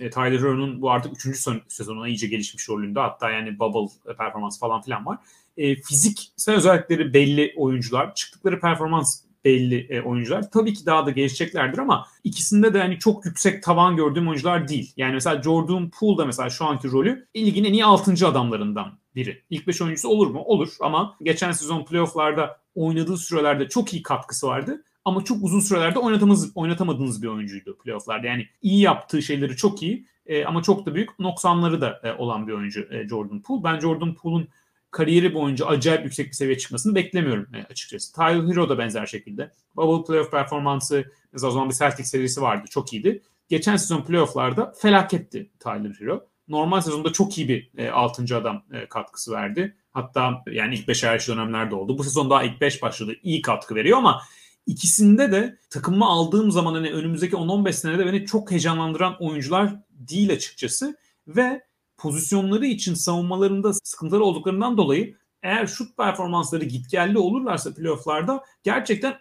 e, 0.04 0.10
Tyler 0.10 0.38
Hero'nun 0.38 0.82
bu 0.82 0.90
artık 0.90 1.26
3. 1.26 1.48
sezonuna 1.68 2.08
iyice 2.08 2.26
gelişmiş 2.26 2.68
rolünde. 2.68 3.00
Hatta 3.00 3.30
yani 3.30 3.58
bubble 3.58 4.14
performans 4.18 4.60
falan 4.60 4.82
filan 4.82 5.06
var. 5.06 5.18
E, 5.56 5.76
fiziksel 5.76 6.54
özellikleri 6.54 7.14
belli 7.14 7.54
oyuncular. 7.56 8.14
Çıktıkları 8.14 8.60
performans 8.60 9.22
belli 9.44 9.86
e, 9.90 10.00
oyuncular. 10.00 10.50
Tabii 10.50 10.74
ki 10.74 10.86
daha 10.86 11.06
da 11.06 11.10
gelişeceklerdir 11.10 11.78
ama 11.78 12.06
ikisinde 12.24 12.74
de 12.74 12.78
hani 12.78 12.98
çok 12.98 13.24
yüksek 13.24 13.62
tavan 13.62 13.96
gördüğüm 13.96 14.28
oyuncular 14.28 14.68
değil. 14.68 14.92
Yani 14.96 15.12
mesela 15.14 15.42
Jordan 15.42 15.90
Poole 15.90 16.18
da 16.18 16.26
mesela 16.26 16.50
şu 16.50 16.64
anki 16.64 16.92
rolü 16.92 17.26
ligin 17.36 17.64
en 17.64 17.72
iyi 17.72 17.84
6. 17.84 18.26
adamlarından 18.28 18.92
biri. 19.14 19.42
İlk 19.50 19.66
5 19.66 19.82
oyuncusu 19.82 20.08
olur 20.08 20.26
mu? 20.26 20.42
Olur 20.44 20.68
ama 20.80 21.16
geçen 21.22 21.52
sezon 21.52 21.84
playofflarda 21.84 22.60
oynadığı 22.74 23.16
sürelerde 23.16 23.68
çok 23.68 23.92
iyi 23.92 24.02
katkısı 24.02 24.46
vardı. 24.46 24.84
ama 25.04 25.24
çok 25.24 25.44
uzun 25.44 25.60
sürelerde 25.60 25.98
oynatamadığınız, 25.98 26.52
oynatamadığınız 26.54 27.22
bir 27.22 27.28
oyuncuydu 27.28 27.78
playofflarda. 27.78 28.26
Yani 28.26 28.46
iyi 28.62 28.80
yaptığı 28.80 29.22
şeyleri 29.22 29.56
çok 29.56 29.82
iyi 29.82 30.06
e, 30.26 30.44
ama 30.44 30.62
çok 30.62 30.86
da 30.86 30.94
büyük 30.94 31.18
noksanları 31.18 31.80
da 31.80 32.00
e, 32.04 32.12
olan 32.12 32.48
bir 32.48 32.52
oyuncu 32.52 32.88
e, 32.90 33.08
Jordan 33.08 33.42
Poole. 33.42 33.64
Ben 33.64 33.80
Jordan 33.80 34.14
Poole'un 34.14 34.48
kariyeri 34.92 35.34
boyunca 35.34 35.66
acayip 35.66 36.04
yüksek 36.04 36.26
bir 36.26 36.32
seviye 36.32 36.58
çıkmasını 36.58 36.94
beklemiyorum 36.94 37.54
e, 37.54 37.64
açıkçası. 37.70 38.12
Tyler 38.12 38.52
Hero 38.52 38.68
da 38.68 38.78
benzer 38.78 39.06
şekilde. 39.06 39.52
Bubble 39.76 40.04
playoff 40.06 40.30
performansı 40.30 41.04
mesela 41.32 41.48
o 41.48 41.52
zaman 41.52 41.70
bir 41.70 41.74
Celtics 41.74 42.10
serisi 42.10 42.42
vardı. 42.42 42.66
Çok 42.70 42.92
iyiydi. 42.92 43.22
Geçen 43.48 43.76
sezon 43.76 44.02
playofflarda 44.02 44.72
felaketti 44.78 45.50
Tyler 45.60 45.94
Hero. 46.00 46.26
Normal 46.48 46.80
sezonda 46.80 47.12
çok 47.12 47.38
iyi 47.38 47.48
bir 47.48 47.70
e, 47.78 47.90
6. 47.90 48.36
adam 48.36 48.64
e, 48.72 48.88
katkısı 48.88 49.32
verdi. 49.32 49.76
Hatta 49.90 50.42
yani 50.50 50.74
ilk 50.74 50.88
5 50.88 51.04
hariç 51.04 51.28
dönemlerde 51.28 51.74
oldu. 51.74 51.98
Bu 51.98 52.04
sezon 52.04 52.30
daha 52.30 52.42
ilk 52.42 52.60
5 52.60 52.82
başladı. 52.82 53.14
İyi 53.22 53.42
katkı 53.42 53.74
veriyor 53.74 53.98
ama 53.98 54.22
ikisinde 54.66 55.32
de 55.32 55.58
takımımı 55.70 56.06
aldığım 56.06 56.50
zaman 56.50 56.74
hani 56.74 56.92
önümüzdeki 56.92 57.36
10-15 57.36 57.72
senede 57.72 58.06
beni 58.06 58.26
çok 58.26 58.50
heyecanlandıran 58.50 59.16
oyuncular 59.20 59.74
değil 59.90 60.32
açıkçası. 60.32 60.96
Ve 61.26 61.62
pozisyonları 62.02 62.66
için 62.66 62.94
savunmalarında 62.94 63.72
sıkıntıları 63.72 64.24
olduklarından 64.24 64.76
dolayı 64.76 65.16
eğer 65.42 65.66
şut 65.66 65.96
performansları 65.96 66.64
gitgelli 66.64 67.18
olurlarsa 67.18 67.74
playofflarda 67.74 68.44
gerçekten 68.62 69.14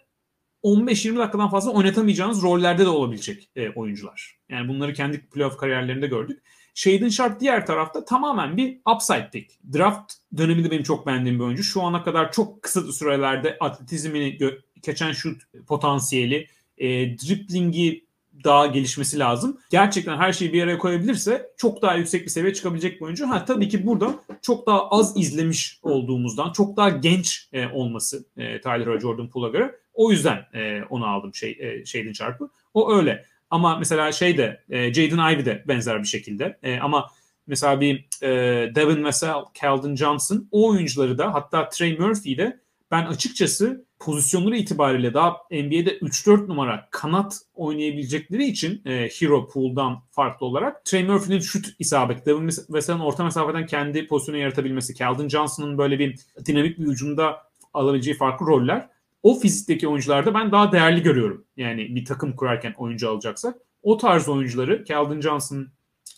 15-20 0.64 1.18
dakikadan 1.18 1.50
fazla 1.50 1.72
oynatamayacağınız 1.72 2.42
rollerde 2.42 2.86
de 2.86 2.90
olabilecek 2.90 3.50
e, 3.56 3.70
oyuncular. 3.70 4.40
Yani 4.50 4.68
bunları 4.68 4.94
kendi 4.94 5.30
playoff 5.30 5.58
kariyerlerinde 5.58 6.08
gördük. 6.08 6.44
Shaden 6.74 7.10
Sharp 7.10 7.40
diğer 7.40 7.66
tarafta 7.66 8.06
tamamen 8.06 8.58
bir 8.58 8.82
upside 8.96 9.30
pick. 9.34 9.60
Draft 9.74 10.14
döneminde 10.38 10.72
benim 10.72 10.84
çok 10.84 11.08
beğendiğim 11.08 11.40
bir 11.40 11.44
oyuncu. 11.44 11.64
Şu 11.64 11.82
ana 11.82 12.04
kadar 12.04 12.32
çok 12.32 12.62
kısa 12.62 12.82
sürelerde 12.82 13.58
atletizmini 13.60 14.38
geçen 14.82 15.12
şut 15.12 15.42
potansiyeli, 15.68 16.48
e, 16.78 16.88
driplingi 17.18 18.06
daha 18.44 18.68
gelişmesi 18.68 19.20
lazım. 19.20 19.58
Gerçekten 19.70 20.18
her 20.18 20.34
şeyi 20.34 20.54
bir 20.54 20.64
araya 20.64 20.78
koyabilirse 20.78 21.52
çok 21.58 21.82
daha 21.82 21.96
yüksek 21.96 22.26
bir 22.26 22.30
seviye 22.30 22.54
çıkabilecek 22.54 23.02
bir 23.02 23.06
oyuncu. 23.06 23.30
Ha 23.30 23.46
tabii 23.46 23.70
ki 23.70 23.86
burada 23.86 24.16
çok 24.42 24.68
daha 24.68 24.90
az 24.90 25.18
izlemiş 25.18 25.80
olduğumuzdan, 25.84 26.52
çok 26.52 26.78
daha 26.78 26.90
genç 26.90 27.50
e, 27.54 27.68
olması 27.68 28.26
e, 28.38 28.62
Tyler 28.62 29.00
Jordan 29.00 29.30
Poole'a 29.30 29.50
göre. 29.50 29.76
O 29.94 30.12
yüzden 30.12 30.46
e, 30.54 30.84
onu 30.90 31.06
aldım 31.06 31.36
şey 31.36 31.58
e, 31.60 31.86
Shaden 31.86 32.14
Sharp'ı. 32.14 32.50
O 32.74 32.94
öyle. 32.94 33.26
Ama 33.50 33.78
mesela 33.78 34.12
şey 34.12 34.38
de 34.38 34.64
e, 34.70 34.94
Jaden 34.94 35.34
Ivey 35.34 35.46
de 35.46 35.64
benzer 35.68 36.00
bir 36.00 36.08
şekilde. 36.08 36.60
E, 36.64 36.80
ama 36.80 37.08
mesela 37.48 37.82
bir 37.82 38.06
e, 38.22 38.30
Devin 38.76 39.04
Vassell, 39.04 39.44
Calvin 39.62 39.96
Johnson 39.96 40.48
o 40.52 40.70
oyuncuları 40.70 41.18
da 41.18 41.34
hatta 41.34 41.70
Trey 41.70 41.98
Murphy 41.98 42.38
de 42.38 42.60
ben 42.92 43.06
açıkçası 43.06 43.86
pozisyonları 44.02 44.58
itibariyle 44.58 45.14
daha 45.14 45.30
NBA'de 45.52 45.98
3-4 45.98 46.48
numara 46.48 46.88
kanat 46.92 47.42
oynayabilecekleri 47.56 48.46
için 48.46 48.82
e, 48.86 49.10
Hero 49.20 49.48
Pool'dan 49.48 50.04
farklı 50.12 50.46
olarak 50.46 50.86
Trey 50.86 51.04
Murphy'nin 51.04 51.40
şut 51.40 51.76
isabeti, 51.80 52.26
Devin 52.26 52.50
Vassell'ın 52.70 53.00
orta 53.00 53.24
mesafeden 53.24 53.66
kendi 53.66 54.08
pozisyonu 54.08 54.38
yaratabilmesi, 54.38 54.96
Calvin 54.96 55.30
Johnson'ın 55.30 55.78
böyle 55.78 56.00
bir 56.00 56.20
dinamik 56.46 56.80
bir 56.80 56.88
ucunda 56.88 57.38
alabileceği 57.74 58.18
farklı 58.18 58.46
roller 58.46 58.90
o 59.24 59.40
fizikteki 59.40 59.88
oyuncularda 59.88 60.34
ben 60.34 60.52
daha 60.52 60.72
değerli 60.72 61.04
görüyorum. 61.04 61.46
Yani 61.58 61.96
bir 61.96 62.06
takım 62.06 62.36
kurarken 62.36 62.74
oyuncu 62.78 63.10
alacaksak. 63.10 63.56
O 63.84 63.98
tarz 63.98 64.30
oyuncuları 64.30 64.86
Calvin 64.86 65.22
Johnson, 65.22 65.68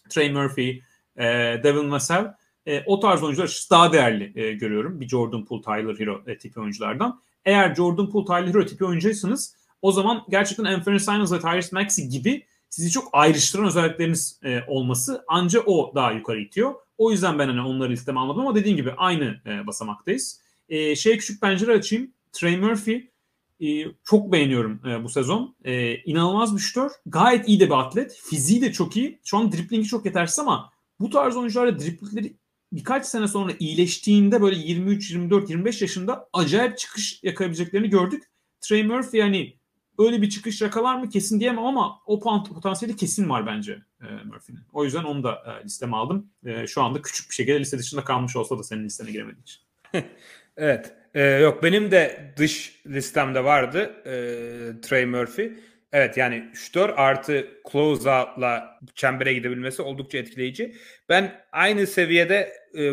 Trey 0.10 0.32
Murphy, 0.32 0.82
e, 1.18 1.24
Devin 1.64 1.92
Vassell 1.92 2.34
e, 2.66 2.84
o 2.86 3.00
tarz 3.00 3.24
oyuncular 3.24 3.68
daha 3.72 3.94
değerli 3.94 4.32
e, 4.36 4.54
görüyorum. 4.54 5.02
Bir 5.02 5.08
Jordan 5.08 5.46
Poole, 5.46 5.62
Tyler 5.62 6.00
Hero 6.00 6.22
e, 6.28 6.38
tipi 6.38 6.60
oyunculardan. 6.60 7.22
Eğer 7.46 7.76
Jordan 7.76 8.10
Poole, 8.10 8.26
Tyler 8.26 8.48
Hero 8.48 8.66
tipi 8.66 8.86
oyuncuysanız 8.86 9.56
o 9.82 9.92
zaman 9.92 10.24
gerçekten 10.30 10.64
Anthony 10.64 11.00
Simons 11.00 11.32
ve 11.32 11.40
Tyrese 11.40 11.76
Maxey 11.76 12.08
gibi 12.08 12.46
sizi 12.70 12.92
çok 12.92 13.10
ayrıştıran 13.14 13.66
özellikleriniz 13.66 14.40
e, 14.44 14.60
olması 14.68 15.24
ancak 15.28 15.68
o 15.68 15.92
daha 15.96 16.12
yukarı 16.12 16.42
itiyor. 16.42 16.74
O 16.98 17.12
yüzden 17.12 17.40
ben 17.40 17.48
hani 17.48 17.62
onları 17.62 17.92
listeme 17.92 18.20
almadım 18.20 18.42
ama 18.42 18.56
dediğim 18.56 18.78
gibi 18.78 18.92
aynı 18.98 19.42
e, 19.46 19.68
basamaktayız. 19.68 20.42
E, 20.70 20.96
şey 20.96 21.18
küçük 21.18 21.42
pencere 21.42 21.74
açayım. 21.74 22.12
Trey 22.32 22.58
Murphy 22.58 23.10
e, 23.62 23.68
çok 24.04 24.32
beğeniyorum 24.32 24.82
e, 24.88 25.04
bu 25.04 25.10
sezon. 25.10 25.56
E, 25.64 25.96
inanılmaz 25.96 26.56
bir 26.56 26.62
şutör. 26.62 26.92
Gayet 27.06 27.48
iyi 27.48 27.60
de 27.60 27.66
bir 27.66 27.80
atlet. 27.80 28.20
Fiziği 28.30 28.62
de 28.62 28.72
çok 28.72 28.98
iyi. 28.98 29.20
Şu 29.24 29.38
an 29.38 29.52
driplingi 29.52 29.88
çok 29.88 30.06
yetersiz 30.06 30.40
ama 30.40 30.72
bu 31.00 31.10
tarz 31.10 31.38
oyuncularla 31.38 31.80
driplingleri 31.80 32.34
birkaç 32.76 33.06
sene 33.06 33.28
sonra 33.28 33.52
iyileştiğinde 33.60 34.42
böyle 34.42 34.56
23, 34.56 35.12
24, 35.12 35.50
25 35.50 35.82
yaşında 35.82 36.30
acayip 36.34 36.78
çıkış 36.78 37.24
yakabileceklerini 37.24 37.90
gördük. 37.90 38.24
Trey 38.62 38.84
Murphy 38.84 39.20
yani 39.20 39.58
öyle 40.00 40.22
bir 40.22 40.30
çıkış 40.30 40.62
yakalar 40.62 40.96
mı 40.96 41.10
kesin 41.10 41.40
diyemem 41.40 41.66
ama 41.66 42.00
o 42.06 42.20
potansiyeli 42.20 42.96
kesin 42.96 43.30
var 43.30 43.48
bence 43.48 43.80
e, 44.02 44.06
Murphy'nin. 44.26 44.62
O 44.74 44.84
yüzden 44.84 45.04
onu 45.04 45.24
da 45.24 45.60
e, 45.62 45.66
listeme 45.66 45.98
aldım. 45.98 46.30
E, 46.46 46.68
şu 46.68 46.82
anda 46.82 47.02
küçük 47.02 47.30
bir 47.30 47.36
şekilde 47.36 47.60
liste 47.60 47.78
dışında 47.78 48.04
kalmış 48.04 48.36
olsa 48.36 48.60
da 48.60 48.64
senin 48.64 48.84
listene 48.86 49.12
giremediği 49.12 49.42
için. 49.42 49.62
evet. 50.58 50.94
Ee, 51.14 51.22
yok 51.22 51.64
benim 51.64 51.92
de 51.92 52.34
dış 52.38 52.82
listemde 52.88 53.44
vardı 53.44 53.94
e, 54.06 54.12
Trey 54.82 55.06
Murphy. 55.06 55.54
Evet 55.94 56.18
yani 56.18 56.50
şutör 56.54 56.90
artı 56.90 57.48
closeout'la 57.72 58.80
çembere 58.96 59.34
gidebilmesi 59.34 59.82
oldukça 59.82 60.18
etkileyici. 60.18 60.76
Ben 61.10 61.42
aynı 61.52 61.88
seviyede 61.88 62.54
e, 62.78 62.92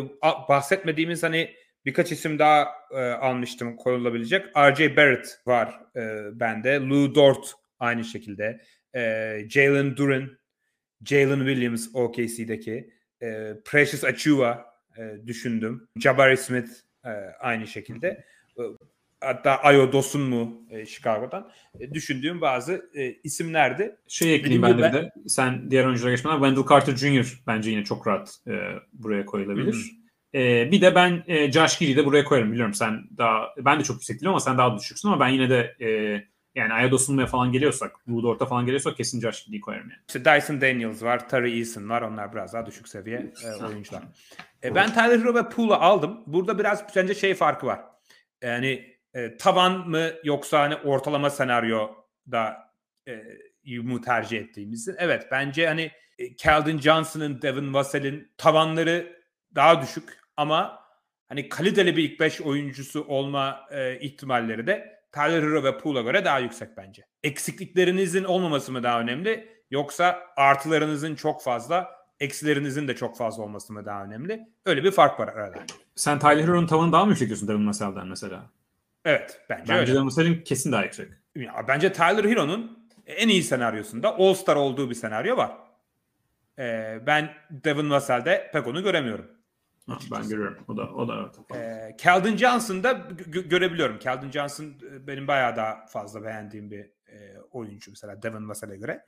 bahsetmediğimiz 0.49 1.23
hani 1.23 1.55
birkaç 1.85 2.13
isim 2.13 2.39
daha 2.39 2.69
e, 2.91 2.97
almıştım 2.97 3.77
koyulabilecek. 3.77 4.47
R.J. 4.57 4.97
Barrett 4.97 5.39
var 5.47 5.81
e, 5.97 6.01
bende. 6.41 6.81
Lou 6.81 7.15
Dort 7.15 7.53
aynı 7.79 8.05
şekilde. 8.05 8.61
E, 8.95 9.01
Jalen 9.49 9.97
Duran, 9.97 10.39
Jalen 11.05 11.39
Williams 11.39 11.89
OKC'deki. 11.95 12.91
E, 13.23 13.53
Precious 13.65 14.05
Achua 14.05 14.75
e, 14.99 15.27
düşündüm. 15.27 15.89
Jabari 15.97 16.37
Smith 16.37 16.71
e, 17.05 17.11
aynı 17.41 17.67
şekilde. 17.67 18.25
E, 18.59 18.63
hatta 19.21 19.57
Ayo 19.57 19.93
Dosun 19.93 20.23
mu 20.23 20.63
e, 20.71 20.87
Chicago'dan 20.87 21.51
e, 21.81 21.95
düşündüğüm 21.95 22.41
bazı 22.41 22.91
e, 22.95 23.13
isimlerdi. 23.13 23.97
Şey 24.09 24.35
ekleyeyim 24.35 24.63
ben 24.63 24.79
de, 24.79 24.83
ben, 24.83 24.93
de 24.93 25.13
sen 25.27 25.71
diğer 25.71 25.85
oyunculara 25.85 26.11
geçmeden 26.11 26.37
Wendell 26.37 26.69
Carter 26.71 26.97
Jr. 26.97 27.43
bence 27.47 27.71
yine 27.71 27.85
çok 27.85 28.07
rahat 28.07 28.39
e, 28.47 28.53
buraya 28.93 29.27
koyulabilir. 29.27 29.73
Hı-hı. 29.73 30.01
E, 30.43 30.73
bir 30.73 30.81
de 30.81 30.95
ben 30.95 31.25
e, 31.27 31.53
Josh 31.53 31.79
Giddey'i 31.79 31.97
de 31.97 32.07
buraya 32.07 32.25
koyarım. 32.25 32.53
Biliyorum 32.53 32.75
sen 32.75 33.03
daha 33.19 33.49
ben 33.59 33.81
de 33.81 33.85
çok 33.85 33.97
yüksek 33.97 34.17
değilim 34.17 34.31
ama 34.31 34.41
sen 34.41 34.59
daha 34.59 34.79
düşüksün 34.79 35.09
ama 35.09 35.21
ben 35.21 35.29
yine 35.29 35.51
de 35.51 35.77
e, 35.81 35.89
yani 36.55 36.73
Ayadosun'la 36.73 37.27
falan 37.27 37.53
geliyorsak, 37.53 37.97
Woodort'a 38.05 38.47
falan 38.47 38.67
geliyorsak 38.67 38.97
kesin 38.97 39.21
Josh 39.21 39.45
Giddey'i 39.45 39.61
koyarım 39.61 39.91
yani. 39.91 40.01
İşte 40.09 40.25
Dyson 40.25 40.61
Daniels 40.61 41.03
var, 41.03 41.29
Tari 41.29 41.59
Eason 41.59 41.89
var. 41.89 42.03
Onlar 42.03 42.33
biraz 42.33 42.53
daha 42.53 42.67
düşük 42.67 42.89
seviye 42.89 43.33
e, 43.45 43.65
oyuncular. 43.65 44.03
e, 44.65 44.75
ben 44.75 44.91
Tyler 44.95 45.19
Hero 45.19 45.35
ve 45.35 45.49
Poole'u 45.49 45.75
aldım. 45.75 46.21
Burada 46.27 46.59
biraz 46.59 46.97
bence 46.97 47.15
şey 47.15 47.35
farkı 47.35 47.67
var. 47.67 47.81
Yani 48.43 49.00
e, 49.15 49.37
tavan 49.37 49.89
mı 49.89 50.11
yoksa 50.25 50.61
hani 50.61 50.75
ortalama 50.77 51.31
senaryo 51.31 51.91
da 52.31 52.57
e, 53.09 53.79
mu 53.79 54.01
tercih 54.01 54.39
ettiğimizin. 54.39 54.97
Evet 54.99 55.27
bence 55.31 55.67
hani 55.67 55.91
e, 56.19 56.37
Calvin 56.37 56.79
Johnson'ın, 56.79 57.43
Devin 57.43 57.75
Vassell'in 57.75 58.33
tavanları 58.39 59.21
daha 59.55 59.83
düşük 59.83 60.19
ama 60.37 60.81
hani 61.29 61.49
kaliteli 61.49 61.97
bir 61.97 62.11
ilk 62.11 62.21
5 62.21 62.41
oyuncusu 62.41 63.05
olma 63.09 63.61
e, 63.71 64.01
ihtimalleri 64.01 64.67
de 64.67 65.01
Tyler 65.13 65.43
Hero 65.43 65.65
ve 65.65 65.79
Poole'a 65.79 66.03
göre 66.03 66.25
daha 66.25 66.39
yüksek 66.39 66.77
bence. 66.77 67.07
Eksikliklerinizin 67.23 68.25
olmaması 68.25 68.73
mı 68.73 68.83
daha 68.83 69.01
önemli 69.01 69.49
yoksa 69.71 70.19
artılarınızın 70.37 71.15
çok 71.15 71.43
fazla, 71.43 71.91
eksilerinizin 72.21 72.89
de 72.89 72.97
çok 72.97 73.17
fazla 73.17 73.43
olması 73.43 73.73
mı 73.73 73.85
daha 73.85 74.05
önemli? 74.05 74.49
Öyle 74.67 74.85
bir 74.85 74.91
fark 74.91 75.21
var 75.21 75.29
arada. 75.29 75.59
Sen 75.95 76.19
Tyler 76.19 76.43
Hero'nun 76.43 76.67
tavanı 76.67 76.93
daha 76.93 77.05
mı 77.05 77.11
yüksek 77.11 77.29
diyorsun 77.29 77.49
Devin 77.49 77.67
Vassell'den 77.67 78.07
mesela? 78.07 78.51
Evet 79.05 79.41
bence, 79.51 79.73
bence 79.73 79.95
Devin 79.95 80.07
Vassell'in 80.07 80.43
kesin 80.45 80.73
daha 80.73 80.85
yüksek. 80.85 81.09
Ya, 81.35 81.65
bence 81.69 81.93
Tyler 81.93 82.25
Hero'nun 82.25 82.89
en 83.07 83.29
iyi 83.29 83.43
senaryosunda 83.43 84.17
All-Star 84.19 84.57
olduğu 84.57 84.91
bir 84.91 84.95
senaryo 84.95 85.37
var. 85.37 85.53
Ee, 86.59 86.99
ben 87.07 87.35
Devin 87.51 87.91
Vassell'de 87.91 88.51
pek 88.53 88.67
onu 88.67 88.83
göremiyorum. 88.83 89.31
Ha, 89.87 89.99
ben 90.13 90.29
görüyorum. 90.29 90.65
O 90.69 90.77
da 90.77 90.91
o 90.95 91.09
da 91.09 91.15
evet. 91.21 91.61
Ee, 91.63 91.97
Keldon 91.97 92.37
Johnson'da 92.37 92.91
gö- 92.91 93.49
görebiliyorum. 93.49 93.99
Keldon 93.99 94.31
Johnson 94.31 94.75
benim 95.07 95.29
bayağı 95.29 95.57
daha 95.57 95.87
fazla 95.87 96.25
beğendiğim 96.25 96.71
bir 96.71 96.85
e, 97.09 97.39
oyuncu 97.51 97.91
mesela 97.91 98.23
Devin 98.23 98.49
Vassell'e 98.49 98.77
göre. 98.77 99.07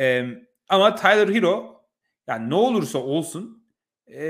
E, 0.00 0.26
ama 0.68 0.94
Tyler 0.94 1.28
Hero 1.28 1.84
yani 2.26 2.50
ne 2.50 2.54
olursa 2.54 2.98
olsun 2.98 3.66
e, 4.06 4.24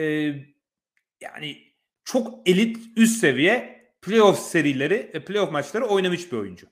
yani 1.21 1.59
çok 2.05 2.49
elit 2.49 2.99
üst 2.99 3.21
seviye 3.21 3.76
playoff 4.07 4.39
serileri, 4.39 5.25
playoff 5.27 5.53
maçları 5.53 5.85
oynamış 5.85 6.33
bir 6.33 6.37
oyuncu. 6.37 6.67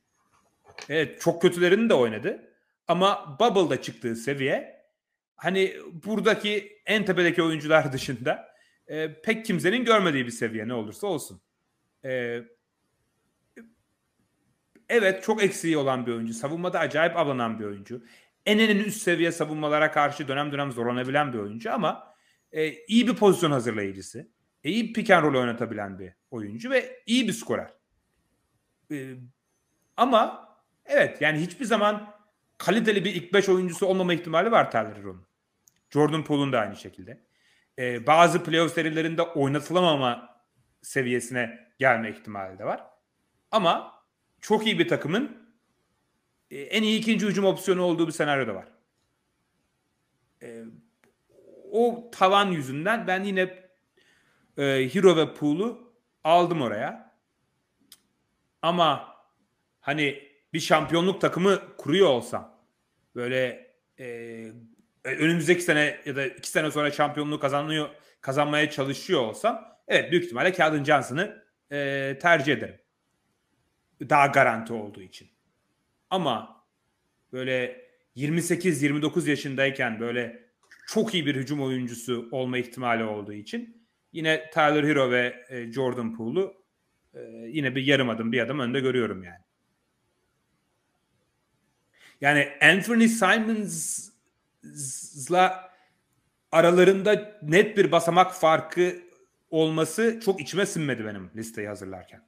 Evet 0.88 1.20
çok 1.20 1.42
kötülerini 1.42 1.88
de 1.88 1.94
oynadı. 1.94 2.50
Ama 2.88 3.36
Bubble'da 3.40 3.82
çıktığı 3.82 4.16
seviye 4.16 4.84
hani 5.36 5.76
buradaki 6.04 6.82
en 6.86 7.04
tepedeki 7.04 7.42
oyuncular 7.42 7.92
dışında 7.92 8.54
e, 8.86 9.20
pek 9.22 9.46
kimsenin 9.46 9.84
görmediği 9.84 10.26
bir 10.26 10.30
seviye 10.30 10.68
ne 10.68 10.74
olursa 10.74 11.06
olsun. 11.06 11.40
E, 12.04 12.40
evet 14.88 15.22
çok 15.22 15.42
eksiği 15.42 15.76
olan 15.76 16.06
bir 16.06 16.12
oyuncu. 16.12 16.34
Savunmada 16.34 16.78
acayip 16.78 17.16
alınan 17.16 17.60
bir 17.60 17.64
oyuncu. 17.64 18.04
En 18.46 18.58
en 18.58 18.76
üst 18.76 19.02
seviye 19.02 19.32
savunmalara 19.32 19.90
karşı 19.90 20.28
dönem 20.28 20.52
dönem 20.52 20.72
zorlanabilen 20.72 21.32
bir 21.32 21.38
oyuncu 21.38 21.72
ama 21.72 22.14
e, 22.52 22.72
iyi 22.72 23.08
bir 23.08 23.14
pozisyon 23.14 23.50
hazırlayıcısı. 23.50 24.33
İyi 24.64 24.92
pick 24.92 25.10
and 25.10 25.24
roll 25.24 25.34
oynatabilen 25.40 25.98
bir 25.98 26.12
oyuncu 26.30 26.70
ve 26.70 27.02
iyi 27.06 27.28
bir 27.28 27.32
skorer. 27.32 27.72
E, 28.90 29.14
ama 29.96 30.48
evet 30.86 31.20
yani 31.20 31.40
hiçbir 31.40 31.64
zaman 31.64 32.14
kaliteli 32.58 33.04
bir 33.04 33.14
ilk 33.14 33.32
5 33.32 33.48
oyuncusu 33.48 33.86
olmama 33.86 34.14
ihtimali 34.14 34.50
var 34.50 34.70
Tyler 34.70 34.96
Hero'nun. 34.96 35.26
Jordan 35.90 36.24
Poole'un 36.24 36.52
da 36.52 36.60
aynı 36.60 36.76
şekilde. 36.76 37.24
E, 37.78 38.06
bazı 38.06 38.44
playoff 38.44 38.74
serilerinde 38.74 39.22
oynatılamama 39.22 40.40
seviyesine 40.82 41.68
gelme 41.78 42.10
ihtimali 42.10 42.58
de 42.58 42.64
var. 42.64 42.84
Ama 43.50 44.02
çok 44.40 44.66
iyi 44.66 44.78
bir 44.78 44.88
takımın 44.88 45.54
e, 46.50 46.60
en 46.60 46.82
iyi 46.82 46.98
ikinci 46.98 47.26
hücum 47.26 47.44
opsiyonu 47.44 47.82
olduğu 47.82 48.06
bir 48.06 48.12
senaryo 48.12 48.46
da 48.46 48.54
var. 48.54 48.68
E, 50.42 50.64
o 51.72 52.10
tavan 52.12 52.50
yüzünden 52.50 53.06
ben 53.06 53.24
yine 53.24 53.63
e, 54.58 54.62
Hero 54.62 55.16
ve 55.16 55.34
Poole'u 55.34 55.92
aldım 56.24 56.62
oraya. 56.62 57.14
Ama 58.62 59.14
hani 59.80 60.28
bir 60.52 60.60
şampiyonluk 60.60 61.20
takımı 61.20 61.76
kuruyor 61.76 62.08
olsam 62.08 62.58
böyle 63.14 63.70
e, 63.98 64.46
önümüzdeki 65.04 65.62
sene 65.62 66.00
ya 66.04 66.16
da 66.16 66.26
iki 66.26 66.48
sene 66.48 66.70
sonra 66.70 66.90
şampiyonluğu 66.90 67.38
kazanıyor 67.38 67.88
kazanmaya 68.20 68.70
çalışıyor 68.70 69.20
olsam 69.20 69.78
evet 69.88 70.10
büyük 70.10 70.24
ihtimalle 70.24 70.54
Calvin 70.54 70.84
Johnson'ı 70.84 71.44
e, 71.72 72.18
tercih 72.22 72.52
ederim. 72.52 72.78
Daha 74.00 74.26
garanti 74.26 74.72
olduğu 74.72 75.02
için. 75.02 75.28
Ama 76.10 76.64
böyle 77.32 77.84
28-29 78.16 79.30
yaşındayken 79.30 80.00
böyle 80.00 80.50
çok 80.86 81.14
iyi 81.14 81.26
bir 81.26 81.34
hücum 81.34 81.62
oyuncusu 81.62 82.28
olma 82.32 82.58
ihtimali 82.58 83.04
olduğu 83.04 83.32
için 83.32 83.83
yine 84.14 84.50
Tyler 84.50 84.84
Hero 84.84 85.10
ve 85.10 85.44
e, 85.48 85.72
Jordan 85.72 86.16
Poole'u 86.16 86.54
e, 87.14 87.20
yine 87.48 87.74
bir 87.74 87.86
yarım 87.86 88.08
adım 88.08 88.32
bir 88.32 88.40
adım 88.40 88.58
önde 88.58 88.80
görüyorum 88.80 89.22
yani. 89.22 89.44
Yani 92.20 92.48
Anthony 92.62 93.08
Simons'la 93.08 94.10
aralarında 96.52 97.38
net 97.42 97.76
bir 97.76 97.92
basamak 97.92 98.34
farkı 98.34 99.02
olması 99.50 100.20
çok 100.24 100.40
içime 100.40 100.66
sinmedi 100.66 101.04
benim 101.04 101.30
listeyi 101.36 101.68
hazırlarken. 101.68 102.20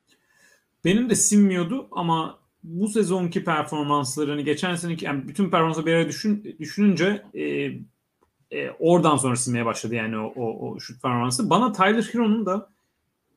Benim 0.85 1.11
de 1.11 1.15
sinmiyordu 1.15 1.89
ama 1.91 2.39
bu 2.63 2.89
sezonki 2.89 3.45
performanslarını 3.45 4.41
geçen 4.41 4.75
seneki 4.75 5.05
yani 5.05 5.29
bütün 5.29 5.51
performansı 5.51 5.87
bir 5.87 5.93
araya 5.93 6.09
düşün, 6.09 6.57
düşününce 6.61 7.23
e, 7.35 7.73
e, 8.51 8.71
oradan 8.71 9.17
sonra 9.17 9.37
sinmeye 9.37 9.65
başladı 9.65 9.95
yani 9.95 10.19
o, 10.19 10.33
o, 10.37 10.71
o 10.71 10.81
şut 10.81 11.03
performansı. 11.03 11.51
Bana 11.51 11.73
Tyler 11.73 12.03
Hero'nun 12.03 12.47
da 12.47 12.71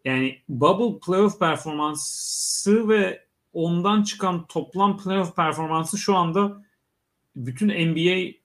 yani 0.06 0.40
bubble 0.50 1.00
playoff 1.00 1.40
performansı 1.40 2.90
ve 2.90 3.26
ondan 3.54 4.04
çıkan 4.04 4.46
toplam 4.46 4.98
playoff 4.98 5.36
performansı 5.36 5.98
şu 5.98 6.16
anda 6.16 6.64
bütün 7.36 7.92
NBA 7.92 8.40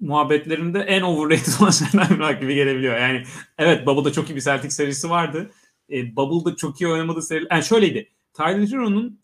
muhabbetlerinde 0.00 0.80
en 0.80 1.02
overrated 1.02 1.52
olan 1.60 1.70
şeylerden 1.70 2.40
gibi 2.40 2.54
gelebiliyor. 2.54 2.98
Yani 2.98 3.22
evet 3.58 3.86
Bubble'da 3.86 4.12
çok 4.12 4.30
iyi 4.30 4.36
bir 4.36 4.40
Celtics 4.40 4.76
serisi 4.76 5.10
vardı. 5.10 5.50
E, 5.90 6.16
Bubble'da 6.16 6.56
çok 6.56 6.80
iyi 6.80 6.88
oynamadığı 6.88 7.22
seri... 7.22 7.46
Yani 7.50 7.64
şöyleydi. 7.64 8.08
Tyler 8.34 8.66
Hero'nun 8.66 9.20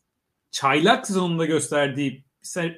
çaylak 0.50 1.06
sezonunda 1.06 1.46
gösterdiği 1.46 2.24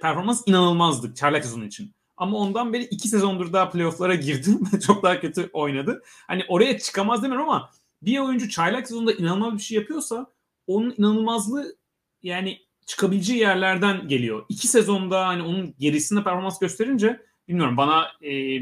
performans 0.03 0.43
inanılmazdı 0.47 1.15
çaylak 1.15 1.45
sezonu 1.45 1.65
için. 1.65 1.95
Ama 2.17 2.39
ondan 2.39 2.73
beri 2.73 2.83
iki 2.85 3.09
sezondur 3.09 3.53
daha 3.53 3.71
playofflara 3.71 4.15
girdi 4.15 4.51
ve 4.73 4.81
çok 4.87 5.03
daha 5.03 5.21
kötü 5.21 5.51
oynadı. 5.53 6.03
Hani 6.27 6.45
oraya 6.49 6.79
çıkamaz 6.79 7.23
demiyorum 7.23 7.49
ama 7.49 7.71
bir 8.03 8.19
oyuncu 8.19 8.49
çaylak 8.49 8.89
sezonunda 8.89 9.13
inanılmaz 9.13 9.55
bir 9.55 9.63
şey 9.63 9.79
yapıyorsa 9.79 10.27
onun 10.67 10.95
inanılmazlığı 10.99 11.77
yani 12.23 12.59
çıkabileceği 12.87 13.41
yerlerden 13.41 14.09
geliyor. 14.09 14.45
İki 14.49 14.69
sezonda 14.69 15.27
hani 15.27 15.43
onun 15.43 15.75
gerisinde 15.79 16.25
performans 16.25 16.59
gösterince 16.59 17.21
bilmiyorum 17.49 17.77
bana 17.77 18.09
e, 18.23 18.61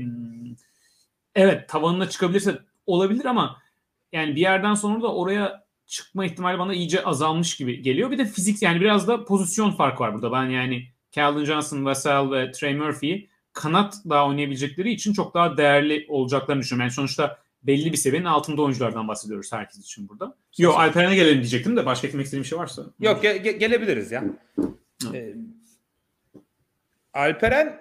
evet 1.34 1.68
tavanına 1.68 2.08
çıkabilirse 2.08 2.58
olabilir 2.86 3.24
ama 3.24 3.62
yani 4.12 4.36
bir 4.36 4.40
yerden 4.40 4.74
sonra 4.74 5.02
da 5.02 5.14
oraya 5.14 5.64
çıkma 5.86 6.24
ihtimali 6.24 6.58
bana 6.58 6.74
iyice 6.74 7.04
azalmış 7.04 7.56
gibi 7.56 7.82
geliyor. 7.82 8.10
Bir 8.10 8.18
de 8.18 8.24
fizik 8.24 8.62
yani 8.62 8.80
biraz 8.80 9.08
da 9.08 9.24
pozisyon 9.24 9.70
farkı 9.70 10.02
var 10.02 10.14
burada. 10.14 10.32
Ben 10.32 10.44
yani 10.44 10.88
Calvin 11.12 11.44
Johnson, 11.44 11.84
Vassell 11.84 12.30
ve 12.30 12.52
Trey 12.52 12.74
Murphy 12.74 13.28
kanat 13.52 13.94
daha 14.08 14.28
oynayabilecekleri 14.28 14.90
için 14.90 15.12
çok 15.12 15.34
daha 15.34 15.56
değerli 15.56 16.06
olacaklarını 16.08 16.62
düşünüyorum. 16.62 16.82
Yani 16.82 16.94
sonuçta 16.94 17.38
belli 17.62 17.92
bir 17.92 17.96
seviyenin 17.96 18.26
altında 18.26 18.62
oyunculardan 18.62 19.08
bahsediyoruz 19.08 19.52
herkes 19.52 19.78
için 19.78 20.08
burada. 20.08 20.36
Yok 20.58 20.78
Alperen'e 20.78 21.14
gelelim 21.14 21.38
diyecektim 21.38 21.76
de 21.76 21.86
başka 21.86 22.06
eklemek 22.06 22.24
istediğim 22.24 22.42
bir 22.42 22.48
şey 22.48 22.58
varsa. 22.58 22.82
Yok 23.00 23.24
ge- 23.24 23.42
ge- 23.42 23.58
gelebiliriz 23.58 24.12
ya. 24.12 24.24
Ee, 25.14 25.34
Alperen 27.14 27.80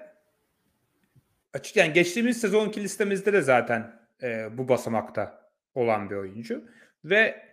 açık 1.53 1.75
yani 1.75 1.93
geçtiğimiz 1.93 2.41
sezonki 2.41 2.83
listemizde 2.83 3.33
de 3.33 3.41
zaten 3.41 3.99
e, 4.23 4.57
bu 4.57 4.67
basamakta 4.67 5.49
olan 5.75 6.09
bir 6.09 6.15
oyuncu 6.15 6.63
ve 7.05 7.45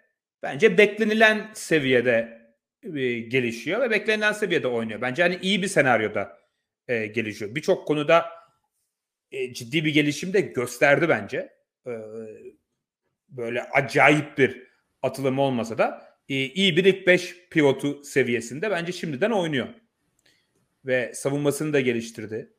bence 0.43 0.79
beklenilen 0.79 1.51
seviyede 1.55 2.43
e, 2.83 3.19
gelişiyor 3.21 3.81
ve 3.81 3.91
beklenilen 3.91 4.33
seviyede 4.33 4.69
oynuyor. 4.69 5.01
Bence 5.01 5.23
hani 5.23 5.39
iyi 5.43 5.63
bir 5.63 5.69
senaryoda 5.69 6.39
e, 6.89 7.07
gelişiyor. 7.07 7.55
Birçok 7.55 7.87
konuda 7.87 8.27
e, 9.33 9.53
ciddi 9.55 9.85
bir 9.85 9.95
gelişim 9.95 10.33
de 10.33 10.41
gösterdi 10.41 11.09
bence. 11.09 11.53
E, 11.87 11.93
böyle 13.29 13.63
acayip 13.63 14.39
bir 14.39 14.69
atılım 15.03 15.39
olmasa 15.39 15.79
da 15.79 16.09
e, 16.29 16.35
iyi 16.35 16.77
bir 16.77 16.85
ilk 16.85 17.07
5 17.07 17.49
pivotu 17.51 18.05
seviyesinde 18.05 18.71
bence 18.71 18.93
şimdiden 18.93 19.31
oynuyor. 19.31 19.69
Ve 20.85 21.13
savunmasını 21.15 21.73
da 21.73 21.81
geliştirdi. 21.81 22.53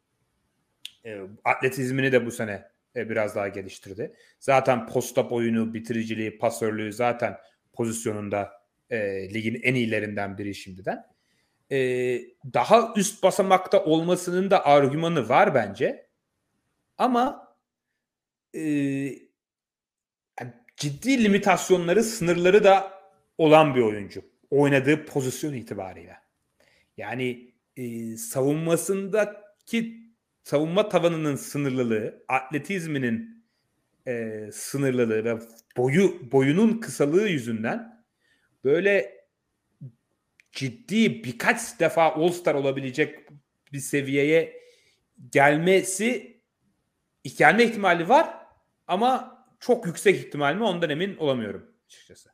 E, 1.05 1.19
atletizmini 1.43 2.11
de 2.11 2.25
bu 2.25 2.31
sene 2.31 2.63
e, 2.95 3.09
biraz 3.09 3.35
daha 3.35 3.47
geliştirdi. 3.47 4.15
Zaten 4.39 4.87
post-up 4.87 5.31
oyunu, 5.31 5.73
bitiriciliği, 5.73 6.37
pasörlüğü 6.37 6.93
zaten 6.93 7.37
pozisyonunda 7.73 8.51
e, 8.89 9.29
ligin 9.33 9.61
en 9.63 9.75
iyilerinden 9.75 10.37
biri 10.37 10.55
şimdiden. 10.55 11.05
E, 11.71 11.77
daha 12.53 12.93
üst 12.95 13.23
basamakta 13.23 13.83
olmasının 13.83 14.51
da 14.51 14.65
argümanı 14.65 15.29
var 15.29 15.55
bence. 15.55 16.09
Ama 16.97 17.55
e, 18.55 18.61
ciddi 20.77 21.23
limitasyonları, 21.23 22.03
sınırları 22.03 22.63
da 22.63 22.91
olan 23.37 23.75
bir 23.75 23.81
oyuncu. 23.81 24.21
Oynadığı 24.49 25.05
pozisyon 25.05 25.53
itibariyle. 25.53 26.17
Yani 26.97 27.53
e, 27.77 28.17
savunmasındaki 28.17 29.99
savunma 30.43 30.89
tavanının 30.89 31.35
sınırlılığı, 31.35 32.23
atletizminin 32.27 33.45
e, 34.07 34.45
sınırlılığı 34.53 35.23
ve 35.23 35.39
boyu 35.77 36.31
boyunun 36.31 36.77
kısalığı 36.79 37.27
yüzünden 37.27 38.05
böyle 38.63 39.18
ciddi 40.51 41.23
birkaç 41.23 41.79
defa 41.79 42.13
All-Star 42.13 42.55
olabilecek 42.55 43.19
bir 43.73 43.79
seviyeye 43.79 44.61
gelmesi 45.31 46.41
gelme 47.37 47.63
ihtimali 47.63 48.09
var 48.09 48.29
ama 48.87 49.39
çok 49.59 49.85
yüksek 49.85 50.15
ihtimal 50.15 50.55
mi 50.55 50.63
ondan 50.63 50.89
emin 50.89 51.17
olamıyorum 51.17 51.65
açıkçası. 51.85 52.29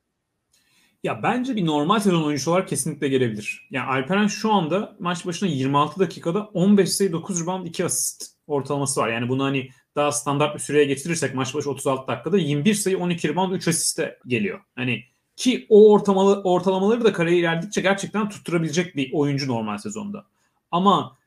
Ya 1.04 1.24
bence 1.24 1.56
bir 1.56 1.66
normal 1.66 2.00
sezon 2.00 2.24
oyuncusu 2.24 2.52
olarak 2.52 2.68
kesinlikle 2.68 3.08
gelebilir. 3.08 3.68
Yani 3.72 3.90
Alperen 3.90 4.28
şu 4.28 4.54
anda 4.54 4.96
maç 5.00 5.26
başına 5.26 5.50
26 5.50 6.00
dakikada 6.00 6.46
15 6.46 6.90
sayı 6.90 7.12
9 7.12 7.42
rebound 7.42 7.68
2 7.68 7.86
asist 7.86 8.36
ortalaması 8.48 9.02
var. 9.02 9.10
Yani 9.10 9.30
bunu 9.30 9.44
hani 9.44 9.70
daha 9.96 10.12
standart 10.12 10.56
bir 10.56 10.60
süreye 10.60 10.86
getirirsek 10.86 11.36
maç 11.36 11.56
başı 11.56 11.70
36 11.70 12.08
dakikada 12.08 12.38
21 12.38 12.74
sayı 12.74 13.00
12 13.00 13.30
rebound 13.30 13.54
3 13.54 13.68
asiste 13.68 14.20
geliyor. 14.28 14.60
Hani 14.76 15.04
ki 15.36 15.66
o 15.70 15.92
ortamalı, 15.92 16.42
ortalamaları 16.44 17.04
da 17.04 17.14
kareye 17.14 17.38
ilerledikçe 17.38 17.82
gerçekten 17.82 18.30
tutturabilecek 18.30 18.96
bir 18.96 19.14
oyuncu 19.14 19.48
normal 19.48 19.78
sezonda. 19.78 20.26
Ama 20.72 21.18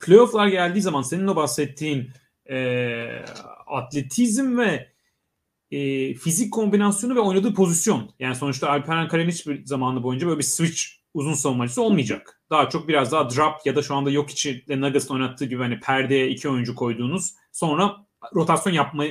playofflar 0.00 0.48
geldiği 0.48 0.80
zaman 0.80 1.02
senin 1.02 1.26
o 1.26 1.36
bahsettiğin 1.36 2.10
e, 2.50 3.06
atletizm 3.66 4.58
ve 4.58 4.88
e, 5.70 6.14
fizik 6.14 6.52
kombinasyonu 6.52 7.14
ve 7.14 7.20
oynadığı 7.20 7.54
pozisyon. 7.54 8.10
Yani 8.18 8.34
sonuçta 8.34 8.70
Alperen 8.70 9.08
Karen 9.08 9.28
hiçbir 9.28 9.64
zamanı 9.64 10.02
boyunca 10.02 10.26
böyle 10.26 10.38
bir 10.38 10.44
switch 10.44 10.82
uzun 11.14 11.34
savunmacısı 11.34 11.82
olmayacak. 11.82 12.42
Daha 12.50 12.68
çok 12.68 12.88
biraz 12.88 13.12
daha 13.12 13.30
drop 13.30 13.54
ya 13.64 13.76
da 13.76 13.82
şu 13.82 13.94
anda 13.94 14.10
yok 14.10 14.30
içinde 14.30 14.80
Nuggets'ın 14.80 15.14
oynattığı 15.14 15.44
gibi 15.44 15.62
hani 15.62 15.80
perdeye 15.80 16.28
iki 16.28 16.48
oyuncu 16.48 16.74
koyduğunuz 16.74 17.34
sonra 17.52 17.96
rotasyon 18.34 18.72
yapma, 18.72 19.04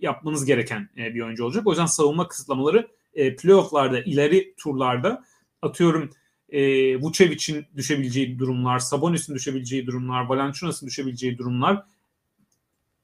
yapmanız 0.00 0.44
gereken 0.44 0.88
e, 0.96 1.14
bir 1.14 1.20
oyuncu 1.20 1.44
olacak. 1.44 1.66
O 1.66 1.70
yüzden 1.70 1.86
savunma 1.86 2.28
kısıtlamaları 2.28 2.88
e, 3.18 3.36
playofflarda 3.36 4.00
ileri 4.00 4.54
turlarda 4.56 5.24
atıyorum 5.62 6.10
e, 6.48 6.60
Vucevic'in 6.96 7.66
düşebileceği 7.76 8.38
durumlar, 8.38 8.78
Sabonis'in 8.78 9.34
düşebileceği 9.34 9.86
durumlar, 9.86 10.24
Valanciunas'ın 10.24 10.86
düşebileceği 10.86 11.38
durumlar 11.38 11.84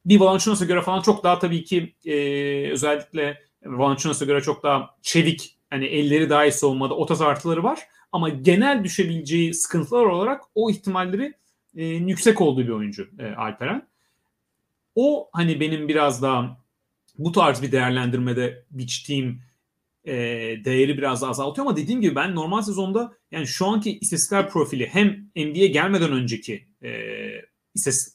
bir 0.05 0.21
Valanciunas'a 0.21 0.65
göre 0.65 0.83
falan 0.83 1.03
çok 1.03 1.25
daha 1.25 1.39
tabii 1.39 1.65
ki 1.65 1.95
e, 2.05 2.15
özellikle 2.71 3.43
Valanciunas'a 3.65 4.25
göre 4.25 4.41
çok 4.41 4.63
daha 4.63 4.97
çevik 5.03 5.59
hani 5.71 5.85
elleri 5.85 6.31
daha 6.31 6.45
iyi 6.47 6.53
savunmada 6.53 6.95
o 6.95 7.07
tarz 7.07 7.21
artıları 7.21 7.63
var. 7.63 7.81
Ama 8.13 8.29
genel 8.29 8.85
düşebileceği 8.85 9.55
sıkıntılar 9.55 10.05
olarak 10.05 10.43
o 10.55 10.71
ihtimalleri 10.71 11.35
e, 11.77 11.85
yüksek 11.85 12.41
olduğu 12.41 12.61
bir 12.61 12.69
oyuncu 12.69 13.09
e, 13.19 13.27
Alperen. 13.27 13.89
O 14.95 15.29
hani 15.33 15.61
benim 15.61 15.89
biraz 15.89 16.23
daha 16.23 16.65
bu 17.19 17.33
tarz 17.33 17.63
bir 17.63 17.73
değerlendirmede 17.73 18.65
biçtiğim 18.71 19.43
e, 20.05 20.15
değeri 20.65 20.99
biraz 20.99 21.23
daha 21.23 21.31
azaltıyor 21.31 21.67
ama 21.67 21.77
dediğim 21.77 22.01
gibi 22.01 22.15
ben 22.15 22.35
normal 22.35 22.63
sezonda 22.63 23.13
yani 23.31 23.47
şu 23.47 23.67
anki 23.67 23.99
istatistikler 23.99 24.51
profili 24.51 24.87
hem 24.87 25.31
NBA 25.37 25.67
gelmeden 25.67 26.13
önceki 26.13 26.67
e, 26.83 26.91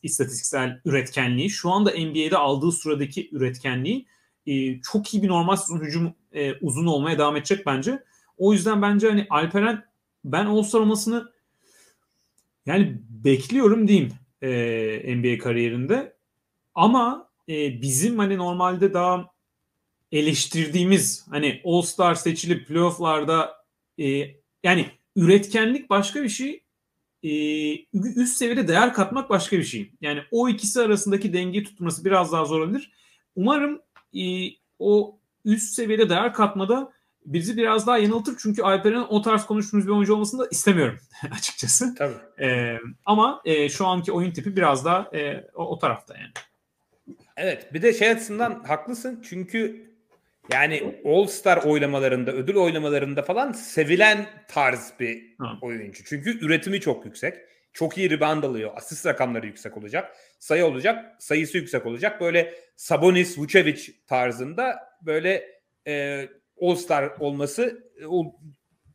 istatistiksel 0.04 0.82
üretkenliği 0.86 1.50
şu 1.50 1.70
anda 1.70 1.92
NBA'de 1.92 2.38
aldığı 2.38 2.72
süredeki 2.72 3.30
üretkenliği 3.32 4.06
e, 4.46 4.82
çok 4.82 5.14
iyi 5.14 5.24
bir 5.24 5.28
normal 5.28 5.56
sezon 5.56 5.80
hücum 5.80 6.14
e, 6.34 6.54
uzun 6.54 6.86
olmaya 6.86 7.18
devam 7.18 7.36
edecek 7.36 7.66
bence. 7.66 8.04
O 8.38 8.54
yüzden 8.54 8.82
bence 8.82 9.10
hani 9.10 9.28
Alperen 9.30 9.84
ben 10.26 10.46
All-Star 10.46 10.80
olmasını 10.80 11.32
yani 12.66 13.02
bekliyorum 13.10 13.88
diyeyim 13.88 14.12
e, 14.42 14.50
NBA 15.16 15.44
kariyerinde. 15.44 16.16
Ama 16.76 17.30
e, 17.50 17.82
bizim 17.82 18.20
hani 18.20 18.38
normalde 18.38 18.94
daha 18.94 19.32
eleştirdiğimiz 20.12 21.28
hani 21.30 21.62
All-Star 21.66 22.16
seçilip 22.16 22.68
playofflarda 22.68 23.66
e, 24.00 24.06
yani 24.64 24.86
üretkenlik 25.16 25.90
başka 25.90 26.24
bir 26.24 26.30
şey 26.30 26.64
e, 27.24 27.30
üst 27.94 28.38
seviyede 28.38 28.68
değer 28.68 28.94
katmak 28.94 29.30
başka 29.30 29.58
bir 29.58 29.64
şey. 29.64 29.92
Yani 30.02 30.22
o 30.32 30.50
ikisi 30.50 30.82
arasındaki 30.82 31.34
dengeyi 31.34 31.64
tutması 31.64 32.06
biraz 32.06 32.32
daha 32.32 32.46
zor 32.46 32.60
olabilir. 32.60 32.92
Umarım 33.36 33.82
e, 34.14 34.50
o 34.80 35.20
üst 35.46 35.74
seviyede 35.74 36.10
değer 36.10 36.34
katmada 36.34 36.92
bizi 37.26 37.58
biraz 37.58 37.88
daha 37.88 37.98
yanıltır. 37.98 38.36
Çünkü 38.40 38.62
Alperen'in 38.62 39.06
o 39.10 39.22
tarz 39.22 39.46
konuştuğumuz 39.46 39.88
bir 39.88 39.92
oyuncu 39.92 40.14
olmasını 40.14 40.42
da 40.42 40.48
istemiyorum 40.52 41.00
açıkçası. 41.32 41.96
Tabii. 41.96 42.46
E, 42.46 42.78
ama 43.06 43.42
e, 43.46 43.70
şu 43.70 43.88
anki 43.88 44.12
oyun 44.12 44.32
tipi 44.32 44.56
biraz 44.56 44.86
daha 44.86 45.10
e, 45.14 45.48
o, 45.56 45.66
o 45.66 45.80
tarafta 45.80 46.18
yani. 46.18 46.32
Evet 47.38 47.74
bir 47.74 47.82
de 47.82 47.94
şey 47.94 48.10
açısından 48.10 48.64
haklısın 48.64 49.22
çünkü 49.30 49.89
yani 50.54 51.02
All 51.06 51.26
Star 51.26 51.58
oylamalarında, 51.58 52.32
ödül 52.32 52.56
oylamalarında 52.56 53.22
falan 53.22 53.52
sevilen 53.52 54.26
tarz 54.48 54.94
bir 55.00 55.36
ha. 55.38 55.58
oyuncu. 55.62 56.04
Çünkü 56.04 56.46
üretimi 56.46 56.82
çok 56.82 57.06
yüksek. 57.06 57.38
Çok 57.74 57.98
iyi 57.98 58.10
rebound 58.10 58.44
alıyor. 58.44 58.72
Asist 58.76 59.06
rakamları 59.06 59.46
yüksek 59.46 59.78
olacak. 59.78 60.16
Sayı 60.40 60.66
olacak. 60.66 61.22
Sayısı 61.22 61.58
yüksek 61.58 61.86
olacak. 61.86 62.22
Böyle 62.22 62.54
Sabonis, 62.76 63.38
Vucevic 63.38 63.82
tarzında 64.08 64.80
böyle 65.02 65.62
e, 65.88 66.28
All 66.62 66.76
Star 66.76 67.12
olması 67.20 67.92
e, 68.02 68.06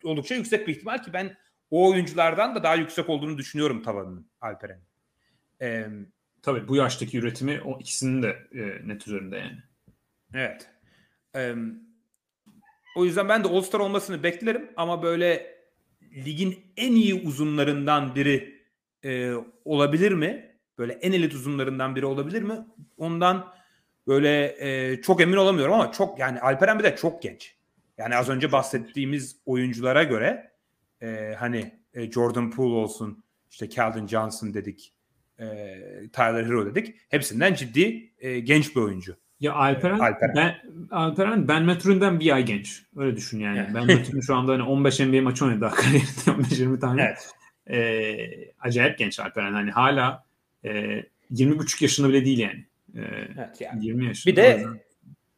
oldukça 0.04 0.34
yüksek 0.34 0.68
bir 0.68 0.76
ihtimal 0.76 1.02
ki 1.02 1.12
ben 1.12 1.36
o 1.70 1.90
oyunculardan 1.90 2.54
da 2.54 2.62
daha 2.62 2.74
yüksek 2.74 3.08
olduğunu 3.08 3.38
düşünüyorum 3.38 3.82
tavanının 3.82 4.30
Alperen. 4.40 4.80
Ee, 5.62 5.86
Tabii 6.44 6.68
bu 6.68 6.76
yaştaki 6.76 7.18
üretimi 7.18 7.60
o 7.64 7.78
ikisinin 7.80 8.22
de 8.22 8.36
e, 8.52 8.88
net 8.88 9.06
üzerinde 9.08 9.36
yani. 9.36 9.58
Evet. 10.34 10.70
O 12.96 13.04
yüzden 13.04 13.28
ben 13.28 13.44
de 13.44 13.48
All-Star 13.48 13.80
olmasını 13.80 14.22
beklerim 14.22 14.70
ama 14.76 15.02
böyle 15.02 15.54
ligin 16.24 16.58
en 16.76 16.92
iyi 16.92 17.14
uzunlarından 17.14 18.14
biri 18.14 18.62
e, 19.04 19.32
olabilir 19.64 20.12
mi? 20.12 20.56
Böyle 20.78 20.92
en 20.92 21.12
elit 21.12 21.34
uzunlarından 21.34 21.96
biri 21.96 22.06
olabilir 22.06 22.42
mi? 22.42 22.66
Ondan 22.96 23.54
böyle 24.06 24.56
e, 24.58 25.02
çok 25.02 25.20
emin 25.20 25.36
olamıyorum 25.36 25.74
ama 25.74 25.92
çok 25.92 26.18
yani 26.18 26.40
Alperen 26.40 26.78
bir 26.78 26.84
de 26.84 26.96
çok 26.96 27.22
genç. 27.22 27.54
Yani 27.98 28.16
az 28.16 28.28
önce 28.28 28.52
bahsettiğimiz 28.52 29.36
oyunculara 29.46 30.02
göre 30.02 30.52
e, 31.02 31.34
hani 31.38 31.80
e, 31.94 32.10
Jordan 32.10 32.50
Poole 32.50 32.74
olsun 32.74 33.24
işte 33.50 33.70
Calvin 33.70 34.06
Johnson 34.06 34.54
dedik 34.54 34.92
e, 35.38 35.46
Tyler 36.12 36.44
Hero 36.44 36.66
dedik. 36.66 36.94
Hepsinden 37.08 37.54
ciddi 37.54 38.12
e, 38.18 38.40
genç 38.40 38.76
bir 38.76 38.80
oyuncu. 38.80 39.16
Ya 39.40 39.52
Alperen, 39.52 39.98
Alperen. 39.98 40.36
Ben, 40.36 40.56
Alperen 40.90 41.48
Ben 41.48 41.62
Mathurin'den 41.62 42.20
bir 42.20 42.34
ay 42.34 42.44
genç. 42.44 42.82
Öyle 42.96 43.16
düşün 43.16 43.40
yani. 43.40 43.58
Evet. 43.58 43.70
Ben 43.74 43.86
Mathurin 43.86 44.20
şu 44.20 44.34
anda 44.34 44.52
hani 44.52 44.62
15 44.62 45.00
NBA 45.00 45.22
maçı 45.22 45.44
oynadı 45.44 45.60
daha 45.60 45.74
kariyerinde 45.74 46.08
15-20 46.26 46.80
tane. 46.80 47.02
Evet. 47.02 47.30
Ee, 47.70 48.52
acayip 48.60 48.98
genç 48.98 49.20
Alperen. 49.20 49.52
Hani 49.52 49.70
hala 49.70 50.24
e, 50.64 50.70
20,5 50.70 51.82
yaşında 51.84 52.08
bile 52.08 52.24
değil 52.24 52.38
yani. 52.38 52.66
Ee, 52.96 53.00
evet, 53.38 53.60
yani. 53.60 53.86
20 53.86 54.04
yaşında. 54.06 54.32
Bir 54.32 54.36
de 54.36 54.64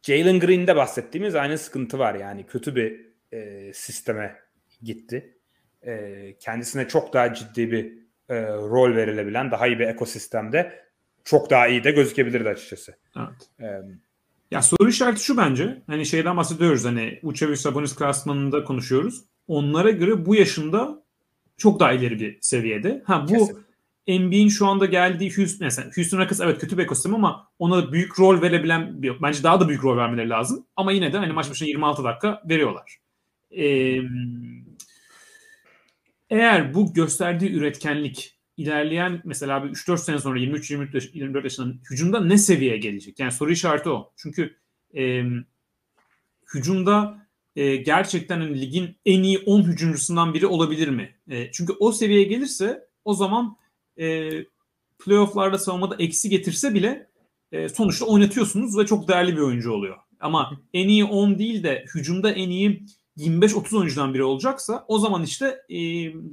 Jalen 0.01 0.39
Green'de 0.39 0.75
bahsettiğimiz 0.75 1.35
aynı 1.35 1.57
sıkıntı 1.57 1.99
var 1.99 2.15
yani. 2.15 2.45
Kötü 2.45 2.75
bir 2.75 3.05
e, 3.31 3.73
sisteme 3.73 4.35
gitti. 4.81 5.37
E, 5.81 6.35
kendisine 6.39 6.87
çok 6.87 7.13
daha 7.13 7.33
ciddi 7.33 7.71
bir 7.71 7.93
e, 8.29 8.41
rol 8.47 8.95
verilebilen 8.95 9.51
daha 9.51 9.67
iyi 9.67 9.79
bir 9.79 9.87
ekosistemde 9.87 10.86
çok 11.27 11.49
daha 11.49 11.67
iyi 11.67 11.83
de 11.83 11.91
gözükebilirdi 11.91 12.49
açıkçası. 12.49 12.95
Evet. 13.17 13.49
Ee, 13.59 13.65
ya 14.51 14.61
soru 14.61 14.89
işareti 14.89 15.23
şu 15.23 15.37
bence. 15.37 15.83
Hani 15.87 16.05
şeyden 16.05 16.37
bahsediyoruz 16.37 16.85
hani 16.85 17.19
Uçevic 17.23 17.55
Sabonis 17.55 17.95
klasmanında 17.95 18.63
konuşuyoruz. 18.63 19.23
Onlara 19.47 19.89
göre 19.89 20.25
bu 20.25 20.35
yaşında 20.35 21.03
çok 21.57 21.79
daha 21.79 21.91
ileri 21.91 22.19
bir 22.19 22.37
seviyede. 22.41 23.03
Ha 23.05 23.25
bu 23.29 23.33
Kesin. 23.33 23.57
NBA'in 24.07 24.47
şu 24.47 24.67
anda 24.67 24.85
geldiği 24.85 25.37
Houston 25.37 25.65
mesela 25.65 25.91
Houston 25.95 26.17
Rockets 26.17 26.41
evet 26.41 26.59
kötü 26.59 26.77
bir 26.77 26.83
ekosistem 26.83 27.15
ama 27.15 27.51
ona 27.59 27.91
büyük 27.91 28.19
rol 28.19 28.41
verebilen 28.41 29.03
bence 29.21 29.43
daha 29.43 29.59
da 29.59 29.69
büyük 29.69 29.83
rol 29.83 29.97
vermeleri 29.97 30.29
lazım. 30.29 30.65
Ama 30.75 30.91
yine 30.91 31.13
de 31.13 31.17
hani 31.17 31.33
maç 31.33 31.49
başına 31.49 31.67
26 31.67 32.03
dakika 32.03 32.41
veriyorlar. 32.49 32.97
Ee, 33.51 34.01
eğer 36.29 36.73
bu 36.73 36.93
gösterdiği 36.93 37.53
üretkenlik 37.53 38.36
ilerleyen 38.57 39.21
mesela 39.25 39.63
bir 39.63 39.69
3-4 39.69 39.97
sene 39.97 40.19
sonra 40.19 40.39
23-24 40.39 41.43
yaşında 41.43 41.73
hücumda 41.91 42.21
ne 42.21 42.37
seviyeye 42.37 42.77
gelecek? 42.77 43.19
Yani 43.19 43.31
soru 43.31 43.51
işareti 43.51 43.89
o. 43.89 44.13
Çünkü 44.15 44.55
e, 44.95 45.23
hücumda 46.53 47.27
e, 47.55 47.75
gerçekten 47.75 48.39
hani 48.39 48.61
ligin 48.61 48.97
en 49.05 49.23
iyi 49.23 49.39
10 49.39 49.63
hücumcusundan 49.63 50.33
biri 50.33 50.47
olabilir 50.47 50.87
mi? 50.87 51.15
E, 51.29 51.51
çünkü 51.51 51.73
o 51.79 51.91
seviyeye 51.91 52.23
gelirse 52.23 52.87
o 53.05 53.13
zaman 53.13 53.57
e, 53.99 54.29
playofflarda 55.05 55.57
savunmada 55.57 55.95
eksi 55.99 56.29
getirse 56.29 56.73
bile 56.73 57.09
e, 57.51 57.69
sonuçta 57.69 58.05
oynatıyorsunuz 58.05 58.77
ve 58.77 58.85
çok 58.85 59.07
değerli 59.07 59.35
bir 59.35 59.41
oyuncu 59.41 59.71
oluyor. 59.71 59.97
Ama 60.19 60.61
en 60.73 60.87
iyi 60.87 61.05
10 61.05 61.39
değil 61.39 61.63
de 61.63 61.85
hücumda 61.95 62.31
en 62.31 62.49
iyi 62.49 62.85
25-30 63.17 63.77
oyuncudan 63.77 64.13
biri 64.13 64.23
olacaksa 64.23 64.85
o 64.87 64.99
zaman 64.99 65.23
işte 65.23 65.45
e, 65.69 65.77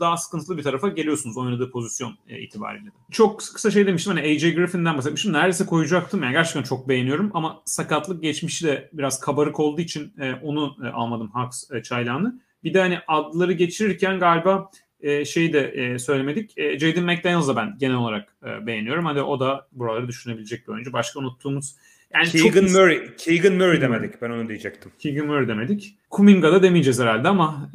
daha 0.00 0.16
sıkıntılı 0.16 0.58
bir 0.58 0.62
tarafa 0.62 0.88
geliyorsunuz 0.88 1.36
oynadığı 1.36 1.70
pozisyon 1.70 2.14
e, 2.28 2.40
itibariyle. 2.40 2.88
Çok 3.10 3.38
kısa 3.38 3.70
şey 3.70 3.86
demiştim 3.86 4.16
hani 4.16 4.26
AJ 4.26 4.54
Griffin'den 4.54 4.96
bahsetmiştim. 4.96 5.32
Neredeyse 5.32 5.66
koyacaktım 5.66 6.22
yani 6.22 6.32
gerçekten 6.32 6.62
çok 6.62 6.88
beğeniyorum 6.88 7.30
ama 7.34 7.62
sakatlık 7.64 8.22
geçmişi 8.22 8.66
de 8.66 8.90
biraz 8.92 9.20
kabarık 9.20 9.60
olduğu 9.60 9.80
için 9.80 10.12
e, 10.20 10.34
onu 10.34 10.76
e, 10.84 10.88
almadım 10.88 11.30
Hawks 11.30 11.70
e, 11.70 11.82
çaylağını. 11.82 12.40
Bir 12.64 12.74
de 12.74 12.80
hani 12.80 12.98
adları 13.08 13.52
geçirirken 13.52 14.18
galiba 14.18 14.70
e, 15.00 15.24
şeyi 15.24 15.52
de 15.52 15.60
e, 15.60 15.98
söylemedik. 15.98 16.58
E, 16.58 16.78
Jaden 16.78 17.04
McDaniels'ı 17.04 17.56
ben 17.56 17.76
genel 17.78 17.96
olarak 17.96 18.36
e, 18.44 18.66
beğeniyorum. 18.66 19.04
Hani 19.04 19.22
o 19.22 19.40
da 19.40 19.68
buraları 19.72 20.08
düşünebilecek 20.08 20.68
bir 20.68 20.72
oyuncu. 20.72 20.92
Başka 20.92 21.20
unuttuğumuz 21.20 21.76
yani 22.14 22.28
Keegan 22.28 22.66
çok... 22.66 22.70
Murray. 22.70 23.16
Keegan 23.16 23.52
Murray 23.52 23.80
demedik. 23.80 24.22
Ben 24.22 24.30
onu 24.30 24.48
diyecektim. 24.48 24.92
Keegan 24.98 25.26
Murray 25.26 25.48
demedik. 25.48 25.98
Kuminga 26.10 26.52
da 26.52 26.62
demeyeceğiz 26.62 27.00
herhalde 27.00 27.28
ama 27.28 27.70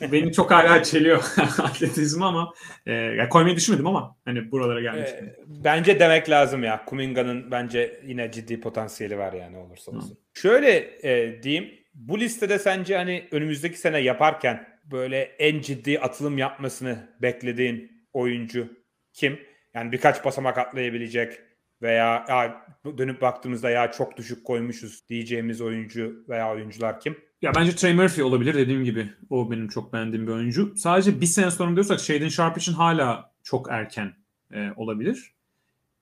e, 0.00 0.12
beni 0.12 0.32
çok 0.32 0.50
hala 0.50 0.82
çeliyor 0.82 1.24
atletizm 1.58 2.22
ama 2.22 2.52
e, 2.86 2.92
yani 2.92 3.28
koymayı 3.28 3.56
düşünmedim 3.56 3.86
ama 3.86 4.16
hani 4.24 4.52
buralara 4.52 4.80
gelmiş. 4.80 5.10
E, 5.10 5.36
bence 5.46 6.00
demek 6.00 6.30
lazım 6.30 6.64
ya. 6.64 6.84
Kuminga'nın 6.84 7.50
bence 7.50 8.00
yine 8.06 8.32
ciddi 8.32 8.60
potansiyeli 8.60 9.18
var 9.18 9.32
yani 9.32 9.56
olursa 9.56 9.90
olsun. 9.90 10.10
Hı. 10.10 10.40
Şöyle 10.40 10.90
e, 11.02 11.42
diyeyim. 11.42 11.70
Bu 11.94 12.20
listede 12.20 12.58
sence 12.58 12.96
hani 12.96 13.28
önümüzdeki 13.30 13.78
sene 13.78 13.98
yaparken 13.98 14.68
böyle 14.84 15.20
en 15.22 15.60
ciddi 15.60 15.98
atılım 15.98 16.38
yapmasını 16.38 17.08
beklediğin 17.22 17.92
oyuncu 18.12 18.68
kim? 19.12 19.38
Yani 19.74 19.92
birkaç 19.92 20.24
basamak 20.24 20.58
atlayabilecek 20.58 21.49
veya 21.82 22.24
ya 22.28 22.66
dönüp 22.98 23.20
baktığımızda 23.20 23.70
ya 23.70 23.90
çok 23.90 24.16
düşük 24.16 24.44
koymuşuz 24.44 25.08
diyeceğimiz 25.08 25.60
oyuncu 25.60 26.24
veya 26.28 26.52
oyuncular 26.52 27.00
kim? 27.00 27.16
Ya 27.42 27.52
bence 27.54 27.76
Trey 27.76 27.94
Murphy 27.94 28.24
olabilir 28.24 28.54
dediğim 28.54 28.84
gibi. 28.84 29.12
O 29.30 29.50
benim 29.50 29.68
çok 29.68 29.92
beğendiğim 29.92 30.26
bir 30.26 30.32
oyuncu. 30.32 30.76
Sadece 30.76 31.20
bir 31.20 31.26
sene 31.26 31.50
sonra 31.50 31.74
diyorsak 31.74 32.00
Shaden 32.00 32.28
Sharp 32.28 32.58
için 32.58 32.72
hala 32.72 33.32
çok 33.42 33.70
erken 33.70 34.12
e, 34.52 34.70
olabilir. 34.76 35.34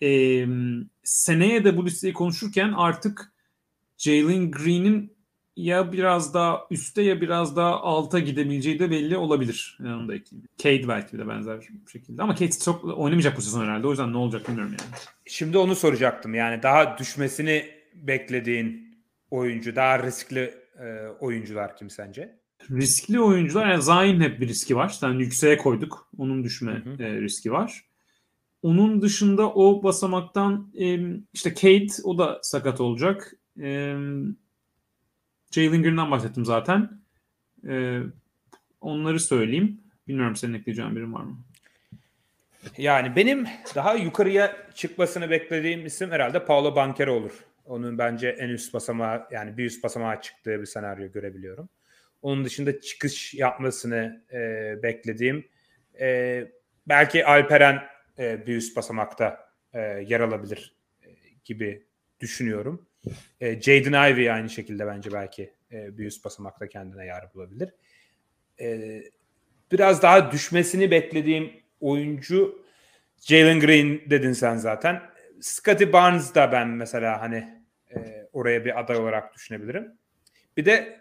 E, 0.02 0.46
seneye 1.02 1.64
de 1.64 1.76
bu 1.76 1.86
listeyi 1.86 2.12
konuşurken 2.12 2.72
artık 2.72 3.32
Jalen 3.98 4.50
Green'in 4.50 5.17
ya 5.58 5.92
biraz 5.92 6.34
daha 6.34 6.66
üste 6.70 7.02
ya 7.02 7.20
biraz 7.20 7.56
daha 7.56 7.80
alta 7.80 8.18
gidebileceği 8.18 8.78
de 8.78 8.90
belli 8.90 9.16
olabilir. 9.16 9.78
Yanında 9.80 10.14
ekleyeyim. 10.14 10.48
Cade 10.58 10.88
belki 10.88 11.18
de 11.18 11.28
benzer 11.28 11.60
bir 11.60 11.90
şekilde. 11.92 12.22
Ama 12.22 12.34
Cade 12.34 12.50
çok 12.64 12.84
oynamayacak 12.84 13.36
bu 13.36 13.42
sezon 13.42 13.64
herhalde. 13.64 13.86
O 13.86 13.90
yüzden 13.90 14.12
ne 14.12 14.16
olacak 14.16 14.48
bilmiyorum 14.48 14.74
yani. 14.80 14.90
Şimdi 15.26 15.58
onu 15.58 15.76
soracaktım. 15.76 16.34
Yani 16.34 16.62
daha 16.62 16.98
düşmesini 16.98 17.64
beklediğin 17.94 18.98
oyuncu, 19.30 19.76
daha 19.76 20.02
riskli 20.02 20.54
e, 20.80 21.06
oyuncular 21.20 21.76
kim 21.76 21.90
sence? 21.90 22.38
Riskli 22.70 23.20
oyuncular 23.20 23.70
yani 23.70 23.82
Zayn 23.82 24.20
hep 24.20 24.40
bir 24.40 24.48
riski 24.48 24.76
var. 24.76 24.98
Yani 25.02 25.22
yükseğe 25.22 25.56
koyduk. 25.56 26.08
Onun 26.18 26.44
düşme 26.44 26.72
hı 26.84 26.90
hı. 26.90 27.02
E, 27.02 27.20
riski 27.20 27.52
var. 27.52 27.84
Onun 28.62 29.02
dışında 29.02 29.52
o 29.52 29.82
basamaktan 29.82 30.72
e, 30.80 30.98
işte 31.32 31.54
Cade 31.54 32.02
o 32.04 32.18
da 32.18 32.38
sakat 32.42 32.80
olacak. 32.80 33.34
E, 33.60 33.96
Jalen 35.50 35.82
Green'den 35.82 36.10
bahsettim 36.10 36.44
zaten. 36.44 37.00
E, 37.68 38.00
onları 38.80 39.20
söyleyeyim. 39.20 39.80
Bilmiyorum 40.08 40.36
senin 40.36 40.54
ekleyeceğin 40.54 40.96
birim 40.96 41.14
var 41.14 41.22
mı? 41.22 41.38
Yani 42.78 43.16
benim 43.16 43.46
daha 43.74 43.94
yukarıya 43.94 44.56
çıkmasını 44.74 45.30
beklediğim 45.30 45.86
isim 45.86 46.10
herhalde 46.10 46.44
Paolo 46.44 46.76
Banquero 46.76 47.12
olur. 47.12 47.32
Onun 47.64 47.98
bence 47.98 48.28
en 48.28 48.48
üst 48.48 48.74
basamağı 48.74 49.26
yani 49.30 49.56
bir 49.56 49.64
üst 49.64 49.84
basamağa 49.84 50.20
çıktığı 50.20 50.60
bir 50.60 50.66
senaryo 50.66 51.12
görebiliyorum. 51.12 51.68
Onun 52.22 52.44
dışında 52.44 52.80
çıkış 52.80 53.34
yapmasını 53.34 54.24
e, 54.32 54.38
beklediğim 54.82 55.48
e, 56.00 56.48
belki 56.88 57.26
Alperen 57.26 57.82
e, 58.18 58.46
bir 58.46 58.56
üst 58.56 58.76
basamakta 58.76 59.50
e, 59.72 59.80
yer 59.80 60.20
alabilir 60.20 60.74
e, 61.02 61.08
gibi 61.44 61.86
düşünüyorum. 62.20 62.86
E, 63.40 63.60
Jaden 63.60 64.12
Ivey 64.12 64.30
aynı 64.30 64.50
şekilde 64.50 64.86
bence 64.86 65.12
belki 65.12 65.52
e, 65.72 65.98
bir 65.98 66.06
üst 66.06 66.24
basamakta 66.24 66.68
kendine 66.68 67.06
yer 67.06 67.34
bulabilir. 67.34 67.70
E, 68.60 69.02
biraz 69.72 70.02
daha 70.02 70.32
düşmesini 70.32 70.90
beklediğim 70.90 71.52
oyuncu 71.80 72.64
Jalen 73.20 73.60
Green 73.60 74.10
dedin 74.10 74.32
sen 74.32 74.56
zaten. 74.56 75.02
Scotty 75.40 75.92
Barnes 75.92 76.34
da 76.34 76.52
ben 76.52 76.68
mesela 76.68 77.20
hani 77.20 77.62
e, 77.94 78.28
oraya 78.32 78.64
bir 78.64 78.80
aday 78.80 78.96
olarak 78.96 79.34
düşünebilirim. 79.34 79.92
Bir 80.56 80.64
de 80.64 81.00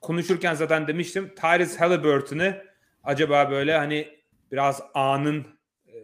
konuşurken 0.00 0.54
zaten 0.54 0.88
demiştim 0.88 1.34
Tyrese 1.34 1.78
Halliburton'ı 1.78 2.64
acaba 3.04 3.50
böyle 3.50 3.76
hani 3.76 4.08
biraz 4.52 4.82
anın 4.94 5.46
e, 5.86 5.96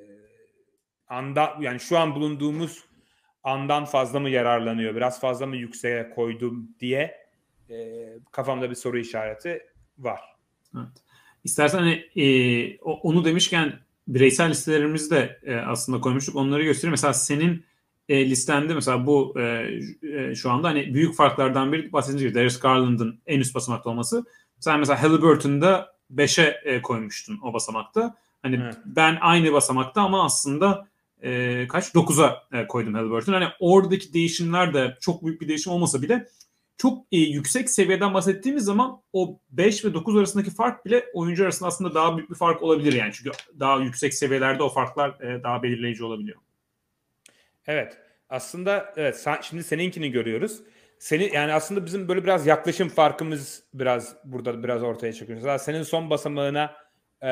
anda 1.09 1.57
yani 1.61 1.81
şu 1.81 1.99
an 1.99 2.15
bulunduğumuz 2.15 2.85
andan 3.45 3.85
fazla 3.85 4.21
mı 4.21 4.31
yararlanıyor? 4.31 4.97
Biraz 4.97 5.21
fazla 5.21 5.47
mı 5.47 5.57
yükseğe 5.57 6.11
koydum 6.11 6.71
diye 6.81 7.17
e, 7.71 8.07
kafamda 8.31 8.71
bir 8.71 8.75
soru 8.75 8.99
işareti 8.99 9.63
var. 9.99 10.21
Evet. 10.77 11.03
İstersen 11.45 11.79
hani 11.79 12.11
e, 12.17 12.79
onu 12.79 13.25
demişken 13.25 13.73
bireysel 14.09 14.51
listelerimizi 14.51 15.37
e, 15.43 15.57
aslında 15.57 16.01
koymuştuk. 16.01 16.37
Onları 16.37 16.63
göstereyim. 16.63 16.91
Mesela 16.91 17.13
senin 17.13 17.65
e, 18.09 18.31
listende 18.31 18.75
mesela 18.75 19.07
bu 19.07 19.35
e, 19.41 19.69
e, 20.03 20.35
şu 20.35 20.51
anda 20.51 20.69
hani 20.69 20.95
büyük 20.95 21.15
farklardan 21.15 21.73
biri 21.73 21.93
bahsedince 21.93 22.25
gibi 22.25 22.35
Darius 22.35 22.61
Garland'ın 22.61 23.21
en 23.27 23.41
üst 23.41 23.55
basamakta 23.55 23.91
olması. 23.91 24.25
Sen 24.61 24.79
mesela 24.79 25.03
Halliburton'da 25.03 25.95
5'e 26.15 26.61
e, 26.65 26.83
koymuştun 26.83 27.41
o 27.43 27.53
basamakta. 27.53 28.15
Hani 28.43 28.61
evet. 28.63 28.77
ben 28.85 29.19
aynı 29.21 29.53
basamakta 29.53 30.03
ama 30.03 30.25
aslında 30.25 30.89
e, 31.23 31.67
kaç 31.69 31.95
9'a 31.95 32.49
e, 32.53 32.67
koydum 32.67 32.95
Halliburton. 32.95 33.33
Hani 33.33 33.47
oradaki 33.61 34.15
değişimler 34.15 34.75
de 34.75 34.97
çok 35.01 35.25
büyük 35.25 35.41
bir 35.41 35.49
değişim 35.49 35.73
olmasa 35.73 36.03
bile 36.03 36.27
çok 36.77 37.07
e, 37.13 37.17
yüksek 37.17 37.71
seviyeden 37.71 38.15
bahsettiğimiz 38.15 38.65
zaman 38.65 39.03
o 39.13 39.41
5 39.51 39.85
ve 39.85 39.95
9 39.95 40.17
arasındaki 40.17 40.51
fark 40.51 40.87
bile 40.87 41.05
oyuncu 41.15 41.45
arasında 41.45 41.69
aslında 41.69 41.95
daha 41.95 42.17
büyük 42.17 42.31
bir 42.31 42.35
fark 42.35 42.63
olabilir 42.63 42.93
yani. 42.93 43.13
Çünkü 43.13 43.31
daha 43.59 43.81
yüksek 43.81 44.15
seviyelerde 44.15 44.63
o 44.63 44.69
farklar 44.69 45.21
e, 45.21 45.43
daha 45.43 45.63
belirleyici 45.63 46.05
olabiliyor. 46.05 46.41
Evet. 47.67 47.99
Aslında 48.29 48.95
evet 48.97 49.27
şimdi 49.43 49.65
seninkini 49.65 50.11
görüyoruz. 50.11 50.61
Seni 50.99 51.31
yani 51.35 51.53
aslında 51.53 51.87
bizim 51.87 52.09
böyle 52.09 52.25
biraz 52.25 52.47
yaklaşım 52.47 52.89
farkımız 52.89 53.63
biraz 53.75 54.17
burada 54.25 54.63
biraz 54.63 54.83
ortaya 54.83 55.13
çıkıyor. 55.13 55.37
Mesela 55.37 55.59
senin 55.59 55.83
son 55.83 56.11
basamağına 56.11 56.77
e, 57.23 57.27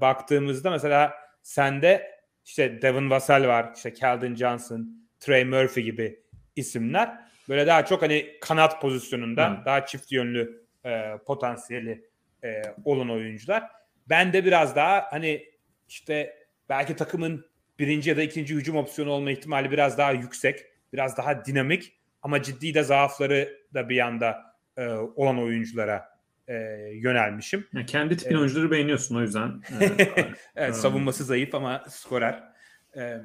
baktığımızda 0.00 0.70
mesela 0.70 1.14
sende 1.42 2.13
işte 2.44 2.82
Devin 2.82 3.10
Vassell 3.10 3.46
var, 3.48 3.72
işte 3.76 3.92
Keldon 3.92 4.34
Johnson, 4.34 4.88
Trey 5.20 5.44
Murphy 5.44 5.84
gibi 5.84 6.20
isimler. 6.56 7.18
Böyle 7.48 7.66
daha 7.66 7.84
çok 7.84 8.02
hani 8.02 8.26
kanat 8.40 8.80
pozisyonunda 8.80 9.48
hmm. 9.48 9.64
daha 9.64 9.86
çift 9.86 10.12
yönlü 10.12 10.66
e, 10.84 11.18
potansiyeli 11.26 12.08
e, 12.44 12.62
olan 12.84 13.10
oyuncular. 13.10 13.70
Ben 14.08 14.32
de 14.32 14.44
biraz 14.44 14.76
daha 14.76 15.06
hani 15.10 15.44
işte 15.88 16.36
belki 16.68 16.96
takımın 16.96 17.46
birinci 17.78 18.10
ya 18.10 18.16
da 18.16 18.22
ikinci 18.22 18.54
hücum 18.54 18.76
opsiyonu 18.76 19.10
olma 19.10 19.30
ihtimali 19.30 19.70
biraz 19.70 19.98
daha 19.98 20.12
yüksek. 20.12 20.60
Biraz 20.92 21.16
daha 21.16 21.44
dinamik 21.44 21.92
ama 22.22 22.42
ciddi 22.42 22.74
de 22.74 22.82
zaafları 22.82 23.58
da 23.74 23.88
bir 23.88 23.96
yanda 23.96 24.56
e, 24.76 24.86
olan 24.92 25.38
oyunculara 25.38 26.13
e, 26.48 26.54
yönelmişim. 26.94 27.66
Ya 27.72 27.86
kendi 27.86 28.16
tipin 28.16 28.34
ee, 28.34 28.38
oyuncuları 28.38 28.70
beğeniyorsun 28.70 29.16
o 29.16 29.20
yüzden. 29.20 29.62
evet, 30.56 30.76
savunması 30.76 31.24
zayıf 31.24 31.54
ama 31.54 31.84
skorer. 31.88 32.42
Ee, 32.96 33.16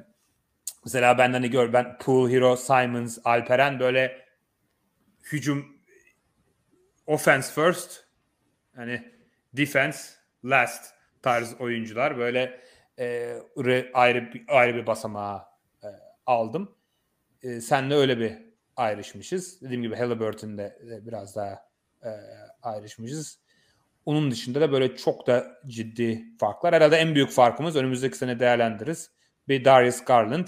mesela 0.84 1.18
ben 1.18 1.32
hani 1.32 1.50
gör 1.50 1.72
ben 1.72 1.98
Pool 1.98 2.30
Hero, 2.30 2.56
Simons, 2.56 3.18
Alperen 3.24 3.80
böyle 3.80 4.26
hücum 5.32 5.80
offense 7.06 7.52
first 7.54 8.04
hani 8.76 9.12
defense 9.52 9.98
last 10.44 10.94
tarz 11.22 11.60
oyuncular 11.60 12.18
böyle 12.18 12.60
e, 12.98 13.36
ayrı 13.94 14.32
ayrı 14.48 14.76
bir 14.76 14.86
basamağa 14.86 15.58
e, 15.82 15.88
aldım. 16.26 16.74
E, 17.42 17.60
senle 17.60 17.94
öyle 17.94 18.18
bir 18.18 18.32
ayrışmışız. 18.76 19.62
Dediğim 19.62 19.82
gibi 19.82 19.96
Halliburton'da 19.96 20.62
e, 20.62 21.06
biraz 21.06 21.36
daha 21.36 21.69
e, 22.04 22.10
ayrışmışız. 22.62 23.38
Onun 24.06 24.30
dışında 24.30 24.60
da 24.60 24.72
böyle 24.72 24.96
çok 24.96 25.26
da 25.26 25.60
ciddi 25.66 26.24
farklar. 26.38 26.74
Herhalde 26.74 26.96
en 26.96 27.14
büyük 27.14 27.30
farkımız 27.30 27.76
önümüzdeki 27.76 28.16
sene 28.16 28.40
değerlendiririz. 28.40 29.10
Bir 29.48 29.64
Darius 29.64 30.04
Garland 30.04 30.46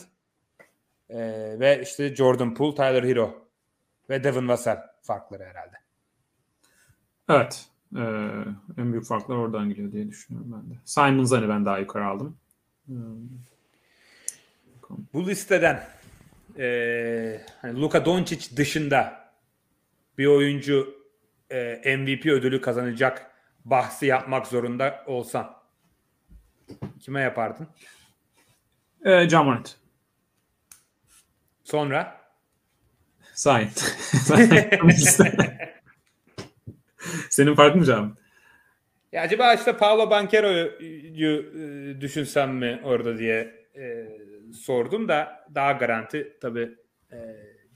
e, 1.11 1.19
ve 1.61 1.83
işte 1.83 2.15
Jordan 2.15 2.55
Poole, 2.55 2.75
Tyler 2.75 3.05
Hero 3.05 3.49
ve 4.11 4.25
Devin 4.25 4.49
Vassell 4.49 4.79
farkları 5.03 5.45
herhalde. 5.45 5.77
Evet. 7.29 7.67
Ee, 7.97 8.01
en 8.79 8.93
büyük 8.93 9.07
farklar 9.07 9.37
oradan 9.37 9.69
geliyor 9.69 9.93
diye 9.93 10.09
düşünüyorum 10.09 10.53
ben 10.53 10.71
de. 10.71 10.79
Simons 10.85 11.33
hani 11.33 11.49
ben 11.49 11.65
daha 11.65 11.79
yukarı 11.79 12.07
aldım. 12.07 12.37
Hmm. 12.87 13.29
Bu 15.13 15.27
listeden 15.27 15.89
e, 16.59 17.41
hani 17.63 17.81
Luka 17.81 18.05
Doncic 18.05 18.57
dışında 18.57 19.31
bir 20.19 20.27
oyuncu 20.27 21.02
e, 21.53 21.97
MVP 21.97 22.27
ödülü 22.27 22.61
kazanacak 22.61 23.31
bahsi 23.65 24.07
yapmak 24.07 24.47
zorunda 24.47 25.05
olsan 25.07 25.57
kime 27.01 27.21
yapardın? 27.21 27.69
E, 29.05 29.29
John 29.29 29.65
Sonra? 31.65 32.23
Zion. 33.35 33.69
Senin 37.31 37.55
farkın 37.55 37.81
mı 37.81 37.87
Can? 37.87 38.17
Ya 39.13 39.23
acaba 39.23 39.55
işte 39.55 39.77
Paolo 39.77 40.11
Banquero'yu 40.11 41.53
e, 41.59 42.01
düşünsem 42.01 42.55
mi 42.55 42.81
orada 42.85 43.19
diye 43.19 43.67
e, 43.77 44.09
sordum 44.53 45.09
da 45.09 45.47
daha 45.55 45.73
garanti 45.73 46.37
tabii 46.41 46.79
e, 47.13 47.19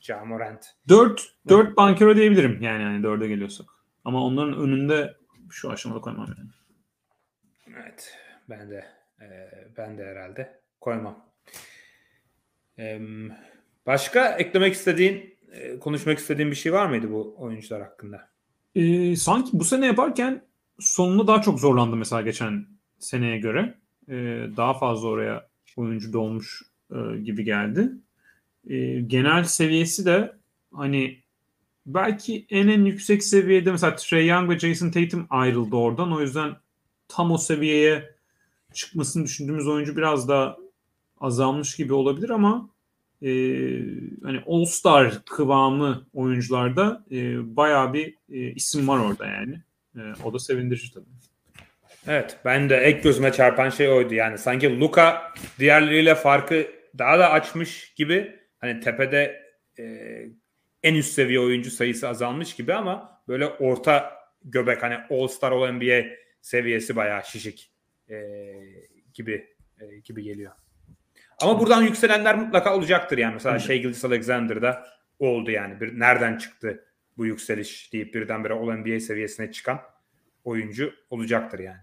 Camorant. 0.07 0.67
4 0.89 1.37
4 1.49 1.77
Banquero 1.77 2.17
diyebilirim 2.17 2.63
yani 2.63 2.83
yani 2.83 3.07
4'e 3.07 3.29
geliyorsak. 3.29 3.67
Ama 4.05 4.25
onların 4.25 4.59
önünde 4.59 5.17
şu 5.51 5.71
aşamada 5.71 6.01
koymam 6.01 6.35
yani. 6.39 6.51
Evet. 7.77 8.19
Ben 8.49 8.71
de 8.71 8.85
e, 9.21 9.27
ben 9.77 9.99
de 9.99 10.05
herhalde 10.05 10.61
koymam. 10.81 11.27
E, 12.79 13.01
başka 13.87 14.29
eklemek 14.29 14.75
istediğin, 14.75 15.37
e, 15.53 15.79
konuşmak 15.79 16.19
istediğin 16.19 16.51
bir 16.51 16.57
şey 16.57 16.73
var 16.73 16.87
mıydı 16.87 17.11
bu 17.11 17.35
oyuncular 17.39 17.83
hakkında? 17.83 18.29
E, 18.75 19.17
sanki 19.17 19.51
bu 19.53 19.65
sene 19.65 19.87
yaparken 19.87 20.43
sonunda 20.79 21.27
daha 21.27 21.43
çok 21.43 21.61
zorlandı 21.61 21.97
mesela 21.97 22.23
geçen 22.23 22.67
seneye 22.99 23.39
göre. 23.39 23.75
E, 24.09 24.15
daha 24.57 24.75
fazla 24.75 25.09
oraya 25.09 25.49
oyuncu 25.77 26.13
dolmuş 26.13 26.63
e, 26.91 27.19
gibi 27.19 27.45
geldi. 27.45 27.93
E, 28.67 29.01
genel 29.01 29.45
seviyesi 29.45 30.07
de 30.07 30.33
hani 30.73 31.19
belki 31.87 32.47
en 32.51 32.69
en 32.69 32.85
yüksek 32.85 33.25
seviyede 33.25 33.71
mesela 33.71 33.97
Trey 33.97 34.27
Young 34.27 34.51
ve 34.51 34.59
Jason 34.59 34.91
Tatum 34.91 35.27
ayrıldı 35.31 35.77
oradan. 35.77 36.13
O 36.13 36.21
yüzden 36.21 36.57
tam 37.09 37.33
o 37.33 37.39
seviyeye 37.39 38.15
çıkmasını 38.75 39.25
düşündüğümüz 39.25 39.69
oyuncu 39.69 39.97
biraz 39.97 40.29
da 40.29 40.59
azalmış 41.21 41.77
gibi 41.77 41.95
olabilir 41.95 42.31
ama 42.31 42.71
e, 43.23 43.29
hani 44.23 44.43
All 44.47 44.65
Star 44.65 45.25
kıvamı 45.25 46.07
oyuncularda 46.15 47.05
e, 47.11 47.57
bayağı 47.57 47.93
bir 47.93 48.15
e, 48.33 48.39
isim 48.39 48.89
var 48.89 48.99
orada 48.99 49.27
yani. 49.27 49.63
E, 49.97 50.01
o 50.25 50.33
da 50.33 50.39
sevindirici 50.39 50.95
tabii. 50.95 51.05
Evet 52.07 52.39
ben 52.45 52.71
de 52.71 52.77
ek 52.77 53.01
gözüme 53.01 53.33
çarpan 53.33 53.71
şey 53.71 53.89
oydu 53.89 54.15
yani 54.15 54.39
sanki 54.39 54.81
Luka 54.81 55.35
diğerleriyle 55.59 56.15
farkı 56.15 56.67
daha 56.99 57.19
da 57.19 57.31
açmış 57.31 57.95
gibi 57.97 58.37
hani 58.67 58.81
tepede 58.81 59.43
e, 59.79 59.85
en 60.83 60.95
üst 60.95 61.13
seviye 61.13 61.41
oyuncu 61.41 61.71
sayısı 61.71 62.09
azalmış 62.09 62.55
gibi 62.55 62.75
ama 62.75 63.23
böyle 63.29 63.47
orta 63.47 64.13
göbek 64.45 64.83
hani 64.83 64.97
All 65.11 65.29
Star 65.29 65.53
All 65.53 65.73
NBA 65.73 66.07
seviyesi 66.41 66.97
bayağı 66.97 67.25
şişik 67.25 67.73
e, 68.11 68.17
gibi 69.15 69.57
e, 69.81 69.99
gibi 70.05 70.23
geliyor. 70.23 70.53
Ama 71.41 71.61
buradan 71.61 71.83
yükselenler 71.83 72.39
mutlaka 72.39 72.77
olacaktır 72.77 73.19
yani. 73.19 73.35
Mesela 73.35 73.59
Shea 73.59 73.77
Gilgis 73.77 74.05
Alexander'da 74.05 74.87
oldu 75.19 75.51
yani. 75.51 75.81
Bir, 75.81 76.01
nereden 76.01 76.39
çıktı 76.39 76.85
bu 77.17 77.27
yükseliş 77.27 77.93
deyip 77.93 78.15
birdenbire 78.15 78.53
All 78.53 78.73
NBA 78.73 79.01
seviyesine 79.01 79.53
çıkan 79.53 79.81
oyuncu 80.45 80.93
olacaktır 81.11 81.59
yani. 81.59 81.81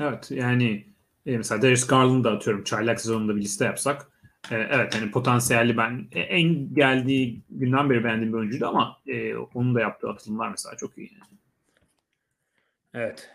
Evet 0.00 0.30
yani 0.30 0.86
e, 1.26 1.36
mesela 1.36 1.62
Darius 1.62 1.86
Garland'ı 1.86 2.30
atıyorum 2.30 2.64
çaylak 2.64 3.00
sezonunda 3.00 3.36
bir 3.36 3.40
liste 3.40 3.64
yapsak 3.64 4.06
e, 4.50 4.56
evet 4.56 4.94
hani 4.94 5.10
potansiyelli 5.10 5.76
ben 5.76 6.08
e, 6.12 6.20
en 6.20 6.74
geldiği 6.74 7.42
günden 7.50 7.90
beri 7.90 8.04
beğendiğim 8.04 8.32
bir 8.32 8.38
oyuncuydu 8.38 8.66
ama 8.66 8.96
e, 9.06 9.36
onun 9.36 9.74
da 9.74 9.80
yaptığı 9.80 10.08
atılımlar 10.08 10.48
mesela 10.48 10.76
çok 10.76 10.98
iyi. 10.98 11.10
Yani. 11.12 11.40
Evet. 12.94 13.30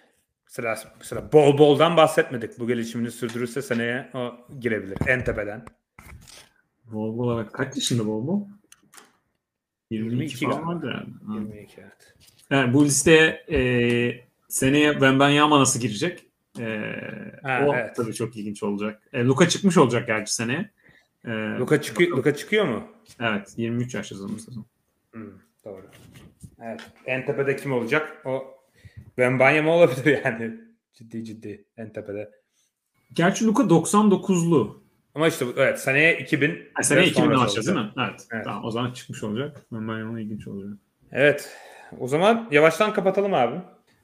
Mesela, 0.45 0.77
mesela 0.99 1.31
bol 1.33 1.57
boldan 1.57 1.97
bahsetmedik. 1.97 2.59
Bu 2.59 2.67
gelişimini 2.67 3.11
sürdürürse 3.11 3.61
seneye 3.61 4.09
o 4.13 4.35
girebilir. 4.59 4.97
En 5.07 5.23
tepeden. 5.23 5.65
Bol 6.85 7.17
bol 7.17 7.39
evet. 7.39 7.51
Kaç 7.51 7.75
yaşında 7.75 8.07
bol 8.07 8.27
bol? 8.27 8.47
22, 9.89 10.15
22 10.15 10.45
falan 10.45 10.67
vardı 10.67 11.05
yani. 11.27 11.37
22 11.39 11.81
evet. 11.81 12.15
Yani 12.49 12.73
bu 12.73 12.85
listeye 12.85 13.45
e, 13.51 13.59
seneye 14.47 14.91
Wembanyama 14.91 15.59
nasıl 15.59 15.79
girecek? 15.79 16.25
E, 16.59 16.65
ha, 17.43 17.65
o 17.67 17.75
evet. 17.75 17.95
tabii 17.95 18.13
çok 18.13 18.37
ilginç 18.37 18.63
olacak. 18.63 19.01
E, 19.13 19.23
Luka 19.23 19.49
çıkmış 19.49 19.77
olacak 19.77 20.07
gerçi 20.07 20.33
seneye. 20.33 20.71
E, 21.25 21.31
Luka, 21.59 21.81
çıkıyor, 21.81 22.17
Luka 22.17 22.35
çıkıyor 22.35 22.65
mu? 22.65 22.83
Evet. 23.19 23.53
23 23.57 23.95
yaş 23.95 24.11
yazılmış 24.11 24.41
sezon. 24.41 24.65
Hmm, 25.11 25.31
doğru. 25.65 25.85
Evet. 26.61 26.81
En 27.05 27.25
tepede 27.25 27.55
kim 27.55 27.73
olacak? 27.73 28.21
O 28.25 28.43
Wembanyama 29.05 29.75
olabilir 29.75 30.21
yani. 30.25 30.53
Ciddi 30.93 31.25
ciddi 31.25 31.65
en 31.77 31.93
tepede. 31.93 32.31
Gerçi 33.13 33.45
Luka 33.45 33.63
99'lu. 33.63 34.83
Ama 35.15 35.27
işte 35.27 35.45
evet 35.57 35.79
seneye 35.79 36.19
2000. 36.19 36.69
Ha, 36.73 36.83
seneye 36.83 37.07
2000 37.07 37.31
alacağız 37.31 37.67
değil 37.67 37.79
mi? 37.79 37.91
Evet. 37.97 38.27
evet. 38.33 38.45
Tamam 38.45 38.65
o 38.65 38.71
zaman 38.71 38.91
çıkmış 38.91 39.23
olacak. 39.23 39.57
Wembanyama 39.69 40.19
ilginç 40.19 40.47
olacak. 40.47 40.77
Evet. 41.11 41.57
O 41.99 42.07
zaman 42.07 42.47
yavaştan 42.51 42.93
kapatalım 42.93 43.33
abi. 43.33 43.61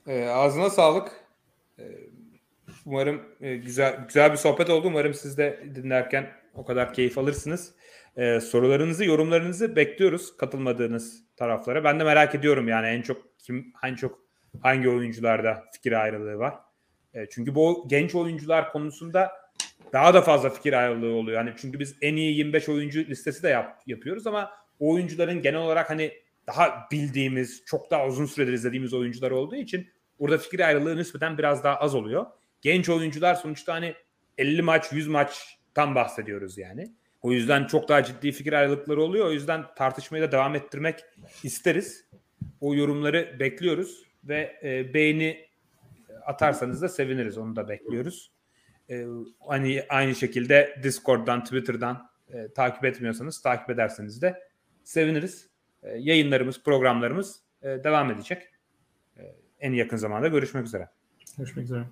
Ee, 0.08 0.26
ağzına 0.26 0.70
sağlık. 0.70 1.12
Ee, 1.80 1.84
umarım 2.86 3.22
e, 3.42 3.56
güzel 3.56 4.06
güzel 4.08 4.32
bir 4.32 4.38
sohbet 4.38 4.70
oldu. 4.70 4.88
Umarım 4.88 5.14
siz 5.14 5.38
de 5.38 5.64
dinlerken 5.76 6.30
o 6.60 6.66
kadar 6.66 6.94
keyif 6.94 7.18
alırsınız. 7.18 7.74
Ee, 8.18 8.40
sorularınızı, 8.40 9.06
yorumlarınızı 9.06 9.76
bekliyoruz 9.76 10.38
katılmadığınız 10.38 11.24
taraflara. 11.38 11.84
Ben 11.84 12.00
de 12.00 12.04
merak 12.04 12.36
ediyorum 12.36 12.68
yani 12.68 12.88
en 12.88 13.02
çok 13.02 13.40
kim 13.40 13.74
en 13.84 13.96
çok 13.96 14.20
hangi 14.62 14.90
oyuncularda 14.90 15.64
fikir 15.74 15.92
ayrılığı 15.92 16.38
var. 16.38 16.54
E, 17.14 17.26
çünkü 17.30 17.56
bu 17.56 17.86
genç 17.90 18.16
oyuncular 18.16 18.72
konusunda 18.72 19.32
daha 19.94 20.14
da 20.14 20.22
fazla 20.22 20.50
fikir 20.50 20.74
ayrılığı 20.74 21.14
oluyor. 21.14 21.38
Yani 21.38 21.54
çünkü 21.58 21.80
biz 21.80 21.96
en 22.02 22.16
iyi 22.16 22.38
25 22.38 22.70
oyuncu 22.70 23.00
listesi 23.00 23.44
de 23.44 23.50
yap, 23.50 23.82
yapıyoruz 23.88 24.28
ama 24.28 24.52
oyuncuların 24.80 25.42
genel 25.42 25.60
olarak 25.60 25.90
hani 25.90 26.12
daha 26.48 26.88
bildiğimiz, 26.92 27.66
çok 27.66 27.92
daha 27.92 28.08
uzun 28.08 28.26
süredir 28.26 28.54
izlediğimiz 28.54 28.94
oyuncular 28.94 29.32
olduğu 29.32 29.56
için 29.56 29.90
burada 30.20 30.38
fikir 30.38 30.60
ayrılığı 30.60 30.98
nispeten 30.98 31.38
biraz 31.38 31.64
daha 31.64 31.76
az 31.76 31.96
oluyor. 31.96 32.26
Genç 32.62 32.90
oyuncular 32.90 33.36
sonuçta 33.36 33.74
hani 33.74 33.94
50 34.38 34.62
maç, 34.62 34.92
100 34.92 35.08
maçtan 35.70 35.96
bahsediyoruz 35.96 36.58
yani. 36.58 36.92
O 37.22 37.32
yüzden 37.32 37.68
çok 37.68 37.90
daha 37.90 38.04
ciddi 38.04 38.32
fikir 38.32 38.54
ayrılıkları 38.54 39.02
oluyor. 39.02 39.26
O 39.26 39.32
yüzden 39.32 39.66
tartışmayı 39.76 40.24
da 40.24 40.32
devam 40.32 40.56
ettirmek 40.56 41.06
isteriz. 41.44 42.06
O 42.62 42.76
yorumları 42.76 43.40
bekliyoruz 43.40 44.04
ve 44.24 44.60
e, 44.64 44.94
beğeni 44.94 45.48
atarsanız 46.26 46.82
da 46.82 46.90
seviniriz. 46.90 47.38
Onu 47.38 47.56
da 47.56 47.70
bekliyoruz. 47.70 48.32
E, 48.90 49.06
hani 49.48 49.84
aynı 49.90 50.16
şekilde 50.16 50.80
Discord'dan, 50.84 51.44
Twitter'dan 51.44 52.10
e, 52.30 52.54
takip 52.54 52.86
etmiyorsanız 52.86 53.42
takip 53.42 53.70
ederseniz 53.70 54.22
de 54.22 54.40
seviniriz. 54.84 55.50
E, 55.84 55.90
yayınlarımız, 55.98 56.64
programlarımız 56.64 57.42
e, 57.62 57.68
devam 57.68 58.12
edecek. 58.12 58.42
E, 59.18 59.36
en 59.60 59.74
yakın 59.74 59.98
zamanda 59.98 60.28
görüşmek 60.28 60.66
üzere. 60.66 60.90
Görüşmek 61.38 61.66
üzere. 61.66 61.84